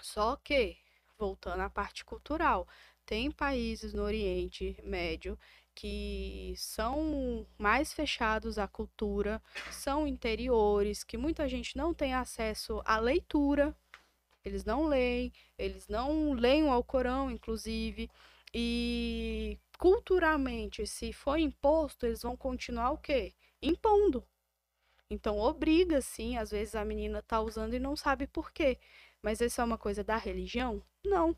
Só 0.01 0.37
que, 0.37 0.77
voltando 1.19 1.61
à 1.61 1.71
parte 1.71 2.05
cultural, 2.05 2.67
tem 3.05 3.31
países 3.31 3.93
no 3.93 4.03
Oriente 4.03 4.77
Médio 4.85 5.39
que 5.75 6.55
são 6.57 7.47
mais 7.57 7.93
fechados 7.93 8.59
à 8.59 8.67
cultura, 8.67 9.41
são 9.71 10.09
interiores, 10.09 11.05
que 11.05 11.17
muita 11.17 11.49
gente 11.49 11.77
não 11.77 11.95
tem 11.95 12.15
acesso 12.15 12.83
à 12.85 12.99
leitura, 12.99 13.77
eles 14.45 14.65
não 14.65 14.87
leem, 14.87 15.33
eles 15.59 15.89
não 15.89 16.33
leem 16.33 16.65
o 16.65 16.71
Alcorão, 16.71 17.31
inclusive, 17.31 18.11
e 18.55 19.59
culturalmente, 19.79 20.87
se 20.87 21.13
for 21.13 21.39
imposto, 21.39 22.07
eles 22.07 22.23
vão 22.23 22.37
continuar 22.37 22.91
o 22.93 22.99
quê? 22.99 23.35
Impondo. 23.63 24.27
Então 25.11 25.39
obriga, 25.39 26.01
sim, 26.01 26.37
às 26.37 26.51
vezes 26.51 26.75
a 26.75 26.85
menina 26.85 27.23
tá 27.23 27.41
usando 27.41 27.75
e 27.75 27.79
não 27.81 27.97
sabe 27.97 28.27
por 28.27 28.53
quê. 28.53 28.79
Mas 29.23 29.41
isso 29.41 29.61
é 29.61 29.65
uma 29.65 29.79
coisa 29.79 30.05
da 30.05 30.17
religião? 30.17 30.83
Não. 31.05 31.37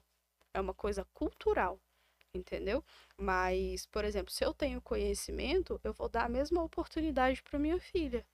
É 0.55 0.60
uma 0.60 0.74
coisa 0.74 1.05
cultural, 1.14 1.81
entendeu? 2.35 2.85
Mas, 3.16 3.86
por 3.86 4.05
exemplo, 4.05 4.32
se 4.32 4.44
eu 4.44 4.52
tenho 4.55 4.81
conhecimento, 4.82 5.81
eu 5.85 5.93
vou 5.93 6.09
dar 6.09 6.24
a 6.24 6.28
mesma 6.28 6.62
oportunidade 6.62 7.43
para 7.43 7.59
minha 7.59 7.78
filha. 7.81 8.27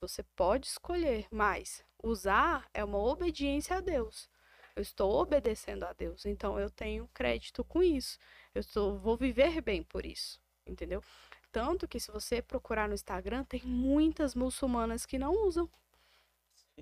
Você 0.00 0.22
pode 0.22 0.66
escolher, 0.66 1.26
mas 1.30 1.84
usar 2.02 2.68
é 2.72 2.84
uma 2.84 2.98
obediência 2.98 3.76
a 3.76 3.80
Deus. 3.80 4.28
Eu 4.74 4.82
estou 4.82 5.12
obedecendo 5.20 5.84
a 5.84 5.92
Deus, 5.92 6.26
então 6.26 6.60
eu 6.60 6.70
tenho 6.70 7.08
crédito 7.14 7.64
com 7.64 7.82
isso. 7.82 8.18
Eu 8.54 8.60
estou, 8.60 8.98
vou 8.98 9.16
viver 9.16 9.60
bem 9.62 9.82
por 9.82 10.04
isso, 10.04 10.38
entendeu? 10.66 11.02
Tanto 11.50 11.88
que 11.88 11.98
se 11.98 12.10
você 12.10 12.42
procurar 12.42 12.86
no 12.86 12.94
Instagram, 12.94 13.42
tem 13.44 13.62
muitas 13.64 14.34
muçulmanas 14.34 15.06
que 15.06 15.18
não 15.18 15.32
usam. 15.46 15.70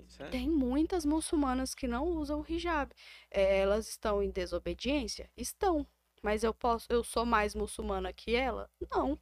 Sério? 0.07 0.31
Tem 0.31 0.49
muitas 0.49 1.05
muçulmanas 1.05 1.73
que 1.73 1.87
não 1.87 2.05
usam 2.07 2.41
o 2.41 2.45
hijab. 2.47 2.93
É, 3.31 3.59
elas 3.59 3.87
estão 3.87 4.21
em 4.21 4.29
desobediência? 4.29 5.29
Estão. 5.37 5.87
Mas 6.21 6.43
eu 6.43 6.53
posso, 6.53 6.87
eu 6.89 7.03
sou 7.03 7.25
mais 7.25 7.55
muçulmana 7.55 8.11
que 8.11 8.35
ela? 8.35 8.69
Não. 8.91 9.17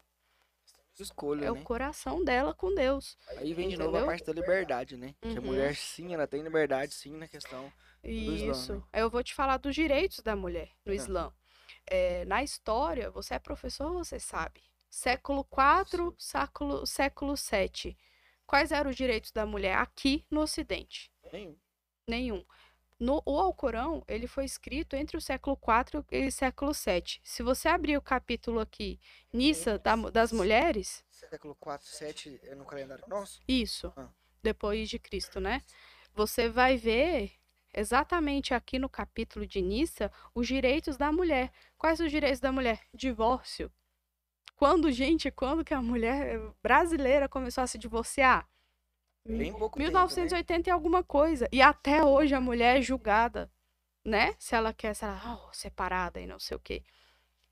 Escolha, 0.99 1.47
É 1.47 1.51
né? 1.51 1.59
o 1.59 1.63
coração 1.63 2.23
dela 2.23 2.53
com 2.53 2.73
Deus. 2.75 3.17
Aí 3.37 3.53
vem 3.53 3.67
de 3.69 3.77
novo 3.77 3.89
a 3.89 3.91
Entendeu? 3.91 4.05
parte 4.05 4.25
da 4.25 4.33
liberdade, 4.33 4.95
né? 4.97 5.15
Que 5.21 5.27
a 5.37 5.41
Uhum. 5.41 5.47
mulher 5.47 5.75
sim, 5.75 6.13
ela 6.13 6.27
tem 6.27 6.41
liberdade 6.43 6.93
sim 6.93 7.11
na 7.17 7.27
questão. 7.27 7.71
Islã, 8.03 8.53
Isso. 8.57 8.73
né? 8.75 8.81
Eu 8.93 9.09
vou 9.09 9.23
te 9.23 9.33
falar 9.33 9.57
dos 9.57 9.73
direitos 9.75 10.19
da 10.19 10.35
mulher 10.35 10.69
no 10.85 10.91
É. 10.93 10.95
Islã. 10.95 11.33
É, 11.87 12.25
na 12.25 12.43
história, 12.43 13.09
você 13.11 13.33
é 13.33 13.39
professor, 13.39 13.91
você 13.93 14.19
sabe. 14.19 14.61
Século 14.89 15.43
IV, 15.43 16.13
século, 16.17 16.85
século 16.85 17.35
VII. 17.35 17.97
Quais 18.45 18.71
eram 18.71 18.89
os 18.91 18.95
direitos 18.95 19.31
da 19.31 19.45
mulher 19.45 19.77
aqui 19.77 20.25
no 20.29 20.41
Ocidente? 20.41 21.11
Nenhum. 21.31 21.57
Nenhum. 22.07 22.45
No, 23.03 23.21
o 23.25 23.37
Alcorão, 23.37 24.01
ele 24.07 24.27
foi 24.27 24.45
escrito 24.45 24.95
entre 24.95 25.17
o 25.17 25.21
século 25.21 25.59
IV 25.61 26.05
e 26.09 26.25
o 26.25 26.31
século 26.31 26.71
VII. 26.71 27.19
Se 27.21 27.43
você 27.43 27.67
abrir 27.67 27.97
o 27.97 28.01
capítulo 28.01 28.61
aqui, 28.61 28.97
Nissa 29.33 29.77
da 29.77 29.93
das 30.09 30.31
mulheres, 30.31 31.03
Século 31.11 31.53
4, 31.55 31.85
7 31.85 32.39
é 32.43 32.55
no 32.55 32.63
calendário 32.63 33.03
nosso? 33.09 33.41
isso, 33.45 33.91
Ah. 33.97 34.07
depois 34.41 34.87
de 34.89 34.97
Cristo, 34.99 35.41
né? 35.41 35.61
Você 36.15 36.47
vai 36.47 36.77
ver 36.77 37.33
exatamente 37.73 38.53
aqui 38.53 38.79
no 38.79 38.87
capítulo 38.87 39.45
de 39.45 39.61
Nissa 39.61 40.09
os 40.33 40.47
direitos 40.47 40.95
da 40.95 41.11
mulher. 41.11 41.51
Quais 41.77 41.99
os 41.99 42.09
direitos 42.09 42.39
da 42.39 42.53
mulher? 42.53 42.79
Divórcio. 42.93 43.69
Quando, 44.55 44.89
gente, 44.93 45.29
quando 45.29 45.65
que 45.65 45.73
a 45.73 45.81
mulher 45.81 46.39
brasileira 46.61 47.27
começou 47.27 47.65
a 47.65 47.67
se 47.67 47.77
divorciar? 47.77 48.47
Bem 49.25 49.53
pouco 49.53 49.77
tempo, 49.77 49.91
né? 49.91 49.99
1980 49.99 50.69
e 50.69 50.71
alguma 50.71 51.03
coisa. 51.03 51.47
E 51.51 51.61
até 51.61 52.03
hoje 52.03 52.35
a 52.35 52.41
mulher 52.41 52.77
é 52.77 52.81
julgada, 52.81 53.49
né? 54.03 54.35
Se 54.37 54.55
ela 54.55 54.73
quer, 54.73 54.93
se 54.93 55.05
ela, 55.05 55.39
oh, 55.47 55.53
separada 55.53 56.19
e 56.19 56.27
não 56.27 56.39
sei 56.39 56.57
o 56.57 56.59
quê. 56.59 56.83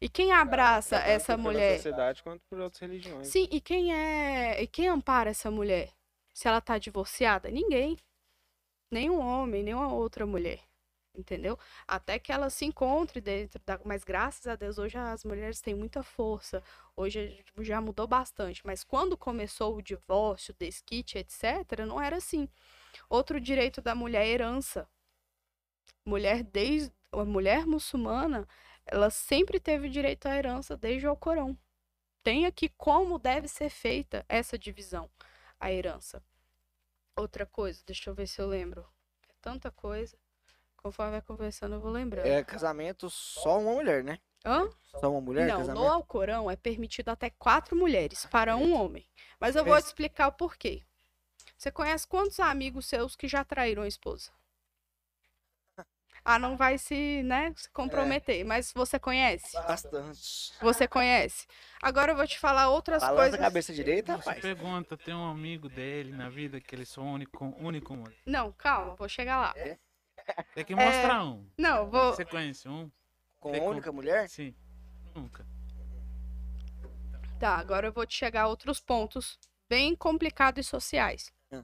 E 0.02 0.10
quem 0.10 0.32
abraça 0.32 0.98
Tanto 0.98 1.10
essa 1.10 1.38
mulher? 1.38 1.76
sociedade 1.76 2.24
quanto 2.24 2.42
por 2.50 2.60
outras 2.60 2.82
religiões. 2.82 3.28
Sim, 3.28 3.48
e 3.52 3.62
quem 3.62 3.94
é. 3.94 4.62
E 4.62 4.68
quem 4.68 4.88
ampara 4.88 5.30
essa 5.30 5.52
mulher? 5.52 5.94
Se 6.34 6.48
ela 6.48 6.60
tá 6.60 6.78
divorciada? 6.78 7.50
Ninguém. 7.50 7.98
Nenhum 8.90 9.20
homem, 9.20 9.64
nenhuma 9.64 9.94
outra 9.94 10.26
mulher. 10.26 10.60
Entendeu? 11.14 11.60
Até 11.88 12.18
que 12.18 12.32
ela 12.32 12.50
se 12.50 12.66
encontre 12.66 13.20
dentro 13.20 13.62
da. 13.66 13.80
Mas 13.86 14.04
graças 14.04 14.48
a 14.48 14.56
Deus, 14.56 14.78
hoje 14.78 14.98
as 14.98 15.24
mulheres 15.26 15.60
têm 15.62 15.76
muita 15.76 16.02
força. 16.04 16.64
Hoje 16.96 17.44
já 17.60 17.82
mudou 17.82 18.08
bastante. 18.08 18.66
Mas 18.66 18.84
quando 18.84 19.18
começou 19.18 19.76
o 19.76 19.82
divórcio, 19.82 20.56
desquite, 20.58 21.18
etc., 21.18 21.86
não 21.88 22.02
era 22.02 22.18
assim. 22.18 22.48
Outro 23.10 23.42
direito 23.42 23.82
da 23.82 23.94
mulher 23.96 24.26
é 24.26 24.30
herança. 24.30 24.88
Mulher 26.06 26.44
desde. 26.44 26.94
A 27.14 27.26
mulher 27.26 27.66
muçulmana, 27.68 28.48
ela 28.86 29.10
sempre 29.10 29.60
teve 29.60 29.90
direito 29.90 30.28
à 30.28 30.38
herança 30.38 30.78
desde 30.78 31.06
o 31.06 31.10
Alcorão 31.10 31.58
tem 32.24 32.46
aqui 32.46 32.70
como 32.70 33.18
deve 33.18 33.48
ser 33.48 33.70
feita 33.70 34.26
essa 34.30 34.58
divisão, 34.58 35.10
a 35.60 35.72
herança. 35.72 36.24
Outra 37.16 37.46
coisa, 37.46 37.84
deixa 37.86 38.10
eu 38.10 38.14
ver 38.14 38.28
se 38.28 38.40
eu 38.40 38.48
lembro. 38.48 38.88
É 39.28 39.34
tanta 39.42 39.72
coisa. 39.72 40.18
Conforme 40.82 41.12
vai 41.12 41.22
conversando, 41.22 41.76
eu 41.76 41.80
vou 41.80 41.92
lembrando. 41.92 42.28
É 42.28 42.44
casamento 42.44 43.10
só 43.10 43.60
uma 43.60 43.74
mulher, 43.74 44.04
né? 44.04 44.20
Hã? 44.44 44.68
Só 45.00 45.12
uma 45.12 45.22
mulher, 45.22 45.48
Não, 45.48 45.60
no 45.60 45.66
casamento? 45.68 45.94
Alcorão 45.94 46.50
é 46.50 46.56
permitido 46.56 47.10
até 47.10 47.30
quatro 47.30 47.76
mulheres 47.76 48.26
para 48.26 48.56
um 48.56 48.74
homem. 48.74 49.06
Mas 49.40 49.56
eu 49.56 49.64
vou 49.64 49.80
te 49.80 49.86
explicar 49.86 50.28
o 50.28 50.32
porquê. 50.32 50.82
Você 51.58 51.72
conhece 51.72 52.08
quantos 52.08 52.40
amigos 52.40 52.88
seus 52.88 53.16
que 53.16 53.28
já 53.28 53.44
traíram 53.44 53.84
a 53.84 53.88
esposa? 53.88 54.32
Ah, 56.24 56.38
não 56.38 56.56
vai 56.56 56.78
se, 56.78 57.24
né, 57.24 57.52
se 57.56 57.70
comprometer, 57.72 58.44
mas 58.46 58.72
você 58.74 59.00
conhece? 59.00 59.58
Bastante. 59.68 60.54
Você 60.62 60.88
conhece? 60.88 61.48
Agora 61.82 62.12
eu 62.12 62.16
vou 62.16 62.28
te 62.28 62.38
falar 62.38 62.70
outras 62.70 63.02
Balança 63.02 63.22
coisas. 63.22 63.36
a 63.36 63.40
cabeça 63.40 63.74
direita, 63.74 64.14
Você 64.14 64.20
rapaz. 64.20 64.42
pergunta, 64.42 64.98
tem 64.98 65.16
um 65.16 65.30
amigo 65.30 65.68
dele 65.70 66.12
na 66.12 66.30
vida 66.30 66.62
que 66.62 66.76
ele 66.76 66.86
só 66.86 67.02
único, 67.02 67.46
único 67.60 67.96
mano. 67.96 68.14
Não, 68.26 68.52
calma, 68.52 68.96
vou 68.96 69.10
chegar 69.10 69.42
lá. 69.42 69.56
Tem 70.54 70.66
que 70.66 70.76
mostrar 70.76 71.24
um. 71.24 71.46
Não, 71.58 71.90
vou. 71.90 72.14
Você 72.14 72.26
conhece 72.26 72.68
um? 72.68 72.92
Com 73.40 73.52
Tem 73.52 73.62
única 73.62 73.92
mulher? 73.92 74.30
Sim. 74.30 74.54
Nunca. 75.16 75.46
Tá, 77.40 77.56
agora 77.56 77.88
eu 77.88 77.92
vou 77.92 78.06
te 78.06 78.16
chegar 78.16 78.44
a 78.44 78.48
outros 78.48 78.80
pontos 78.80 79.40
bem 79.68 79.96
complicados 79.96 80.66
e 80.66 80.70
sociais. 80.70 81.34
Hum. 81.52 81.64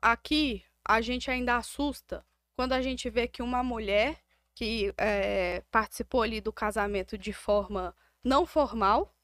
Aqui 0.00 0.64
a 0.84 1.00
gente 1.00 1.30
ainda 1.30 1.56
assusta 1.56 2.24
quando 2.54 2.72
a 2.72 2.82
gente 2.82 3.08
vê 3.08 3.26
que 3.26 3.42
uma 3.42 3.62
mulher 3.62 4.22
que 4.54 4.92
eh, 4.98 5.62
participou 5.70 6.22
ali 6.22 6.40
do 6.40 6.52
casamento 6.52 7.16
de 7.16 7.32
forma 7.32 7.96
não 8.22 8.44
formal, 8.44 9.14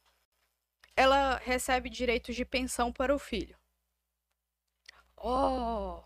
ela 0.96 1.36
recebe 1.36 1.90
direitos 1.90 2.34
de 2.34 2.44
pensão 2.44 2.90
para 2.90 3.14
o 3.14 3.18
filho. 3.18 3.56
Oh, 5.16 6.02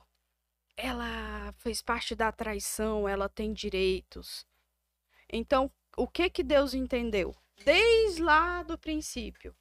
ela 0.83 1.53
fez 1.59 1.83
parte 1.83 2.15
da 2.15 2.33
traição, 2.33 3.09
ela 3.09 3.29
tem 3.29 3.53
direitos. 3.53 4.47
Então, 5.33 5.71
o 5.97 6.09
que 6.09 6.31
que 6.31 6.43
Deus 6.43 6.75
entendeu? 6.75 7.37
Desde 7.65 8.23
lá 8.23 8.63
do 8.63 8.79
princípio, 8.79 9.55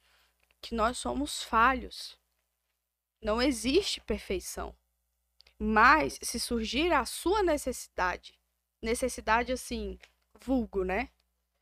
que 0.60 0.74
nós 0.74 0.98
somos 0.98 1.42
falhos. 1.42 2.18
Não 3.22 3.40
existe 3.40 4.00
perfeição. 4.00 4.74
Mas 5.58 6.18
se 6.22 6.40
surgir 6.40 6.92
a 6.92 7.04
sua 7.04 7.42
necessidade, 7.42 8.40
necessidade 8.80 9.52
assim, 9.52 9.98
vulgo, 10.40 10.84
né? 10.84 11.10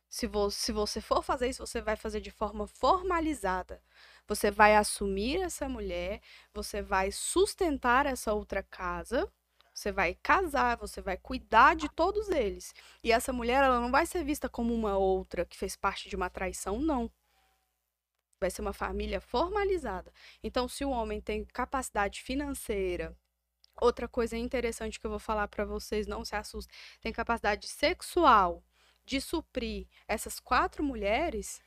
Se, 0.07 0.25
vo 0.25 0.49
se 0.49 0.71
você 0.71 1.01
for 1.01 1.21
fazer 1.21 1.49
isso, 1.49 1.65
você 1.65 1.81
vai 1.81 1.95
fazer 1.97 2.21
de 2.21 2.31
forma 2.31 2.65
formalizada. 2.65 3.83
Você 4.25 4.49
vai 4.49 4.75
assumir 4.75 5.41
essa 5.41 5.67
mulher, 5.67 6.21
você 6.53 6.81
vai 6.81 7.11
sustentar 7.11 8.05
essa 8.05 8.33
outra 8.33 8.63
casa, 8.63 9.31
você 9.79 9.93
vai 9.93 10.13
casar, 10.15 10.75
você 10.77 11.01
vai 11.01 11.15
cuidar 11.15 11.73
de 11.73 11.87
todos 11.87 12.27
eles. 12.27 12.73
E 13.01 13.13
essa 13.13 13.31
mulher, 13.31 13.63
ela 13.63 13.79
não 13.79 13.89
vai 13.89 14.05
ser 14.05 14.25
vista 14.25 14.49
como 14.49 14.73
uma 14.73 14.97
outra 14.97 15.45
que 15.45 15.57
fez 15.57 15.77
parte 15.77 16.09
de 16.09 16.17
uma 16.17 16.29
traição, 16.29 16.79
não. 16.81 17.09
Vai 18.41 18.49
ser 18.51 18.61
uma 18.61 18.73
família 18.73 19.21
formalizada. 19.21 20.11
Então, 20.43 20.67
se 20.67 20.83
o 20.83 20.89
homem 20.89 21.21
tem 21.21 21.45
capacidade 21.45 22.21
financeira, 22.21 23.15
outra 23.79 24.05
coisa 24.05 24.37
interessante 24.37 24.99
que 24.99 25.05
eu 25.05 25.11
vou 25.11 25.19
falar 25.19 25.47
para 25.47 25.63
vocês, 25.63 26.05
não 26.05 26.25
se 26.25 26.35
assustem, 26.35 26.75
tem 26.99 27.13
capacidade 27.13 27.65
sexual 27.65 28.61
de 29.05 29.21
suprir 29.21 29.87
essas 30.09 30.41
quatro 30.41 30.83
mulheres, 30.83 31.61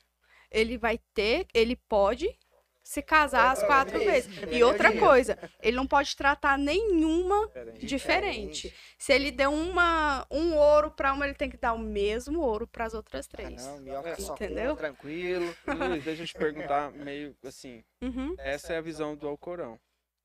ele 0.51 0.77
vai 0.77 0.99
ter, 1.15 1.47
ele 1.51 1.75
pode 1.75 2.37
se 2.83 3.01
casar 3.01 3.51
as 3.51 3.63
quatro 3.63 3.97
É 3.99 4.05
vezes. 4.05 4.29
isso, 4.29 4.45
E 4.51 4.59
é 4.61 4.65
outra 4.65 4.91
coisa, 4.99 5.37
ele 5.61 5.77
não 5.77 5.87
pode 5.87 6.15
tratar 6.15 6.57
nenhuma 6.57 7.47
Diferente. 7.47 7.87
diferente. 7.87 8.73
Se 8.99 9.13
ele 9.13 9.31
deu 9.31 9.51
uma, 9.53 10.25
um 10.29 10.55
ouro 10.55 10.91
pra 10.91 11.13
uma, 11.13 11.25
ele 11.25 11.33
tem 11.33 11.49
que 11.49 11.57
dar 11.57 11.73
o 11.73 11.79
mesmo 11.79 12.41
ouro 12.41 12.67
para 12.67 12.85
as 12.85 12.93
outras 12.93 13.25
Ah, 13.27 13.29
três. 13.31 13.61
não, 13.61 13.79
minhoca 13.79 14.17
só 14.17 14.33
Entendeu? 14.35 14.75
tranquilo. 14.75 15.55
Luiz, 15.67 16.03
deixa 16.05 16.23
eu 16.23 16.27
te 16.27 16.35
perguntar, 16.35 16.91
meio 16.91 17.35
assim, 17.43 17.83
Uhum. 18.01 18.35
essa 18.37 18.73
é 18.73 18.77
a 18.77 18.81
visão 18.81 19.15
do 19.15 19.27
Alcorão. 19.27 19.79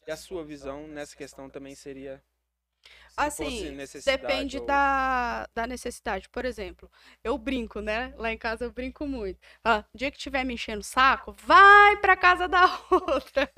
E 0.06 0.10
a 0.10 0.16
sua 0.16 0.44
visão 0.44 0.86
nessa 0.88 1.16
questão 1.16 1.48
também 1.50 1.74
seria. 1.74 2.22
Assim, 3.18 3.80
depende 4.04 4.60
ou- 4.60 4.60
da, 4.60 5.46
da 5.54 5.66
necessidade. 5.66 6.28
Por 6.28 6.44
exemplo, 6.44 6.90
eu 7.24 7.36
brinco, 7.38 7.80
né? 7.80 8.14
Lá 8.16 8.32
em 8.32 8.38
casa 8.38 8.64
eu 8.64 8.72
brinco 8.72 9.06
muito. 9.06 9.40
Ah, 9.64 9.84
dia 9.94 10.10
que 10.10 10.18
tiver 10.18 10.44
me 10.44 10.54
enchendo 10.54 10.80
o 10.80 10.84
saco, 10.84 11.32
vai 11.44 11.96
pra 11.98 12.16
casa 12.16 12.46
da 12.48 12.64
outra. 12.90 13.50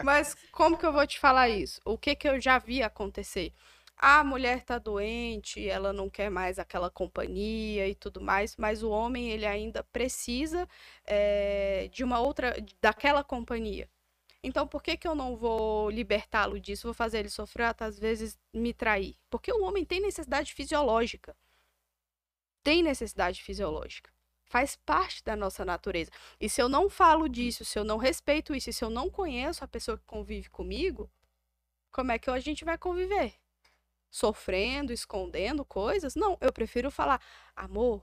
Mas 0.00 0.36
como 0.50 0.76
que 0.76 0.86
eu 0.86 0.92
vou 0.92 1.06
te 1.06 1.18
falar 1.18 1.48
isso? 1.48 1.80
O 1.84 1.96
que 1.98 2.14
que 2.14 2.28
eu 2.28 2.40
já 2.40 2.58
vi 2.58 2.82
acontecer? 2.82 3.52
A 3.96 4.22
mulher 4.22 4.62
tá 4.64 4.78
doente, 4.78 5.68
ela 5.68 5.92
não 5.92 6.08
quer 6.08 6.30
mais 6.30 6.58
aquela 6.58 6.88
companhia 6.90 7.88
e 7.88 7.94
tudo 7.96 8.20
mais, 8.20 8.56
mas 8.56 8.82
o 8.82 8.90
homem 8.90 9.30
ele 9.30 9.44
ainda 9.44 9.82
precisa 9.84 10.68
eh, 11.04 11.88
de 11.92 12.04
uma 12.04 12.20
outra, 12.20 12.54
daquela 12.80 13.24
companhia. 13.24 13.88
Então, 14.48 14.66
por 14.66 14.82
que 14.82 14.96
que 14.96 15.06
eu 15.06 15.14
não 15.14 15.36
vou 15.36 15.90
libertá-lo 15.90 16.58
disso? 16.58 16.86
Vou 16.86 16.94
fazer 16.94 17.18
ele 17.18 17.28
sofrer, 17.28 17.64
até 17.64 17.84
às 17.84 17.98
vezes 17.98 18.38
me 18.50 18.72
trair? 18.72 19.14
Porque 19.28 19.52
o 19.52 19.62
homem 19.62 19.84
tem 19.84 20.00
necessidade 20.00 20.54
fisiológica. 20.54 21.36
Tem 22.62 22.82
necessidade 22.82 23.42
fisiológica. 23.42 24.10
Faz 24.46 24.74
parte 24.74 25.22
da 25.22 25.36
nossa 25.36 25.66
natureza. 25.66 26.10
E 26.40 26.48
se 26.48 26.62
eu 26.62 26.68
não 26.68 26.88
falo 26.88 27.28
disso, 27.28 27.62
se 27.62 27.78
eu 27.78 27.84
não 27.84 27.98
respeito 27.98 28.54
isso, 28.54 28.72
se 28.72 28.82
eu 28.82 28.88
não 28.88 29.10
conheço 29.10 29.62
a 29.62 29.68
pessoa 29.68 29.98
que 29.98 30.04
convive 30.06 30.48
comigo, 30.48 31.10
como 31.92 32.10
é 32.10 32.18
que 32.18 32.30
a 32.30 32.40
gente 32.40 32.64
vai 32.64 32.78
conviver? 32.78 33.34
Sofrendo, 34.10 34.94
escondendo 34.94 35.62
coisas? 35.62 36.14
Não, 36.14 36.38
eu 36.40 36.50
prefiro 36.54 36.90
falar, 36.90 37.20
amor, 37.54 38.02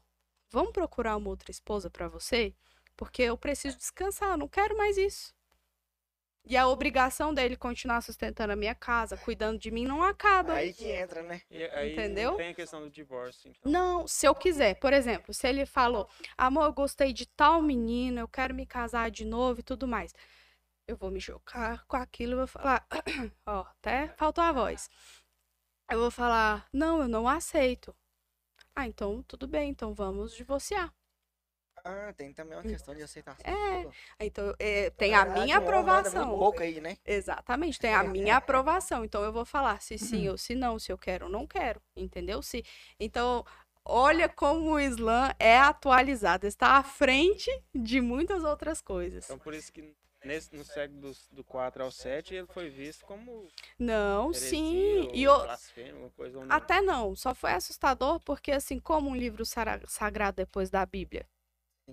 vamos 0.51 0.73
procurar 0.73 1.17
uma 1.17 1.29
outra 1.29 1.49
esposa 1.49 1.89
para 1.89 2.07
você? 2.07 2.53
Porque 2.95 3.23
eu 3.23 3.35
preciso 3.35 3.77
descansar, 3.77 4.29
eu 4.29 4.37
não 4.37 4.47
quero 4.47 4.77
mais 4.77 4.95
isso. 4.95 5.34
E 6.47 6.55
a 6.55 6.67
obrigação 6.67 7.33
dele 7.33 7.55
continuar 7.55 8.01
sustentando 8.01 8.53
a 8.53 8.55
minha 8.55 8.75
casa, 8.75 9.17
cuidando 9.17 9.57
de 9.57 9.71
mim, 9.71 9.85
não 9.85 10.03
acaba. 10.03 10.53
Aí 10.53 10.73
que 10.73 10.85
entra, 10.91 11.23
né? 11.23 11.41
E 11.49 11.63
aí 11.63 11.93
Entendeu? 11.93 12.31
não 12.31 12.37
tem 12.37 12.49
a 12.49 12.53
questão 12.53 12.81
do 12.81 12.89
divórcio. 12.89 13.49
Então. 13.49 13.71
Não, 13.71 14.07
se 14.07 14.27
eu 14.27 14.35
quiser, 14.35 14.75
por 14.75 14.93
exemplo, 14.93 15.33
se 15.33 15.47
ele 15.47 15.65
falou, 15.65 16.07
amor, 16.37 16.65
eu 16.65 16.73
gostei 16.73 17.11
de 17.11 17.25
tal 17.25 17.63
menina, 17.63 18.21
eu 18.21 18.27
quero 18.27 18.53
me 18.53 18.65
casar 18.65 19.09
de 19.09 19.25
novo 19.25 19.61
e 19.61 19.63
tudo 19.63 19.87
mais. 19.87 20.13
Eu 20.87 20.95
vou 20.95 21.09
me 21.09 21.19
chocar 21.19 21.83
com 21.87 21.97
aquilo 21.97 22.33
e 22.33 22.35
vou 22.35 22.47
falar, 22.47 22.87
ó, 23.43 23.61
até 23.61 24.09
faltou 24.09 24.43
a 24.43 24.51
voz. 24.51 24.87
Eu 25.89 25.99
vou 25.99 26.11
falar, 26.11 26.67
não, 26.71 27.01
eu 27.01 27.07
não 27.07 27.27
aceito. 27.27 27.95
Ah, 28.75 28.85
então 28.85 29.23
tudo 29.23 29.47
bem, 29.47 29.71
então 29.71 29.95
vamos 29.95 30.35
divorciar. 30.35 30.93
Ah, 31.85 32.11
tem 32.17 32.33
também 32.33 32.57
uma 32.57 32.63
questão 32.63 32.95
de 32.95 33.03
aceitação. 33.03 33.45
É, 34.19 34.25
Então, 34.25 34.55
é, 34.57 34.89
tem 34.89 35.13
a 35.13 35.23
verdade, 35.23 35.43
minha 35.43 35.59
muito 35.59 35.69
aprovação. 35.69 36.37
pouco 36.39 36.61
aí, 36.63 36.81
né? 36.81 36.97
Exatamente, 37.05 37.79
tem 37.79 37.93
a 37.95 38.03
minha 38.03 38.37
aprovação. 38.37 39.05
Então 39.05 39.23
eu 39.23 39.31
vou 39.31 39.45
falar 39.45 39.79
se 39.81 39.97
sim 39.97 40.27
ou 40.27 40.37
se 40.37 40.55
não, 40.55 40.79
se 40.79 40.91
eu 40.91 40.97
quero 40.97 41.25
ou 41.25 41.31
não 41.31 41.45
quero, 41.45 41.79
entendeu? 41.95 42.41
Se 42.41 42.63
Então, 42.99 43.45
olha 43.85 44.27
como 44.27 44.71
o 44.71 44.79
Islã 44.79 45.31
é 45.37 45.59
atualizado, 45.59 46.47
está 46.47 46.77
à 46.77 46.83
frente 46.83 47.51
de 47.73 48.01
muitas 48.01 48.43
outras 48.43 48.81
coisas. 48.81 49.25
Então 49.25 49.37
por 49.37 49.53
isso 49.53 49.71
que 49.71 49.93
nesse, 50.23 50.55
no 50.55 50.63
século 50.63 51.13
do 51.31 51.43
4 51.43 51.83
ao 51.83 51.91
7 51.91 52.33
ele 52.33 52.47
foi 52.47 52.69
visto 52.69 53.05
como 53.05 53.47
Não, 53.77 54.33
heresia 54.33 54.49
sim, 54.49 55.01
ou 55.03 55.15
e 55.15 55.27
até 56.49 56.81
não, 56.81 57.15
só 57.15 57.35
foi 57.35 57.51
assustador 57.51 58.19
porque 58.21 58.51
assim, 58.51 58.79
como 58.79 59.09
um 59.09 59.15
livro 59.15 59.45
sagrado 59.45 60.35
depois 60.35 60.69
da 60.71 60.83
Bíblia. 60.85 61.27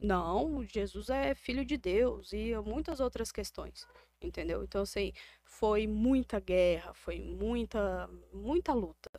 Não, 0.01 0.65
Jesus 0.65 1.11
é 1.11 1.35
filho 1.35 1.65
de 1.65 1.77
Deus 1.77 2.33
e 2.33 2.55
muitas 2.65 3.01
outras 3.01 3.31
questões, 3.31 3.87
entendeu? 4.21 4.63
Então 4.65 4.83
assim, 4.83 5.13
foi 5.45 5.87
muita 5.87 6.41
guerra, 6.41 6.95
foi 6.95 7.21
muita 7.21 8.09
muita 8.33 8.73
luta 8.73 9.11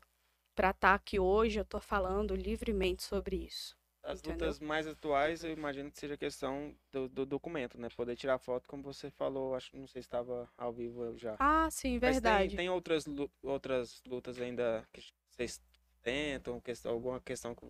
para 0.56 0.72
estar 0.72 0.94
aqui 0.94 1.20
hoje 1.20 1.60
eu 1.60 1.66
tô 1.66 1.80
falando 1.80 2.36
livremente 2.36 3.04
sobre 3.04 3.38
isso. 3.38 3.76
As 4.04 4.20
entendeu? 4.20 4.34
lutas 4.34 4.60
mais 4.60 4.86
atuais, 4.86 5.44
eu 5.46 5.52
imagino 5.52 5.90
que 5.90 5.98
seja 5.98 6.16
a 6.16 6.18
questão 6.18 6.76
do, 6.92 7.08
do 7.08 7.26
documento, 7.26 7.80
né? 7.80 7.88
Poder 7.96 8.18
tirar 8.18 8.38
foto, 8.38 8.68
como 8.68 8.84
você 8.84 9.10
falou, 9.10 9.56
acho 9.56 9.76
não 9.78 9.88
sei 9.88 10.02
se 10.02 10.08
estava 10.08 10.50
ao 10.58 10.74
vivo 10.74 11.18
já. 11.18 11.36
Ah, 11.40 11.70
sim, 11.72 12.00
Mas 12.02 12.20
tem- 12.20 12.22
verdade. 12.22 12.56
Tem, 12.58 12.70
outras, 12.70 13.06
outras 13.42 14.02
lutas 14.06 14.40
ainda 14.42 14.86
que 14.92 15.02
vocês 15.32 15.62
tentam, 16.02 16.60
questão, 16.60 16.92
alguma 16.92 17.22
questão 17.22 17.56
que 17.56 17.66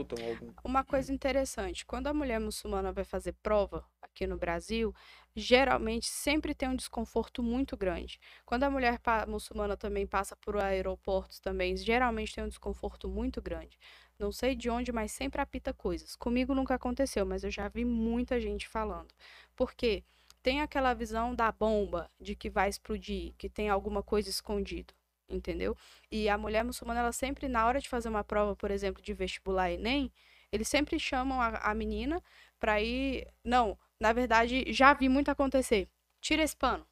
algum. 0.00 0.52
Uma 0.64 0.84
coisa 0.84 1.12
interessante, 1.12 1.86
quando 1.86 2.08
a 2.08 2.14
mulher 2.14 2.40
muçulmana 2.40 2.92
vai 2.92 3.04
fazer 3.04 3.32
prova 3.42 3.84
aqui 4.02 4.26
no 4.26 4.36
Brasil, 4.36 4.94
geralmente 5.34 6.06
sempre 6.06 6.54
tem 6.54 6.68
um 6.68 6.74
desconforto 6.74 7.42
muito 7.42 7.76
grande. 7.76 8.18
Quando 8.44 8.64
a 8.64 8.70
mulher 8.70 9.00
muçulmana 9.28 9.76
também 9.76 10.06
passa 10.06 10.34
por 10.36 10.56
aeroportos 10.56 11.38
também, 11.38 11.76
geralmente 11.76 12.34
tem 12.34 12.44
um 12.44 12.48
desconforto 12.48 13.08
muito 13.08 13.40
grande. 13.40 13.78
Não 14.18 14.32
sei 14.32 14.54
de 14.54 14.70
onde, 14.70 14.90
mas 14.92 15.12
sempre 15.12 15.40
apita 15.40 15.72
coisas. 15.74 16.16
Comigo 16.16 16.54
nunca 16.54 16.74
aconteceu, 16.74 17.26
mas 17.26 17.44
eu 17.44 17.50
já 17.50 17.68
vi 17.68 17.84
muita 17.84 18.40
gente 18.40 18.66
falando. 18.66 19.14
Por 19.54 19.74
quê? 19.74 20.02
Tem 20.42 20.60
aquela 20.60 20.94
visão 20.94 21.34
da 21.34 21.50
bomba, 21.50 22.10
de 22.20 22.34
que 22.34 22.48
vai 22.48 22.68
explodir, 22.68 23.34
que 23.36 23.48
tem 23.48 23.68
alguma 23.68 24.02
coisa 24.02 24.30
escondido, 24.30 24.94
entendeu? 25.28 25.76
E 26.10 26.28
a 26.28 26.38
mulher 26.38 26.64
muçulmana, 26.64 27.00
ela 27.00 27.12
sempre, 27.12 27.48
na 27.48 27.66
hora 27.66 27.80
de 27.80 27.88
fazer 27.88 28.08
uma 28.08 28.24
prova, 28.24 28.54
por 28.56 28.70
exemplo, 28.70 29.02
de 29.02 29.12
vestibular 29.14 29.70
Enem, 29.70 30.12
eles 30.52 30.68
sempre 30.68 30.98
chamam 30.98 31.40
a, 31.40 31.48
a 31.58 31.74
menina 31.74 32.22
pra 32.58 32.80
ir. 32.80 33.26
Não, 33.44 33.78
na 33.98 34.12
verdade, 34.12 34.72
já 34.72 34.94
vi 34.94 35.08
muito 35.08 35.30
acontecer. 35.30 35.88
Tira 36.20 36.42
esse 36.42 36.56
pano. 36.56 36.86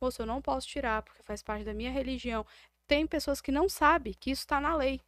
Moço, 0.00 0.22
eu 0.22 0.26
não 0.26 0.42
posso 0.42 0.68
tirar, 0.68 1.02
porque 1.02 1.22
faz 1.22 1.42
parte 1.42 1.64
da 1.64 1.74
minha 1.74 1.90
religião. 1.90 2.46
Tem 2.86 3.06
pessoas 3.06 3.40
que 3.40 3.50
não 3.50 3.68
sabem 3.68 4.12
que 4.12 4.30
isso 4.30 4.42
está 4.42 4.60
na 4.60 4.76
lei. 4.76 5.00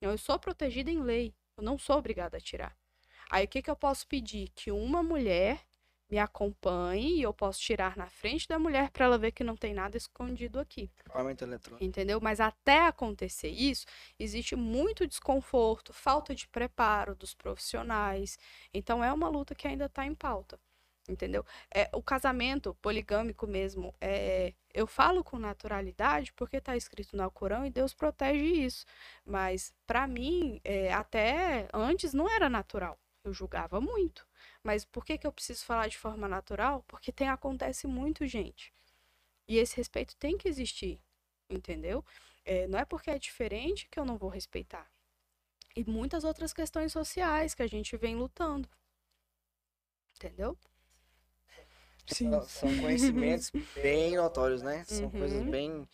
Eu 0.00 0.16
sou 0.16 0.38
protegida 0.38 0.90
em 0.90 1.02
lei. 1.02 1.34
Eu 1.56 1.62
não 1.62 1.78
sou 1.78 1.98
obrigada 1.98 2.36
a 2.36 2.40
tirar. 2.40 2.76
Aí 3.30 3.44
o 3.44 3.48
que, 3.48 3.62
que 3.62 3.70
eu 3.70 3.76
posso 3.76 4.06
pedir? 4.06 4.50
Que 4.54 4.70
uma 4.70 5.02
mulher 5.02 5.60
me 6.08 6.18
acompanhe 6.18 7.18
e 7.18 7.22
eu 7.22 7.34
posso 7.34 7.60
tirar 7.60 7.96
na 7.96 8.08
frente 8.08 8.46
da 8.46 8.58
mulher 8.58 8.90
para 8.90 9.04
ela 9.04 9.18
ver 9.18 9.32
que 9.32 9.42
não 9.42 9.56
tem 9.56 9.74
nada 9.74 9.96
escondido 9.96 10.58
aqui 10.60 10.90
Equipamento 11.00 11.44
eletrônico. 11.44 11.84
entendeu? 11.84 12.20
Mas 12.20 12.40
até 12.40 12.86
acontecer 12.86 13.48
isso, 13.48 13.86
existe 14.18 14.54
muito 14.54 15.06
desconforto, 15.06 15.92
falta 15.92 16.34
de 16.34 16.46
preparo 16.48 17.14
dos 17.14 17.34
profissionais. 17.34 18.38
Então 18.72 19.02
é 19.02 19.12
uma 19.12 19.28
luta 19.28 19.54
que 19.54 19.66
ainda 19.66 19.86
está 19.86 20.06
em 20.06 20.14
pauta, 20.14 20.58
entendeu? 21.08 21.44
É, 21.74 21.88
o 21.92 22.02
casamento 22.02 22.74
poligâmico 22.80 23.46
mesmo, 23.46 23.94
é, 24.00 24.54
eu 24.72 24.86
falo 24.86 25.24
com 25.24 25.38
naturalidade 25.38 26.32
porque 26.34 26.58
está 26.58 26.76
escrito 26.76 27.16
no 27.16 27.22
Alcorão 27.22 27.64
e 27.66 27.70
Deus 27.70 27.94
protege 27.94 28.44
isso. 28.44 28.84
Mas 29.24 29.72
para 29.86 30.06
mim, 30.06 30.60
é, 30.64 30.92
até 30.92 31.68
antes 31.72 32.12
não 32.14 32.28
era 32.28 32.48
natural. 32.48 32.98
Eu 33.24 33.32
julgava 33.32 33.80
muito. 33.80 34.25
Mas 34.66 34.84
por 34.84 35.04
que, 35.06 35.18
que 35.18 35.26
eu 35.26 35.32
preciso 35.32 35.64
falar 35.64 35.88
de 35.88 35.98
forma 35.98 36.28
natural? 36.28 36.84
Porque 36.88 37.12
tem 37.12 37.28
acontece 37.28 37.86
muito, 37.86 38.26
gente. 38.26 38.72
E 39.48 39.58
esse 39.58 39.76
respeito 39.76 40.16
tem 40.16 40.36
que 40.38 40.48
existir 40.48 41.00
entendeu? 41.50 42.04
É, 42.44 42.66
não 42.68 42.78
é 42.78 42.84
porque 42.84 43.10
é 43.10 43.18
diferente 43.18 43.88
que 43.90 43.98
eu 44.00 44.04
não 44.04 44.18
vou 44.18 44.30
respeitar. 44.30 44.90
E 45.76 45.84
muitas 45.84 46.24
outras 46.24 46.52
questões 46.52 46.92
sociais 46.92 47.54
que 47.54 47.62
a 47.62 47.68
gente 47.68 47.96
vem 47.96 48.16
lutando. 48.16 48.68
Entendeu? 50.16 50.58
São, 52.06 52.42
são 52.48 52.74
conhecimentos 52.76 53.52
bem 53.74 54.16
notórios, 54.16 54.62
né? 54.62 54.84
São 54.84 55.10
coisas 55.10 55.42
Uhum. 55.42 55.50
bem, 55.50 55.86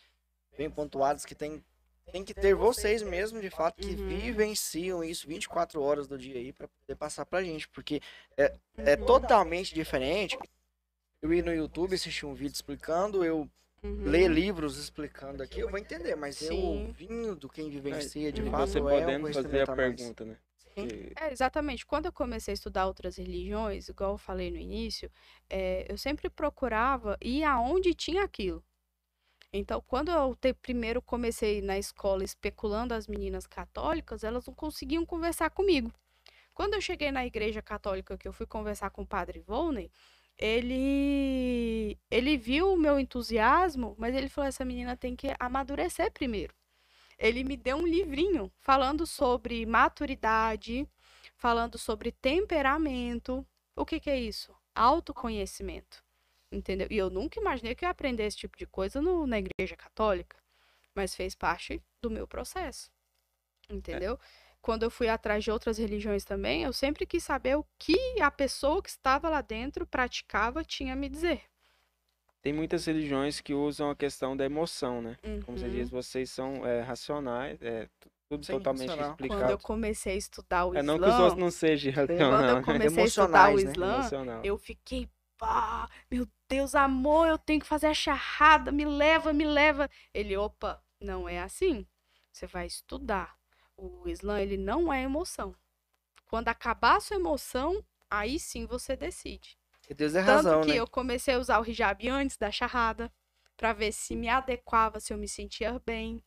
bem 0.56 0.70
pontuadas 0.70 1.24
que 1.24 1.34
tem, 1.34 1.64
tem 2.10 2.24
que 2.24 2.34
ter 2.34 2.54
vocês 2.54 3.02
mesmo, 3.02 3.40
de 3.40 3.50
fato, 3.50 3.76
que 3.80 3.94
Uhum. 3.94 4.06
vivenciam 4.06 5.04
isso 5.04 5.26
24 5.26 5.80
horas 5.82 6.06
do 6.06 6.18
dia 6.18 6.36
aí 6.36 6.52
pra 6.52 6.68
poder 6.68 6.96
passar 6.96 7.24
pra 7.26 7.42
gente. 7.42 7.68
Porque 7.68 8.00
é, 8.36 8.54
é 8.78 8.96
Uhum. 8.96 9.06
totalmente 9.06 9.74
diferente. 9.74 10.36
Eu 11.22 11.32
ir 11.32 11.44
no 11.44 11.54
YouTube 11.54 11.94
assistir 11.94 12.26
um 12.26 12.34
vídeo 12.34 12.54
explicando, 12.54 13.24
eu 13.24 13.48
Uhum. 13.84 14.10
ler 14.10 14.28
livros 14.28 14.76
explicando 14.76 15.42
aqui, 15.42 15.60
eu 15.60 15.68
vou 15.68 15.78
entender, 15.78 16.16
mas 16.16 16.40
eu 16.42 16.56
Sim. 16.56 16.86
ouvindo 16.86 17.48
quem 17.48 17.70
vivencia 17.70 18.32
de 18.32 18.42
fato 18.42 18.70
você 18.70 18.78
é 18.78 18.82
um 18.82 18.88
podendo 18.88 19.32
fazer 19.32 19.32
conhecimento 19.32 19.70
a 19.70 19.76
mais. 19.76 19.96
pergunta, 19.96 20.24
né? 20.24 20.36
É, 21.20 21.30
exatamente. 21.32 21.84
Quando 21.86 22.06
eu 22.06 22.12
comecei 22.12 22.52
a 22.52 22.54
estudar 22.54 22.86
outras 22.86 23.16
religiões, 23.16 23.88
igual 23.88 24.12
eu 24.12 24.18
falei 24.18 24.50
no 24.50 24.56
início, 24.56 25.10
é, 25.48 25.86
eu 25.88 25.96
sempre 25.98 26.28
procurava 26.30 27.16
ir 27.22 27.44
aonde 27.44 27.94
tinha 27.94 28.24
aquilo. 28.24 28.64
Então, 29.52 29.82
quando 29.86 30.10
eu 30.10 30.34
te- 30.34 30.54
primeiro 30.54 31.02
comecei 31.02 31.60
na 31.60 31.78
escola 31.78 32.24
especulando 32.24 32.94
as 32.94 33.06
meninas 33.06 33.46
católicas, 33.46 34.24
elas 34.24 34.46
não 34.46 34.54
conseguiam 34.54 35.04
conversar 35.04 35.50
comigo. 35.50 35.92
Quando 36.54 36.74
eu 36.74 36.80
cheguei 36.80 37.10
na 37.12 37.26
igreja 37.26 37.62
católica, 37.62 38.18
que 38.18 38.28
eu 38.28 38.32
fui 38.32 38.46
conversar 38.46 38.90
com 38.90 39.02
o 39.02 39.06
padre 39.06 39.40
Volney, 39.40 39.90
ele 40.38 41.98
ele 42.10 42.36
viu 42.38 42.72
o 42.74 42.76
meu 42.78 42.98
entusiasmo, 43.00 43.94
mas 43.98 44.14
ele 44.14 44.28
falou 44.28 44.48
essa 44.48 44.64
menina 44.64 44.96
tem 44.96 45.16
que 45.16 45.34
amadurecer 45.38 46.12
primeiro. 46.12 46.54
Ele 47.18 47.44
me 47.44 47.56
deu 47.56 47.76
um 47.78 47.86
livrinho 47.86 48.52
falando 48.60 49.06
sobre 49.06 49.66
maturidade, 49.66 50.88
falando 51.36 51.78
sobre 51.78 52.12
temperamento. 52.12 53.46
O 53.76 53.86
que 53.86 54.00
que 54.00 54.10
é 54.10 54.18
isso? 54.20 54.54
Autoconhecimento. 54.74 56.04
Entendeu? 56.52 56.88
E 56.90 56.98
eu 56.98 57.10
nunca 57.10 57.40
imaginei 57.40 57.74
que 57.74 57.84
eu 57.84 57.88
ia 57.88 57.92
aprender 57.92 58.24
esse 58.24 58.36
tipo 58.36 58.56
de 58.58 58.66
coisa 58.66 59.00
no, 59.02 59.26
na 59.26 59.38
igreja 59.40 59.76
católica, 59.76 60.36
mas 60.94 61.14
fez 61.14 61.34
parte 61.34 61.82
do 62.02 62.10
meu 62.10 62.26
processo. 62.28 62.90
Entendeu? 63.70 64.18
Quando 64.62 64.84
eu 64.84 64.90
fui 64.90 65.08
atrás 65.08 65.44
de 65.44 65.50
outras 65.50 65.78
religiões 65.78 66.24
também, 66.24 66.62
eu 66.64 66.72
sempre 66.72 67.06
quis 67.06 67.24
saber 67.24 67.56
o 67.56 67.66
que 67.78 67.96
a 68.22 68.30
pessoa 68.30 68.82
que 68.82 68.90
estava 68.90 69.28
lá 69.30 69.40
dentro 69.42 69.86
praticava 69.86 70.64
tinha 70.64 70.94
a 70.94 70.96
me 70.96 71.08
dizer. 71.08 71.42
Tem 72.40 72.52
muitas 72.52 72.84
religiões 72.86 73.40
que 73.40 73.54
usam 73.54 73.90
a 73.90 73.96
questão 73.96 74.36
da 74.36 74.44
emoção, 74.44 75.00
né? 75.02 75.16
Como 75.44 75.56
você 75.58 75.68
Uhum. 75.68 75.70
diz, 75.70 75.90
vocês 75.90 76.30
são 76.30 76.64
é, 76.66 76.80
racionais, 76.80 77.60
é 77.62 77.88
tu- 78.00 78.10
tudo 78.28 78.46
Sim, 78.46 78.58
totalmente 78.58 79.00
racional. 79.00 79.18
Quando 79.18 79.50
eu 79.50 79.58
explicado. 79.58 79.58
comecei 79.58 80.14
a 80.14 80.16
estudar 80.16 80.66
o 80.66 80.74
É 80.74 80.82
não 80.82 80.98
Islã, 80.98 81.00
que 81.00 81.08
os 81.08 81.18
outros 81.18 81.38
não 81.38 81.50
sejam 81.50 81.92
quando 82.28 82.48
racionais, 82.48 82.50
eu 82.50 82.58
né? 82.66 82.84
comecei 82.84 83.04
a 83.04 83.06
estudar 83.06 83.48
o 83.50 83.58
né? 83.62 83.72
Islã, 83.72 83.84
Emocional. 83.84 84.42
eu 84.42 84.58
fiquei, 84.58 85.08
pá, 85.42 85.90
meu 86.08 86.28
Deus, 86.48 86.74
amor, 86.76 87.26
eu 87.26 87.36
tenho 87.36 87.60
que 87.60 87.66
fazer 87.66 87.88
a 87.88 87.94
charrada, 87.94 88.70
me 88.70 88.84
leva, 88.84 89.32
me 89.32 89.44
leva. 89.44 89.90
Ele, 90.14 90.36
opa, 90.36 90.80
não 91.00 91.28
é 91.28 91.40
assim. 91.40 91.84
Você 92.32 92.46
vai 92.46 92.66
estudar. 92.66 93.36
O 93.76 94.08
Islã, 94.08 94.40
ele 94.40 94.56
não 94.56 94.92
é 94.92 95.02
emoção. 95.02 95.52
Quando 96.28 96.48
acabar 96.48 96.96
a 96.96 97.00
sua 97.00 97.16
emoção, 97.16 97.84
aí 98.10 98.38
sim 98.38 98.66
você 98.66 98.96
decide. 98.96 99.58
Que 99.82 99.94
Deus 99.94 100.14
é 100.16 100.20
Tanto 100.24 100.56
razão, 100.60 100.60
que 100.60 100.74
né? 100.74 100.74
eu 100.74 100.86
comecei 100.88 101.34
a 101.34 101.38
usar 101.38 101.60
o 101.60 101.66
hijab 101.68 102.08
antes 102.08 102.36
da 102.36 102.50
charrada, 102.50 103.12
pra 103.56 103.72
ver 103.72 103.92
se 103.92 104.14
me 104.16 104.28
adequava, 104.28 105.00
se 105.00 105.12
eu 105.12 105.18
me 105.18 105.28
sentia 105.28 105.80
bem. 105.84 106.22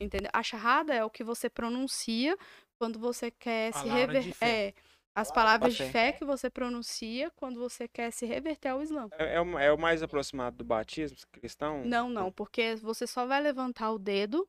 Entendeu? 0.00 0.30
A 0.32 0.42
charrada 0.42 0.94
é 0.94 1.04
o 1.04 1.10
que 1.10 1.24
você 1.24 1.48
pronuncia 1.50 2.36
quando 2.78 2.98
você 2.98 3.30
quer 3.30 3.72
se 3.72 3.88
Palavra 3.88 4.16
de 4.16 4.32
reverter. 4.32 4.32
fé. 4.32 4.68
É, 4.68 4.74
as 5.16 5.32
palavras 5.32 5.74
de 5.74 5.90
fé. 5.90 6.12
que 6.12 6.24
você 6.24 6.50
pronuncia 6.50 7.30
quando 7.36 7.58
você 7.58 7.88
quer 7.88 8.10
se 8.10 8.26
reverter 8.26 8.68
ao 8.68 8.82
Islã. 8.82 9.08
É, 9.12 9.36
é 9.36 9.40
o, 9.40 9.58
é 9.58 9.72
o 9.72 9.78
mais 9.78 10.02
aproximado 10.02 10.58
do 10.58 10.64
batismo 10.64 11.16
cristão? 11.32 11.82
Não, 11.84 12.10
não, 12.10 12.30
porque 12.30 12.76
você 12.76 13.06
só 13.06 13.24
vai 13.26 13.40
levantar 13.40 13.90
o 13.92 13.98
dedo 13.98 14.46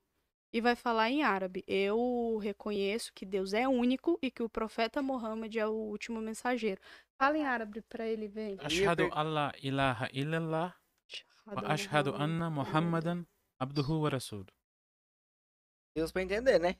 e 0.52 0.60
vai 0.60 0.76
falar 0.76 1.10
em 1.10 1.24
árabe. 1.24 1.64
Eu 1.66 2.38
reconheço 2.42 3.14
que 3.14 3.26
Deus 3.26 3.54
é 3.54 3.66
único 3.68 4.20
e 4.22 4.30
que 4.30 4.44
o 4.44 4.50
profeta 4.50 5.02
Mohammed 5.02 5.58
é 5.58 5.66
o 5.66 5.72
último 5.72 6.20
mensageiro. 6.20 6.82
Fala 7.18 7.38
em 7.38 7.46
árabe 7.46 7.82
pra 7.84 8.06
ele 8.06 8.28
ver. 8.28 8.58
Ashhadu 8.60 9.10
an 9.14 9.24
la 9.24 9.54
ilaha 9.64 10.10
illallah 10.12 10.76
wa 11.46 11.74
ashhadu 11.74 12.14
anna 12.14 12.50
Muhammadan 12.50 13.26
abduhu 13.58 14.02
wa 14.02 14.10
rasuluh. 14.10 14.46
Deus 15.96 16.12
pra 16.12 16.22
entender, 16.22 16.60
né? 16.60 16.76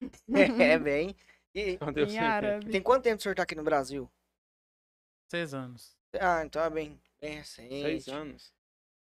É, 0.74 0.78
bem. 0.78 1.16
E 1.54 1.78
Em 2.08 2.18
árabe. 2.18 2.70
tem 2.70 2.82
quanto 2.82 3.02
tempo 3.04 3.18
o 3.18 3.22
senhor 3.22 3.34
tá 3.34 3.42
aqui 3.42 3.54
no 3.54 3.62
Brasil? 3.64 4.10
Seis 5.28 5.54
anos. 5.54 5.96
Ah, 6.20 6.44
então 6.44 6.62
é 6.62 6.70
bem, 6.70 7.00
bem 7.20 7.34
recente. 7.36 7.82
Seis 7.82 8.08
anos. 8.08 8.52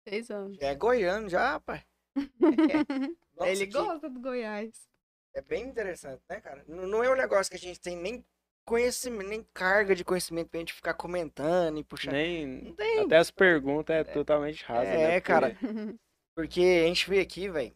Seis 0.08 0.30
anos. 0.32 0.58
Já 0.58 0.68
é 0.68 0.76
goiano 0.76 1.28
já, 1.30 1.52
rapaz. 1.52 1.84
Nossa, 3.36 3.50
ele 3.52 3.68
que- 3.68 3.74
gosta 3.74 4.10
do 4.10 4.20
Goiás. 4.20 4.88
É 5.34 5.42
bem 5.42 5.64
interessante, 5.68 6.22
né, 6.30 6.42
cara? 6.42 6.64
Não, 6.68 6.88
não 6.88 7.04
é 7.04 7.10
um 7.12 7.16
negócio 7.16 7.50
que 7.52 7.58
a 7.58 7.60
gente 7.60 7.80
tem 7.80 7.96
nem 7.96 8.26
conhecimento, 8.66 9.28
nem 9.30 9.44
carga 9.54 9.96
de 9.96 10.04
conhecimento 10.04 10.50
pra 10.50 10.60
gente 10.60 10.74
ficar 10.74 10.94
comentando 10.96 11.78
e 11.80 11.84
puxando. 11.84 12.14
Nem, 12.14 12.48
Não 12.64 12.76
tem. 12.76 13.00
até 13.02 13.18
as 13.18 13.32
perguntas 13.32 13.96
é, 13.96 14.04
totalmente 14.04 14.64
rasas, 14.66 14.88
É, 14.88 15.08
né? 15.08 15.22
cara. 15.22 15.56
Porque 15.56 15.60
Porque 16.36 16.62
a 16.62 16.88
gente 16.88 17.10
vê 17.10 17.20
aqui, 17.20 17.50
velho, 17.50 17.76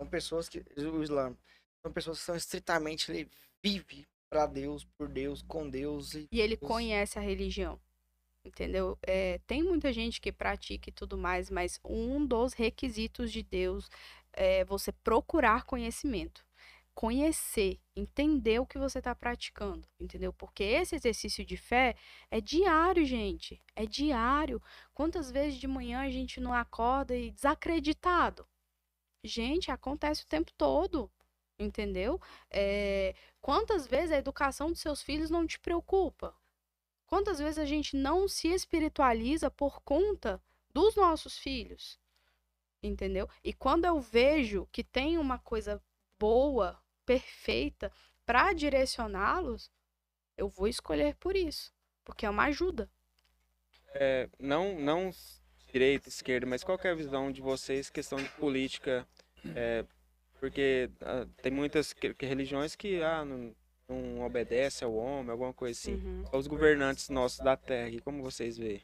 são 0.00 0.08
pessoas 0.08 0.48
que. 0.48 0.64
O 0.78 1.02
Islã. 1.02 1.36
São 1.82 1.92
pessoas 1.92 2.18
que 2.18 2.24
são 2.24 2.36
estritamente. 2.36 3.28
Vive 3.64 4.06
pra 4.28 4.44
Deus, 4.46 4.84
por 4.98 5.08
Deus, 5.08 5.40
com 5.40 5.68
Deus. 5.70 6.12
E 6.14 6.28
E 6.30 6.40
ele 6.40 6.56
Deus- 6.56 6.68
conhece 6.70 7.18
a 7.18 7.22
religião. 7.22 7.80
Entendeu? 8.44 8.98
É, 9.02 9.38
tem 9.46 9.62
muita 9.62 9.90
gente 9.90 10.20
que 10.20 10.30
pratica 10.30 10.90
e 10.90 10.92
tudo 10.92 11.16
mais, 11.16 11.48
mas 11.48 11.80
um 11.82 12.26
dos 12.26 12.52
requisitos 12.52 13.32
de 13.32 13.42
Deus 13.42 13.88
é 14.34 14.64
você 14.66 14.92
procurar 14.92 15.64
conhecimento. 15.64 16.44
Conhecer, 16.92 17.80
entender 17.96 18.60
o 18.60 18.66
que 18.66 18.78
você 18.78 18.98
está 18.98 19.14
praticando, 19.14 19.88
entendeu? 19.98 20.32
Porque 20.32 20.62
esse 20.62 20.94
exercício 20.94 21.44
de 21.44 21.56
fé 21.56 21.96
é 22.30 22.40
diário, 22.40 23.04
gente. 23.04 23.60
É 23.74 23.86
diário. 23.86 24.62
Quantas 24.92 25.30
vezes 25.30 25.58
de 25.58 25.66
manhã 25.66 26.00
a 26.00 26.10
gente 26.10 26.38
não 26.38 26.52
acorda 26.52 27.16
e 27.16 27.30
desacreditado? 27.30 28.46
Gente, 29.24 29.70
acontece 29.70 30.22
o 30.22 30.26
tempo 30.26 30.52
todo, 30.56 31.10
entendeu? 31.58 32.20
É, 32.50 33.14
quantas 33.40 33.86
vezes 33.86 34.12
a 34.12 34.18
educação 34.18 34.70
dos 34.70 34.80
seus 34.80 35.02
filhos 35.02 35.30
não 35.30 35.46
te 35.46 35.58
preocupa? 35.58 36.34
Quantas 37.06 37.38
vezes 37.38 37.58
a 37.58 37.64
gente 37.64 37.96
não 37.96 38.26
se 38.26 38.48
espiritualiza 38.48 39.50
por 39.50 39.80
conta 39.82 40.42
dos 40.72 40.96
nossos 40.96 41.38
filhos? 41.38 41.98
Entendeu? 42.82 43.28
E 43.42 43.52
quando 43.52 43.84
eu 43.84 44.00
vejo 44.00 44.68
que 44.72 44.84
tem 44.84 45.16
uma 45.16 45.38
coisa 45.38 45.82
boa, 46.18 46.78
perfeita, 47.06 47.92
para 48.26 48.52
direcioná-los, 48.52 49.70
eu 50.36 50.48
vou 50.48 50.66
escolher 50.66 51.14
por 51.16 51.36
isso. 51.36 51.72
Porque 52.04 52.26
é 52.26 52.30
uma 52.30 52.44
ajuda. 52.44 52.90
é, 53.94 54.28
não, 54.38 54.78
não 54.78 55.10
direita, 55.72 56.08
esquerda, 56.08 56.46
mas 56.46 56.62
qual 56.62 56.78
é 56.82 56.90
a 56.90 56.94
visão 56.94 57.32
de 57.32 57.40
vocês 57.40 57.90
questão 57.90 58.18
de 58.18 58.28
política? 58.30 59.06
é, 59.54 59.84
porque 60.44 60.90
ah, 61.00 61.26
tem 61.40 61.50
muitas 61.50 61.94
que- 61.94 62.12
que 62.12 62.26
religiões 62.26 62.76
que 62.76 63.02
ah, 63.02 63.24
não, 63.24 63.54
não 63.88 64.20
obedece 64.26 64.84
ao 64.84 64.94
homem, 64.94 65.30
alguma 65.30 65.54
coisa 65.54 65.78
assim. 65.80 65.94
Uhum. 65.94 66.24
Os 66.32 66.46
governantes 66.46 67.08
nossos 67.08 67.38
da 67.38 67.56
terra, 67.56 67.88
e 67.88 67.98
como 67.98 68.22
vocês 68.22 68.58
veem? 68.58 68.82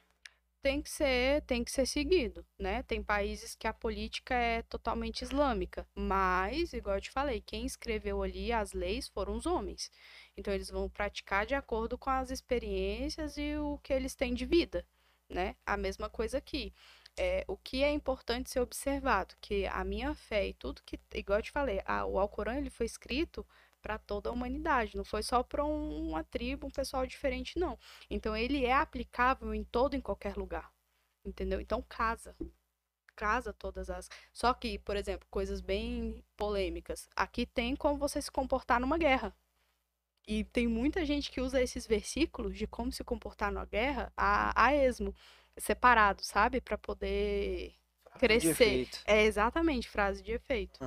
tem 0.63 0.83
que 0.83 0.91
ser 0.91 1.43
tem 1.43 1.65
que 1.65 1.71
ser 1.71 1.87
seguido, 1.87 2.45
né? 2.59 2.83
Tem 2.83 3.03
países 3.03 3.55
que 3.55 3.67
a 3.67 3.73
política 3.73 4.35
é 4.35 4.63
totalmente 4.63 5.23
islâmica, 5.23 5.87
mas, 5.95 6.73
igual 6.73 6.97
eu 6.97 7.01
te 7.01 7.11
falei, 7.11 7.41
quem 7.41 7.65
escreveu 7.67 8.23
ali 8.23 8.53
as 8.53 8.73
leis 8.73 9.09
foram 9.09 9.37
os 9.37 9.47
homens. 9.47 9.91
Então 10.37 10.53
eles 10.53 10.71
vão 10.71 10.89
praticar 10.89 11.47
de 11.47 11.55
acordo 11.55 11.97
com 11.99 12.11
as 12.11 12.31
experiências 12.31 13.37
e 13.39 13.57
o 13.57 13.79
que 13.79 13.93
eles 13.93 14.15
têm 14.15 14.35
de 14.35 14.45
vida, 14.47 14.87
né? 15.29 15.57
A 15.65 15.77
mesma 15.77 16.09
coisa 16.11 16.39
aqui. 16.39 16.73
É, 17.23 17.45
o 17.47 17.57
que 17.57 17.83
é 17.85 17.91
importante 17.93 18.51
ser 18.51 18.61
observado, 18.61 19.35
que 19.43 19.67
a 19.67 19.85
minha 19.85 20.15
fé 20.15 20.49
e 20.49 20.55
tudo 20.55 20.83
que, 20.87 20.99
igual 21.15 21.39
eu 21.41 21.43
te 21.43 21.51
falei, 21.51 21.83
a- 21.85 22.07
o 22.07 22.19
Alcorão 22.19 22.55
ele 22.57 22.71
foi 22.71 22.87
escrito 22.87 23.47
para 23.83 23.99
toda 23.99 24.31
a 24.31 24.33
humanidade, 24.33 24.97
não 24.97 25.05
foi 25.05 25.23
só 25.23 25.43
para 25.43 25.63
uma 25.65 26.25
tribo, 26.25 26.67
um 26.67 26.71
pessoal 26.71 27.07
diferente, 27.07 27.59
não. 27.59 27.79
Então 28.09 28.35
ele 28.37 28.65
é 28.65 28.73
aplicável 28.73 29.53
em 29.55 29.65
todo 29.65 29.95
em 29.97 30.01
qualquer 30.01 30.37
lugar. 30.37 30.73
Entendeu? 31.25 31.61
Então 31.61 31.83
casa. 31.89 32.37
Casa 33.17 33.53
todas 33.53 33.91
as. 33.91 34.09
Só 34.33 34.55
que, 34.55 34.79
por 34.79 34.97
exemplo, 34.97 35.27
coisas 35.31 35.61
bem 35.61 36.25
polêmicas. 36.37 37.09
Aqui 37.17 37.47
tem 37.47 37.77
como 37.77 37.99
você 37.99 38.23
se 38.23 38.31
comportar 38.31 38.81
numa 38.81 38.99
guerra. 38.99 39.35
E 40.27 40.45
tem 40.45 40.69
muita 40.69 41.05
gente 41.05 41.31
que 41.31 41.41
usa 41.41 41.61
esses 41.63 41.87
versículos 41.87 42.57
de 42.57 42.67
como 42.67 42.93
se 42.93 43.03
comportar 43.05 43.51
numa 43.53 43.65
guerra 43.67 44.13
a, 44.17 44.67
a 44.67 44.75
esmo, 44.75 45.15
separado, 45.59 46.23
sabe? 46.25 46.61
Para 46.61 46.79
poder 46.79 47.75
de 48.15 48.19
crescer. 48.19 48.89
É 49.07 49.25
exatamente 49.25 49.89
frase 49.89 50.23
de 50.23 50.33
efeito. 50.33 50.81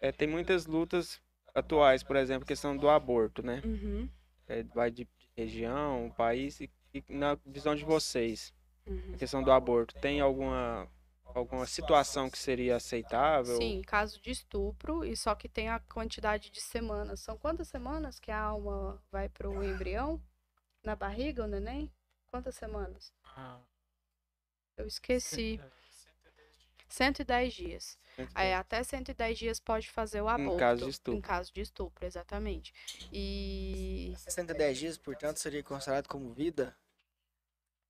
É, 0.00 0.10
tem 0.10 0.26
muitas 0.26 0.66
lutas 0.66 1.20
atuais, 1.54 2.02
por 2.02 2.16
exemplo, 2.16 2.46
questão 2.46 2.76
do 2.76 2.88
aborto, 2.88 3.42
né? 3.42 3.60
Uhum, 3.64 4.08
É, 4.48 4.62
vai 4.62 4.90
de 4.90 5.06
região, 5.36 6.12
país, 6.16 6.60
e, 6.60 6.70
e 6.92 7.04
na 7.08 7.38
visão 7.46 7.74
de 7.74 7.84
vocês, 7.84 8.52
uhum. 8.86 9.12
a 9.14 9.18
questão 9.18 9.42
do 9.42 9.52
aborto, 9.52 9.94
tem 10.00 10.20
alguma, 10.20 10.88
alguma 11.24 11.66
situação 11.66 12.30
que 12.30 12.38
seria 12.38 12.76
aceitável? 12.76 13.56
Sim, 13.56 13.82
caso 13.82 14.20
de 14.20 14.30
estupro, 14.30 15.04
e 15.04 15.16
só 15.16 15.34
que 15.34 15.48
tem 15.48 15.68
a 15.68 15.80
quantidade 15.80 16.50
de 16.50 16.60
semanas. 16.60 17.20
São 17.20 17.36
quantas 17.36 17.68
semanas 17.68 18.18
que 18.18 18.30
a 18.30 18.40
alma 18.40 19.02
vai 19.10 19.28
pro 19.28 19.62
embrião? 19.62 20.20
Na 20.82 20.96
barriga, 20.96 21.44
o 21.44 21.46
neném? 21.46 21.92
Quantas 22.30 22.54
semanas? 22.54 23.12
Ah, 23.36 23.58
Eu 24.76 24.86
esqueci. 24.86 25.60
110 26.88 27.54
dias. 27.54 27.98
É, 28.34 28.54
até 28.54 28.82
110 28.82 29.38
dias 29.38 29.60
pode 29.60 29.88
fazer 29.88 30.20
o 30.20 30.28
aborto. 30.28 30.58
caso 30.58 30.84
de 30.84 30.90
estupro. 30.90 31.18
Em 31.18 31.20
caso 31.20 31.52
de 31.54 31.60
estupro, 31.60 32.04
exatamente. 32.04 32.72
E 33.12 34.12
110 34.16 34.78
dias, 34.78 34.98
portanto, 34.98 35.36
seria 35.38 35.62
considerado 35.62 36.08
como 36.08 36.32
vida? 36.32 36.76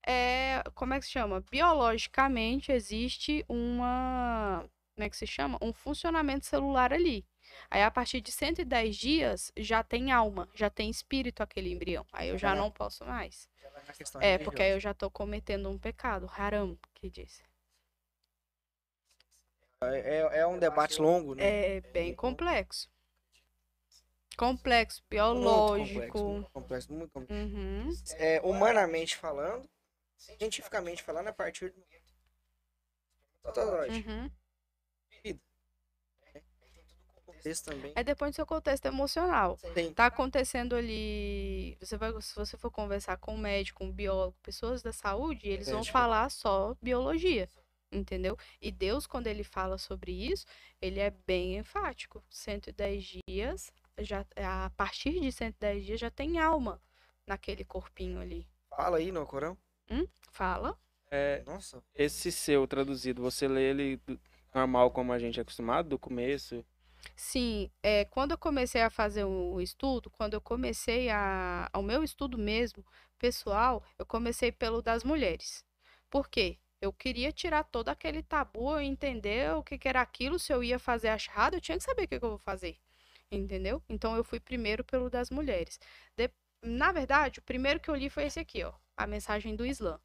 é, 0.06 0.62
como 0.74 0.94
é 0.94 0.98
que 0.98 1.04
se 1.06 1.12
chama? 1.12 1.44
Biologicamente 1.50 2.72
existe 2.72 3.44
uma, 3.48 4.64
como 4.94 5.04
é 5.04 5.10
que 5.10 5.16
se 5.16 5.26
chama? 5.26 5.58
Um 5.62 5.72
funcionamento 5.72 6.46
celular 6.46 6.92
ali. 6.92 7.24
Aí 7.70 7.82
a 7.82 7.90
partir 7.90 8.20
de 8.20 8.30
110 8.32 8.96
dias 8.96 9.52
já 9.56 9.82
tem 9.82 10.10
alma, 10.12 10.48
já 10.54 10.70
tem 10.70 10.88
espírito 10.90 11.42
aquele 11.42 11.70
embrião. 11.70 12.06
Aí 12.12 12.28
eu 12.28 12.38
já 12.38 12.54
não 12.54 12.70
posso 12.70 13.04
mais. 13.04 13.48
Questão 13.92 14.20
É, 14.20 14.38
porque 14.38 14.62
aí 14.62 14.72
eu 14.72 14.80
já 14.80 14.94
tô 14.94 15.10
cometendo 15.10 15.68
um 15.68 15.78
pecado. 15.78 16.30
Haram, 16.36 16.78
que 16.94 17.10
diz. 17.10 17.42
É, 19.82 20.40
é 20.40 20.46
um 20.46 20.58
debate 20.58 21.00
longo, 21.00 21.34
né? 21.34 21.76
É 21.76 21.80
bem 21.80 22.14
complexo. 22.14 22.90
Complexo, 24.36 25.02
Muito 25.02 25.10
biológico. 25.10 25.92
complexo, 25.92 26.24
muito 26.24 26.50
complexo, 26.50 26.92
muito 26.92 27.12
complexo. 27.12 27.56
Uhum. 27.56 27.94
É, 28.16 28.40
humanamente 28.42 29.16
falando, 29.16 29.68
cientificamente 30.16 31.02
falando, 31.02 31.28
a 31.28 31.32
partir 31.32 31.70
do 31.70 31.82
patológico. 33.42 34.08
Uhum. 34.08 34.30
Contexto 37.40 37.70
também. 37.70 37.92
Aí 37.96 38.04
depois 38.04 38.32
do 38.32 38.34
seu 38.34 38.46
contexto 38.46 38.86
emocional. 38.86 39.58
Tem. 39.74 39.92
Tá 39.92 40.06
acontecendo 40.06 40.76
ali. 40.76 41.76
Você 41.80 41.96
vai, 41.96 42.12
se 42.20 42.34
você 42.34 42.56
for 42.56 42.70
conversar 42.70 43.16
com 43.16 43.34
um 43.34 43.38
médico, 43.38 43.82
um 43.82 43.90
biólogo, 43.90 44.36
pessoas 44.42 44.82
da 44.82 44.92
saúde, 44.92 45.48
eles 45.48 45.66
vão 45.66 45.78
Médico. 45.78 45.92
falar 45.92 46.30
só 46.30 46.76
biologia. 46.80 47.48
Entendeu? 47.92 48.38
E 48.60 48.70
Deus, 48.70 49.06
quando 49.06 49.26
ele 49.26 49.42
fala 49.42 49.76
sobre 49.76 50.12
isso, 50.12 50.46
ele 50.80 51.00
é 51.00 51.10
bem 51.10 51.56
enfático. 51.56 52.22
110 52.30 53.20
dias, 53.28 53.72
já, 53.98 54.24
a 54.36 54.70
partir 54.76 55.18
de 55.18 55.32
110 55.32 55.84
dias 55.84 56.00
já 56.00 56.10
tem 56.10 56.38
alma 56.38 56.80
naquele 57.26 57.64
corpinho 57.64 58.20
ali. 58.20 58.46
Fala 58.68 58.98
aí 58.98 59.10
no 59.10 59.26
Corão. 59.26 59.58
Fala. 60.30 60.78
É, 61.10 61.42
Nossa, 61.44 61.82
esse 61.92 62.30
seu 62.30 62.66
traduzido, 62.68 63.20
você 63.20 63.48
lê 63.48 63.70
ele 63.70 64.00
normal 64.54 64.92
como 64.92 65.12
a 65.12 65.18
gente 65.18 65.40
é 65.40 65.42
acostumado, 65.42 65.88
do 65.88 65.98
começo? 65.98 66.64
Sim, 67.16 67.70
é, 67.82 68.04
quando 68.06 68.32
eu 68.32 68.38
comecei 68.38 68.82
a 68.82 68.90
fazer 68.90 69.24
o 69.24 69.60
estudo, 69.60 70.10
quando 70.10 70.34
eu 70.34 70.40
comecei 70.40 71.08
a, 71.10 71.68
ao 71.72 71.82
meu 71.82 72.02
estudo 72.02 72.38
mesmo, 72.38 72.84
pessoal, 73.18 73.82
eu 73.98 74.06
comecei 74.06 74.50
pelo 74.52 74.82
das 74.82 75.04
mulheres. 75.04 75.64
Por 76.08 76.28
quê? 76.28 76.58
Eu 76.80 76.92
queria 76.92 77.30
tirar 77.30 77.64
todo 77.64 77.90
aquele 77.90 78.22
tabu, 78.22 78.78
entender 78.78 79.52
o 79.54 79.62
que, 79.62 79.76
que 79.78 79.88
era 79.88 80.00
aquilo, 80.00 80.38
se 80.38 80.52
eu 80.52 80.64
ia 80.64 80.78
fazer 80.78 81.08
a 81.08 81.18
charrada, 81.18 81.56
eu 81.56 81.60
tinha 81.60 81.76
que 81.78 81.84
saber 81.84 82.04
o 82.04 82.08
que, 82.08 82.18
que 82.18 82.24
eu 82.24 82.30
vou 82.30 82.38
fazer. 82.38 82.78
Entendeu? 83.30 83.82
Então 83.88 84.16
eu 84.16 84.24
fui 84.24 84.40
primeiro 84.40 84.82
pelo 84.84 85.10
das 85.10 85.30
mulheres. 85.30 85.78
De- 86.16 86.30
Na 86.62 86.90
verdade, 86.92 87.38
o 87.38 87.42
primeiro 87.42 87.78
que 87.80 87.90
eu 87.90 87.94
li 87.94 88.10
foi 88.10 88.24
esse 88.24 88.40
aqui, 88.40 88.62
ó, 88.64 88.72
a 88.96 89.06
mensagem 89.06 89.54
do 89.56 89.64
Islã. 89.66 90.00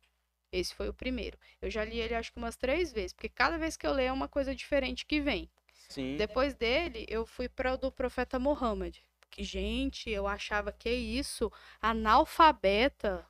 Esse 0.51 0.73
foi 0.75 0.89
o 0.89 0.93
primeiro. 0.93 1.37
Eu 1.61 1.69
já 1.69 1.83
li 1.85 1.99
ele 1.99 2.15
acho 2.15 2.31
que 2.31 2.37
umas 2.39 2.55
três 2.55 2.91
vezes, 2.91 3.13
porque 3.13 3.29
cada 3.29 3.57
vez 3.57 3.77
que 3.77 3.85
eu 3.85 3.93
leio 3.93 4.09
é 4.09 4.11
uma 4.11 4.27
coisa 4.27 4.55
diferente 4.55 5.05
que 5.05 5.21
vem. 5.21 5.49
Sim. 5.89 6.17
Depois 6.17 6.53
dele, 6.55 7.05
eu 7.09 7.25
fui 7.25 7.47
para 7.49 7.73
o 7.73 7.77
do 7.77 7.91
profeta 7.91 8.39
Muhammad. 8.39 8.97
Que, 9.29 9.43
gente, 9.43 10.09
eu 10.09 10.27
achava 10.27 10.71
que 10.71 10.89
isso, 10.89 11.51
analfabeta, 11.81 13.25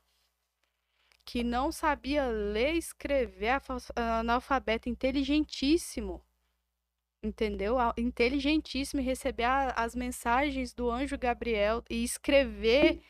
que 1.26 1.44
não 1.44 1.72
sabia 1.72 2.28
ler 2.28 2.76
e 2.76 2.78
escrever, 2.78 3.60
analfabeta 3.96 4.88
inteligentíssimo. 4.90 6.24
Entendeu? 7.24 7.78
Inteligentíssimo 7.98 9.02
e 9.02 9.04
receber 9.04 9.46
a- 9.46 9.72
as 9.72 9.96
mensagens 9.96 10.74
do 10.74 10.92
anjo 10.92 11.18
Gabriel 11.18 11.84
e 11.90 12.04
escrever 12.04 13.02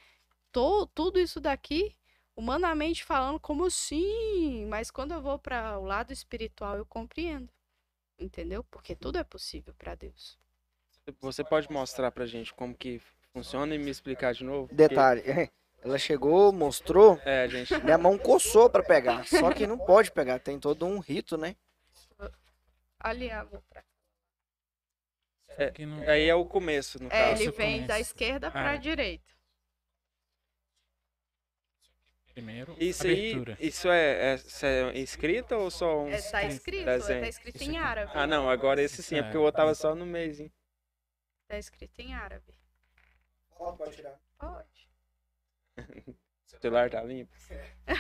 to, 0.53 0.88
tudo 0.88 1.19
isso 1.19 1.39
daqui, 1.41 1.95
humanamente 2.35 3.03
falando, 3.03 3.39
como 3.39 3.65
assim? 3.65 4.65
Mas 4.67 4.89
quando 4.91 5.13
eu 5.13 5.22
vou 5.22 5.38
para 5.38 5.77
o 5.80 5.85
lado 5.85 6.13
espiritual, 6.13 6.77
eu 6.77 6.85
compreendo. 6.85 7.49
Entendeu? 8.19 8.63
Porque 8.65 8.95
tudo 8.95 9.17
é 9.17 9.23
possível 9.23 9.73
para 9.77 9.95
Deus. 9.95 10.37
Você 11.21 11.43
pode 11.43 11.71
mostrar 11.71 12.11
pra 12.11 12.25
gente 12.25 12.53
como 12.53 12.73
que 12.73 12.99
funciona 13.33 13.75
e 13.75 13.77
me 13.77 13.91
explicar 13.91 14.33
de 14.33 14.43
novo? 14.43 14.73
detalhe. 14.73 15.21
Ela 15.83 15.99
chegou, 15.99 16.51
mostrou, 16.51 17.19
É, 17.23 17.43
a 17.43 17.47
gente. 17.47 17.71
minha 17.83 17.97
mão 17.97 18.17
coçou 18.17 18.67
pra 18.71 18.81
pegar. 18.81 19.23
Só 19.27 19.53
que 19.53 19.67
não 19.67 19.77
pode 19.77 20.11
pegar, 20.11 20.39
tem 20.39 20.59
todo 20.59 20.83
um 20.83 20.97
rito, 20.97 21.37
né? 21.37 21.55
Ali, 22.99 23.29
vou 23.51 23.61
pra- 23.69 23.83
É, 25.57 25.71
Aí 26.11 26.27
é 26.27 26.33
o 26.33 26.43
começo, 26.43 26.97
no 27.01 27.05
É, 27.07 27.09
caso. 27.11 27.43
ele 27.43 27.51
Você 27.51 27.57
vem 27.57 27.85
da 27.85 27.99
esquerda 27.99 28.49
para 28.49 28.71
a 28.71 28.73
Ah. 28.73 28.77
direita. 28.77 29.31
Primeiro, 32.36 32.76
Isso 32.78 33.03
abertura. 33.07 33.57
aí, 33.57 33.68
isso 33.68 33.88
é, 33.90 34.36
é, 34.36 34.38
é 34.94 34.99
escrito 34.99 35.56
ou 35.56 35.72
só 35.72 36.03
um. 36.03 36.10
É, 36.10 36.22
tá 36.22 36.44
escrito, 36.44 36.84
desenho. 36.86 37.22
tá 37.22 37.30
escrito 37.30 37.62
em 37.64 37.78
árabe. 37.78 38.12
Ah, 38.14 38.28
não, 38.28 38.49
agora 38.49 38.82
esse 38.84 39.02
sim, 39.02 39.16
é 39.16 39.24
porque 39.24 39.38
o 39.38 39.41
outro 39.41 39.56
tava 39.62 39.74
só 39.74 39.95
no 39.95 40.06
mês, 40.06 40.41
hein? 40.41 40.52
Tá 41.48 41.57
escrito 41.57 41.98
em 42.02 42.14
árabe. 42.14 42.53
Pode 43.57 43.95
tirar. 43.95 44.20
Pode. 44.38 44.90
O 46.45 46.57
celular 46.62 46.90
tá 46.90 47.03
limpo. 47.03 47.34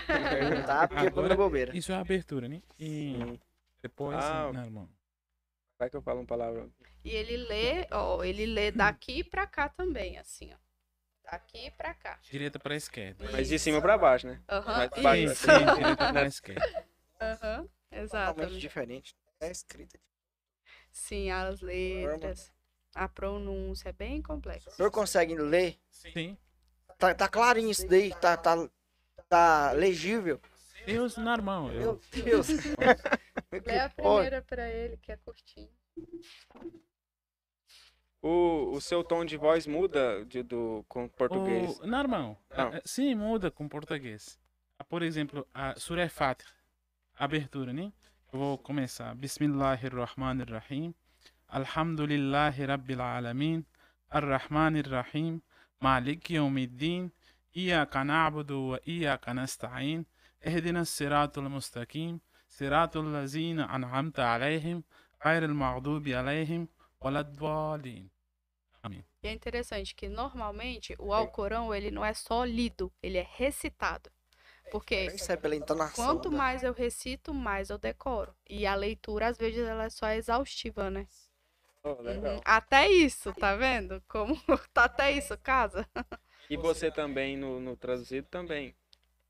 Perguntar 0.07 0.87
porque 0.87 1.07
Agora- 1.07 1.35
bobeira. 1.35 1.75
Isso 1.77 1.91
é 1.91 1.95
a 1.95 1.99
abertura, 1.99 2.47
né? 2.47 2.61
E 2.79 3.13
Sim. 3.17 3.39
depois, 3.81 4.17
Ah, 4.23 4.49
não, 4.53 4.63
irmão. 4.63 4.89
Vai 5.77 5.89
que 5.89 5.95
eu 5.97 6.01
falo 6.01 6.21
uma 6.21 6.25
palavra. 6.25 6.69
E 7.03 7.09
ele 7.09 7.35
lê, 7.35 7.85
ó, 7.91 8.23
ele 8.23 8.45
lê 8.45 8.71
daqui 8.71 9.23
pra 9.25 9.45
cá 9.45 9.67
também, 9.67 10.17
assim, 10.17 10.53
ó. 10.53 10.57
Daqui 11.29 11.71
pra 11.71 11.93
cá. 11.93 12.19
Direita 12.23 12.59
para 12.59 12.75
esquerda. 12.75 13.27
Mas 13.31 13.47
de 13.47 13.57
cima 13.57 13.81
pra 13.81 13.97
baixo, 13.97 14.27
né? 14.27 14.41
Aham. 14.47 14.77
Mas 14.77 15.03
baixo, 15.03 15.21
Sim, 15.21 15.25
isso. 15.25 15.41
sim, 15.41 15.75
direita 15.75 16.13
para 16.13 16.27
esquerda. 16.27 16.85
Aham. 17.21 17.67
Totalmente 17.89 17.91
Exatamente. 17.91 18.59
diferente. 18.59 19.15
É 19.39 19.49
escrita. 19.51 19.99
Sim, 20.91 21.31
as 21.31 21.61
letras, 21.61 22.53
a 22.93 23.07
pronúncia 23.07 23.89
é 23.89 23.93
bem 23.93 24.19
O 24.19 24.23
complexa. 24.23 24.69
senhor 24.71 24.91
consegue 24.91 25.35
ler? 25.35 25.79
Sim. 25.89 26.37
Tá, 26.97 27.13
tá 27.13 27.27
clarinho 27.27 27.71
isso 27.71 27.87
daí, 27.87 28.13
tá, 28.15 28.37
tá, 28.37 28.69
tá 29.27 29.71
legível. 29.71 30.39
Deus 30.85 31.17
normal. 31.17 31.67
Meu 31.69 31.81
Eu, 31.81 32.01
Deus. 32.23 32.47
Lê 33.65 33.79
a 33.79 33.89
primeira 33.89 34.41
pra 34.41 34.69
ele, 34.69 34.97
que 34.97 35.11
é 35.11 35.17
curtinho. 35.17 35.69
O, 38.24 38.72
o 38.74 38.80
seu 38.80 39.02
tom 39.02 39.24
de 39.24 39.36
voz 39.36 39.66
muda 39.66 40.24
de, 40.26 40.42
do, 40.42 40.84
com 40.88 41.08
português. 41.08 41.78
O, 41.80 41.86
normal. 41.86 42.36
Não. 42.56 42.68
Ah, 42.74 42.80
Sim, 42.84 43.14
muda 43.14 43.50
com 43.50 43.66
português. 43.68 44.38
Ah, 44.78 44.84
Por 44.84 45.02
exemplo, 45.02 45.46
a 45.54 45.74
Surah 45.78 46.08
Fatiha, 46.08 46.50
abertura, 47.18 47.72
né? 47.72 47.92
Eu 48.32 48.38
vou 48.38 48.58
começar. 48.58 49.14
Bismillahirrahmanirrahim. 49.14 50.94
Alhamdulillahi 51.48 52.64
Rabbil 52.66 53.00
Alamin. 53.00 53.64
Ar-Rahmanir-Rahim. 54.10 55.40
Malik 55.80 56.34
Yawmiddin. 56.34 57.10
إياك 57.56 57.96
نعبد 57.96 58.50
وإياك 58.50 59.28
نستعين 59.28 60.06
اهدنا 60.46 60.80
الصراط 60.80 61.38
المستقيم 61.38 62.20
صراط 62.48 62.96
الذين 62.96 63.60
أنعمت 63.60 64.20
عليهم 64.20 64.84
غير 65.26 65.44
المغضوب 65.44 66.08
عليهم 66.08 66.68
ولا 67.00 67.20
الضالين 67.20 68.08
e 69.23 69.27
é 69.27 69.31
interessante 69.31 69.95
que 69.95 70.07
normalmente 70.07 70.95
o 70.99 71.13
Alcorão 71.13 71.73
ele 71.73 71.89
não 71.89 72.05
é 72.05 72.13
só 72.13 72.43
lido, 72.43 72.91
ele 73.01 73.17
é 73.17 73.27
recitado. 73.35 74.11
Porque 74.71 74.95
é 74.95 75.35
pela 75.35 75.55
entonação. 75.55 76.05
quanto 76.05 76.31
né? 76.31 76.37
mais 76.37 76.63
eu 76.63 76.73
recito, 76.73 77.33
mais 77.33 77.69
eu 77.69 77.77
decoro. 77.77 78.35
E 78.49 78.65
a 78.65 78.75
leitura 78.75 79.27
às 79.27 79.37
vezes 79.37 79.65
ela 79.65 79.85
é 79.85 79.89
só 79.89 80.09
exaustiva, 80.09 80.89
né? 80.89 81.07
Oh. 81.83 81.89
Uhum. 81.89 82.41
Até 82.43 82.87
isso, 82.89 83.33
tá 83.33 83.55
vendo? 83.55 84.01
Como 84.07 84.35
tá 84.73 84.85
até 84.85 85.11
isso, 85.11 85.37
casa. 85.37 85.87
E 86.49 86.57
você 86.57 86.91
também, 86.91 87.37
no, 87.37 87.59
no 87.59 87.75
traduzido, 87.75 88.27
também. 88.27 88.75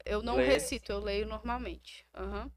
Eu 0.06 0.22
não 0.22 0.36
Lê. 0.36 0.46
recito, 0.46 0.92
eu 0.92 1.00
leio 1.00 1.28
normalmente. 1.28 2.06
Aham. 2.14 2.52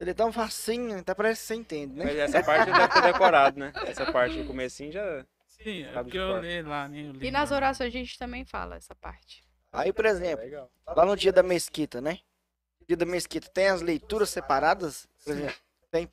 Ele 0.00 0.10
é 0.10 0.14
tão 0.14 0.32
facinho, 0.32 0.98
até 0.98 1.12
parece 1.12 1.40
que 1.40 1.46
você 1.48 1.54
entende, 1.56 1.94
né? 1.94 2.04
Mas 2.04 2.16
essa 2.16 2.42
parte 2.42 2.66
deve 2.66 2.88
ter 2.88 3.02
decorado, 3.02 3.58
né? 3.58 3.72
Essa 3.84 4.10
parte 4.12 4.38
do 4.38 4.46
comecinho 4.46 4.92
já. 4.92 5.26
Sim, 5.62 5.82
é 5.82 5.92
porque 5.92 6.10
de 6.12 6.16
eu 6.18 6.40
leio 6.40 6.66
lá, 6.68 6.88
né? 6.88 7.00
Eu 7.00 7.22
E 7.22 7.30
nas 7.30 7.50
orações 7.50 7.88
a 7.88 7.90
gente 7.98 8.18
também 8.18 8.44
fala 8.44 8.76
essa 8.76 8.94
parte. 8.94 9.42
Aí, 9.72 9.92
por 9.92 10.06
exemplo, 10.06 10.44
Legal. 10.44 10.70
lá 10.86 11.04
no 11.04 11.16
dia 11.16 11.32
da 11.32 11.42
mesquita, 11.42 12.00
né? 12.00 12.20
Dia 12.86 12.96
da 12.96 13.04
mesquita 13.04 13.48
tem 13.50 13.66
as 13.68 13.82
leituras 13.82 14.30
separadas, 14.30 15.06
por 15.22 15.32
exemplo, 15.32 15.56
tem 15.90 16.08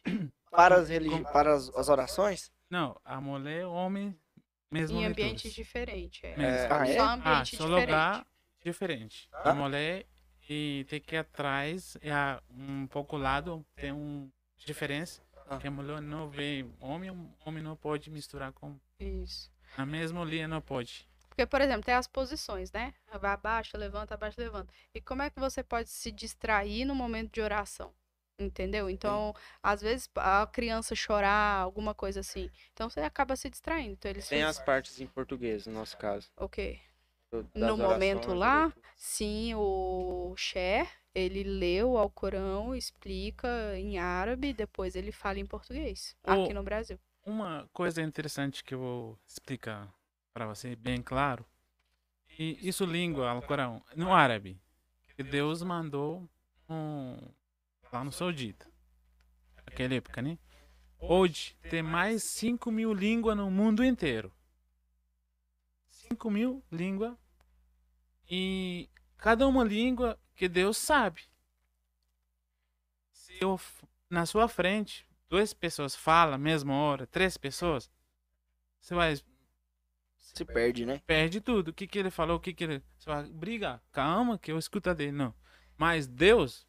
para 0.52 0.76
as, 0.76 0.90
religi... 0.90 1.22
para 1.32 1.54
as, 1.54 1.70
as 1.76 1.88
orações. 1.90 2.52
Não, 2.70 3.00
a 3.06 3.22
mulher, 3.22 3.66
o 3.66 3.72
homem, 3.72 4.18
mesmo 4.72 4.98
em 4.98 5.02
leituras. 5.06 5.26
ambientes 5.26 5.54
diferentes. 5.54 6.24
É. 6.24 6.36
Mesmo. 6.36 6.74
Ah, 6.74 6.88
é? 6.88 6.94
Só 6.96 7.02
Ah, 7.04 7.14
ambiente 7.14 7.56
só 7.56 7.64
diferente. 7.66 7.86
lugar 7.86 8.28
diferente. 8.64 9.30
Ah. 9.32 9.52
A 9.52 9.54
mulher 9.54 10.06
e 10.50 10.86
tem 10.90 11.00
que 11.00 11.16
ir 11.16 11.20
atrás, 11.20 11.98
e 12.02 12.10
a, 12.10 12.42
um 12.50 12.86
pouco 12.88 13.16
lado 13.18 13.66
tem 13.76 13.92
um 13.92 14.30
diferença. 14.58 15.22
Ah. 15.48 15.58
Que 15.58 15.68
a 15.68 15.72
mulher 15.72 16.02
não 16.02 16.30
vê 16.30 16.66
homem, 16.80 17.12
o 17.12 17.30
homem 17.46 17.64
não 17.64 17.76
pode 17.76 18.10
misturar 18.10 18.52
com. 18.52 18.78
Isso. 19.00 19.52
Na 19.78 19.86
mesma 19.86 20.24
linha 20.24 20.48
não 20.48 20.62
pode. 20.62 21.08
Porque, 21.30 21.46
por 21.46 21.60
exemplo, 21.60 21.84
tem 21.84 21.94
as 21.94 22.08
posições, 22.08 22.72
né? 22.72 22.94
Vai 23.20 23.32
abaixo, 23.32 23.78
levanta, 23.78 24.14
abaixo, 24.14 24.40
levanta. 24.40 24.74
E 24.94 25.02
como 25.02 25.22
é 25.22 25.30
que 25.30 25.40
você 25.40 25.62
pode 25.62 25.90
se 25.90 26.12
distrair 26.12 26.86
no 26.86 26.96
momento 26.96 27.34
de 27.34 27.42
oração? 27.42 27.94
Entendeu? 28.40 28.90
Então, 28.90 29.34
às 29.62 29.82
vezes, 29.82 30.10
a 30.16 30.46
criança 30.48 30.96
chorar, 30.96 31.60
alguma 31.60 31.94
coisa 31.94 32.22
assim. 32.22 32.50
Então, 32.74 32.90
você 32.90 33.02
acaba 33.02 33.36
se 33.36 33.50
distraindo. 33.50 33.94
Então, 33.94 34.12
eles 34.12 34.28
Tem 34.28 34.44
as 34.44 34.60
partes 34.60 35.00
em 35.00 35.08
português, 35.08 35.68
no 35.68 35.74
nosso 35.74 35.98
caso. 35.98 36.30
O 36.38 36.48
quê? 36.48 36.80
das 37.32 37.70
No 37.70 37.78
momento 37.78 38.34
lá, 38.34 38.66
ali. 38.66 38.74
Sim, 38.96 39.56
o 39.56 40.34
Cher, 40.38 40.90
ele 41.14 41.44
leu 41.44 41.92
o 41.92 41.98
Alcorão, 41.98 42.74
explica 42.76 43.78
em 43.78 43.98
árabe, 43.98 44.54
depois 44.54 44.96
ele 44.96 45.12
fala 45.12 45.40
em 45.40 45.46
português, 45.46 46.16
aqui 46.24 46.52
O- 46.52 46.54
no 46.54 46.64
Brasil. 46.64 47.00
Uma 47.26 47.68
coisa 47.74 48.04
interessante 48.04 48.64
que 48.64 48.76
eu 48.76 48.80
vou 48.80 49.20
explicar 49.28 49.92
para 50.32 50.46
você 50.46 50.76
bem 50.76 51.02
claro. 51.02 51.44
E 52.38 52.60
isso 52.62 52.86
língua, 52.86 53.32
Alcorão, 53.32 53.84
no 53.96 54.14
árabe. 54.14 54.62
Que 55.16 55.24
Deus 55.24 55.64
mandou 55.64 56.30
um, 56.70 57.18
lá 57.92 58.04
no 58.04 58.12
Saudita. 58.12 58.70
Naquela 59.66 59.96
época, 59.96 60.22
né? 60.22 60.38
Hoje 61.00 61.58
tem 61.70 61.82
mais 61.82 62.24
5 62.26 62.70
mil 62.72 62.94
línguas 62.94 63.36
no 63.36 63.50
mundo 63.50 63.84
inteiro. 63.84 64.32
5 65.88 66.30
mil 66.30 66.64
línguas. 66.72 67.16
E 68.30 68.88
cada 69.18 69.48
uma 69.48 69.64
língua 69.64 70.20
que 70.36 70.48
Deus 70.48 70.78
sabe. 70.78 71.24
Se 73.12 73.36
eu, 73.42 73.60
na 74.10 74.28
sua 74.28 74.48
frente, 74.48 75.08
duas 75.36 75.54
pessoas 75.54 75.94
falam 75.94 76.36
a 76.36 76.38
mesma 76.38 76.74
hora, 76.74 77.06
três 77.06 77.36
pessoas, 77.36 77.92
você 78.80 78.96
vai 78.96 79.18
Se 80.18 80.46
perde, 80.46 80.86
né? 80.86 81.02
perde 81.06 81.42
tudo. 81.42 81.70
O 81.70 81.74
que, 81.74 81.86
que 81.86 82.00
ele 82.00 82.10
falou, 82.10 82.38
o 82.38 82.40
que, 82.40 82.54
que 82.54 82.64
ele. 82.64 82.84
Você 82.98 83.10
vai 83.10 83.24
brigar. 83.24 83.82
Calma, 83.92 84.40
que 84.40 84.52
eu 84.52 84.58
escuto 84.58 84.94
dele. 84.96 85.12
Não. 85.12 85.34
Mas 85.78 86.08
Deus, 86.08 86.66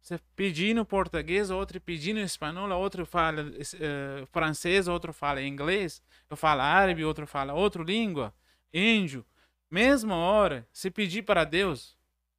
você 0.00 0.16
pedir 0.36 0.74
no 0.74 0.84
português, 0.84 1.50
outro 1.50 1.80
pedir 1.80 2.12
no 2.12 2.20
espanhol, 2.20 2.70
outro 2.70 3.04
fala 3.04 3.50
eh, 3.58 4.24
francês, 4.30 4.86
outro 4.86 5.12
fala 5.12 5.42
inglês, 5.42 6.00
eu 6.30 6.36
falo 6.36 6.60
árabe, 6.60 7.04
outro 7.04 7.26
fala 7.26 7.52
outra 7.52 7.82
língua, 7.82 8.32
índio. 8.72 9.26
Mesma 9.68 10.14
hora, 10.14 10.68
se 10.72 10.88
pedir 10.88 11.22
para 11.22 11.44
Deus, 11.44 11.98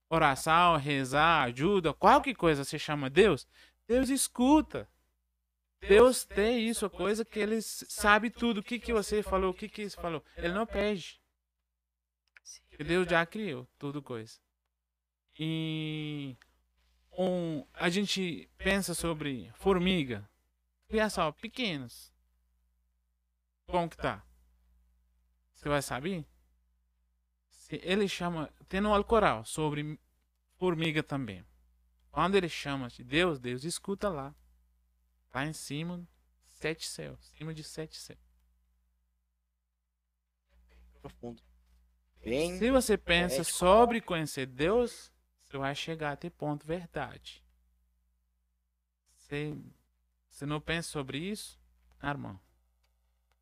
oração, 0.10 0.78
rezar, 0.78 1.44
ajuda, 1.44 1.94
qualquer 1.94 2.36
coisa 2.36 2.64
você 2.64 2.80
chama 2.80 3.10
Deus, 3.10 3.46
Deus 3.86 4.10
escuta. 4.10 4.88
Deus 5.88 6.24
tem 6.24 6.68
isso, 6.68 6.86
a 6.86 6.90
coisa 6.90 7.26
que 7.26 7.40
ele 7.40 7.62
sabe 7.62 8.30
tudo. 8.30 8.60
O 8.60 8.64
que, 8.64 8.80
que 8.80 8.94
você 8.94 9.22
falou, 9.22 9.52
o 9.52 9.54
que, 9.54 9.68
que 9.68 9.90
você 9.90 9.96
falou. 10.00 10.24
Ele 10.38 10.54
não 10.54 10.66
pede. 10.66 11.22
Deus 12.78 13.08
já 13.08 13.26
criou 13.26 13.68
tudo 13.78 14.02
coisa. 14.02 14.40
E 15.38 16.36
um, 17.18 17.66
a 17.74 17.90
gente 17.90 18.50
pensa 18.58 18.94
sobre 18.94 19.52
formiga. 19.56 20.28
Criação, 20.88 21.32
pequenos. 21.34 22.12
Como 23.68 23.90
que 23.90 23.98
tá? 23.98 24.24
Você 25.54 25.70
vai 25.70 25.82
saber? 25.82 26.26
Ele 27.70 28.08
chama, 28.08 28.52
tem 28.68 28.82
no 28.82 28.94
Alcorão 28.94 29.44
sobre 29.44 30.00
formiga 30.58 31.02
também. 31.02 31.44
Quando 32.12 32.36
ele 32.36 32.50
chama 32.50 32.90
de 32.90 33.04
Deus, 33.04 33.40
Deus 33.40 33.64
escuta 33.64 34.10
lá. 34.10 34.36
Lá 35.34 35.46
em 35.46 35.54
cima, 35.54 36.08
sete 36.52 36.88
céus. 36.88 37.20
Cima 37.38 37.54
de 37.54 37.64
sete 37.64 37.98
céus. 37.98 38.20
Profundo. 41.02 41.42
Bem, 42.24 42.58
Se 42.58 42.72
você 42.72 42.98
pensa 42.98 43.36
poético. 43.38 43.58
sobre 43.58 44.02
conhecer 44.02 44.46
Deus, 44.46 45.12
você 45.44 45.58
vai 45.58 45.76
chegar 45.76 46.14
a 46.14 46.16
ter 46.16 46.30
ponto 46.30 46.66
verdade. 46.66 47.44
Se 49.12 49.58
você 50.30 50.46
não 50.46 50.62
pensa 50.62 50.90
sobre 50.90 51.18
isso, 51.18 51.60
ah, 52.00 52.10
irmão. 52.10 52.40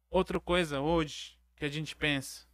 Outra 0.09 0.39
coisa 0.39 0.81
hoje 0.81 1.39
que 1.55 1.65
a 1.65 1.69
gente 1.69 1.95
pensa, 1.95 2.47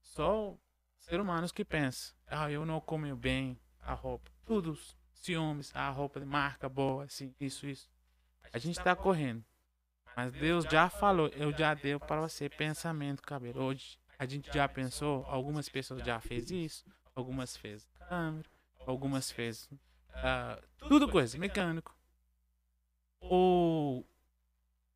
só 0.00 0.56
ser 0.98 1.20
humanos 1.20 1.52
que 1.52 1.64
pensam, 1.64 2.16
ah, 2.26 2.50
eu 2.50 2.64
não 2.64 2.80
como 2.80 3.14
bem 3.14 3.60
a 3.80 3.92
roupa, 3.92 4.30
tudo 4.46 4.78
ciúmes, 5.12 5.74
a 5.74 5.90
roupa 5.90 6.18
de 6.20 6.26
marca 6.26 6.68
boa, 6.68 7.04
assim, 7.04 7.34
isso, 7.38 7.66
isso. 7.66 7.90
A 8.52 8.58
gente 8.58 8.78
está 8.78 8.94
correndo. 8.96 9.44
Mas 10.16 10.32
Deus 10.32 10.64
já 10.64 10.90
falou, 10.90 11.28
eu 11.28 11.56
já 11.56 11.74
dei 11.74 11.98
para 11.98 12.20
você 12.20 12.48
pensamento, 12.48 13.22
cabelo. 13.22 13.62
Hoje 13.62 13.98
a 14.18 14.26
gente 14.26 14.52
já 14.52 14.68
pensou, 14.68 15.24
algumas 15.26 15.68
pessoas 15.68 16.02
já 16.04 16.20
fez 16.20 16.50
isso, 16.50 16.84
algumas 17.14 17.56
fez 17.56 17.88
câmera, 18.08 18.48
algumas 18.84 19.30
fez 19.30 19.70
ah, 20.12 20.60
tudo 20.78 21.08
coisa, 21.08 21.38
mecânico. 21.38 21.96
Ou 23.20 24.04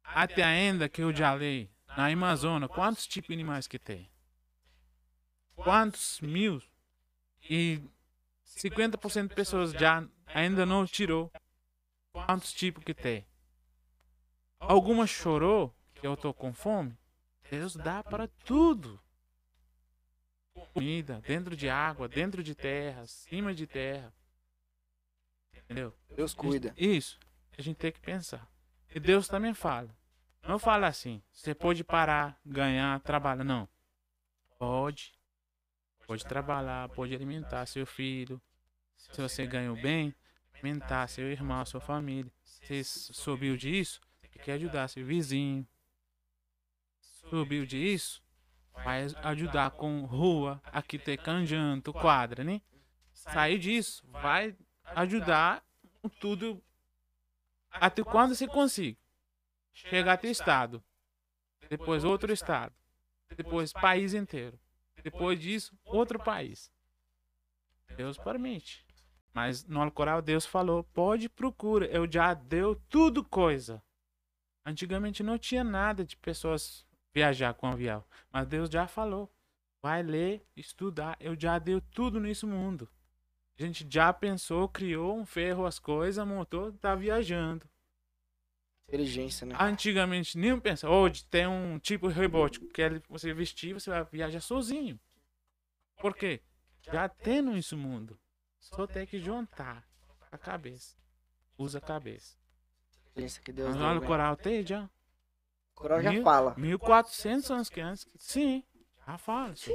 até 0.03 0.43
ainda 0.43 0.89
que 0.89 1.03
eu 1.03 1.15
já 1.15 1.33
lei 1.35 1.71
na 1.97 2.07
Amazônia, 2.07 2.69
quantos 2.69 3.07
tipos 3.07 3.29
de 3.29 3.35
animais 3.35 3.69
que 3.69 3.79
tem? 3.79 4.11
Quantos 5.55 6.21
mil? 6.21 6.61
E 7.49 7.81
50% 8.45 9.29
de 9.29 9.35
pessoas 9.35 9.73
já 9.73 10.05
ainda 10.27 10.67
não 10.67 10.87
tirou 10.87 11.31
quantos 12.13 12.53
tipos 12.53 12.83
que 12.83 12.95
tem. 12.95 13.25
Alguma 14.69 15.07
chorou 15.07 15.75
que 15.95 16.07
eu 16.07 16.17
tô 16.17 16.33
com 16.33 16.53
fome? 16.53 16.97
Deus 17.51 17.75
dá 17.77 18.03
para 18.03 18.29
tudo. 18.29 19.01
Comida, 20.73 21.21
dentro 21.21 21.57
de 21.57 21.69
água, 21.69 22.09
dentro 22.09 22.43
de 22.43 22.55
terra, 22.55 23.03
acima 23.03 23.55
de 23.55 23.67
terra. 23.67 24.13
Entendeu? 25.55 25.93
Deus 26.15 26.33
cuida. 26.33 26.73
Isso. 26.77 27.19
A 27.59 27.63
gente 27.63 27.77
tem 27.77 27.93
que 27.93 28.01
pensar. 28.01 28.49
E 28.95 29.01
Deus 29.01 29.29
também 29.29 29.53
fala. 29.53 29.95
Não 30.47 30.59
fala 30.59 30.87
assim. 30.87 31.23
Você 31.31 31.55
pode 31.55 31.85
parar, 31.85 32.39
ganhar, 32.45 33.01
trabalhar. 33.01 33.45
Não. 33.45 33.69
Pode. 34.59 35.13
Pode 36.07 36.25
trabalhar, 36.25 36.89
pode 36.91 37.15
alimentar 37.15 37.67
seu 37.67 37.87
filho. 37.87 38.41
Se 38.97 39.21
você 39.21 39.47
ganhou 39.47 39.77
bem, 39.77 40.15
alimentar 40.55 41.07
seu 41.09 41.31
irmão, 41.31 41.65
sua 41.65 41.81
família. 41.81 42.33
Se 42.45 42.85
subiu 42.85 43.57
disso, 43.57 44.01
que 44.43 44.51
ajudar 44.51 44.89
seu 44.89 45.05
vizinho. 45.05 45.67
Subiu 47.01 47.65
disso, 47.65 48.23
vai 48.75 49.07
ajudar 49.23 49.71
com 49.71 50.05
rua, 50.05 50.61
aqui 50.67 50.99
tem 50.99 51.17
canjanto, 51.17 51.93
quadra, 51.93 52.43
né? 52.43 52.61
Sair 53.13 53.59
disso, 53.59 54.05
vai 54.09 54.57
ajudar 54.97 55.65
tudo 56.21 56.63
até 57.71 58.03
quando 58.03 58.35
você 58.35 58.47
consiga. 58.47 58.99
Chegar 59.73 60.15
até 60.15 60.29
estado, 60.29 60.83
depois 61.71 62.05
outro 62.05 62.33
estado, 62.33 62.75
depois 63.35 63.73
país 63.73 64.13
inteiro, 64.13 64.59
depois 65.03 65.41
disso 65.41 65.79
outro 65.85 66.19
país. 66.19 66.71
Deus 67.97 68.19
permite. 68.19 68.85
Mas 69.33 69.65
no 69.65 69.81
Alcorão 69.81 70.21
Deus 70.21 70.45
falou, 70.45 70.85
pode 70.85 71.29
procura, 71.29 71.87
eu 71.87 72.11
já 72.11 72.35
deu 72.35 72.75
tudo 72.91 73.25
coisa. 73.25 73.83
Antigamente 74.65 75.23
não 75.23 75.39
tinha 75.39 75.65
nada 75.65 76.05
de 76.05 76.17
pessoas 76.17 76.87
viajar 77.13 77.53
com 77.55 77.67
avião, 77.67 78.05
mas 78.31 78.47
Deus 78.47 78.71
já 78.71 78.87
falou, 78.87 79.31
vai 79.83 80.03
ler, 80.03 80.47
estudar, 80.57 81.17
eu 81.21 81.39
já 81.39 81.59
deu 81.59 81.81
tudo 81.81 82.21
nesse 82.21 82.47
mundo. 82.47 82.89
A 83.59 83.63
gente 83.63 83.87
já 83.89 84.13
pensou, 84.13 84.69
criou 84.69 85.19
um 85.19 85.27
ferro, 85.27 85.67
as 85.67 85.79
coisas, 85.79 86.27
montou, 86.27 86.73
tá 86.73 86.95
viajando. 86.95 87.69
Inteligência, 88.89 89.47
né? 89.47 89.57
Antigamente 89.59 90.39
nem 90.39 90.59
pensa, 90.59 90.89
hoje 90.89 91.25
tem 91.27 91.47
um 91.47 91.79
tipo 91.79 92.09
robótico 92.09 92.67
que 92.69 93.03
você 93.09 93.33
vestir, 93.35 93.75
você 93.75 93.91
vai 93.91 94.05
viajar 94.05 94.41
sozinho. 94.41 94.99
Por 95.99 96.15
quê? 96.15 96.41
Já 96.83 97.09
tem 97.09 97.43
no 97.43 97.57
esse 97.57 97.77
mundo. 97.77 98.19
Só 98.59 98.87
tem 98.87 99.07
que 99.07 99.19
juntar 99.19 99.87
a 100.31 100.39
cabeça. 100.39 100.97
Usa 101.57 101.79
a 101.79 101.81
cabeça. 101.81 102.42
Inteligência 103.13 103.43
que 103.43 103.53
Deus 103.53 103.69
Mas 103.71 103.79
deu. 103.79 103.87
olha 103.87 103.99
o 103.99 104.03
né? 104.03 104.07
coral 104.07 104.37
tem 104.37 104.67
já. 104.67 104.85
O 104.85 105.75
coral 105.75 106.03
já 106.03 106.11
Mil- 106.11 106.23
fala. 106.23 106.55
1400 106.57 107.51
anos 107.51 107.69
que 107.69 107.81
antes. 107.81 108.07
Sim, 108.19 108.65
já 109.07 109.19
fala 109.19 109.53
isso. 109.53 109.71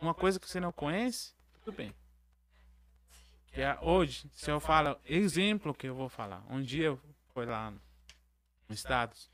Uma 0.00 0.14
coisa 0.14 0.40
que 0.40 0.48
você 0.48 0.60
não 0.60 0.72
conhece, 0.72 1.34
tudo 1.62 1.76
bem. 1.76 1.94
Que 3.48 3.60
é 3.62 3.78
hoje, 3.80 4.28
se 4.32 4.50
eu 4.50 4.60
falo, 4.60 4.98
exemplo 5.04 5.74
que 5.74 5.88
eu 5.88 5.94
vou 5.94 6.08
falar. 6.08 6.42
Um 6.48 6.62
dia 6.62 6.86
eu 6.86 7.00
fui 7.34 7.44
lá 7.46 7.70
no 7.70 7.80
no 8.68 8.74
Estados. 8.74 9.28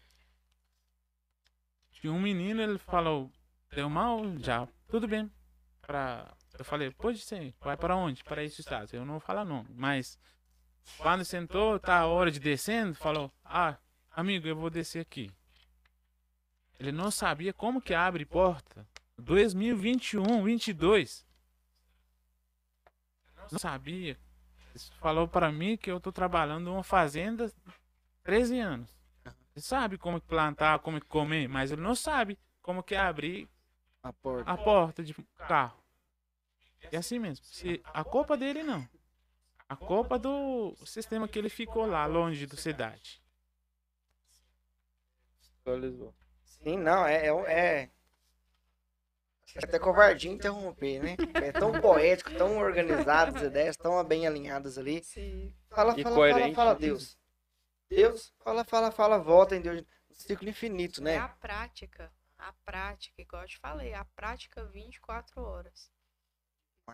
Tinha 1.91 2.11
um 2.11 2.19
menino, 2.21 2.63
ele 2.63 2.79
falou, 2.79 3.31
deu 3.71 3.91
mal, 3.91 4.23
já, 4.39 4.67
tudo 4.89 5.07
bem. 5.07 5.31
Pra, 5.83 6.35
eu 6.59 6.65
falei, 6.65 6.91
pode 6.91 7.19
ser, 7.19 7.55
vai 7.61 7.77
para 7.77 7.95
onde? 7.95 8.25
Para 8.25 8.43
esse 8.43 8.63
estado. 8.63 8.89
Eu 8.95 9.05
não 9.05 9.13
vou 9.15 9.21
falar 9.21 9.45
nome, 9.45 9.69
mas 9.75 10.19
quando 10.99 11.25
sentou, 11.25 11.79
tá 11.79 11.99
a 11.99 12.07
hora 12.07 12.31
de 12.31 12.39
descendo, 12.41 12.95
falou, 12.95 13.33
ah, 13.45 13.77
amigo, 14.11 14.47
eu 14.47 14.57
vou 14.57 14.71
descer 14.71 15.01
aqui. 15.01 15.31
Ele 16.79 16.93
não 16.93 17.11
sabia 17.11 17.53
como 17.53 17.81
que 17.81 17.95
abre 17.95 18.25
porta. 18.25 18.87
2021, 19.19 20.43
22. 20.45 21.27
Não 23.51 23.59
sabia. 23.59 24.19
Ele 24.75 24.85
falou 25.01 25.27
para 25.27 25.51
mim 25.51 25.77
que 25.77 25.91
eu 25.91 25.99
tô 26.01 26.13
trabalhando 26.13 26.65
numa 26.65 26.83
fazenda 26.83 27.51
13 28.23 28.59
anos. 28.59 28.97
Ele 29.25 29.63
sabe 29.63 29.97
como 29.97 30.21
plantar, 30.21 30.79
como 30.81 31.03
comer, 31.07 31.49
mas 31.49 31.73
ele 31.73 31.81
não 31.81 31.95
sabe 31.95 32.39
como 32.61 32.83
que 32.83 32.95
abrir 32.95 33.49
A 34.03 34.13
porta. 34.13 34.51
a 34.51 34.57
porta 34.57 35.03
de 35.03 35.15
carro. 35.49 35.83
É 36.93 36.99
assim 36.99 37.19
mesmo. 37.19 37.43
Se 37.45 37.81
a 37.87 38.05
culpa 38.05 38.37
dele 38.37 38.63
não. 38.63 38.87
A 39.69 39.77
culpa 39.77 40.19
do 40.19 40.77
sistema 40.85 41.27
que 41.27 41.39
ele 41.39 41.49
ficou 41.49 41.87
lá, 41.87 42.07
longe 42.07 42.47
da 42.47 42.57
cidade. 42.57 43.21
Sim, 46.45 46.79
não, 46.79 47.05
é. 47.07 47.27
é, 47.27 47.31
é... 47.53 47.91
É 49.55 49.65
até 49.65 49.79
covardia 49.79 50.31
interromper, 50.31 51.01
né? 51.03 51.17
É 51.35 51.51
tão 51.53 51.73
poético, 51.81 52.31
tão 52.37 52.59
organizado 52.59 53.37
as 53.37 53.43
ideias, 53.43 53.77
tão 53.77 54.03
bem 54.05 54.27
alinhadas 54.27 54.77
ali. 54.77 55.03
Sim. 55.03 55.55
Fala, 55.71 55.95
E 55.99 56.03
fala, 56.03 56.15
fala, 56.15 56.15
coerente. 56.15 56.55
fala, 56.55 56.75
Deus. 56.75 57.17
Deus, 57.89 58.35
fala, 58.41 58.65
fala, 58.65 58.91
fala, 58.91 59.19
volta 59.19 59.57
em 59.57 59.61
Deus. 59.61 59.81
Um 60.11 60.15
ciclo 60.15 60.49
infinito, 60.49 61.01
É 61.01 61.05
né? 61.05 61.19
a 61.19 61.29
prática. 61.29 62.13
A 62.39 62.53
prática, 62.65 63.23
igual 63.23 63.43
eu 63.43 63.49
te 63.49 63.59
falei, 63.59 63.95
a 63.95 64.05
prática 64.05 64.65
24 64.67 65.41
horas. 65.41 65.91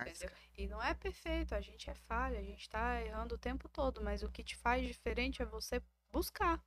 Entendeu? 0.00 0.30
E 0.56 0.66
não 0.66 0.82
é 0.82 0.94
perfeito, 0.94 1.54
a 1.54 1.60
gente 1.60 1.90
é 1.90 1.94
falha, 1.94 2.38
a 2.38 2.42
gente 2.42 2.68
tá 2.68 3.00
errando 3.02 3.34
o 3.34 3.38
tempo 3.38 3.68
todo, 3.68 4.02
mas 4.02 4.22
o 4.22 4.30
que 4.30 4.42
te 4.42 4.56
faz 4.56 4.86
diferente 4.86 5.42
é 5.42 5.44
você 5.44 5.82
buscar, 6.10 6.62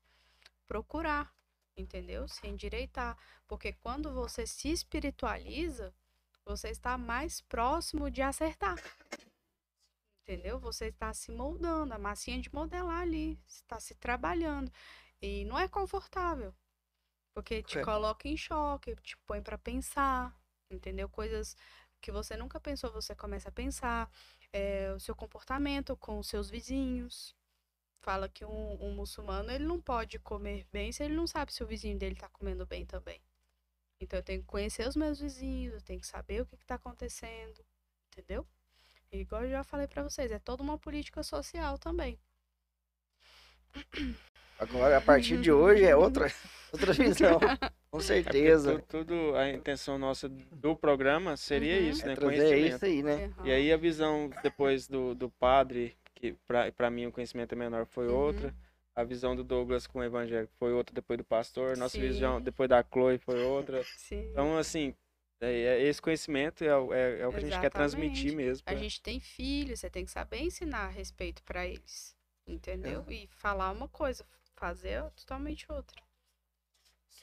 procurar, 0.67 1.33
entendeu? 1.75 2.27
Se 2.27 2.47
endireitar. 2.47 3.17
Porque 3.47 3.73
quando 3.73 4.13
você 4.13 4.45
se 4.45 4.69
espiritualiza, 4.69 5.93
você 6.43 6.69
está 6.69 6.97
mais 6.97 7.41
próximo 7.41 8.11
de 8.11 8.21
acertar. 8.21 8.75
Entendeu? 10.21 10.59
Você 10.59 10.87
está 10.87 11.13
se 11.13 11.31
moldando, 11.31 11.93
a 11.93 11.99
massinha 11.99 12.39
de 12.39 12.53
modelar 12.53 13.01
ali, 13.01 13.39
está 13.47 13.79
se 13.79 13.95
trabalhando. 13.95 14.71
E 15.21 15.45
não 15.45 15.57
é 15.57 15.67
confortável. 15.67 16.53
Porque 17.33 17.61
te 17.61 17.79
É. 17.79 17.83
coloca 17.83 18.27
em 18.27 18.37
choque, 18.37 18.95
te 18.97 19.17
põe 19.27 19.41
para 19.41 19.57
pensar, 19.57 20.35
entendeu? 20.69 21.09
Coisas 21.09 21.55
que 22.05 22.11
você 22.11 22.37
nunca 22.37 22.59
pensou, 22.59 22.91
você 22.91 23.15
começa 23.15 23.49
a 23.49 23.51
pensar. 23.51 24.07
É, 24.53 24.93
o 24.95 24.99
seu 24.99 25.15
comportamento 25.15 25.97
com 25.97 26.19
os 26.19 26.27
seus 26.27 26.51
vizinhos. 26.51 27.35
Fala 27.99 28.29
que 28.29 28.45
um, 28.45 28.77
um 28.79 28.93
muçulmano 28.93 29.49
ele 29.49 29.65
não 29.65 29.81
pode 29.81 30.19
comer 30.19 30.67
bem 30.71 30.91
se 30.91 31.03
ele 31.03 31.15
não 31.15 31.25
sabe 31.25 31.51
se 31.51 31.63
o 31.63 31.67
vizinho 31.67 31.97
dele 31.97 32.13
está 32.13 32.29
comendo 32.29 32.63
bem 32.63 32.85
também. 32.85 33.19
Então 33.99 34.19
eu 34.19 34.23
tenho 34.23 34.41
que 34.41 34.47
conhecer 34.47 34.87
os 34.87 34.95
meus 34.95 35.19
vizinhos, 35.19 35.73
eu 35.73 35.81
tenho 35.81 35.99
que 35.99 36.05
saber 36.05 36.41
o 36.41 36.45
que 36.45 36.55
está 36.55 36.75
acontecendo, 36.75 37.65
entendeu? 38.11 38.45
E 39.11 39.21
igual 39.21 39.43
eu 39.43 39.49
já 39.49 39.63
falei 39.63 39.87
para 39.87 40.03
vocês, 40.03 40.31
é 40.31 40.37
toda 40.37 40.61
uma 40.61 40.77
política 40.77 41.23
social 41.23 41.79
também. 41.79 42.19
agora, 44.59 44.97
a 44.97 45.01
partir 45.01 45.41
de 45.41 45.51
hoje, 45.51 45.83
é 45.83 45.95
outra, 45.95 46.31
outra 46.71 46.93
visão. 46.93 47.39
Com 47.95 47.99
É 47.99 48.03
certeza. 48.03 48.79
tu- 48.79 48.85
tudo, 49.05 49.35
a 49.35 49.49
intenção 49.49 49.97
nossa 49.97 50.27
do 50.27 50.75
programa 50.75 51.37
seria 51.37 51.79
Uhum. 51.79 51.89
isso, 51.89 52.03
É 52.03 52.07
né? 52.07 52.15
trazer 52.15 52.35
Conhecimento. 52.35 52.75
isso 52.75 52.85
aí, 52.85 53.03
né? 53.03 53.25
Aham. 53.37 53.47
E 53.47 53.51
aí 53.51 53.71
a 53.73 53.77
visão 53.77 54.29
depois 54.43 54.87
do, 54.87 55.15
do 55.15 55.29
padre, 55.29 55.95
que 56.13 56.33
pra, 56.45 56.71
pra 56.71 56.89
mim 56.89 57.05
o 57.05 57.11
conhecimento 57.11 57.53
é 57.53 57.55
menor, 57.55 57.85
foi 57.85 58.07
Uhum. 58.07 58.15
outra. 58.15 58.53
A 58.93 59.03
visão 59.03 59.35
do 59.35 59.43
Douglas 59.43 59.87
com 59.87 59.99
o 59.99 60.03
evangélico 60.03 60.53
foi 60.57 60.71
outra 60.73 60.93
depois 60.93 61.17
do 61.17 61.23
pastor. 61.23 61.77
Nossa 61.77 61.95
Sim. 61.97 62.01
visão 62.01 62.41
depois 62.41 62.67
da 62.69 62.83
Chloe 62.83 63.17
foi 63.17 63.41
outra. 63.43 63.81
Sim. 63.97 64.29
Então, 64.31 64.57
assim, 64.57 64.93
é, 65.41 65.51
é- 65.51 65.81
esse 65.83 66.01
conhecimento 66.01 66.63
é, 66.63 66.77
o- 66.77 66.93
é, 66.93 67.19
é 67.21 67.27
o 67.27 67.31
que 67.31 67.37
a 67.37 67.39
gente 67.41 67.51
quer 67.51 67.67
Exatamente. 67.67 67.71
transmitir 67.71 68.33
mesmo. 68.35 68.63
A 68.65 68.71
pra- 68.71 68.79
gente 68.79 69.01
tem 69.01 69.19
filhos, 69.21 69.79
você 69.79 69.89
tem 69.89 70.03
que 70.05 70.11
saber 70.11 70.39
ensinar 70.39 70.85
a 70.85 70.89
respeito 70.89 71.43
para 71.43 71.65
eles, 71.65 72.15
entendeu? 72.45 73.05
E 73.09 73.27
falar 73.27 73.71
uma 73.71 73.87
coisa, 73.87 74.25
fazer 74.55 75.01
totalmente 75.11 75.65
outra. 75.69 76.01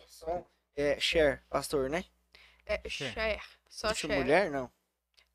São, 0.06 0.44
é, 0.76 0.98
share, 1.00 1.40
pastor, 1.48 1.88
né? 1.90 2.04
É 2.66 2.80
Share. 2.88 3.12
share, 3.12 3.42
só 3.68 3.88
Existe 3.88 4.06
share. 4.06 4.20
mulher, 4.20 4.50
não. 4.50 4.70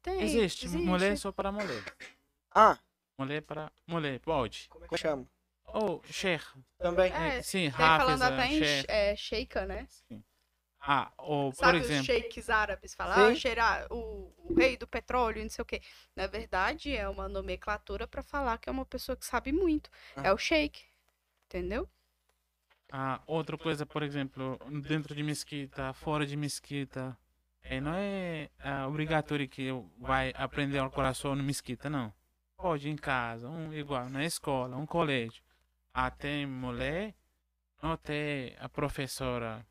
Tem, 0.02 0.22
Existe, 0.22 0.66
existe. 0.66 0.86
mulher 0.86 1.18
só 1.18 1.32
para 1.32 1.52
mulher. 1.52 1.84
Ah, 2.52 2.80
Mulher 3.18 3.42
para 3.42 3.72
mulher, 3.88 4.20
pode. 4.20 4.68
como 4.70 4.98
chama? 4.98 5.28
Ou 5.66 6.02
share. 6.06 6.44
Também. 6.78 7.12
É, 7.12 7.42
Sim, 7.42 7.72
tem 7.72 7.72
falando 7.72 8.22
Rafiza, 8.22 8.28
até 8.28 8.46
em 8.48 8.60
share. 8.60 8.86
é, 8.88 9.16
sheika, 9.16 9.66
né? 9.66 9.88
Sim. 9.90 10.24
Ah, 10.80 11.12
ou 11.18 11.52
por 11.52 11.58
Sabe 11.58 11.80
os 11.80 11.86
exemplo, 11.86 12.06
sheiks 12.06 12.50
árabes? 12.50 12.94
Falar, 12.96 13.18
ah, 13.60 13.88
o, 13.94 14.32
o 14.38 14.54
rei 14.56 14.78
do 14.78 14.88
petróleo, 14.88 15.42
não 15.44 15.50
sei 15.50 15.62
o 15.62 15.66
quê. 15.66 15.82
Na 16.16 16.28
verdade, 16.28 16.96
é 16.96 17.10
uma 17.10 17.28
nomenclatura 17.28 18.08
para 18.08 18.22
falar 18.24 18.58
que 18.60 18.70
é 18.70 18.72
uma 18.72 18.86
pessoa 18.86 19.16
que 19.18 19.26
sabe 19.26 19.52
muito. 19.52 19.90
Ah. 20.16 20.28
É 20.28 20.34
o 20.34 20.38
sheik, 20.38 20.86
entendeu? 21.46 21.90
Ah, 22.92 23.22
outra 23.28 23.58
coisa, 23.58 23.86
por 23.86 24.02
exemplo, 24.02 24.58
dentro 24.88 25.14
de 25.14 25.22
mesquita, 25.22 25.94
fora 25.94 26.26
de 26.26 26.38
mesquita, 26.38 27.18
é, 27.62 27.82
não 27.82 27.94
é 27.94 28.50
ah, 28.60 28.88
obrigatório 28.88 29.48
que 29.48 29.70
vai 30.00 30.34
aprender 30.36 30.80
o 30.80 30.90
coração 30.90 31.36
no 31.36 31.44
mesquita, 31.44 31.90
não. 31.90 32.14
Pode 32.56 32.90
em 32.90 32.96
casa, 32.96 33.50
um 33.50 33.74
igual 33.74 34.10
na 34.10 34.24
escola, 34.24 34.78
um 34.78 34.86
colégio. 34.86 35.44
Até 35.94 36.46
mulher, 36.46 37.14
até 37.82 38.56
a 38.60 38.70
professora 38.70 39.66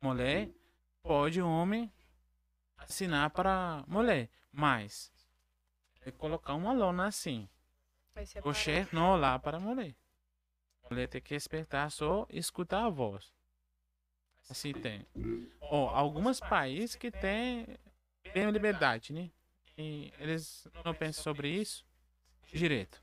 mulher, 0.00 0.48
pode 1.02 1.40
homem 1.42 1.92
assinar 2.78 3.30
para 3.30 3.84
mulher, 3.86 4.28
mas 4.50 5.12
é 6.04 6.10
colocar 6.10 6.54
uma 6.54 6.72
lona 6.72 7.06
assim. 7.06 7.48
O 8.44 8.52
chefe 8.54 8.94
não 8.94 9.12
olhar 9.12 9.38
para 9.38 9.60
mulher. 9.60 9.94
A 10.90 10.94
mulher 10.94 11.06
tem 11.06 11.20
que 11.20 11.32
respeitar 11.34 11.88
só 11.88 12.26
escutar 12.30 12.84
a 12.84 12.90
voz. 12.90 13.32
Assim 14.48 14.72
tem. 14.72 15.06
Ó, 15.60 15.88
alguns 15.88 16.40
países 16.40 16.96
que 16.96 17.12
têm 17.12 17.78
têm 18.34 18.50
liberdade, 18.50 19.12
né? 19.12 19.30
E 19.78 20.12
eles 20.18 20.66
não 20.84 20.92
pensam 20.92 21.22
sobre 21.22 21.48
isso 21.48 21.86
direito. 22.52 23.00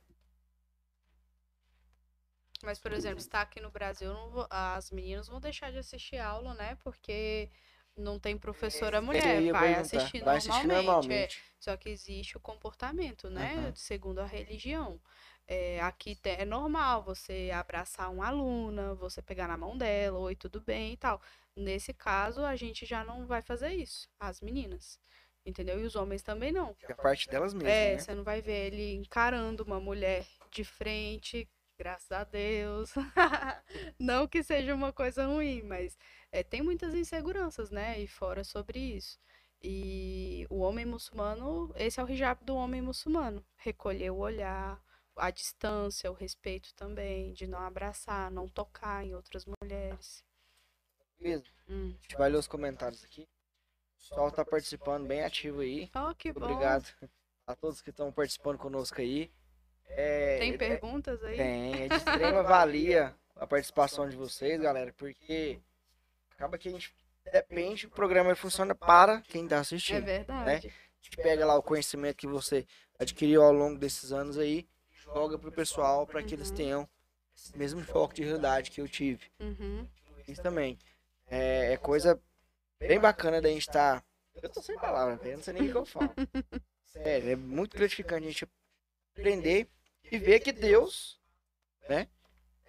Mas, 2.62 2.78
por 2.78 2.92
exemplo, 2.92 3.20
está 3.20 3.42
aqui 3.42 3.62
no 3.62 3.72
Brasil, 3.72 4.14
não 4.14 4.30
vou- 4.32 4.48
as 4.50 4.92
meninas 4.92 5.28
vão 5.28 5.40
deixar 5.40 5.72
de 5.72 5.78
assistir 5.78 6.18
aula, 6.18 6.54
né? 6.56 6.76
Porque 6.84 7.50
não 7.96 8.20
tem 8.20 8.38
professora 8.38 8.98
Eu 8.98 9.04
mulher. 9.04 9.52
Vai 9.54 9.76
assistir 9.76 10.24
Vai 10.24 10.38
assistir 10.38 10.68
normalmente. 10.68 10.72
é. 10.72 10.84
normalmente. 10.84 11.44
Só 11.60 11.78
que 11.78 11.90
existe 11.90 12.36
o 12.36 12.40
comportamento, 12.40 13.30
né? 13.30 13.54
Aham. 13.56 13.76
Segundo 13.76 14.20
a 14.20 14.26
religião. 14.26 15.00
É, 15.48 15.80
aqui 15.82 16.18
é 16.24 16.44
normal 16.44 17.04
você 17.04 17.52
abraçar 17.54 18.12
uma 18.12 18.28
aluna, 18.28 18.94
você 18.96 19.22
pegar 19.22 19.48
na 19.48 19.58
mão 19.58 19.78
dela, 19.78 20.20
oi, 20.20 20.36
tudo 20.36 20.60
bem 20.60 20.94
e 20.94 20.98
tal. 20.98 21.22
Nesse 21.56 21.94
caso, 21.94 22.44
a 22.44 22.56
gente 22.56 22.86
já 22.86 23.04
não 23.04 23.26
vai 23.26 23.42
fazer 23.42 23.72
isso, 23.74 24.10
as 24.20 24.42
meninas. 24.42 25.00
Entendeu? 25.46 25.80
E 25.80 25.86
os 25.86 25.96
homens 25.96 26.22
também 26.22 26.52
não. 26.52 26.76
É 26.84 26.92
a 26.92 26.96
parte 26.96 27.30
delas 27.30 27.54
mesmas, 27.54 27.72
É, 27.72 27.94
né? 27.94 28.00
você 28.00 28.14
não 28.14 28.24
vai 28.24 28.42
ver 28.42 28.68
ele 28.68 28.96
encarando 28.96 29.64
uma 29.64 29.80
mulher 29.80 30.26
de 30.52 30.66
frente, 30.66 31.48
graças 31.78 32.12
a 32.12 32.26
Deus. 32.26 32.92
não 33.98 34.28
que 34.28 34.44
seja 34.44 34.76
uma 34.76 34.92
coisa 34.92 35.26
ruim, 35.26 35.62
mas 35.64 35.98
é, 36.32 36.44
tem 36.44 36.62
muitas 36.62 36.94
inseguranças, 36.94 37.72
né? 37.72 37.98
E 38.00 38.08
fora 38.08 38.44
sobre 38.44 38.78
isso. 38.78 39.18
E 39.64 40.46
o 40.50 40.60
homem 40.60 40.86
muçulmano, 40.86 41.72
esse 41.78 42.00
é 42.00 42.04
o 42.04 42.10
hijab 42.10 42.44
do 42.44 42.56
homem 42.56 42.82
muçulmano. 42.82 43.44
Recolher 43.56 44.12
o 44.12 44.18
olhar, 44.18 44.80
a 45.18 45.32
distância, 45.32 46.12
o 46.12 46.14
respeito 46.14 46.74
também, 46.74 47.34
de 47.34 47.48
não 47.48 47.60
abraçar, 47.60 48.30
não 48.32 48.48
tocar 48.48 49.04
em 49.06 49.14
outras 49.16 49.46
mulheres. 49.46 50.24
Beleza. 51.20 51.46
Hum. 51.70 51.88
A 51.98 52.02
gente 52.04 52.18
vai 52.18 52.30
ler 52.30 52.38
os 52.38 52.48
comentários 52.48 53.04
aqui. 53.04 53.24
O 53.24 54.00
pessoal 54.10 54.32
tá 54.32 54.46
participando 54.46 55.06
bem 55.08 55.24
ativo 55.24 55.62
aí. 55.62 55.90
Oh, 55.96 56.14
que 56.16 56.32
bom. 56.32 56.46
Obrigado 56.46 56.88
a 57.46 57.56
todos 57.56 57.82
que 57.82 57.90
estão 57.90 58.12
participando 58.12 58.58
conosco 58.58 59.02
aí. 59.02 59.32
É, 59.90 60.38
Tem 60.40 60.54
é- 60.54 60.58
perguntas 60.58 61.24
aí? 61.24 61.38
Tem, 61.38 61.84
é 61.84 61.88
de 61.88 61.96
extrema 62.32 62.44
valia 62.44 63.16
a 63.36 63.48
participação 63.48 64.08
de 64.08 64.16
vocês, 64.16 64.60
galera, 64.62 64.94
porque 64.94 65.60
acaba 66.32 66.58
que 66.58 66.68
a 66.70 66.72
gente 66.72 66.94
depende, 67.32 67.88
o 67.88 67.90
programa 67.90 68.36
funciona 68.36 68.74
para 68.76 69.22
quem 69.22 69.44
está 69.46 69.58
É 69.58 69.60
assistindo. 69.60 70.04
verdade. 70.06 70.68
A 70.68 71.04
gente 71.04 71.18
pega 71.18 71.46
lá 71.46 71.56
o 71.56 71.64
conhecimento 71.64 72.18
que 72.18 72.28
você 72.28 72.66
adquiriu 73.00 73.44
ao 73.44 73.54
longo 73.54 73.78
desses 73.80 74.12
anos 74.12 74.38
aí, 74.38 74.68
joga 75.14 75.38
pro 75.38 75.52
pessoal 75.52 76.06
para 76.06 76.22
que 76.24 76.34
eles 76.34 76.50
Uhum. 76.50 76.56
tenham 76.56 76.90
esse 77.36 77.58
mesmo 77.58 77.82
foco 77.84 78.14
de 78.14 78.24
realidade 78.24 78.72
que 78.72 78.82
eu 78.82 78.88
tive. 78.88 79.26
Uhum. 79.40 79.88
Isso 80.28 80.42
também. 80.42 80.78
É, 81.28 81.74
é 81.74 81.78
coisa 81.78 82.20
bem 82.80 83.00
bacana 83.00 83.42
da 83.42 83.50
gente 83.50 83.62
estar. 83.62 84.04
Eu 84.42 84.50
tô 84.50 84.62
sem 84.62 84.76
palavras, 84.78 85.20
eu 85.26 85.38
não 85.38 85.44
sei 85.44 85.54
nem 85.54 85.68
o 85.68 85.72
que 85.72 85.78
eu 85.78 85.86
falo. 85.86 86.14
Sério, 86.86 87.32
é 87.32 87.36
muito 87.36 87.76
gratificante 87.76 88.26
a 88.26 88.30
gente 88.30 88.48
aprender 89.16 89.68
e 90.12 90.18
ver 90.18 90.40
que 90.40 90.52
Deus, 90.52 91.20
né, 91.90 92.08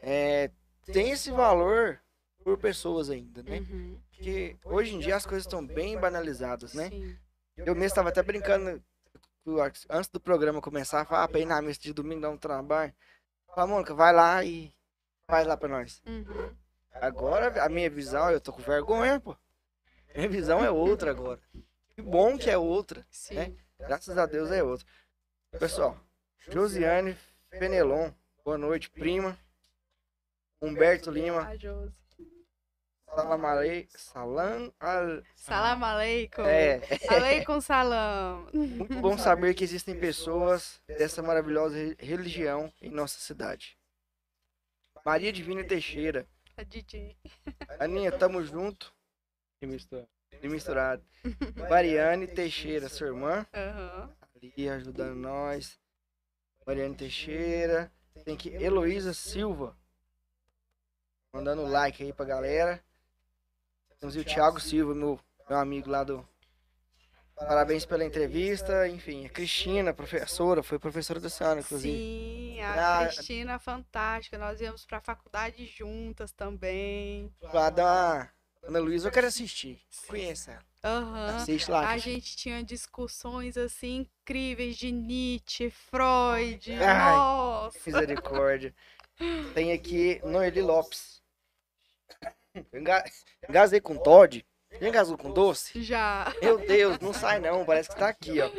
é, 0.03 0.51
tem 0.87 1.11
esse 1.11 1.31
valor 1.31 2.01
por 2.43 2.57
pessoas 2.59 3.11
ainda, 3.11 3.43
né? 3.43 3.59
Uhum. 3.59 4.01
Porque 4.11 4.57
hoje 4.65 4.95
em 4.95 4.99
dia 4.99 5.17
as 5.17 5.27
coisas 5.27 5.45
estão 5.45 5.65
bem 5.65 5.99
banalizadas, 5.99 6.73
né? 6.75 6.89
Sim. 6.91 7.17
Eu 7.57 7.75
mesmo 7.75 7.85
estava 7.87 8.09
até 8.09 8.23
brincando 8.23 8.83
antes 9.89 10.11
do 10.11 10.21
programa 10.21 10.61
começar, 10.61 11.05
falar 11.05 11.25
ah, 11.25 11.29
pra 11.29 11.41
ir 11.41 11.47
na 11.47 11.61
missa 11.63 11.81
de 11.81 11.93
domingo 11.93 12.21
dar 12.21 12.31
um 12.31 12.37
trabalho. 12.37 12.95
Fala, 13.47 13.67
Mônica, 13.67 13.95
vai 13.95 14.13
lá 14.13 14.45
e 14.45 14.75
faz 15.27 15.47
lá 15.47 15.57
pra 15.57 15.69
nós. 15.69 16.03
Uhum. 16.07 16.55
Agora, 16.93 17.65
a 17.65 17.69
minha 17.69 17.89
visão, 17.89 18.31
eu 18.31 18.41
tô 18.41 18.53
com 18.53 18.63
vergonha, 18.63 19.21
pô. 19.21 19.37
Minha 20.15 20.29
visão 20.29 20.65
é 20.65 20.71
outra 20.71 21.11
agora. 21.11 21.41
Que 21.95 22.03
bom 22.03 22.37
que 22.37 22.51
é 22.51 22.59
outra. 22.59 23.07
Sim. 23.11 23.35
né? 23.35 23.57
Graças 23.79 24.17
a 24.19 24.27
Deus 24.27 24.51
é 24.51 24.63
outra. 24.63 24.87
Pessoal, 25.59 25.99
Josiane 26.51 27.17
Fenelon, 27.51 28.11
boa 28.45 28.59
noite, 28.59 28.91
prima. 28.91 29.39
Humberto 30.61 31.11
Lima. 31.11 31.49
Salam 33.19 33.45
alei, 33.47 33.89
salam 33.97 34.73
al... 34.79 35.23
Salam 35.35 35.83
aleikum. 35.85 36.45
É, 36.45 36.81
Aleikum 37.09 37.61
salam. 37.61 38.47
muito 38.55 38.95
bom 39.01 39.19
saber 39.19 39.55
que 39.55 39.65
existem 39.65 39.99
pessoas 39.99 40.81
dessa 40.87 41.21
maravilhosa 41.21 41.75
re- 41.77 41.97
religião 41.99 42.73
em 42.81 42.91
nossa 42.91 43.19
cidade. 43.19 43.77
Maria 45.05 45.33
Divina 45.33 45.65
Teixeira, 45.65 46.29
A 46.57 46.63
Didi. 46.63 47.17
Aninha, 47.81 48.13
tamo 48.13 48.41
junto 48.45 48.95
Que 49.59 49.67
mistura. 49.67 50.07
e 50.41 50.49
misturado. 50.49 51.03
Mariane 51.69 52.29
Teixeira, 52.29 52.89
sua 52.89 53.09
irmã, 53.09 53.45
Aham. 53.53 54.15
ali 54.37 54.69
ajudando 54.69 55.17
nós. 55.17 55.77
Mariane 56.65 56.95
Teixeira, 56.95 57.91
tem 58.25 58.37
que 58.37 58.51
Heloísa 58.51 59.13
Silva, 59.13 59.77
mandando 61.33 61.63
like 61.67 62.01
aí 62.01 62.13
pra 62.13 62.25
galera. 62.25 62.81
Temos 64.01 64.17
o 64.17 64.25
Thiago 64.25 64.61
Silva, 64.61 64.95
meu, 64.95 65.19
meu 65.49 65.59
amigo 65.59 65.91
lá 65.91 66.05
do. 66.05 66.27
Parabéns 67.37 67.85
pela 67.85 68.05
entrevista. 68.05 68.89
Enfim, 68.89 69.27
a 69.27 69.29
Cristina, 69.29 69.95
professora, 69.95 70.63
foi 70.63 70.79
professora 70.79 71.21
desse 71.21 71.43
ano, 71.45 71.61
inclusive. 71.61 71.97
Sim, 71.97 72.61
a 72.61 72.99
Ah, 73.01 73.07
Cristina 73.07 73.59
fantástica. 73.59 74.37
Nós 74.39 74.61
íamos 74.61 74.85
pra 74.85 75.01
faculdade 75.01 75.65
juntas 75.67 76.33
também. 76.33 77.33
Lá 77.43 77.71
da 77.71 78.29
Ana 78.63 78.79
Luísa, 78.81 79.09
eu 79.09 79.13
quero 79.13 79.27
assistir. 79.29 79.81
Conheça 80.09 80.53
ela. 80.53 80.65
Aham. 80.85 81.37
Assiste 81.37 81.71
lá. 81.71 81.81
A 81.85 81.93
Cristina. 81.93 82.15
gente 82.15 82.37
tinha 82.37 82.63
discussões 82.63 83.57
assim 83.57 84.09
incríveis 84.23 84.77
de 84.77 84.91
Nietzsche, 84.93 85.71
Freud. 85.71 86.73
Ai. 86.73 87.17
Nossa. 87.17 87.79
Misericórdia. 87.87 88.75
Tem 89.55 89.73
aqui 89.73 90.21
Noeli 90.25 90.63
Lopes. 90.63 91.21
Eu 92.73 92.81
enga- 92.81 93.05
Engasei 93.49 93.81
com 93.81 93.97
Todd. 93.97 94.45
Já 94.81 94.87
engasou 94.89 95.17
com 95.17 95.33
doce? 95.33 95.83
Já. 95.83 96.31
Meu 96.43 96.59
Deus, 96.59 96.99
não 97.01 97.13
sai 97.15 97.41
não, 97.41 97.65
parece 97.65 97.89
que 97.89 97.97
tá 97.97 98.09
aqui, 98.09 98.39
ó. 98.41 98.51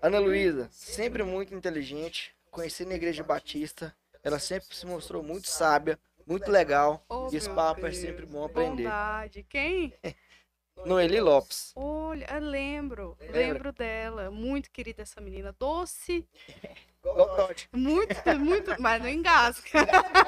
Ana 0.00 0.18
Luísa, 0.20 0.68
sempre 0.70 1.22
muito 1.24 1.54
inteligente. 1.54 2.34
Conheci 2.50 2.84
na 2.84 2.94
Igreja 2.94 3.24
Batista. 3.24 3.94
Ela 4.22 4.38
sempre 4.38 4.74
se 4.74 4.86
mostrou 4.86 5.22
muito 5.22 5.48
sábia, 5.48 5.98
muito 6.26 6.48
legal. 6.50 7.04
Oh, 7.08 7.28
e 7.32 7.36
esse 7.36 7.50
papo 7.50 7.80
é 7.80 7.90
Deus. 7.90 7.96
sempre 7.98 8.24
bom 8.24 8.44
aprender. 8.44 8.84
Bondade. 8.84 9.42
Quem? 9.48 9.92
Noeli 10.84 11.20
Lopes. 11.20 11.72
Olha, 11.76 12.26
eu 12.30 12.40
lembro. 12.40 13.16
Lembra? 13.20 13.38
Lembro 13.38 13.72
dela. 13.72 14.30
Muito 14.30 14.70
querida 14.70 15.02
essa 15.02 15.20
menina. 15.20 15.54
Doce. 15.58 16.26
Muito, 17.70 18.16
muito. 18.38 18.80
Mas 18.80 19.02
não 19.02 19.08
engasga. 19.10 19.68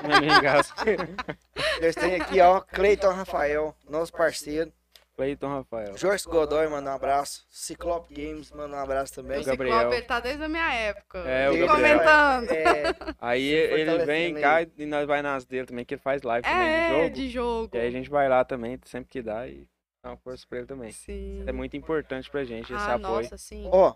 Minha 0.04 0.18
amiga 0.18 0.52
Nós 1.80 1.94
tem 1.94 2.20
aqui, 2.20 2.38
ó, 2.38 2.60
Cleiton 2.60 3.12
Rafael, 3.12 3.74
nosso 3.88 4.12
parceiro. 4.12 4.70
Cleiton 5.16 5.48
Rafael. 5.48 5.96
Joyce 5.96 6.28
Godoy, 6.28 6.68
manda 6.68 6.90
um 6.90 6.94
abraço. 6.94 7.46
Ciclope 7.48 8.12
Games, 8.12 8.52
manda 8.52 8.76
um 8.76 8.78
abraço 8.78 9.14
também. 9.14 9.40
O 9.40 9.44
Gabriel. 9.44 9.74
Ciclope, 9.74 9.96
ele 9.96 10.04
tá 10.06 10.20
desde 10.20 10.44
a 10.44 10.48
minha 10.48 10.70
época. 10.74 11.18
É, 11.20 11.48
o 11.48 11.56
Gabriel. 11.66 11.98
Comentando. 11.98 12.50
É, 12.50 12.82
Aí 13.18 13.48
ele 13.48 14.04
vem 14.04 14.34
cá 14.34 14.60
e 14.76 14.84
nós 14.84 15.06
vai 15.06 15.22
nas 15.22 15.46
dele 15.46 15.66
também, 15.66 15.82
que 15.86 15.94
ele 15.94 16.02
faz 16.02 16.20
live 16.20 16.46
também 16.46 16.66
de 16.68 16.74
É, 16.74 16.90
jogo. 16.90 17.10
de 17.14 17.28
jogo. 17.30 17.70
E 17.74 17.78
aí 17.78 17.86
a 17.88 17.90
gente 17.90 18.10
vai 18.10 18.28
lá 18.28 18.44
também, 18.44 18.78
sempre 18.84 19.08
que 19.08 19.22
dá, 19.22 19.48
e 19.48 19.66
uma 20.08 20.16
força 20.16 20.46
pra 20.48 20.58
ele 20.58 20.66
também. 20.66 20.92
Sim. 20.92 21.44
É 21.46 21.52
muito 21.52 21.76
importante 21.76 22.30
pra 22.30 22.44
gente 22.44 22.72
esse 22.72 22.82
ah, 22.82 22.94
apoio. 22.94 23.22
nossa, 23.22 23.38
sim. 23.38 23.68
ó, 23.72 23.94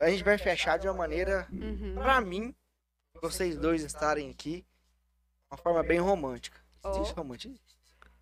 a 0.00 0.10
gente 0.10 0.22
vai 0.24 0.38
fechar 0.38 0.78
de 0.78 0.86
uma 0.88 0.94
maneira, 0.94 1.46
Uhum. 1.52 1.94
pra 1.94 2.20
mim, 2.20 2.54
vocês 3.20 3.56
dois 3.58 3.82
estarem 3.82 4.30
aqui, 4.30 4.64
uma 5.50 5.56
forma 5.58 5.82
bem 5.82 5.98
romântica. 5.98 6.58
Existe 6.86 7.14
romantismo? 7.14 7.58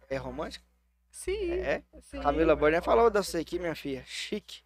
É 0.09 0.17
romântico? 0.17 0.65
Sim. 1.11 1.53
É? 1.53 1.83
sim. 2.03 2.21
Camila 2.21 2.55
Borner 2.57 2.83
falou 2.83 3.11
de 3.11 3.19
você 3.23 3.39
aqui, 3.39 3.59
minha 3.59 3.75
filha. 3.75 4.03
Chique. 4.07 4.63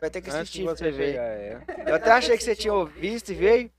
Vai 0.00 0.10
ter 0.10 0.20
que 0.22 0.30
assistir 0.30 0.64
você 0.64 0.90
ver. 0.90 1.16
é. 1.16 1.64
Eu 1.86 1.94
até 1.94 2.10
achei 2.12 2.36
que 2.36 2.42
você 2.42 2.56
tinha 2.56 2.84
visto 2.86 3.30
e 3.30 3.34
veio. 3.34 3.70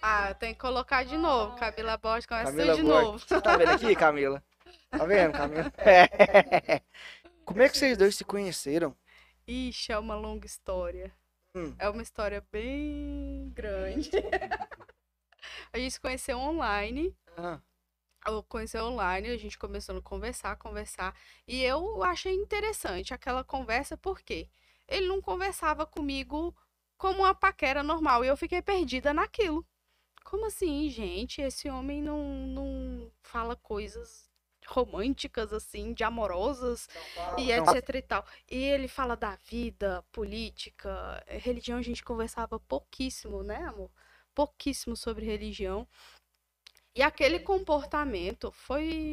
Ah, 0.00 0.34
tem 0.34 0.52
que 0.54 0.60
colocar 0.60 1.04
de 1.04 1.16
novo. 1.16 1.56
Camila 1.56 1.96
Borges 1.96 2.26
começa 2.26 2.50
Camila 2.50 2.74
de 2.74 2.82
Borges. 2.82 3.04
novo. 3.04 3.18
Você 3.18 3.40
tá 3.40 3.56
vendo 3.56 3.70
aqui, 3.70 3.94
Camila? 3.94 4.42
Tá 4.90 5.04
vendo, 5.06 5.32
Camila? 5.32 5.72
É. 5.78 6.82
Como 7.44 7.62
é 7.62 7.68
que 7.68 7.76
vocês 7.78 7.96
dois 7.98 8.14
se 8.16 8.24
conheceram? 8.24 8.96
Ixi, 9.46 9.92
é 9.92 9.98
uma 9.98 10.14
longa 10.16 10.46
história. 10.46 11.12
Hum. 11.54 11.74
É 11.78 11.88
uma 11.88 12.02
história 12.02 12.44
bem 12.52 13.50
grande. 13.54 14.10
a 15.72 15.78
gente 15.78 15.92
se 15.92 16.00
conheceu 16.00 16.38
online. 16.38 17.14
Ah, 17.36 17.60
Eu 18.26 18.42
conheci 18.44 18.78
online, 18.78 19.28
a 19.30 19.36
gente 19.36 19.58
começou 19.58 19.96
a 19.98 20.02
conversar, 20.02 20.56
conversar. 20.56 21.14
E 21.46 21.62
eu 21.62 22.02
achei 22.04 22.34
interessante 22.34 23.12
aquela 23.14 23.44
conversa, 23.44 23.96
porque 23.96 24.48
ele 24.88 25.06
não 25.08 25.20
conversava 25.20 25.86
comigo 25.86 26.54
como 26.96 27.20
uma 27.20 27.34
paquera 27.34 27.82
normal. 27.82 28.24
E 28.24 28.28
eu 28.28 28.36
fiquei 28.36 28.62
perdida 28.62 29.12
naquilo. 29.14 29.66
Como 30.24 30.46
assim, 30.46 30.90
gente? 30.90 31.42
Esse 31.42 31.70
homem 31.70 32.02
não, 32.02 32.24
não 32.48 33.12
fala 33.22 33.56
coisas 33.56 34.31
românticas, 34.66 35.52
assim, 35.52 35.92
de 35.92 36.04
amorosas 36.04 36.88
e 37.38 37.50
etc 37.52 37.94
e 37.94 38.02
tal. 38.02 38.26
E 38.50 38.56
ele 38.56 38.88
fala 38.88 39.16
da 39.16 39.36
vida, 39.48 40.04
política, 40.12 41.22
eh, 41.26 41.38
religião, 41.38 41.78
a 41.78 41.82
gente 41.82 42.04
conversava 42.04 42.58
pouquíssimo, 42.60 43.42
né, 43.42 43.64
amor? 43.64 43.90
Pouquíssimo 44.34 44.96
sobre 44.96 45.26
religião. 45.26 45.86
E 46.94 47.02
aquele 47.02 47.38
comportamento 47.38 48.50
foi 48.52 49.12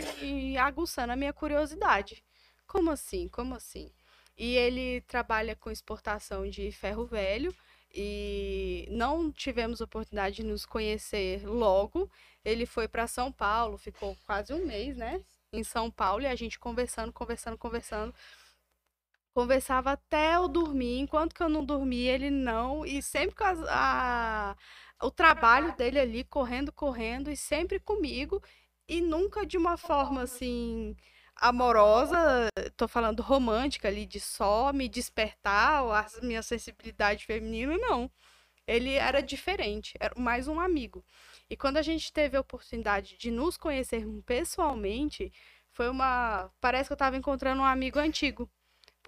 aguçando 0.60 1.14
a 1.14 1.16
minha 1.16 1.32
curiosidade. 1.34 2.24
Como 2.68 2.92
assim? 2.92 3.28
Como 3.30 3.56
assim? 3.56 3.90
E 4.38 4.56
ele 4.56 5.02
trabalha 5.02 5.56
com 5.56 5.72
exportação 5.72 6.50
de 6.50 6.72
ferro 6.72 7.06
velho 7.06 7.54
e 7.94 8.88
não 8.92 9.32
tivemos 9.32 9.82
oportunidade 9.82 10.38
de 10.38 10.44
nos 10.44 10.66
conhecer 10.66 11.46
logo. 11.48 12.10
Ele 12.44 12.66
foi 12.66 12.88
para 12.88 13.08
São 13.08 13.32
Paulo, 13.32 13.78
ficou 13.78 14.16
quase 14.26 14.54
um 14.54 14.66
mês, 14.66 14.96
né? 14.96 15.22
Em 15.54 15.64
São 15.64 15.90
Paulo 15.92 16.24
e 16.24 16.28
a 16.28 16.36
gente 16.36 16.60
conversando, 16.60 17.12
conversando, 17.14 17.58
conversando. 17.58 18.14
Conversava 19.34 19.92
até 19.92 20.36
eu 20.36 20.48
dormir. 20.48 21.00
Enquanto 21.00 21.34
que 21.36 21.42
eu 21.44 21.50
não 21.50 21.64
dormia, 21.64 22.14
ele 22.14 22.30
não. 22.30 22.86
E 22.86 23.02
sempre 23.02 23.36
com 23.36 23.44
as- 23.44 23.64
a, 23.70 24.56
o 25.02 25.12
trabalho 25.12 25.72
dele 25.74 26.00
ali, 26.00 26.24
correndo, 26.24 26.72
correndo, 26.72 27.32
e 27.32 27.38
sempre 27.38 27.80
comigo. 27.80 28.42
E 28.88 29.02
nunca 29.02 29.46
de 29.46 29.58
uma 29.58 29.78
forma 29.78 30.24
assim 30.24 30.96
amorosa, 31.36 32.50
tô 32.76 32.86
falando 32.88 33.22
romântica 33.22 33.88
ali, 33.88 34.06
de 34.06 34.20
só 34.20 34.74
me 34.74 34.90
despertar 34.90 35.84
a 35.84 36.06
minha 36.22 36.42
sensibilidade 36.44 37.26
feminina, 37.26 37.78
não. 37.78 38.12
Ele 38.68 38.94
era 38.96 39.22
diferente, 39.22 39.96
era 40.00 40.14
mais 40.20 40.48
um 40.48 40.60
amigo. 40.60 41.04
E 41.50 41.58
quando 41.58 41.78
a 41.78 41.82
gente 41.82 42.14
teve 42.14 42.38
a 42.38 42.42
oportunidade 42.42 43.18
de 43.18 43.32
nos 43.32 43.58
conhecermos 43.58 44.24
pessoalmente, 44.24 45.32
foi 45.72 45.90
uma. 45.90 46.52
Parece 46.62 46.90
que 46.90 46.94
eu 46.94 46.96
estava 46.96 47.18
encontrando 47.18 47.62
um 47.62 47.66
amigo 47.66 48.00
antigo. 48.00 48.50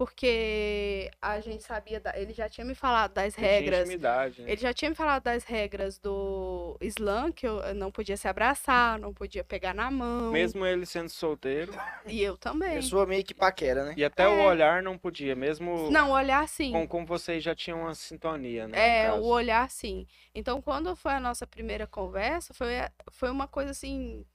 Porque 0.04 1.08
a 1.20 1.38
gente 1.38 1.62
sabia. 1.62 2.00
da- 2.00 2.12
Ele 2.18 2.32
já 2.32 2.48
tinha 2.48 2.64
me 2.64 2.74
falado 2.74 3.12
das 3.14 3.36
regras. 3.36 3.82
intimidade, 3.82 4.42
né? 4.42 4.50
Ele 4.50 4.60
já 4.60 4.74
tinha 4.74 4.88
me 4.90 4.96
falado 4.96 5.22
das 5.22 5.44
regras 5.44 5.96
do 5.96 6.76
Islã, 6.80 7.30
que 7.30 7.46
eu 7.46 7.72
não 7.76 7.92
podia 7.92 8.16
se 8.16 8.26
abraçar, 8.26 8.98
não 8.98 9.14
podia 9.14 9.44
pegar 9.44 9.72
na 9.72 9.92
mão. 9.92 10.32
Mesmo 10.32 10.66
ele 10.66 10.84
sendo 10.86 11.08
solteiro. 11.08 11.72
E 12.04 12.20
eu 12.20 12.36
também. 12.36 12.74
pessoa 12.74 13.06
meio 13.06 13.22
que 13.22 13.32
paquera, 13.32 13.84
né? 13.84 13.94
E 13.96 14.04
até 14.04 14.26
o 14.26 14.32
É. 14.40 14.46
olhar 14.48 14.82
não 14.82 14.98
podia, 14.98 15.36
mesmo 15.36 15.88
Não, 15.88 16.10
olhar 16.10 16.48
sim. 16.48 16.72
com, 16.72 16.88
com 16.88 17.06
vocês 17.06 17.44
já 17.44 17.54
tinham 17.54 17.82
uma 17.82 17.94
sintonia, 17.94 18.66
né? 18.66 19.04
É, 19.04 19.12
o 19.12 19.22
olhar 19.26 19.70
sim. 19.70 20.04
Então, 20.34 20.60
quando 20.60 20.96
foi 20.96 21.12
a 21.12 21.20
nossa 21.20 21.46
primeira 21.46 21.86
conversa, 21.86 22.52
foi, 22.52 22.70
foi 23.12 23.30
uma 23.30 23.46
coisa 23.46 23.70
assim, 23.70 24.26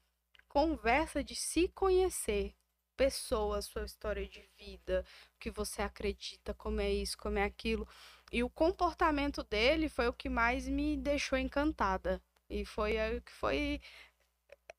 conversa 0.48 1.22
de 1.22 1.35
se 1.35 1.68
conhecer. 1.68 2.53
Pessoa, 2.98 3.61
sua 3.61 3.86
história 3.86 4.28
de 4.28 4.44
vida, 4.57 5.06
o 5.36 5.40
que 5.40 5.52
você 5.52 5.82
acredita, 5.82 6.53
como 6.53 6.82
é 6.82 6.91
isso, 6.91 7.18
como 7.18 7.38
é 7.38 7.44
aquilo. 7.44 7.88
E 8.32 8.44
o 8.44 8.49
comportamento 8.49 9.44
dele 9.44 9.88
foi 9.88 10.07
o 10.07 10.14
que 10.14 10.28
mais 10.28 10.68
me 10.68 10.98
deixou 10.98 11.38
encantada. 11.38 12.22
E 12.49 12.65
foi 12.65 12.98
aí 12.98 13.22
que 13.22 13.32
foi 13.32 13.80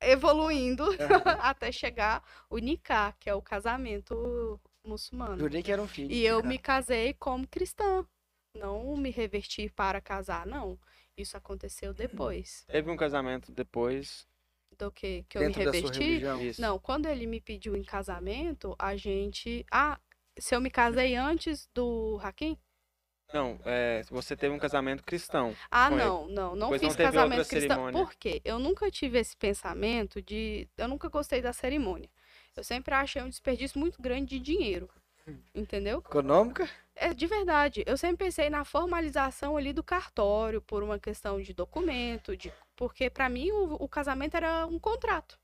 evoluindo 0.00 0.84
até 1.40 1.70
chegar 1.72 2.22
o 2.50 2.58
Nikah, 2.58 3.14
que 3.18 3.30
é 3.30 3.34
o 3.34 3.42
casamento 3.42 4.60
muçulmano. 4.84 5.38
Jurei 5.38 5.62
que 5.62 5.72
era 5.72 5.82
um 5.82 5.88
filho. 5.88 6.10
E 6.10 6.24
eu 6.24 6.42
me 6.42 6.58
casei 6.58 7.14
como 7.14 7.46
cristã. 7.46 8.04
Não 8.54 8.96
me 8.96 9.10
reverti 9.10 9.68
para 9.70 10.00
casar, 10.00 10.46
não. 10.46 10.78
Isso 11.16 11.36
aconteceu 11.36 11.92
depois. 11.92 12.64
Teve 12.66 12.90
um 12.90 12.96
casamento 12.96 13.52
depois. 13.52 14.26
Do 14.78 14.90
que, 14.92 15.24
que 15.28 15.36
eu 15.38 15.42
me 15.42 15.48
Dentro 15.48 15.64
da 15.64 15.72
sua 15.72 15.80
reverti. 15.80 16.00
religião. 16.02 16.40
Isso. 16.42 16.60
Não, 16.60 16.78
quando 16.78 17.06
ele 17.06 17.26
me 17.26 17.40
pediu 17.40 17.76
em 17.76 17.82
casamento, 17.82 18.74
a 18.78 18.96
gente. 18.96 19.64
Ah, 19.70 19.98
se 20.38 20.54
eu 20.54 20.60
me 20.60 20.70
casei 20.70 21.16
antes 21.16 21.68
do 21.74 22.18
Hakim? 22.22 22.56
Não, 23.34 23.60
é, 23.66 24.02
você 24.10 24.34
teve 24.34 24.54
um 24.54 24.58
casamento 24.58 25.02
cristão. 25.04 25.54
Ah, 25.70 25.88
Com 25.90 25.96
ele. 25.96 26.04
não, 26.04 26.28
não, 26.28 26.56
não 26.56 26.70
não 26.70 26.78
fiz 26.78 26.96
teve 26.96 27.10
casamento 27.12 27.46
cristão. 27.46 27.60
cerimônia. 27.60 27.92
Por 28.04 28.14
quê? 28.14 28.40
Eu 28.44 28.58
nunca 28.58 28.90
tive 28.90 29.18
esse 29.18 29.36
pensamento 29.36 30.22
de. 30.22 30.66
Eu 30.78 30.88
nunca 30.88 31.08
gostei 31.08 31.42
da 31.42 31.52
cerimônia. 31.52 32.08
Eu 32.56 32.64
sempre 32.64 32.94
achei 32.94 33.20
um 33.22 33.28
desperdício 33.28 33.78
muito 33.78 34.00
grande 34.00 34.38
de 34.38 34.40
dinheiro. 34.40 34.88
Entendeu? 35.54 35.98
Econômica? 35.98 36.66
É 37.00 37.14
de 37.14 37.26
verdade. 37.26 37.84
Eu 37.86 37.96
sempre 37.96 38.26
pensei 38.26 38.50
na 38.50 38.64
formalização 38.64 39.56
ali 39.56 39.72
do 39.72 39.84
cartório, 39.84 40.60
por 40.60 40.82
uma 40.82 40.98
questão 40.98 41.40
de 41.40 41.54
documento, 41.54 42.36
de 42.36 42.52
porque 42.76 43.08
para 43.08 43.28
mim 43.28 43.50
o, 43.52 43.74
o 43.74 43.88
casamento 43.88 44.36
era 44.36 44.66
um 44.66 44.78
contrato. 44.80 45.38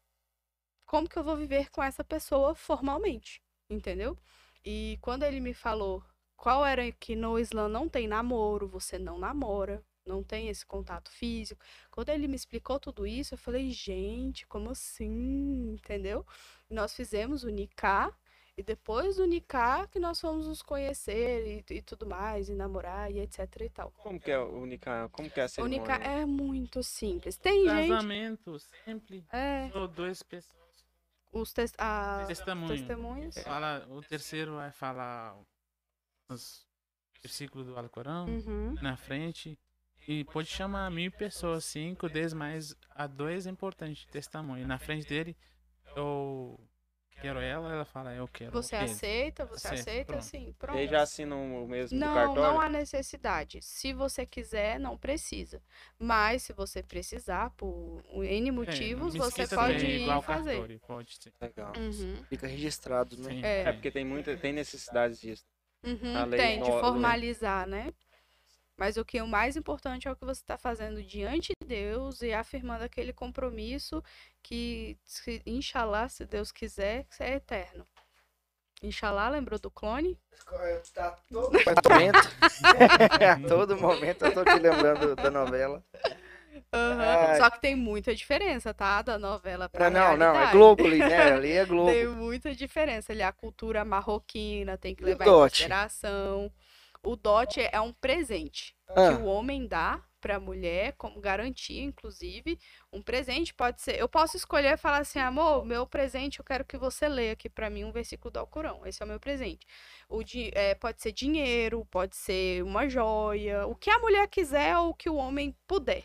Como 0.86 1.08
que 1.08 1.16
eu 1.16 1.24
vou 1.24 1.36
viver 1.36 1.70
com 1.70 1.82
essa 1.82 2.02
pessoa 2.04 2.54
formalmente? 2.54 3.40
Entendeu? 3.70 4.18
E 4.64 4.98
quando 5.00 5.22
ele 5.22 5.40
me 5.40 5.54
falou 5.54 6.02
qual 6.36 6.66
era 6.66 6.90
que 6.92 7.14
no 7.14 7.38
Islã 7.38 7.68
não 7.68 7.88
tem 7.88 8.08
namoro, 8.08 8.68
você 8.68 8.98
não 8.98 9.18
namora, 9.18 9.82
não 10.04 10.22
tem 10.24 10.48
esse 10.48 10.66
contato 10.66 11.10
físico. 11.10 11.64
Quando 11.90 12.08
ele 12.10 12.28
me 12.28 12.34
explicou 12.36 12.80
tudo 12.80 13.06
isso, 13.06 13.34
eu 13.34 13.38
falei, 13.38 13.70
gente, 13.70 14.46
como 14.46 14.70
assim? 14.70 15.72
Entendeu? 15.74 16.26
E 16.68 16.74
nós 16.74 16.94
fizemos 16.94 17.44
o 17.44 17.48
Nikah 17.48 18.12
e 18.56 18.62
depois 18.62 19.16
do 19.16 19.24
Nikah 19.26 19.86
que 19.88 19.98
nós 19.98 20.20
fomos 20.20 20.46
nos 20.46 20.62
conhecer 20.62 21.64
e, 21.68 21.74
e 21.74 21.82
tudo 21.82 22.06
mais, 22.06 22.48
e 22.48 22.54
namorar 22.54 23.10
e 23.10 23.18
etc 23.20 23.38
e 23.60 23.68
tal. 23.68 23.90
Como 23.98 24.20
que 24.20 24.30
é 24.30 24.38
o 24.38 24.64
Nikah? 24.64 25.08
Como 25.10 25.28
que 25.28 25.40
é 25.40 25.42
a 25.42 25.46
O 25.46 25.48
cerimônia? 25.48 25.80
Nikah 25.80 26.04
é 26.04 26.24
muito 26.24 26.82
simples. 26.82 27.36
Tem 27.36 27.68
gente. 27.68 27.88
Casamento 27.88 28.58
sempre 28.84 29.24
É, 29.32 29.68
só 29.72 29.86
duas 29.88 30.22
pessoas. 30.22 30.84
os 31.32 31.52
tes, 31.52 31.72
a, 31.78 32.24
Testemunho. 32.28 32.68
testemunhas. 32.68 33.38
Fala, 33.38 33.86
o 33.90 34.00
terceiro 34.02 34.54
vai 34.54 34.70
falar 34.70 35.36
os 36.28 36.64
versículos 37.20 37.66
do 37.66 37.76
Alcorão 37.76 38.26
Uhum. 38.26 38.74
na 38.80 38.96
frente. 38.96 39.58
E 40.06 40.22
pode 40.24 40.48
chamar 40.48 40.90
mil 40.90 41.10
pessoas, 41.10 41.64
cinco, 41.64 42.10
dez, 42.10 42.34
mas 42.34 42.76
a 42.90 43.06
dois 43.06 43.46
é 43.46 43.50
importante, 43.50 44.06
testemunho. 44.08 44.66
Na 44.66 44.78
frente 44.78 45.08
dele, 45.08 45.34
eu 45.96 46.60
quero 47.24 47.40
ela, 47.40 47.72
ela 47.72 47.84
fala, 47.84 48.14
eu 48.14 48.28
quero 48.28 48.52
Você 48.52 48.76
ele. 48.76 48.84
aceita, 48.84 49.44
você 49.46 49.66
Aceito, 49.68 49.80
aceita, 49.80 50.06
pronto. 50.06 50.24
sim, 50.24 50.54
pronto. 50.58 50.78
Eles 50.78 50.90
já 50.90 51.02
assinam 51.02 51.64
o 51.64 51.68
mesmo 51.68 51.98
Não, 51.98 52.14
cartório? 52.14 52.34
não 52.42 52.60
há 52.60 52.68
necessidade. 52.68 53.62
Se 53.62 53.92
você 53.92 54.26
quiser, 54.26 54.78
não 54.78 54.96
precisa. 54.98 55.62
Mas 55.98 56.42
se 56.42 56.52
você 56.52 56.82
precisar, 56.82 57.50
por 57.50 58.02
N 58.12 58.48
É, 58.48 58.52
motivos, 58.52 59.14
mesquita 59.14 59.42
você 59.42 59.56
pode 59.56 59.86
é 59.86 59.90
igual 60.02 60.18
ir 60.18 60.22
fazer. 60.22 60.54
cartório, 60.54 60.80
pode 60.86 61.14
ser. 61.14 61.32
Legal. 61.40 61.72
Uhum. 61.78 62.14
Fica 62.28 62.46
registrado, 62.46 63.16
né? 63.16 63.30
Sim. 63.30 63.40
É. 63.42 63.60
É, 63.62 63.72
porque 63.72 63.90
tem 63.90 64.04
muita, 64.04 64.36
tem 64.36 64.52
necessidade 64.52 65.18
disso. 65.18 65.44
Uhum, 65.82 66.30
tem, 66.30 66.62
de 66.62 66.70
formalizar, 66.80 67.66
né? 67.66 67.92
Mas 68.76 68.96
o 68.96 69.04
que 69.04 69.18
é 69.18 69.22
o 69.22 69.28
mais 69.28 69.56
importante 69.56 70.08
é 70.08 70.10
o 70.10 70.16
que 70.16 70.24
você 70.24 70.40
está 70.40 70.58
fazendo 70.58 71.02
diante 71.02 71.52
de 71.60 71.66
Deus 71.66 72.22
e 72.22 72.32
afirmando 72.32 72.84
aquele 72.84 73.12
compromisso 73.12 74.02
que, 74.42 74.98
se, 75.04 75.40
inshallah, 75.46 76.08
se 76.08 76.26
Deus 76.26 76.50
quiser, 76.50 77.06
que 77.16 77.22
é 77.22 77.34
eterno. 77.34 77.86
Inshallah, 78.82 79.30
lembrou 79.30 79.58
do 79.58 79.70
clone? 79.70 80.18
Tá 80.92 81.16
todo 81.30 81.52
momento. 81.88 82.18
a 83.30 83.48
todo 83.48 83.76
momento 83.78 84.26
eu 84.26 84.34
tô 84.34 84.44
te 84.44 84.58
lembrando 84.58 85.16
da 85.16 85.30
novela. 85.30 85.82
Ai. 86.70 87.36
Só 87.36 87.50
que 87.50 87.60
tem 87.60 87.74
muita 87.74 88.14
diferença, 88.14 88.74
tá? 88.74 89.00
Da 89.00 89.18
novela 89.18 89.68
pra 89.68 89.88
Não, 89.88 90.16
não, 90.16 90.34
não, 90.34 90.40
é. 90.40 90.50
Globo 90.50 90.84
ali, 90.84 90.98
né? 90.98 91.32
Ali 91.32 91.52
é 91.52 91.64
Globo. 91.66 91.90
Tem 91.90 92.06
muita 92.06 92.54
diferença. 92.54 93.12
Ali 93.12 93.22
a 93.22 93.32
cultura 93.32 93.84
marroquina 93.84 94.76
tem 94.76 94.94
que 94.94 95.04
levar 95.04 95.24
em 95.24 95.30
consideração. 95.30 96.52
O 97.04 97.16
dote 97.16 97.60
é 97.60 97.80
um 97.80 97.92
presente 97.92 98.74
Ah, 98.88 99.08
que 99.08 99.22
o 99.22 99.26
homem 99.26 99.66
dá 99.66 100.02
para 100.20 100.36
a 100.36 100.40
mulher 100.40 100.94
como 100.96 101.20
garantia, 101.20 101.82
inclusive. 101.82 102.58
Um 102.90 103.02
presente 103.02 103.52
pode 103.52 103.82
ser. 103.82 104.00
Eu 104.00 104.08
posso 104.08 104.38
escolher 104.38 104.72
e 104.72 104.76
falar 104.78 105.02
assim, 105.02 105.18
amor, 105.18 105.66
meu 105.66 105.86
presente, 105.86 106.38
eu 106.38 106.44
quero 106.44 106.64
que 106.64 106.78
você 106.78 107.06
leia 107.06 107.32
aqui 107.32 107.46
para 107.50 107.68
mim 107.68 107.84
um 107.84 107.92
versículo 107.92 108.30
do 108.30 108.38
Alcorão. 108.38 108.86
Esse 108.86 109.02
é 109.02 109.04
o 109.04 109.08
meu 109.08 109.20
presente. 109.20 109.66
O 110.08 110.22
é, 110.54 110.74
pode 110.74 111.02
ser 111.02 111.12
dinheiro, 111.12 111.86
pode 111.90 112.16
ser 112.16 112.64
uma 112.64 112.88
joia, 112.88 113.66
o 113.66 113.74
que 113.74 113.90
a 113.90 113.98
mulher 113.98 114.26
quiser 114.28 114.74
ou 114.78 114.90
o 114.90 114.94
que 114.94 115.10
o 115.10 115.16
homem 115.16 115.54
puder. 115.66 116.04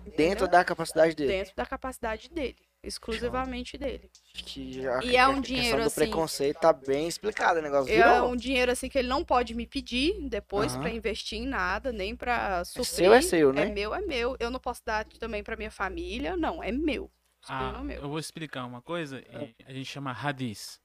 Entendeu? 0.00 0.16
Dentro 0.16 0.48
da 0.48 0.62
capacidade 0.62 1.16
dele. 1.16 1.32
dentro 1.32 1.56
da 1.56 1.66
capacidade 1.66 2.28
dele, 2.28 2.58
exclusivamente 2.86 3.76
dele. 3.76 4.10
Já 4.34 5.02
E 5.02 5.16
é 5.16 5.20
a 5.20 5.28
um 5.28 5.40
questão 5.40 5.40
dinheiro, 5.42 5.78
do 5.82 5.86
assim- 5.86 6.00
preconceito 6.00 6.58
tá 6.60 6.72
bem 6.72 7.08
explicado 7.08 7.58
o 7.58 7.62
negócio. 7.62 7.92
É 7.92 7.96
Virou. 7.96 8.30
um 8.32 8.36
dinheiro 8.36 8.70
assim 8.72 8.88
que 8.88 8.98
ele 8.98 9.08
não 9.08 9.24
pode 9.24 9.54
me 9.54 9.66
pedir 9.66 10.28
depois 10.28 10.72
Aham. 10.72 10.82
para 10.82 10.90
investir 10.90 11.38
em 11.38 11.46
nada, 11.46 11.92
nem 11.92 12.14
para 12.14 12.60
É 12.60 12.64
suprir. 12.64 12.84
seu, 12.86 13.12
é 13.14 13.20
seu, 13.22 13.52
né? 13.52 13.62
É 13.62 13.72
meu, 13.72 13.94
é 13.94 14.00
meu. 14.00 14.36
Eu 14.38 14.50
não 14.50 14.60
posso 14.60 14.82
dar 14.84 15.04
também 15.04 15.42
para 15.42 15.56
minha 15.56 15.70
família, 15.70 16.36
não, 16.36 16.62
é 16.62 16.70
meu. 16.72 17.10
Ah, 17.48 17.80
meu. 17.82 18.00
eu 18.02 18.08
vou 18.08 18.18
explicar 18.18 18.64
uma 18.64 18.82
coisa, 18.82 19.20
e 19.20 19.54
a 19.64 19.72
gente 19.72 19.86
chama 19.86 20.10
hadith. 20.12 20.80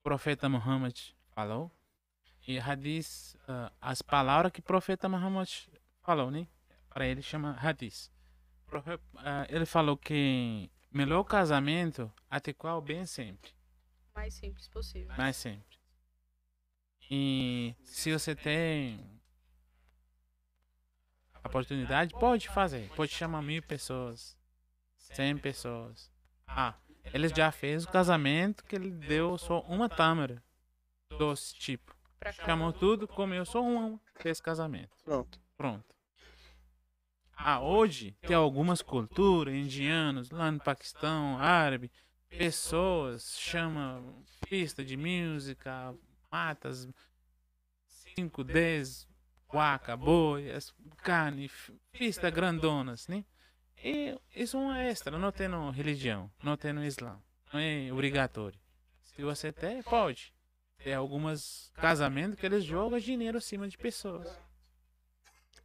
O 0.00 0.02
profeta 0.02 0.48
Muhammad 0.48 0.96
falou, 1.34 1.70
e 2.46 2.58
hadith, 2.58 3.36
ah, 3.46 3.70
as 3.80 4.02
palavras 4.02 4.50
que 4.52 4.60
o 4.60 4.62
profeta 4.62 5.08
Muhammad 5.08 5.48
falou, 6.02 6.30
né? 6.30 6.46
Para 6.88 7.06
ele 7.06 7.22
chama 7.22 7.56
hadith. 7.60 8.10
Ah, 9.16 9.46
ele 9.48 9.66
falou 9.66 9.96
que 9.96 10.70
melhor 10.90 11.24
casamento 11.24 12.12
até 12.30 12.52
qual 12.52 12.80
bem 12.80 13.06
sempre, 13.06 13.50
mais 14.14 14.34
simples 14.34 14.68
possível. 14.68 15.14
mais 15.16 15.36
sempre. 15.36 15.78
E 17.10 17.74
se 17.82 18.12
você 18.12 18.34
tem 18.34 19.18
oportunidade, 21.44 22.12
pode 22.14 22.48
fazer. 22.48 22.90
Pode 22.94 23.12
chamar 23.12 23.42
mil 23.42 23.62
pessoas, 23.62 24.36
cem 24.96 25.36
pessoas. 25.36 26.12
Ah, 26.46 26.74
ele 27.12 27.28
já 27.28 27.50
fez 27.50 27.84
o 27.84 27.88
casamento 27.90 28.64
que 28.64 28.76
ele 28.76 28.90
deu 28.90 29.38
só 29.38 29.60
uma 29.62 29.88
tâmara. 29.88 30.42
Doce, 31.18 31.54
tipo. 31.54 31.96
Chamou 32.44 32.72
tudo, 32.72 33.08
comeu 33.08 33.46
só 33.46 33.62
uma, 33.62 33.98
fez 34.16 34.40
casamento. 34.40 34.94
Pronto. 35.04 35.40
Pronto. 35.56 35.96
Ah, 37.40 37.60
hoje 37.60 38.16
tem 38.20 38.34
algumas 38.34 38.82
culturas, 38.82 39.54
indianos, 39.54 40.30
lá 40.30 40.50
no 40.50 40.58
Paquistão, 40.58 41.38
árabe, 41.38 41.90
pessoas 42.28 43.38
chamam 43.38 44.24
pista 44.48 44.84
de 44.84 44.96
música, 44.96 45.94
matas, 46.30 46.88
5, 47.86 48.42
10, 48.42 49.06
vaca, 49.52 49.96
boi, 49.96 50.50
as- 50.50 50.74
carne, 50.98 51.48
pista 51.92 52.28
grandonas, 52.28 53.06
né? 53.06 53.24
E 53.84 54.18
isso 54.34 54.56
é 54.56 54.60
um 54.60 54.74
extra, 54.74 55.16
não 55.16 55.30
tem 55.30 55.46
no 55.46 55.70
religião, 55.70 56.28
não 56.42 56.56
tem 56.56 56.72
no 56.72 56.84
Islã, 56.84 57.22
não 57.52 57.60
é 57.60 57.92
obrigatório. 57.92 58.58
Se 59.00 59.22
você 59.22 59.52
tem, 59.52 59.80
pode. 59.82 60.34
Tem 60.82 60.94
alguns 60.94 61.70
casamentos 61.76 62.38
que 62.38 62.46
eles 62.46 62.64
jogam 62.64 62.98
dinheiro 62.98 63.38
acima 63.38 63.68
de 63.68 63.78
pessoas. 63.78 64.28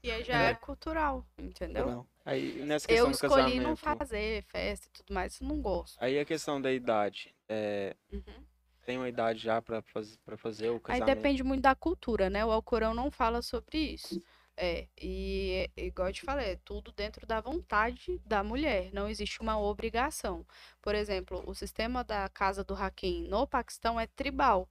E 0.03 0.11
aí 0.11 0.23
já 0.23 0.37
é 0.49 0.55
cultural, 0.55 1.25
entendeu? 1.37 1.87
Não. 1.87 2.07
Aí, 2.25 2.51
nessa 2.63 2.87
questão 2.87 3.07
Eu 3.07 3.11
do 3.11 3.15
escolhi 3.15 3.59
não 3.59 3.75
casamento, 3.75 3.97
fazer 3.97 4.43
festa 4.43 4.87
e 4.87 4.91
tudo 4.91 5.13
mais, 5.13 5.39
não 5.39 5.61
gosto. 5.61 5.97
aí 6.03 6.19
a 6.19 6.25
questão 6.25 6.61
da 6.61 6.71
idade, 6.71 7.33
é, 7.49 7.95
Uhum. 8.11 8.43
tem 8.85 8.97
uma 8.97 9.09
idade 9.09 9.39
já 9.39 9.61
pra, 9.61 9.81
faz, 9.81 10.17
pra 10.25 10.37
fazer 10.37 10.69
o 10.69 10.75
Aí 10.75 10.81
casamento? 10.81 11.15
depende 11.15 11.43
muito 11.43 11.61
da 11.61 11.75
cultura, 11.75 12.29
né? 12.29 12.45
O 12.45 12.51
Alcorão 12.51 12.93
não 12.93 13.09
fala 13.09 13.41
sobre 13.41 13.77
isso. 13.77 14.21
É, 14.55 14.87
e 15.01 15.67
é, 15.75 15.85
igual 15.85 16.09
eu 16.09 16.13
te 16.13 16.21
falei, 16.21 16.51
é 16.51 16.55
tudo 16.63 16.91
dentro 16.91 17.25
da 17.25 17.41
vontade 17.41 18.19
da 18.25 18.43
mulher, 18.43 18.91
não 18.93 19.09
existe 19.09 19.41
uma 19.41 19.59
obrigação. 19.59 20.45
Por 20.81 20.93
exemplo, 20.93 21.41
o 21.47 21.55
sistema 21.55 22.03
da 22.03 22.29
casa 22.29 22.63
do 22.63 22.75
Hakim 22.75 23.27
no 23.27 23.47
Paquistão 23.47 23.99
é 23.99 24.05
tribal. 24.05 24.69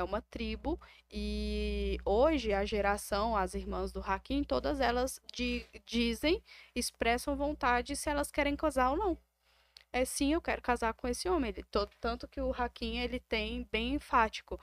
É 0.00 0.04
uma 0.04 0.22
tribo 0.22 0.80
e 1.10 1.98
hoje 2.04 2.52
a 2.54 2.64
geração, 2.64 3.36
as 3.36 3.54
irmãs 3.54 3.92
do 3.92 4.00
Hakim, 4.00 4.42
todas 4.42 4.80
elas 4.80 5.20
di- 5.32 5.66
dizem, 5.86 6.42
expressam 6.74 7.36
vontade 7.36 7.94
se 7.96 8.08
elas 8.08 8.30
querem 8.30 8.56
casar 8.56 8.90
ou 8.92 8.96
não. 8.96 9.18
É 9.92 10.04
sim, 10.04 10.32
eu 10.32 10.40
quero 10.40 10.62
casar 10.62 10.94
com 10.94 11.06
esse 11.08 11.28
homem. 11.28 11.50
Ele, 11.50 11.62
to- 11.64 11.88
tanto 12.00 12.28
que 12.28 12.40
o 12.40 12.52
Hakim 12.52 12.98
ele 12.98 13.20
tem 13.20 13.68
bem 13.72 13.94
enfático 13.94 14.60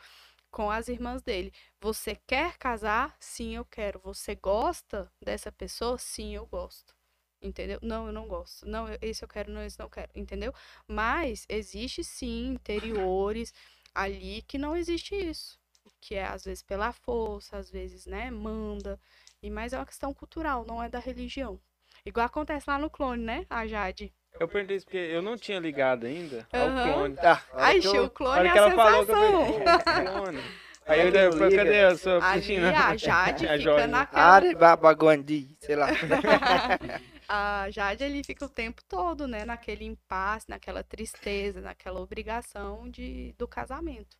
com 0.52 0.72
as 0.72 0.88
irmãs 0.88 1.22
dele. 1.22 1.54
Você 1.82 2.16
quer 2.28 2.58
casar? 2.58 3.16
Sim, 3.20 3.56
eu 3.56 3.66
quero. 3.66 4.00
Você 4.04 4.36
gosta 4.36 5.12
dessa 5.22 5.52
pessoa? 5.52 5.98
Sim, 5.98 6.36
eu 6.36 6.46
gosto. 6.46 6.96
Entendeu? 7.42 7.80
Não, 7.84 8.08
eu 8.08 8.14
não 8.14 8.28
gosto. 8.28 8.68
Não, 8.68 8.88
esse 9.02 9.24
eu 9.24 9.28
quero, 9.28 9.52
não, 9.52 9.62
esse 9.64 9.78
não 9.80 9.90
quero. 9.90 10.10
Entendeu? 10.16 10.54
Mas 10.88 11.46
existe 11.50 12.04
sim 12.04 12.48
interiores 12.48 13.54
ali 14.02 14.42
que 14.48 14.58
não 14.58 14.76
existe 14.76 15.16
isso. 15.16 15.58
Que 16.02 16.16
é 16.16 16.26
às 16.26 16.44
vezes 16.46 16.62
pela 16.64 16.92
força, 16.92 17.58
às 17.58 17.70
vezes, 17.72 18.06
né, 18.06 18.30
manda. 18.32 19.00
E 19.42 19.50
mais 19.50 19.74
é 19.74 19.78
uma 19.78 19.86
questão 19.86 20.14
cultural, 20.14 20.66
não 20.66 20.82
é 20.84 20.90
da 20.90 21.00
religião. 21.00 21.60
Igual 22.06 22.26
acontece 22.26 22.70
lá 22.70 22.78
no 22.78 22.90
clone, 22.90 23.24
né? 23.24 23.46
A 23.50 23.66
Jade. 23.68 24.14
Eu 24.40 24.48
perguntei 24.48 24.78
isso 24.78 24.86
porque 24.86 24.98
eu 24.98 25.22
não 25.22 25.36
tinha 25.36 25.60
ligado 25.60 26.06
ainda 26.06 26.48
ao 26.54 26.94
clone. 26.94 27.16
Ah, 27.20 27.42
hora 27.54 27.66
Ai, 27.66 27.80
que 27.80 27.88
eu- 27.88 28.04
o 28.06 28.10
clone 28.10 28.48
é 28.48 28.52
que 28.52 28.60
a 28.60 28.72
falou 28.72 29.06
sensação. 29.06 29.44
falei, 29.44 29.58
"É, 30.08 30.12
clone. 30.12 30.42
Aí 30.86 31.00
eu 31.02 31.10
liga. 31.32 31.56
cadê 31.58 31.82
a 31.84 31.98
sua 31.98 32.22
piscina? 32.34 32.70
a 32.70 32.96
Jade 32.96 33.46
A 33.48 33.50
fica 33.52 33.60
Jorge. 33.60 33.88
naquela. 33.88 34.24
Are 34.36 34.56
Babaguandi, 34.56 35.58
sei 35.60 35.76
lá. 35.76 35.88
A 37.28 37.70
Jade 37.72 38.04
ali 38.04 38.24
fica 38.24 38.46
o 38.46 38.50
tempo 38.50 38.84
todo, 38.88 39.28
né? 39.28 39.46
Naquele 39.46 39.86
impasse, 39.86 40.50
naquela 40.50 40.84
tristeza, 40.84 41.62
naquela 41.62 42.00
obrigação 42.02 42.90
de, 42.90 43.34
do 43.38 43.48
casamento. 43.48 44.18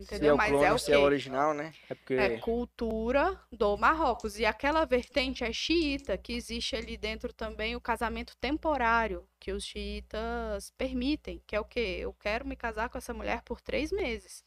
Se 0.00 0.26
é 0.26 0.32
Entendeu? 0.32 0.34
o 0.34 0.38
Mas 0.38 0.40
clone, 0.40 0.66
é 0.66 0.72
o 0.72 0.78
se 0.78 0.92
é 0.92 0.98
original, 0.98 1.54
né? 1.54 1.72
É 1.88 1.94
porque 1.94 2.14
É 2.14 2.28
cultura 2.30 3.40
do 3.50 3.76
Marrocos. 3.76 4.38
E 4.38 4.44
aquela 4.44 4.84
vertente 4.84 5.44
é 5.44 5.52
xiita, 5.52 6.16
que 6.18 6.32
existe 6.34 6.76
ali 6.76 6.96
dentro 6.96 7.32
também 7.32 7.74
o 7.76 7.80
casamento 7.80 8.36
temporário, 8.36 9.26
que 9.40 9.52
os 9.52 9.64
xiitas 9.64 10.70
permitem, 10.76 11.42
que 11.46 11.56
é 11.56 11.60
o 11.60 11.64
quê? 11.64 11.98
Eu 12.00 12.12
quero 12.14 12.46
me 12.46 12.54
casar 12.56 12.88
com 12.90 12.98
essa 12.98 13.14
mulher 13.14 13.42
por 13.42 13.60
três 13.60 13.90
meses. 13.92 14.44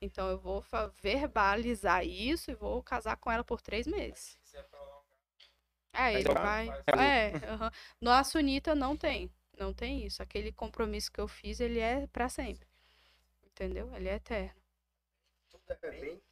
Então 0.00 0.28
eu 0.30 0.38
vou 0.38 0.64
verbalizar 1.02 2.06
isso 2.06 2.50
e 2.50 2.54
vou 2.54 2.82
casar 2.82 3.16
com 3.16 3.30
ela 3.32 3.44
por 3.44 3.62
três 3.62 3.86
meses. 3.86 4.38
É, 5.96 6.14
ele 6.14 6.32
vai. 6.34 6.68
É, 6.98 7.32
aham. 7.48 7.70
No 8.00 8.24
sunita 8.24 8.74
não 8.74 8.96
tem. 8.96 9.30
Não 9.58 9.72
tem 9.72 10.04
isso. 10.04 10.22
Aquele 10.22 10.52
compromisso 10.52 11.10
que 11.10 11.20
eu 11.20 11.26
fiz, 11.26 11.60
ele 11.60 11.80
é 11.80 12.06
pra 12.08 12.28
sempre. 12.28 12.68
Entendeu? 13.44 13.90
Ele 13.94 14.08
é 14.08 14.14
eterno. 14.16 14.60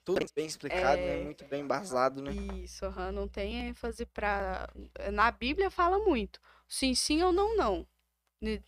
Tudo 0.05 0.27
bem 0.35 0.47
explicado, 0.47 1.01
É. 1.01 1.17
né? 1.17 1.25
Muito 1.25 1.45
bem 1.47 1.63
embasado, 1.63 2.23
né? 2.23 2.33
Isso, 2.33 2.85
aham, 2.85 3.11
não 3.11 3.27
tem 3.27 3.69
ênfase 3.69 4.07
pra. 4.07 4.69
Na 5.13 5.31
Bíblia 5.31 5.71
fala 5.71 5.99
muito. 5.99 6.41
Sim, 6.69 6.95
sim 6.95 7.23
ou 7.23 7.33
não, 7.33 7.57
não. 7.57 7.87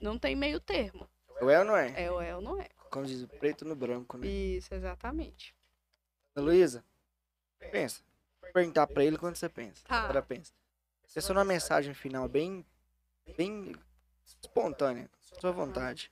Não 0.01 0.18
tem 0.18 0.35
meio 0.35 0.59
termo. 0.59 1.09
Ou 1.40 1.51
é 1.51 1.59
ou 1.59 1.64
não 1.64 1.77
é? 1.77 2.05
É 2.05 2.10
ou 2.10 2.20
é 2.20 2.35
ou 2.35 2.40
não 2.40 2.60
é. 2.60 2.68
Como 2.90 3.06
diz 3.06 3.23
o 3.23 3.28
preto 3.28 3.64
no 3.64 3.77
branco, 3.77 4.16
né? 4.16 4.27
Isso, 4.27 4.73
exatamente. 4.74 5.55
Luísa, 6.35 6.85
pensa. 7.70 8.02
Vou 8.40 8.51
perguntar 8.52 8.86
pra 8.86 9.05
ele 9.05 9.18
quando 9.18 9.36
você 9.36 9.48
pensa. 9.48 9.85
Tá. 9.85 10.05
Agora 10.05 10.23
pensa. 10.23 10.52
Você 11.06 11.20
só 11.20 11.32
uma 11.32 11.44
mensagem 11.44 11.94
final 11.94 12.28
bem, 12.28 12.64
bem 13.36 13.74
espontânea, 14.24 15.08
sua 15.40 15.52
vontade. 15.52 16.10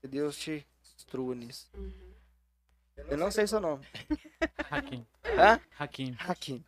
Que 0.00 0.08
Deus 0.08 0.36
te 0.36 0.66
instrua 0.82 1.34
nisso. 1.34 1.70
Eu 2.96 3.16
não 3.16 3.30
sei 3.30 3.46
seu 3.46 3.60
nome. 3.60 3.86
Hakim. 4.70 5.06
Hã? 5.24 5.60
Hakim. 5.78 6.16
Hakim. 6.18 6.64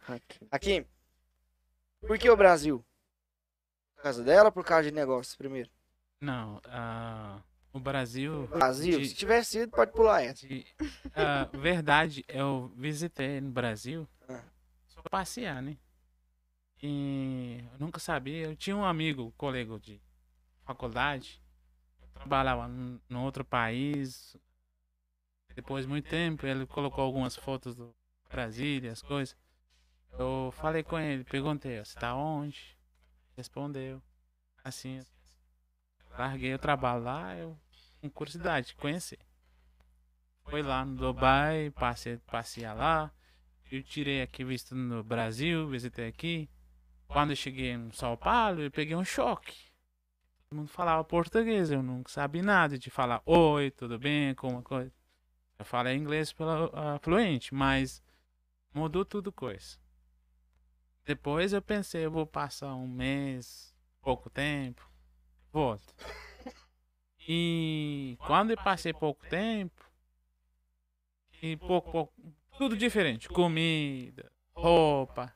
Hakim. 0.50 0.86
Por 2.06 2.18
que 2.18 2.28
o 2.28 2.36
Brasil? 2.36 2.84
Por 3.96 4.02
causa 4.02 4.22
dela 4.22 4.46
ou 4.48 4.52
por 4.52 4.64
causa 4.64 4.88
de 4.88 4.94
negócios 4.94 5.36
primeiro? 5.36 5.70
Não, 6.20 6.60
ah, 6.66 7.40
o 7.72 7.80
Brasil. 7.80 8.46
Brasil? 8.48 9.00
de- 9.00 9.08
Se 9.08 9.14
tivesse 9.14 9.50
sido, 9.52 9.70
pode 9.70 9.92
pular 9.92 10.22
essa. 10.22 10.46
de- 10.46 10.66
ah, 11.14 11.48
verdade, 11.56 12.24
eu 12.28 12.72
visitei 12.76 13.40
no 13.40 13.50
Brasil 13.50 14.06
Ah. 14.28 14.42
só 14.86 15.02
passear, 15.02 15.62
né? 15.62 15.76
E 16.82 17.64
eu 17.72 17.78
nunca 17.78 18.00
sabia. 18.00 18.46
Eu 18.46 18.56
tinha 18.56 18.76
um 18.76 18.84
amigo, 18.84 19.32
colega 19.36 19.78
de 19.78 20.02
faculdade, 20.64 21.40
trabalhava 22.12 22.68
num 22.68 23.22
outro 23.22 23.44
país. 23.44 24.36
Depois 25.54 25.84
de 25.84 25.90
muito 25.90 26.08
tempo, 26.08 26.46
ele 26.46 26.66
colocou 26.66 27.04
algumas 27.04 27.36
fotos 27.36 27.76
do 27.76 27.94
Brasília, 28.28 28.90
as 28.90 29.02
coisas. 29.02 29.36
Eu 30.18 30.52
falei 30.56 30.82
com 30.82 30.98
ele, 30.98 31.24
perguntei, 31.24 31.78
você 31.82 31.98
tá 31.98 32.14
onde? 32.14 32.76
Respondeu. 33.36 34.02
Assim, 34.64 35.00
larguei 36.10 36.54
o 36.54 36.58
trabalho 36.58 37.02
lá, 37.02 37.36
eu 37.36 37.58
com 38.00 38.10
curiosidade 38.10 38.68
de 38.68 38.74
conhecer. 38.74 39.18
Foi 40.44 40.62
lá 40.62 40.84
no 40.84 40.96
Dubai, 40.96 41.70
passei 41.70 42.18
passear 42.18 42.74
lá. 42.74 43.12
Eu 43.70 43.82
tirei 43.82 44.20
aqui 44.20 44.44
visto 44.44 44.74
no 44.74 45.04
Brasil, 45.04 45.68
visitei 45.68 46.08
aqui. 46.08 46.50
Quando 47.12 47.30
eu 47.30 47.36
cheguei 47.36 47.72
em 47.72 47.90
São 47.92 48.16
Paulo, 48.16 48.62
eu 48.62 48.70
peguei 48.70 48.96
um 48.96 49.04
choque. 49.04 49.54
Todo 50.48 50.58
mundo 50.58 50.68
falava 50.68 51.04
português, 51.04 51.70
eu 51.70 51.82
nunca 51.82 52.10
sabia 52.10 52.42
nada 52.42 52.78
de 52.78 52.90
falar 52.90 53.22
oi, 53.26 53.70
tudo 53.70 53.98
bem, 53.98 54.30
alguma 54.30 54.62
coisa. 54.62 54.92
Eu 55.58 55.64
falei 55.64 55.94
inglês 55.94 56.32
pela, 56.32 56.70
ah, 56.72 56.98
fluente, 57.00 57.54
mas 57.54 58.02
mudou 58.74 59.04
tudo 59.04 59.30
coisa. 59.30 59.76
Depois 61.04 61.52
eu 61.52 61.60
pensei, 61.60 62.06
eu 62.06 62.10
vou 62.10 62.26
passar 62.26 62.74
um 62.74 62.88
mês, 62.88 63.74
pouco 64.00 64.30
tempo, 64.30 64.88
volto. 65.52 65.94
E 67.28 68.16
quando 68.26 68.50
eu 68.50 68.56
passei 68.56 68.92
pouco 68.92 69.24
tempo, 69.28 69.84
e 71.40 71.56
pouco, 71.56 71.90
pouco, 71.90 72.12
tudo 72.56 72.76
diferente, 72.76 73.28
comida, 73.28 74.32
roupa, 74.54 75.32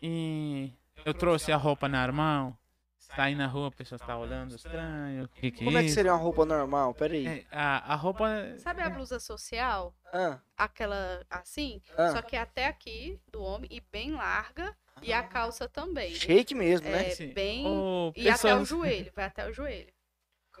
e 0.00 0.72
eu 1.04 1.14
trouxe 1.14 1.52
a 1.52 1.56
roupa 1.56 1.88
mão, 2.12 2.56
saí 2.98 3.34
na 3.34 3.46
rua, 3.46 3.68
a 3.68 3.70
pessoa 3.70 3.96
está 3.96 4.16
olhando 4.16 4.54
estranho, 4.54 5.28
que 5.28 5.50
que 5.50 5.64
Como 5.64 5.76
é 5.78 5.80
que 5.80 5.86
isso? 5.86 5.94
seria 5.94 6.12
uma 6.12 6.20
roupa 6.20 6.44
normal? 6.44 6.94
Peraí. 6.94 7.26
É, 7.26 7.44
a, 7.50 7.92
a 7.92 7.96
roupa, 7.96 8.28
Sabe 8.58 8.82
a 8.82 8.90
blusa 8.90 9.18
social? 9.18 9.94
Ah, 10.12 10.38
Aquela 10.56 11.24
assim? 11.30 11.80
ah. 11.96 12.10
Só 12.12 12.22
que 12.22 12.36
até 12.36 12.66
aqui 12.66 13.18
do 13.30 13.42
homem 13.42 13.68
e 13.72 13.80
bem 13.80 14.12
larga. 14.12 14.74
E 15.00 15.12
a 15.12 15.22
calça 15.22 15.68
também. 15.68 16.12
Shake 16.12 16.56
mesmo, 16.56 16.88
né? 16.88 17.12
É 17.12 17.26
bem. 17.28 17.64
ô, 17.64 18.12
E 18.16 18.28
até 18.28 18.52
o 18.56 18.64
joelho, 18.64 19.12
vai 19.14 19.26
até 19.26 19.48
o 19.48 19.52
joelho. 19.52 19.92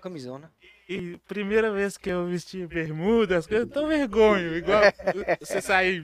Camisona. 0.00 0.52
E 0.88 1.18
primeira 1.28 1.70
vez 1.70 1.98
que 1.98 2.08
eu 2.08 2.26
vesti 2.26 2.66
bermuda, 2.66 3.36
as 3.36 3.46
coisas 3.46 3.68
tão 3.68 3.86
vergonho, 3.88 4.56
igual 4.56 4.80
você 5.40 5.60
sair. 5.60 6.02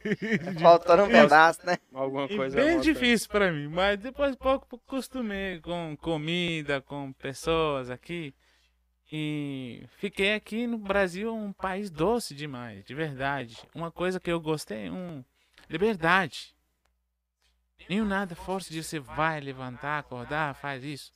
Faltando 0.60 1.04
um 1.04 1.08
pedaço, 1.08 1.66
né? 1.66 1.76
alguma 1.92 2.24
E 2.26 2.36
coisa. 2.36 2.56
bem 2.56 2.74
volta. 2.76 2.82
difícil 2.82 3.28
pra 3.28 3.52
mim, 3.52 3.68
mas 3.68 3.98
depois 3.98 4.34
pouco 4.36 4.76
acostumei 4.86 5.60
com 5.60 5.96
comida, 6.00 6.80
com 6.80 7.12
pessoas 7.12 7.90
aqui. 7.90 8.34
E 9.12 9.84
fiquei 9.98 10.32
aqui 10.34 10.66
no 10.66 10.78
Brasil, 10.78 11.34
um 11.34 11.52
país 11.52 11.90
doce 11.90 12.34
demais, 12.34 12.82
de 12.86 12.94
verdade. 12.94 13.58
Uma 13.74 13.90
coisa 13.90 14.18
que 14.18 14.32
eu 14.32 14.40
gostei, 14.40 14.88
um 14.88 15.22
liberdade. 15.68 16.54
Nenhum 17.90 18.06
nada 18.06 18.34
força 18.34 18.72
de 18.72 18.82
você 18.82 18.98
vai 18.98 19.38
levantar, 19.40 19.98
acordar, 19.98 20.54
faz 20.54 20.82
isso. 20.82 21.12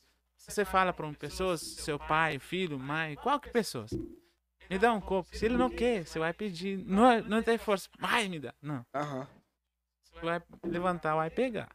Você 0.48 0.64
fala 0.64 0.93
para 0.93 1.06
uma 1.06 1.14
pessoa, 1.14 1.56
seu 1.56 1.98
pai, 1.98 2.39
filho, 2.39 2.78
mãe, 2.78 3.16
qualquer 3.16 3.51
pessoa. 3.51 3.86
Me 4.70 4.78
dá 4.78 4.93
um 4.93 5.01
copo. 5.01 5.28
Se 5.36 5.44
ele 5.44 5.56
não 5.56 5.68
quer, 5.68 6.06
você 6.06 6.18
vai 6.18 6.32
pedir. 6.32 6.78
Não, 6.86 7.10
é- 7.10 7.20
não 7.23 7.43
tem 7.43 7.59
força. 7.59 7.89
Vai 7.98 8.28
me 8.28 8.39
dá. 8.39 8.55
Não. 8.62 8.85
Você 10.05 10.20
vai 10.24 10.40
levantar, 10.64 11.14
vai 11.16 11.31
pegar. 11.31 11.68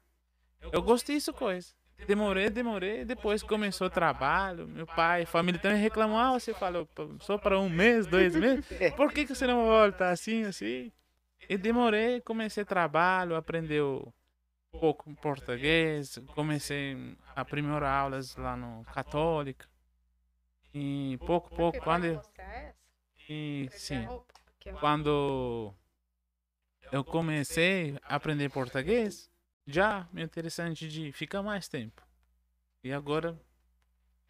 Eu 0.71 0.81
gostei 0.81 1.15
disso 1.17 1.33
coisa. 1.33 1.67
Demorei, 2.07 2.49
demorei. 2.49 3.03
Depois 3.05 3.43
começou 3.43 3.87
o 3.87 3.89
trabalho. 3.89 4.67
Meu 4.67 4.87
pai, 4.87 5.25
família 5.25 5.59
também 5.59 5.81
reclamou. 5.81 6.17
Ah, 6.17 6.31
você 6.31 6.53
falou 6.53 6.87
só 7.19 7.37
para 7.37 7.59
um 7.59 7.69
mês, 7.69 8.07
dois 8.07 8.35
meses. 8.35 8.65
Por 8.95 9.11
que, 9.11 9.25
que 9.25 9.35
você 9.35 9.45
não 9.45 9.65
volta 9.65 10.09
assim, 10.09 10.43
assim? 10.43 10.91
E 11.49 11.57
demorei, 11.57 12.21
comecei 12.21 12.63
trabalho, 12.65 13.35
aprender 13.35 13.83
um 13.83 14.11
pouco 14.79 15.13
português. 15.15 16.17
Comecei 16.33 17.15
a 17.35 17.41
aprimorar 17.41 18.01
aulas 18.01 18.35
lá 18.35 18.55
no 18.55 18.83
Católica. 18.85 19.67
E 20.73 21.17
pouco, 21.25 21.49
pouco, 21.49 21.79
quando 21.81 22.05
eu... 22.05 22.21
E, 23.29 23.69
sim, 23.71 24.07
quando 24.79 25.73
eu 26.91 27.03
comecei 27.03 27.97
a 28.03 28.15
aprender 28.15 28.49
português, 28.49 29.29
já 29.65 30.07
me 30.11 30.23
interessante 30.23 30.87
de 30.87 31.11
ficar 31.11 31.41
mais 31.41 31.67
tempo. 31.67 32.01
E 32.83 32.91
agora 32.91 33.39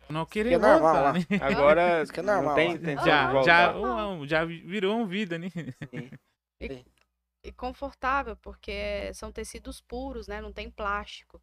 não 0.10 0.26
queria 0.26 0.52
Que 0.52 0.56
é 0.56 0.58
normal 0.58 0.94
voltar, 0.94 1.14
né? 1.14 1.26
Agora 1.42 2.06
que 2.06 2.20
é 2.20 2.24
normal, 2.24 2.56
tem 2.56 2.72
intenção 2.74 3.06
Já, 3.06 3.42
já, 3.44 3.76
um- 3.78 4.28
já 4.28 4.46
virou 4.46 4.98
uma 4.98 5.08
vida, 5.08 5.38
né? 5.40 5.48
E 7.44 7.52
confortável, 7.54 8.36
porque 8.38 9.12
são 9.16 9.32
tecidos 9.32 9.82
puros, 9.82 10.28
né? 10.28 10.42
Não 10.42 10.52
tem 10.54 10.70
plástico 10.70 11.42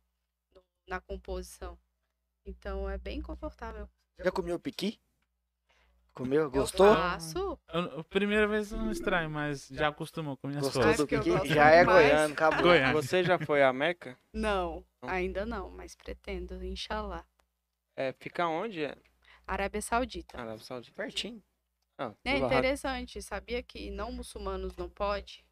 na 0.88 1.00
composição. 1.00 1.78
Então 2.44 2.88
é 2.88 2.96
bem 2.98 3.20
confortável. 3.20 3.88
Já 4.18 4.32
comeu 4.32 4.58
piqui? 4.58 4.98
Comeu? 6.14 6.42
Eu 6.44 6.50
Gostou? 6.50 6.92
faço. 6.94 7.38
Eu- 7.72 8.00
a 8.00 8.04
primeira 8.04 8.48
vez 8.48 8.72
não 8.72 8.90
estranho, 8.90 9.30
mas 9.30 9.68
já 9.68 9.88
acostumou 9.88 10.36
com 10.36 10.48
minhas 10.48 10.64
Gostou 10.64 10.82
coisas. 10.82 11.06
do 11.06 11.14
eu 11.14 11.22
piqui? 11.22 11.48
Já 11.54 11.70
é 11.70 11.80
demais. 11.80 12.06
goiano, 12.08 12.32
acabou. 12.32 12.62
Goiano. 12.62 12.92
Você 12.94 13.22
já 13.22 13.38
foi 13.38 13.62
à 13.62 13.72
Meca? 13.72 14.18
Não, 14.32 14.84
Não? 15.00 15.08
ainda 15.08 15.46
não, 15.46 15.70
mas 15.70 15.94
pretendo, 15.94 16.64
inshallah. 16.64 17.24
É, 17.94 18.12
fica 18.14 18.48
onde? 18.48 18.82
É? 18.84 18.96
Arábia 19.46 19.80
Saudita. 19.80 20.40
Arábia 20.40 20.64
Saudita. 20.64 20.94
Pertinho. 20.94 21.42
Ah, 21.96 22.12
É 22.24 22.36
interessante, 22.38 23.20
sabia 23.22 23.62
que 23.62 23.90
não 23.90 24.10
muçulmanos 24.12 24.74
não 24.76 24.88
pode? 24.88 25.44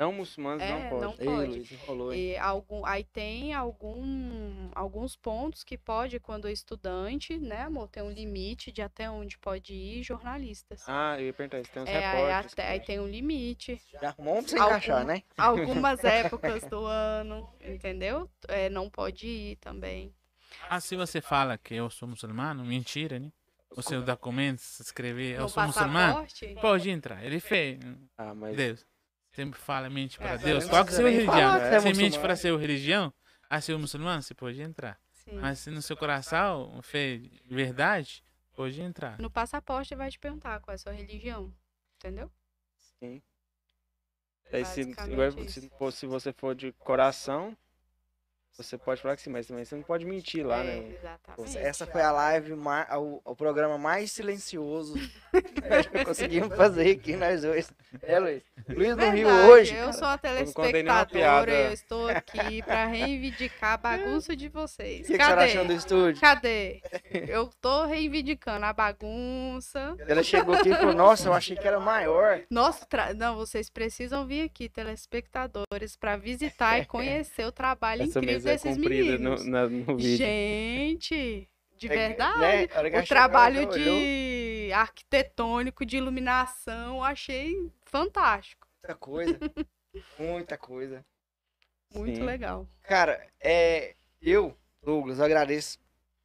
Não 0.00 0.12
muçulmanos 0.14 0.62
É, 0.62 0.70
não 0.72 0.88
pode. 0.88 1.02
não 1.04 1.14
Ei, 1.18 1.24
pode. 1.26 1.50
Luiz, 1.58 1.72
enrolou? 1.72 2.14
E 2.14 2.34
algum, 2.38 2.86
aí 2.86 3.04
tem 3.04 3.52
algum, 3.52 4.70
alguns 4.74 5.14
pontos 5.14 5.62
que 5.62 5.76
pode, 5.76 6.18
quando 6.18 6.48
é 6.48 6.52
estudante, 6.52 7.36
né, 7.38 7.62
amor, 7.64 7.86
tem 7.88 8.02
um 8.02 8.10
limite 8.10 8.72
de 8.72 8.80
até 8.80 9.10
onde 9.10 9.36
pode 9.36 9.74
ir 9.74 10.02
jornalistas. 10.02 10.84
Ah, 10.88 11.20
eu 11.20 11.26
ia 11.26 11.32
perguntar 11.34 11.60
isso. 11.60 11.70
Tem 11.70 11.82
uns 11.82 11.88
É, 11.90 11.96
aí, 12.06 12.16
repórteres. 12.16 12.52
até, 12.54 12.68
aí 12.68 12.80
tem 12.80 12.98
um 12.98 13.06
limite. 13.06 13.78
Já 14.00 14.08
arrumou 14.08 14.38
um 14.38 14.42
pra 14.42 14.48
você 14.48 14.56
Algum- 14.58 14.68
encaixar, 14.76 15.04
né? 15.04 15.22
Algumas 15.36 16.02
épocas 16.04 16.62
do 16.64 16.84
ano, 16.86 17.46
entendeu? 17.62 18.30
É, 18.48 18.70
não 18.70 18.88
pode 18.88 19.26
ir 19.26 19.56
também. 19.56 20.14
Ah, 20.70 20.80
se 20.80 20.96
você 20.96 21.20
fala 21.20 21.58
que 21.58 21.74
eu 21.74 21.90
sou 21.90 22.08
muçulmano, 22.08 22.64
mentira, 22.64 23.18
né? 23.18 23.30
O 23.76 23.82
seu 23.82 24.02
documento, 24.02 24.58
se 24.60 24.82
escrever, 24.82 25.38
eu 25.38 25.48
sou 25.48 25.62
muçulmano, 25.62 26.26
pode 26.60 26.90
entrar. 26.90 27.22
Ele 27.24 27.38
fez. 27.38 27.78
Ah, 28.18 28.34
mas 28.34 28.56
Deus. 28.56 28.84
Sempre 29.32 29.58
fala, 29.60 29.88
mente 29.88 30.18
para 30.18 30.32
É, 30.32 30.38
Deus. 30.38 30.66
Qual 30.66 30.84
que 30.84 30.90
é 30.90 30.94
a 30.94 30.96
sua 30.96 31.10
religião? 31.10 31.56
é 31.56 31.80
Você 31.80 31.92
mente 31.94 32.18
para 32.18 32.36
ser 32.36 32.56
religião? 32.58 33.12
Ah, 33.48 33.60
ser 33.60 33.76
muçulmano, 33.76 34.22
você 34.22 34.34
pode 34.34 34.60
entrar. 34.60 34.98
sim. 35.12 35.34
Mas 35.34 35.58
se 35.60 35.70
no 35.70 35.82
seu 35.82 35.96
coração 35.96 36.80
fez 36.82 37.28
verdade, 37.46 38.22
pode 38.54 38.80
entrar. 38.80 39.18
No 39.18 39.30
passaporte 39.30 39.94
vai 39.94 40.10
te 40.10 40.18
perguntar 40.18 40.60
qual 40.60 40.72
é 40.72 40.76
a 40.76 40.78
sua 40.78 40.92
religião, 40.92 41.52
entendeu? 41.96 42.30
Sim. 42.98 43.22
Aí, 44.52 44.64
se, 44.64 44.82
se, 45.48 45.70
se 45.92 46.06
você 46.06 46.32
for 46.32 46.54
de 46.54 46.72
coração, 46.72 47.56
você 48.56 48.76
pode 48.76 49.00
falar 49.00 49.16
que 49.16 49.22
sim, 49.22 49.30
mas 49.30 49.46
também 49.46 49.64
você 49.64 49.74
não 49.74 49.82
pode 49.82 50.04
mentir 50.04 50.46
lá, 50.46 50.62
é, 50.62 50.64
né? 50.64 50.94
exatamente. 50.98 51.58
Essa 51.58 51.86
foi 51.86 52.02
a 52.02 52.12
live, 52.12 52.52
o, 52.52 53.20
o 53.24 53.36
programa 53.36 53.78
mais 53.78 54.12
silencioso 54.12 54.94
que 55.92 56.04
conseguimos 56.04 56.54
fazer 56.56 56.90
aqui, 56.90 57.16
nós 57.16 57.42
dois. 57.42 57.72
É, 58.02 58.18
Luiz? 58.18 58.42
Luiz 58.68 58.96
riu 58.96 58.96
Verdade, 58.96 59.24
hoje. 59.24 59.74
Eu 59.74 59.80
cara. 59.86 59.92
sou 59.92 60.08
a 60.08 60.18
telespectadora 60.18 61.50
e 61.50 61.66
eu 61.66 61.72
estou 61.72 62.08
aqui 62.08 62.62
para 62.62 62.86
reivindicar 62.86 63.72
a 63.72 63.76
bagunça 63.76 64.36
de 64.36 64.48
O 64.48 64.50
vocês. 64.50 65.06
que, 65.06 65.12
que 65.12 65.12
você 65.12 65.18
tá 65.18 65.36
Cadê? 65.36 65.44
achando 65.44 65.68
do 65.68 65.72
estúdio? 65.72 66.20
Cadê? 66.20 66.82
Eu 67.28 67.50
tô 67.60 67.86
reivindicando 67.86 68.66
a 68.66 68.72
bagunça. 68.72 69.96
Ela 70.06 70.22
chegou 70.22 70.54
aqui 70.54 70.70
e 70.70 70.74
falou, 70.74 70.94
nossa, 70.94 71.28
eu 71.28 71.32
achei 71.32 71.56
que 71.56 71.66
era 71.66 71.80
maior. 71.80 72.42
Nosso 72.50 72.86
tra... 72.86 73.14
Não, 73.14 73.36
vocês 73.36 73.70
precisam 73.70 74.26
vir 74.26 74.42
aqui, 74.42 74.68
telespectadores, 74.68 75.96
para 75.98 76.16
visitar 76.16 76.78
e 76.78 76.84
conhecer 76.86 77.46
o 77.46 77.52
trabalho 77.52 78.02
Essa 78.02 78.18
incrível 78.18 78.39
mesa 78.48 78.68
é 78.68 78.72
comprida 78.74 79.18
no, 79.18 79.44
na- 79.44 79.68
no 79.68 79.96
vídeo. 79.96 80.24
É 80.24 80.28
Gente, 80.28 81.48
de 81.76 81.88
verdade. 81.88 82.38
né, 82.40 82.62
a 82.64 82.66
que 82.68 82.74
ela 82.76 83.02
O 83.02 83.06
trabalho 83.06 83.58
ela 83.60 83.72
olhou, 83.72 83.98
de 83.98 84.70
arquitetônico, 84.74 85.84
de 85.86 85.96
iluminação, 85.96 87.02
achei 87.02 87.70
fantástico. 87.84 88.66
Muita 88.82 88.94
coisa. 88.98 89.38
Muita 90.18 90.58
coisa. 90.58 91.04
Muito 91.94 92.16
Sim. 92.16 92.22
legal. 92.24 92.66
Cara, 92.82 93.26
é, 93.40 93.94
eu, 94.22 94.56
Douglas, 94.82 95.20
agradeço. 95.20 95.78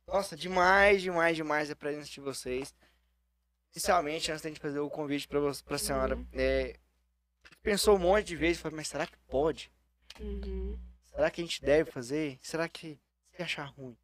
Nossa, 0.08 0.36
demais, 0.36 1.02
demais, 1.02 1.36
demais 1.36 1.72
a 1.72 1.76
presença 1.76 2.10
de 2.10 2.20
vocês. 2.22 2.74
Inicialmente, 3.74 4.32
antes 4.32 4.44
da 4.44 4.50
gente 4.50 4.60
fazer 4.62 4.80
o 4.80 4.90
convite 4.90 5.28
pra, 5.28 5.40
você, 5.40 5.64
pra 5.64 5.78
senhora, 5.78 6.16
Uhum. 6.16 6.26
é, 6.34 6.76
pensou 7.64 7.96
um 7.96 8.00
monte 8.00 8.28
de 8.28 8.36
vezes, 8.36 8.62
falei, 8.62 8.78
mas 8.78 8.88
será 8.88 9.06
que 9.08 9.18
pode? 9.28 9.72
Uhum. 10.20 10.78
Será 11.16 11.32
que 11.32 11.42
a 11.42 11.44
gente 11.44 11.64
deve 11.64 11.92
fazer? 11.92 12.40
Será 12.42 12.68
que 12.68 13.00
se 13.36 13.42
achar 13.42 13.66
ruim 13.66 13.96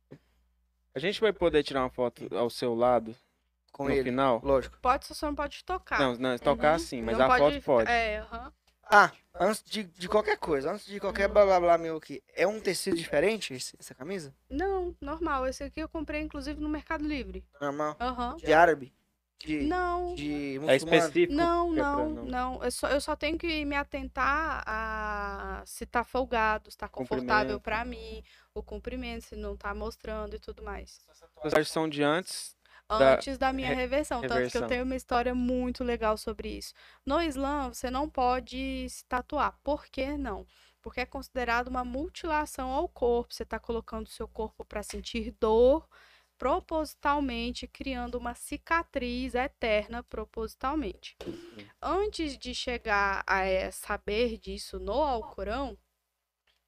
A 0.96 1.00
gente 1.00 1.20
vai 1.20 1.34
poder 1.34 1.64
tirar 1.64 1.82
uma 1.82 1.90
foto 1.90 2.28
ao 2.36 2.50
seu 2.50 2.74
lado 2.74 3.16
com 3.72 3.86
no 3.86 3.92
ele? 3.92 4.04
final? 4.04 4.42
Lógico. 4.44 4.78
Pode, 4.82 5.06
só 5.08 5.28
não 5.28 5.36
pode 5.36 5.64
tocar. 5.64 6.00
Não, 6.00 6.16
não, 6.16 6.38
tocar 6.38 6.74
Uhum. 6.74 6.80
sim, 6.80 7.02
mas 7.02 7.18
Não 7.18 7.26
a 7.26 7.38
foto 7.38 7.62
pode. 7.62 7.90
É, 7.92 8.20
aham. 8.20 8.54
Ah, 8.84 9.12
antes 9.40 9.64
de, 9.64 9.84
de 9.84 10.10
qualquer 10.10 10.38
coisa, 10.38 10.72
antes 10.72 10.86
de 10.86 11.00
qualquer 11.00 11.30
blá 11.30 11.46
blá 11.46 11.60
blá 11.60 11.78
meu 11.78 11.96
aqui, 11.98 12.22
é 12.34 12.46
um 12.46 12.60
tecido 12.60 12.98
diferente 12.98 13.54
esse- 13.54 13.76
essa 13.80 13.96
camisa? 13.96 14.36
Não, 14.50 14.94
normal. 15.00 15.48
Esse 15.48 15.64
aqui 15.64 15.80
eu 15.80 15.88
comprei, 15.88 16.22
inclusive, 16.22 16.60
no 16.60 16.68
Mercado 16.68 17.06
Livre. 17.08 17.44
Normal? 17.62 17.96
Aham. 18.02 18.36
De 18.38 18.52
árabe? 18.54 18.94
De, 19.46 19.62
Não, 19.64 20.14
de 20.14 20.60
É 20.68 20.76
específico? 20.76 21.34
não, 21.34 21.72
é 21.74 21.76
pra 21.76 21.84
não, 21.84 22.10
não. 22.26 22.64
Eu 22.64 22.72
só, 22.72 22.88
eu 22.90 23.02
só 23.02 23.16
tenho 23.16 23.38
que 23.38 23.66
me 23.66 23.76
atentar 23.76 24.64
a 24.68 25.64
se 25.66 25.86
tá 25.86 26.04
folgado, 26.04 26.70
se 26.70 26.78
tá 26.78 26.88
confortável 26.88 27.60
pra 27.60 27.84
mim, 27.86 28.24
o 28.54 28.62
comprimento, 28.62 29.26
se 29.26 29.36
não 29.36 29.56
tá 29.58 29.74
mostrando 29.74 30.36
e 30.36 30.40
tudo 30.40 30.64
mais. 30.64 31.00
As 31.10 31.20
tatuagens 31.20 31.70
são 31.70 31.90
de 31.90 32.04
antes. 32.04 32.56
Da 32.90 33.14
Antes 33.14 33.38
da 33.38 33.54
minha 33.54 33.70
re- 33.70 33.76
reversão, 33.76 34.20
tanto 34.20 34.32
que 34.34 34.36
reversão. 34.36 34.62
eu 34.64 34.68
tenho 34.68 34.84
uma 34.84 34.96
história 34.98 35.34
muito 35.34 35.82
legal 35.84 36.18
sobre 36.18 36.50
isso. 36.50 36.74
No 37.06 37.22
Islã, 37.22 37.70
você 37.74 37.90
não 37.90 38.10
pode 38.10 38.86
se 38.90 39.06
tatuar. 39.06 39.58
Por 39.64 39.86
que 39.88 40.18
não? 40.18 40.46
Porque 40.82 41.00
é 41.00 41.06
considerado 41.06 41.70
uma 41.70 41.86
mutilação 41.86 42.70
ao 42.70 42.90
corpo. 42.90 43.34
Você 43.34 43.44
está 43.44 43.58
colocando 43.58 44.08
o 44.08 44.10
seu 44.10 44.28
corpo 44.28 44.66
para 44.66 44.84
sentir 44.84 45.32
dor, 45.40 45.88
propositalmente 46.42 47.68
criando 47.68 48.18
uma 48.18 48.34
cicatriz 48.34 49.36
eterna 49.36 50.02
propositalmente. 50.02 51.16
Antes 51.80 52.36
de 52.36 52.56
chegar 52.56 53.24
a 53.28 53.46
eh, 53.46 53.70
saber 53.70 54.40
disso 54.40 54.80
no 54.80 55.04
Alcorão, 55.04 55.78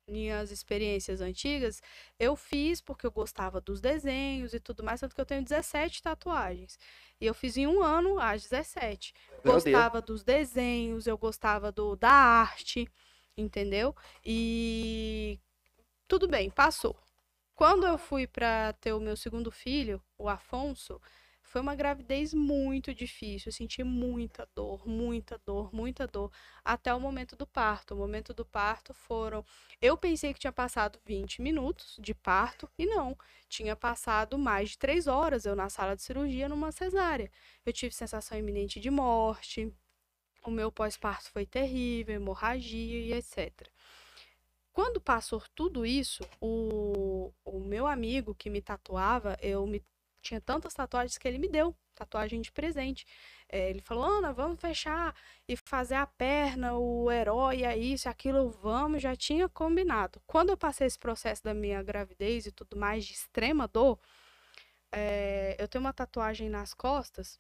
minhas 0.08 0.52
experiências 0.52 1.22
antigas, 1.22 1.82
eu 2.20 2.36
fiz 2.36 2.82
porque 2.82 3.08
eu 3.08 3.12
gostava 3.12 3.60
dos 3.60 3.82
desenhos 3.82 4.54
e 4.54 4.60
tudo 4.60 4.84
mais, 4.84 5.00
tanto 5.00 5.16
que 5.16 5.22
eu 5.22 5.26
tenho 5.26 5.44
17 5.44 6.04
tatuagens. 6.04 6.78
E 7.20 7.26
eu 7.26 7.34
fiz 7.34 7.58
em 7.58 7.66
um 7.66 7.82
ano 7.82 8.20
às 8.20 8.44
17. 8.44 9.12
Meu 9.44 9.54
Deus. 9.54 9.64
Gostava 9.64 10.00
dos 10.04 10.24
desenhos, 10.24 11.08
eu 11.08 11.18
gostava 11.18 11.72
do, 11.72 11.96
da 11.96 12.12
arte, 12.12 12.88
entendeu? 13.36 13.96
E 14.24 15.40
tudo 16.08 16.28
bem, 16.28 16.52
passou. 16.52 16.96
Quando 17.56 17.86
eu 17.86 17.98
fui 17.98 18.26
para 18.28 18.74
ter 18.74 18.94
o 18.94 19.00
meu 19.00 19.16
segundo 19.16 19.52
filho, 19.52 20.02
o 20.18 20.28
Afonso, 20.28 21.00
foi 21.44 21.62
uma 21.62 21.76
gravidez 21.76 22.34
muito 22.34 22.96
difícil. 22.96 23.50
Eu 23.50 23.54
senti 23.54 23.84
muita 23.84 24.48
dor, 24.56 24.88
muita 24.88 25.38
dor, 25.46 25.72
muita 25.72 26.08
dor, 26.08 26.32
até 26.66 26.92
o 26.94 27.00
momento 27.00 27.36
do 27.36 27.46
parto. 27.46 27.94
O 27.94 27.98
momento 27.98 28.34
do 28.34 28.44
parto 28.44 28.92
foram. 28.94 29.46
Eu 29.80 29.96
pensei 29.96 30.34
que 30.34 30.40
tinha 30.40 30.52
passado 30.52 31.00
20 31.06 31.44
minutos 31.44 31.96
de 32.00 32.16
parto, 32.16 32.68
e 32.78 32.88
não. 32.88 33.16
Tinha 33.48 33.76
passado 33.76 34.38
mais 34.38 34.72
de 34.72 34.80
três 34.80 35.06
horas 35.06 35.46
eu 35.46 35.56
na 35.56 35.70
sala 35.70 35.96
de 35.96 36.02
cirurgia 36.02 36.50
numa 36.50 36.72
cesárea. 36.72 37.30
Eu 37.64 37.72
tive 37.72 37.94
sensação 37.94 38.36
iminente 38.38 38.80
de 38.80 38.90
morte. 38.90 39.72
O 40.44 40.52
meu 40.52 40.72
pós-parto 40.72 41.30
foi 41.32 41.46
terrível, 41.46 42.16
hemorragia 42.16 43.00
e 43.00 43.14
etc. 43.14 43.73
Quando 44.74 45.00
passou 45.00 45.42
tudo 45.56 45.86
isso, 45.86 46.24
o, 46.42 47.32
o 47.46 47.60
meu 47.60 47.86
amigo 47.88 48.36
que 48.36 48.50
me 48.50 48.62
tatuava, 48.62 49.38
eu 49.42 49.66
me 49.68 49.84
tinha 50.22 50.42
tantas 50.42 50.74
tatuagens 50.74 51.18
que 51.18 51.28
ele 51.28 51.38
me 51.38 51.48
deu 51.48 51.76
tatuagem 51.94 52.42
de 52.42 52.52
presente. 52.52 53.06
É, 53.48 53.70
ele 53.70 53.82
falou: 53.82 54.04
Ana, 54.04 54.34
vamos 54.34 54.60
fechar 54.60 55.16
e 55.48 55.56
fazer 55.56 55.96
a 55.96 56.08
perna, 56.08 56.76
o 56.76 57.12
herói, 57.12 57.64
é 57.64 57.78
isso, 57.78 58.10
aquilo, 58.10 58.50
vamos. 58.50 59.02
Já 59.02 59.16
tinha 59.16 59.48
combinado. 59.48 60.22
Quando 60.26 60.50
eu 60.50 60.58
passei 60.58 60.88
esse 60.88 60.98
processo 60.98 61.44
da 61.44 61.54
minha 61.54 61.84
gravidez 61.84 62.46
e 62.48 62.52
tudo 62.52 62.78
mais, 62.78 63.06
de 63.06 63.14
extrema 63.14 63.68
dor, 63.68 64.00
é, 64.92 65.56
eu 65.60 65.68
tenho 65.68 65.84
uma 65.84 65.94
tatuagem 65.94 66.50
nas 66.50 66.74
costas 66.74 67.40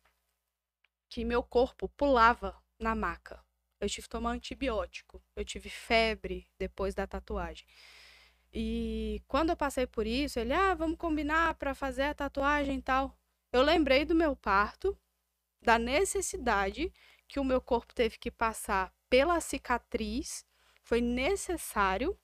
que 1.10 1.26
meu 1.26 1.44
corpo 1.44 1.90
pulava 1.90 2.56
na 2.80 2.96
maca. 2.96 3.43
Eu 3.84 3.90
tive 3.90 4.04
que 4.04 4.10
tomar 4.10 4.32
antibiótico. 4.32 5.22
Eu 5.36 5.44
tive 5.44 5.70
febre 5.70 6.48
depois 6.58 6.96
da 6.96 7.06
tatuagem. 7.06 7.68
E 8.54 9.22
quando 9.28 9.50
eu 9.50 9.58
passei 9.58 9.86
por 9.86 10.08
isso, 10.08 10.40
ele, 10.40 10.54
ah, 10.54 10.74
vamos 10.74 10.98
combinar 10.98 11.56
para 11.56 11.76
fazer 11.76 12.04
a 12.04 12.14
tatuagem 12.14 12.78
e 12.78 12.82
tal. 12.82 13.18
Eu 13.52 13.62
lembrei 13.62 14.06
do 14.06 14.16
meu 14.16 14.38
parto, 14.38 14.98
da 15.62 15.78
necessidade 15.78 16.94
que 17.28 17.42
o 17.42 17.44
meu 17.44 17.60
corpo 17.60 17.94
teve 17.94 18.18
que 18.18 18.32
passar 18.32 18.94
pela 19.10 19.42
cicatriz. 19.42 20.46
Foi 20.82 21.02
necessário 21.02 22.18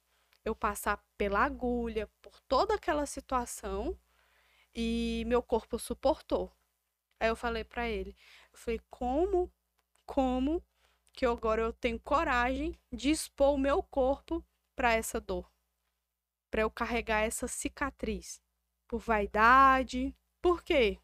eu 0.45 0.55
passar 0.55 1.03
pela 1.17 1.43
agulha, 1.43 2.09
por 2.21 2.39
toda 2.47 2.75
aquela 2.75 3.05
situação, 3.05 3.99
e 4.73 5.23
meu 5.27 5.43
corpo 5.43 5.77
suportou. 5.77 6.51
Aí 7.19 7.27
eu 7.27 7.35
falei 7.35 7.65
para 7.65 7.89
ele, 7.89 8.15
eu 8.53 8.57
falei, 8.57 8.79
como, 8.89 9.51
como 10.05 10.63
que 11.19 11.25
agora 11.25 11.61
eu 11.61 11.73
tenho 11.73 11.99
coragem 11.99 12.79
de 12.93 13.09
expor 13.09 13.53
o 13.53 13.57
meu 13.57 13.83
corpo 13.83 14.41
para 14.73 14.93
essa 14.93 15.19
dor? 15.19 15.51
Para 16.49 16.61
eu 16.61 16.71
carregar 16.71 17.23
essa 17.23 17.45
cicatriz? 17.45 18.41
Por 18.87 19.01
vaidade? 19.01 20.15
Por 20.41 20.63
quê? 20.63 20.97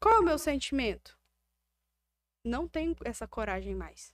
Qual 0.00 0.16
é 0.16 0.18
o 0.18 0.24
meu 0.24 0.36
sentimento? 0.36 1.16
Não 2.44 2.66
tenho 2.66 2.96
essa 3.04 3.28
coragem 3.28 3.72
mais. 3.72 4.12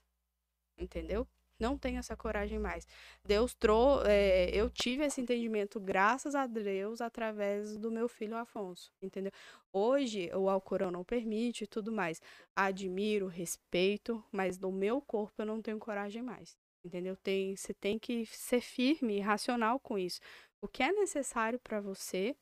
Entendeu? 0.77 1.27
Não 1.63 1.77
tenho 1.77 1.97
essa 1.97 2.13
coragem 2.17 2.59
mais. 2.59 2.85
Deus 3.23 3.55
trouxe. 3.55 4.09
É, 4.09 4.49
eu 4.53 4.69
tive 4.69 5.05
esse 5.05 5.21
entendimento, 5.21 5.79
graças 5.79 6.35
a 6.35 6.45
Deus, 6.45 6.99
através 6.99 7.77
do 7.77 7.89
meu 7.89 8.09
filho 8.09 8.35
Afonso. 8.35 8.91
Entendeu? 9.01 9.31
Hoje, 9.71 10.29
o 10.35 10.49
Alcorão 10.49 10.91
não 10.91 11.05
permite 11.05 11.63
e 11.63 11.67
tudo 11.67 11.89
mais. 11.89 12.21
Admiro, 12.53 13.27
respeito, 13.27 14.21
mas 14.29 14.59
no 14.59 14.73
meu 14.73 14.99
corpo 15.01 15.41
eu 15.41 15.45
não 15.45 15.61
tenho 15.61 15.79
coragem 15.79 16.21
mais. 16.21 16.57
Entendeu? 16.83 17.15
Tem, 17.15 17.55
você 17.55 17.73
tem 17.73 17.97
que 17.97 18.25
ser 18.25 18.59
firme 18.59 19.15
e 19.15 19.21
racional 19.21 19.79
com 19.79 19.97
isso. 19.97 20.19
O 20.61 20.67
que 20.67 20.83
é 20.83 20.91
necessário 20.91 21.57
para 21.59 21.79
você 21.79 22.35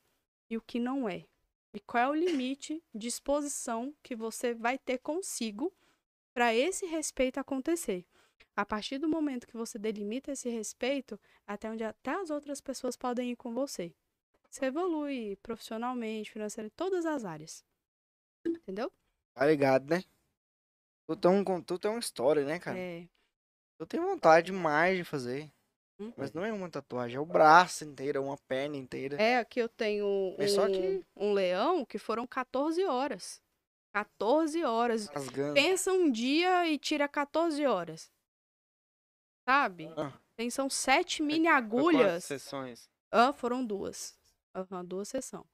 e 0.50 0.56
o 0.56 0.60
que 0.60 0.80
não 0.80 1.08
é. 1.08 1.24
E 1.72 1.78
qual 1.78 2.02
é 2.02 2.08
o 2.08 2.14
limite 2.14 2.82
de 2.92 3.06
exposição 3.06 3.94
que 4.02 4.16
você 4.16 4.52
vai 4.52 4.76
ter 4.78 4.98
consigo 4.98 5.72
para 6.34 6.52
esse 6.52 6.86
respeito 6.86 7.38
acontecer. 7.38 8.04
A 8.54 8.66
partir 8.66 8.98
do 8.98 9.08
momento 9.08 9.46
que 9.46 9.56
você 9.56 9.78
delimita 9.78 10.32
esse 10.32 10.48
respeito, 10.50 11.18
até 11.46 11.70
onde 11.70 11.82
até 11.84 12.10
as 12.12 12.30
outras 12.30 12.60
pessoas 12.60 12.96
podem 12.96 13.30
ir 13.32 13.36
com 13.36 13.52
você. 13.54 13.94
Você 14.50 14.66
evolui 14.66 15.36
profissionalmente, 15.42 16.30
financeiramente, 16.30 16.74
em 16.74 16.76
todas 16.76 17.06
as 17.06 17.24
áreas. 17.24 17.64
Entendeu? 18.46 18.92
Tá 19.34 19.46
ligado, 19.46 19.88
né? 19.88 20.04
Tu 21.06 21.16
tem, 21.16 21.30
um, 21.30 21.62
tu 21.62 21.78
tem 21.78 21.90
uma 21.90 22.00
história, 22.00 22.44
né, 22.44 22.58
cara? 22.58 22.78
É. 22.78 23.08
Eu 23.78 23.86
tenho 23.86 24.02
vontade 24.02 24.46
demais 24.46 24.98
de 24.98 25.04
fazer. 25.04 25.50
Hum. 25.98 26.12
Mas 26.16 26.32
não 26.32 26.44
é 26.44 26.52
uma 26.52 26.68
tatuagem, 26.70 27.16
é 27.16 27.20
o 27.20 27.24
braço 27.26 27.84
inteiro, 27.84 28.18
é 28.18 28.20
uma 28.20 28.36
perna 28.36 28.76
inteira. 28.76 29.16
É, 29.20 29.38
aqui 29.38 29.60
eu 29.60 29.68
tenho 29.68 30.06
um, 30.06 30.36
Mas 30.38 30.52
só 30.52 30.66
que- 30.66 31.02
um 31.16 31.32
leão 31.32 31.84
que 31.84 31.98
foram 31.98 32.26
14 32.26 32.84
horas. 32.84 33.40
14 33.92 34.62
horas. 34.64 35.06
Rasgando. 35.06 35.54
Pensa 35.54 35.92
um 35.92 36.10
dia 36.10 36.66
e 36.68 36.78
tira 36.78 37.08
14 37.08 37.64
horas. 37.66 38.10
Sabe? 39.48 39.92
Ah. 39.96 40.12
Tem, 40.36 40.50
são 40.50 40.68
sete 40.70 41.22
mini 41.22 41.48
agulhas. 41.48 42.24
sessões. 42.24 42.88
Ah, 43.10 43.32
foram 43.32 43.64
duas. 43.64 44.16
Aham, 44.54 44.84
duas 44.84 45.08
sessões. 45.08 45.44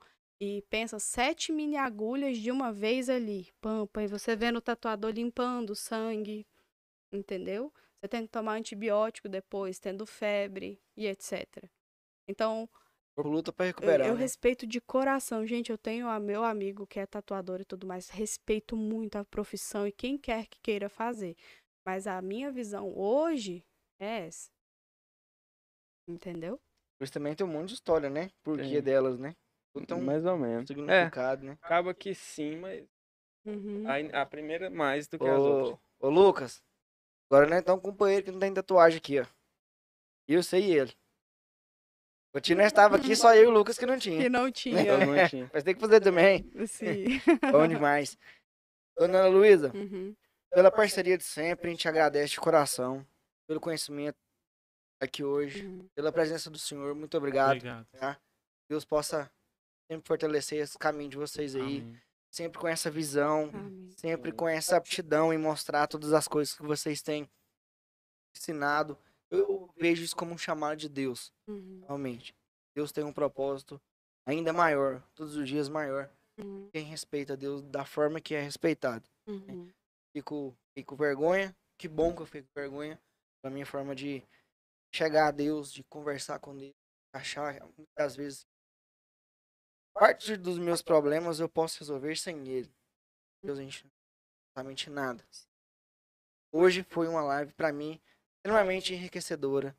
E 0.41 0.63
pensa, 0.71 0.99
sete 0.99 1.51
mini 1.51 1.77
agulhas 1.77 2.39
de 2.39 2.51
uma 2.51 2.73
vez 2.73 3.09
ali. 3.09 3.49
Pampa, 3.61 4.03
e 4.03 4.07
você 4.07 4.37
vendo 4.37 4.57
o 4.57 4.63
tatuador 4.63 5.11
limpando 5.11 5.71
o 5.71 5.77
sangue. 5.77 6.47
Entendeu? 7.13 7.73
Você 8.01 8.09
tem 8.09 8.23
que 8.23 8.29
tomar 8.29 8.55
antibiótico 8.55 9.29
depois, 9.29 9.81
tendo 9.81 10.07
febre 10.07 10.81
e 10.97 11.07
etc. 11.07 11.69
Então, 12.29 12.69
Luta 13.17 13.53
pra 13.53 13.65
eu, 13.65 13.69
recuperar. 13.69 14.07
eu 14.07 14.15
né? 14.15 14.21
respeito 14.21 14.65
de 14.65 14.81
coração. 14.81 15.45
Gente, 15.45 15.71
eu 15.73 15.79
tenho 15.79 16.09
a 16.09 16.21
meu 16.21 16.45
amigo 16.45 16.87
que 16.87 17.01
é 17.01 17.07
tatuador 17.07 17.61
e 17.61 17.65
tudo 17.65 17.87
mais. 17.87 18.09
Respeito 18.09 18.77
muito 18.77 19.17
a 19.17 19.25
profissão 19.25 19.87
e 19.87 19.93
quem 19.93 20.17
quer 20.17 20.47
que 20.47 20.61
queira 20.61 20.89
fazer. 20.89 21.37
Mas 21.85 22.07
a 22.07 22.23
minha 22.23 22.53
visão 22.53 22.97
hoje 22.97 23.65
é 23.99 24.27
essa. 24.27 24.51
Entendeu? 26.07 26.61
Mas 27.01 27.11
também 27.11 27.35
tem 27.35 27.47
um 27.47 27.51
monte 27.51 27.69
de 27.69 27.75
história, 27.75 28.11
né? 28.11 28.31
Por 28.43 28.59
que 28.59 28.81
delas, 28.81 29.19
né? 29.19 29.37
Um 29.75 30.01
Mais 30.01 30.25
ou 30.25 30.37
menos. 30.37 30.65
É, 30.71 30.75
significado, 30.75 31.45
né? 31.45 31.59
acaba 31.63 31.95
que 31.95 32.15
sim, 32.15 32.57
mas 32.57 32.85
Uhum. 33.45 33.85
a, 34.13 34.23
a 34.23 34.27
primeira 34.27 34.69
mais 34.69 35.07
do 35.07 35.19
que 35.19 35.27
as 35.27 35.41
Ô, 35.43 35.47
outras. 35.49 35.79
ô, 36.01 36.09
Lucas, 36.11 36.63
agora 37.31 37.49
nós 37.49 37.61
estamos 37.61 37.81
com 37.83 37.89
um 37.89 37.93
companheiro 37.93 38.25
que 38.25 38.31
não 38.33 38.41
tem 38.41 38.53
tatuagem 38.53 38.99
aqui, 38.99 39.21
ó. 39.21 39.27
Eu 40.27 40.43
sei 40.43 40.65
e 40.67 40.77
ele. 40.79 40.93
O 42.35 42.41
Tino 42.41 42.61
estava 42.63 42.97
aqui, 42.97 43.17
só 43.17 43.35
eu 43.35 43.45
e 43.45 43.47
o 43.47 43.51
Lucas 43.51 43.79
que 43.79 43.87
não 43.87 43.99
tinha. 43.99 44.21
Que 44.23 44.29
não 44.29 44.47
Eu 44.47 44.53
tinha. 44.53 45.07
não 45.07 45.15
tinha. 45.29 45.51
Mas 45.53 45.63
tem 45.65 45.75
que 45.75 45.81
fazer 45.81 46.01
também. 46.01 46.45
Sim. 46.67 47.05
Bom 47.53 47.67
demais. 47.67 48.19
Dona 48.99 49.21
Ana 49.21 49.29
Luísa, 49.29 49.73
Uhum. 49.75 50.15
pela 50.51 50.71
parceria 50.71 51.17
de 51.17 51.25
sempre, 51.25 51.69
a 51.69 51.71
gente 51.71 51.89
agradece 51.89 52.33
de 52.33 52.41
coração. 52.41 53.07
Pelo 53.49 53.61
conhecimento 53.61 54.17
aqui 55.01 55.25
hoje. 55.25 55.67
Uhum. 55.67 55.89
Pela 55.95 56.13
presença 56.13 56.51
do 56.51 56.59
Senhor. 56.59 56.95
Muito 56.95 57.17
obrigado. 57.17 57.57
Obrigado. 57.57 58.21
Deus 58.69 58.85
possa 58.85 59.31
sempre 59.91 60.07
fortalecer 60.07 60.61
esse 60.63 60.79
caminho 60.79 61.11
de 61.11 61.17
vocês 61.17 61.57
aí. 61.57 61.81
Amém. 61.81 62.01
Sempre 62.31 62.61
com 62.61 62.69
essa 62.69 62.91
visão. 62.91 63.51
Amém. 63.55 63.91
Sempre 63.97 64.33
com 64.33 64.47
essa 64.47 64.77
aptidão 64.77 65.33
em 65.33 65.39
mostrar 65.39 65.87
todas 65.87 66.13
as 66.13 66.29
coisas 66.29 66.55
que 66.55 66.63
vocês 66.63 67.01
têm 67.01 67.29
ensinado. 68.37 68.99
Eu 69.31 69.71
vejo 69.77 70.03
isso 70.05 70.17
como 70.17 70.33
um 70.33 70.39
chamado 70.39 70.77
de 70.79 70.89
Deus, 70.89 71.33
Uhum. 71.47 71.83
realmente. 71.87 72.35
Deus 72.75 72.93
tem 72.93 73.05
um 73.05 73.13
propósito 73.13 73.81
ainda 74.27 74.53
maior, 74.53 75.03
todos 75.15 75.37
os 75.37 75.49
dias 75.49 75.69
maior. 75.69 76.11
Uhum. 76.39 76.69
Quem 76.71 76.85
respeita 76.85 77.37
Deus 77.37 77.63
da 77.63 77.85
forma 77.85 78.21
que 78.21 78.35
é 78.35 78.41
respeitado. 78.41 79.09
Uhum. 79.27 79.71
Fico, 80.15 80.57
fico 80.75 80.95
com 80.95 81.03
vergonha. 81.03 81.55
Que 81.79 81.89
bom 81.89 82.15
que 82.15 82.23
eu 82.23 82.27
fico 82.27 82.47
com 82.49 82.61
vergonha. 82.61 83.01
Da 83.49 83.51
minha 83.51 83.65
forma 83.65 83.95
de 83.95 84.23
chegar 84.95 85.29
a 85.29 85.31
Deus, 85.31 85.73
de 85.73 85.83
conversar 85.85 86.39
com 86.39 86.55
Deus. 86.55 86.75
Achar, 87.15 87.59
muitas 87.79 88.15
vezes, 88.15 88.47
parte 89.95 90.37
dos 90.37 90.59
meus 90.59 90.83
problemas 90.83 91.41
eu 91.41 91.49
posso 91.49 91.79
resolver 91.79 92.15
sem 92.17 92.47
Ele. 92.47 92.71
Deus, 93.43 93.59
a 93.59 93.63
gente 93.63 93.85
não 93.85 93.91
absolutamente 94.51 94.91
nada. 94.91 95.27
Hoje 96.53 96.83
foi 96.91 97.09
uma 97.09 97.23
live, 97.23 97.55
pra 97.55 97.73
mim, 97.73 97.99
extremamente 98.37 98.93
enriquecedora. 98.93 99.75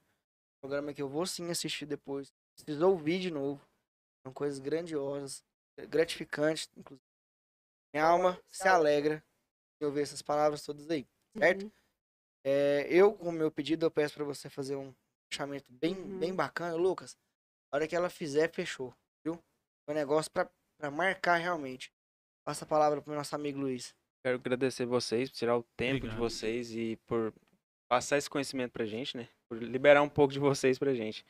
Programa 0.59 0.91
que 0.91 1.01
eu 1.03 1.07
vou 1.07 1.27
sim 1.27 1.51
assistir 1.51 1.85
depois. 1.85 2.33
Preciso 2.55 2.87
ouvir 2.87 3.19
de 3.19 3.29
novo. 3.29 3.63
São 4.25 4.33
coisas 4.33 4.57
grandiosas, 4.57 5.43
gratificantes, 5.87 6.71
inclusive. 6.75 7.05
Minha 7.93 8.07
alma 8.07 8.41
se 8.47 8.67
alegra 8.67 9.23
em 9.79 9.85
ouvir 9.85 10.01
essas 10.01 10.23
palavras 10.23 10.63
todas 10.63 10.89
aí. 10.89 11.07
Certo? 11.37 11.65
Uhum. 11.65 11.71
É, 12.45 12.87
eu, 12.89 13.13
com 13.13 13.29
o 13.29 13.31
meu 13.31 13.51
pedido, 13.51 13.85
eu 13.85 13.91
peço 13.91 14.13
pra 14.15 14.23
você 14.23 14.49
fazer 14.49 14.75
um 14.75 14.93
fechamento 15.31 15.65
bem, 15.71 15.95
Uhum. 15.95 16.19
bem 16.19 16.33
bacana. 16.33 16.75
Lucas, 16.75 17.17
a 17.71 17.77
hora 17.77 17.87
que 17.87 17.95
ela 17.95 18.09
fizer, 18.09 18.51
fechou. 18.53 18.93
Viu? 19.25 19.41
É 19.87 19.91
um 19.91 19.95
negócio 19.95 20.31
pra, 20.31 20.49
pra 20.79 20.89
marcar 20.89 21.35
realmente. 21.37 21.91
Passa 22.45 22.65
a 22.65 22.67
palavra 22.67 23.01
pro 23.01 23.13
nosso 23.13 23.35
amigo 23.35 23.59
Luiz. 23.59 23.93
Quero 24.23 24.37
agradecer 24.37 24.85
vocês 24.85 25.29
por 25.29 25.35
tirar 25.37 25.57
o 25.57 25.63
tempo 25.77 26.01
de 26.01 26.07
Obrigado. 26.07 26.19
vocês 26.19 26.71
e 26.75 26.97
por 27.07 27.33
passar 27.89 28.17
esse 28.17 28.29
conhecimento 28.29 28.71
pra 28.71 28.85
gente, 28.85 29.15
né? 29.15 29.27
Por 29.49 29.61
liberar 29.61 30.01
um 30.01 30.09
pouco 30.09 30.33
de 30.33 30.39
vocês 30.39 30.77
pra 30.79 30.93
gente. 30.93 31.25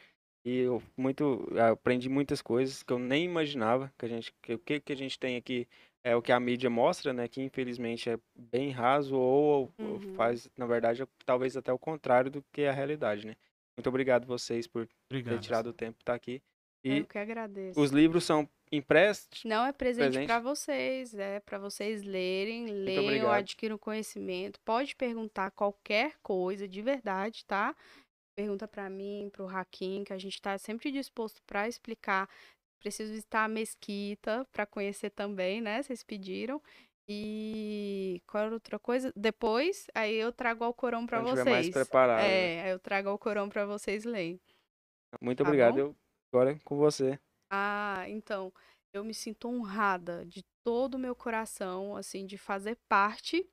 E 0.45 0.59
eu 0.59 0.81
muito 0.97 1.47
eu 1.51 1.65
aprendi 1.73 2.07
muitas 2.09 2.41
coisas 2.41 2.81
que 2.81 2.91
eu 2.93 2.97
nem 2.99 3.25
imaginava 3.25 3.93
que 3.97 4.05
a 4.05 4.07
gente 4.09 4.33
que 4.41 4.53
o 4.53 4.59
que 4.59 4.79
que 4.79 4.93
a 4.93 4.95
gente 4.95 5.19
tem 5.19 5.35
aqui 5.35 5.67
é 6.03 6.15
o 6.15 6.21
que 6.21 6.31
a 6.31 6.39
mídia 6.39 6.69
mostra, 6.69 7.13
né? 7.13 7.27
Que 7.27 7.41
infelizmente 7.41 8.09
é 8.09 8.17
bem 8.35 8.71
raso 8.71 9.15
ou, 9.15 9.71
Uhum. 9.79 9.99
faz, 10.15 10.49
na 10.57 10.65
verdade, 10.65 11.03
talvez 11.25 11.55
até 11.57 11.71
o 11.73 11.79
contrário 11.79 12.31
do 12.31 12.43
que 12.51 12.61
é 12.61 12.69
a 12.69 12.73
realidade, 12.73 13.25
né? 13.27 13.35
Muito 13.77 13.87
obrigado 13.87 14.25
vocês 14.25 14.67
por 14.67 14.87
ter 14.87 14.93
Obrigado. 15.09 15.41
tirado 15.41 15.67
o 15.67 15.73
tempo 15.73 15.97
de 15.97 16.01
estar 16.01 16.13
aqui. 16.13 16.41
E 16.83 16.99
Eu 16.99 17.05
que 17.05 17.17
agradeço. 17.17 17.79
os 17.79 17.91
livros 17.91 18.23
são 18.23 18.47
impressos 18.71 19.43
Não 19.43 19.65
é 19.65 19.71
presente 19.71 20.25
para 20.25 20.39
vocês, 20.39 21.13
é 21.13 21.39
para 21.39 21.57
vocês 21.57 22.03
lerem, 22.03 22.65
leiam, 22.67 23.31
adquiram 23.31 23.77
conhecimento. 23.77 24.59
Pode 24.61 24.95
perguntar 24.95 25.51
qualquer 25.51 26.15
coisa, 26.21 26.67
de 26.67 26.81
verdade, 26.81 27.45
tá? 27.45 27.75
Pergunta 28.35 28.67
para 28.67 28.89
mim, 28.89 29.29
para 29.31 29.43
o 29.43 29.49
Hakim, 29.49 30.03
que 30.05 30.13
a 30.13 30.17
gente 30.17 30.35
está 30.35 30.57
sempre 30.57 30.91
disposto 30.91 31.41
para 31.43 31.67
explicar. 31.67 32.29
Preciso 32.79 33.11
visitar 33.11 33.43
a 33.43 33.47
mesquita 33.47 34.47
para 34.51 34.65
conhecer 34.65 35.09
também, 35.09 35.61
né? 35.61 35.81
Vocês 35.83 36.03
pediram. 36.03 36.61
E 37.11 38.21
qual 38.27 38.45
era 38.45 38.53
outra 38.53 38.77
coisa? 38.77 39.11
Depois, 39.15 39.87
aí 39.95 40.15
eu 40.15 40.31
trago 40.31 40.63
ao 40.63 40.73
Corão 40.73 41.05
para 41.07 41.21
vocês. 41.21 41.43
mais 41.45 41.69
preparado. 41.69 42.21
É, 42.21 42.63
aí 42.63 42.71
eu 42.71 42.79
trago 42.79 43.09
ao 43.09 43.17
Corão 43.17 43.49
para 43.49 43.65
vocês 43.65 44.03
lerem. 44.05 44.39
Muito 45.19 45.43
Tá 45.43 45.49
obrigado. 45.49 45.73
bom? 45.73 45.79
Eu, 45.79 45.95
agora 46.31 46.51
é 46.51 46.59
com 46.63 46.77
você. 46.77 47.19
Ah, 47.51 48.05
então, 48.07 48.53
eu 48.93 49.03
me 49.03 49.13
sinto 49.13 49.47
honrada 49.47 50.23
de 50.25 50.43
todo 50.63 50.95
o 50.95 50.99
meu 50.99 51.15
coração, 51.15 51.97
assim, 51.97 52.27
de 52.27 52.37
fazer 52.37 52.77
parte, 52.87 53.43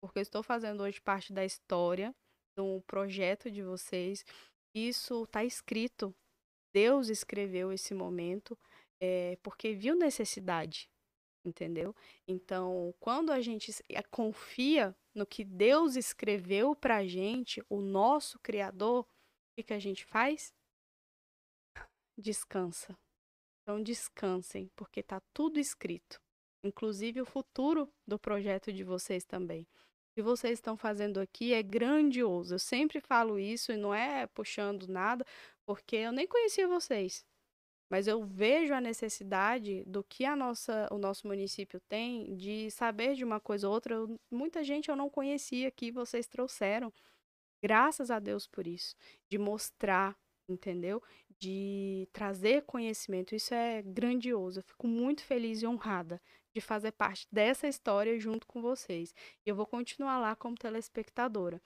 porque 0.00 0.20
eu 0.20 0.22
estou 0.22 0.42
fazendo 0.42 0.82
hoje 0.84 1.00
parte 1.00 1.32
da 1.32 1.44
história, 1.44 2.14
do 2.56 2.80
projeto 2.86 3.50
de 3.50 3.60
vocês. 3.62 4.24
Isso 4.72 5.24
está 5.24 5.44
escrito. 5.44 6.14
Deus 6.72 7.08
escreveu 7.08 7.72
esse 7.72 7.92
momento, 7.92 8.56
é, 9.00 9.36
porque 9.42 9.74
viu 9.74 9.94
necessidade, 9.96 10.90
entendeu? 11.44 11.94
Então, 12.28 12.94
quando 13.00 13.32
a 13.32 13.40
gente 13.40 13.72
eh, 13.88 14.02
confia 14.04 14.94
no 15.14 15.26
que 15.26 15.44
Deus 15.44 15.96
escreveu 15.96 16.74
pra 16.76 17.06
gente, 17.06 17.62
o 17.68 17.80
nosso 17.80 18.38
Criador, 18.40 19.04
o 19.04 19.06
que 19.56 19.64
que 19.64 19.74
a 19.74 19.78
gente 19.78 20.04
faz? 20.04 20.52
Descansa. 22.16 22.96
Então 23.62 23.82
descansem, 23.82 24.70
porque 24.76 25.02
tá 25.02 25.20
tudo 25.32 25.58
escrito. 25.58 26.20
Inclusive 26.64 27.20
o 27.20 27.26
futuro 27.26 27.88
do 28.06 28.18
projeto 28.18 28.72
de 28.72 28.84
vocês 28.84 29.24
também. 29.24 29.62
O 29.62 30.14
que 30.14 30.22
vocês 30.22 30.54
estão 30.54 30.76
fazendo 30.76 31.20
aqui 31.20 31.54
é 31.54 31.62
grandioso. 31.62 32.54
Eu 32.54 32.58
sempre 32.58 33.00
falo 33.00 33.38
isso 33.38 33.72
e 33.72 33.76
não 33.76 33.94
é 33.94 34.26
puxando 34.26 34.88
nada, 34.88 35.24
porque 35.64 35.96
eu 35.96 36.12
nem 36.12 36.26
conhecia 36.26 36.68
vocês. 36.68 37.24
Mas 37.90 38.06
eu 38.06 38.22
vejo 38.24 38.72
a 38.72 38.80
necessidade 38.80 39.84
do 39.86 40.02
que 40.04 40.24
a 40.24 40.36
nossa, 40.36 40.88
o 40.92 40.98
nosso 40.98 41.26
município 41.26 41.80
tem 41.88 42.36
de 42.36 42.70
saber 42.70 43.14
de 43.14 43.24
uma 43.24 43.40
coisa 43.40 43.68
ou 43.68 43.74
outra. 43.74 43.94
Eu- 43.96 44.18
muita 44.30 44.62
gente 44.64 44.88
eu 44.88 44.96
não 44.96 45.10
conhecia 45.10 45.68
aqui, 45.68 45.90
vocês 45.90 46.26
trouxeram. 46.28 46.92
Graças 47.62 48.10
a 48.10 48.18
Deus 48.18 48.46
por 48.46 48.66
isso. 48.66 48.94
De 49.28 49.38
mostrar, 49.38 50.16
entendeu? 50.48 51.02
de 51.42 52.06
trazer 52.12 52.64
conhecimento. 52.66 53.34
Isso 53.34 53.54
é 53.54 53.80
grandioso. 53.82 54.60
Eu 54.60 54.62
fico 54.64 54.86
muito 54.86 55.24
feliz 55.24 55.62
e 55.62 55.66
honrada 55.66 56.20
de 56.54 56.60
fazer 56.60 56.92
parte 56.92 57.26
dessa 57.32 57.66
história 57.66 58.18
junto 58.20 58.46
com 58.46 58.60
vocês. 58.60 59.14
Eu 59.46 59.56
vou 59.56 59.64
continuar 59.66 60.18
lá 60.18 60.36
como 60.36 60.54
telespectadora. 60.54 61.62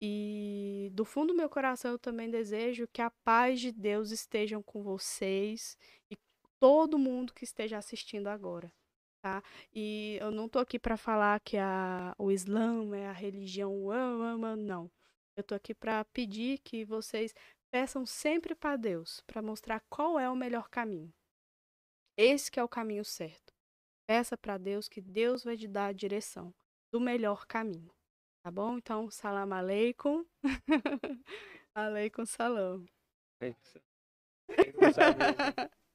E 0.00 0.90
do 0.92 1.04
fundo 1.04 1.32
do 1.32 1.36
meu 1.36 1.48
coração 1.48 1.92
eu 1.92 1.98
também 1.98 2.30
desejo 2.30 2.86
que 2.92 3.02
a 3.02 3.10
paz 3.10 3.60
de 3.60 3.72
Deus 3.72 4.10
esteja 4.10 4.60
com 4.62 4.82
vocês 4.82 5.76
e 6.10 6.16
todo 6.60 6.98
mundo 6.98 7.34
que 7.34 7.44
esteja 7.44 7.78
assistindo 7.78 8.28
agora, 8.28 8.72
tá? 9.20 9.42
E 9.74 10.16
eu 10.20 10.30
não 10.30 10.48
tô 10.48 10.58
aqui 10.60 10.78
para 10.78 10.96
falar 10.96 11.40
que 11.40 11.56
a, 11.56 12.14
o 12.18 12.30
Islã 12.30 12.96
é 12.96 13.08
a 13.08 13.12
religião, 13.12 13.74
não. 14.56 14.90
Eu 15.36 15.42
tô 15.42 15.54
aqui 15.54 15.74
para 15.74 16.04
pedir 16.06 16.58
que 16.58 16.84
vocês 16.84 17.34
peçam 17.70 18.06
sempre 18.06 18.54
para 18.54 18.76
Deus, 18.76 19.20
para 19.26 19.42
mostrar 19.42 19.80
qual 19.88 20.18
é 20.18 20.28
o 20.30 20.36
melhor 20.36 20.68
caminho. 20.68 21.12
Esse 22.16 22.50
que 22.50 22.58
é 22.58 22.64
o 22.64 22.68
caminho 22.68 23.04
certo. 23.04 23.52
Peça 24.06 24.36
para 24.36 24.58
Deus 24.58 24.88
que 24.88 25.00
Deus 25.00 25.44
vai 25.44 25.56
te 25.56 25.68
dar 25.68 25.86
a 25.86 25.92
direção 25.92 26.54
do 26.90 26.98
melhor 26.98 27.46
caminho. 27.46 27.92
Tá 28.42 28.50
bom? 28.50 28.78
Então, 28.78 29.10
salam 29.10 29.52
aleikum. 29.52 30.24
aleikum 31.74 32.24
salam. 32.24 32.86
Aleikum 33.40 34.92
salam. 34.92 35.18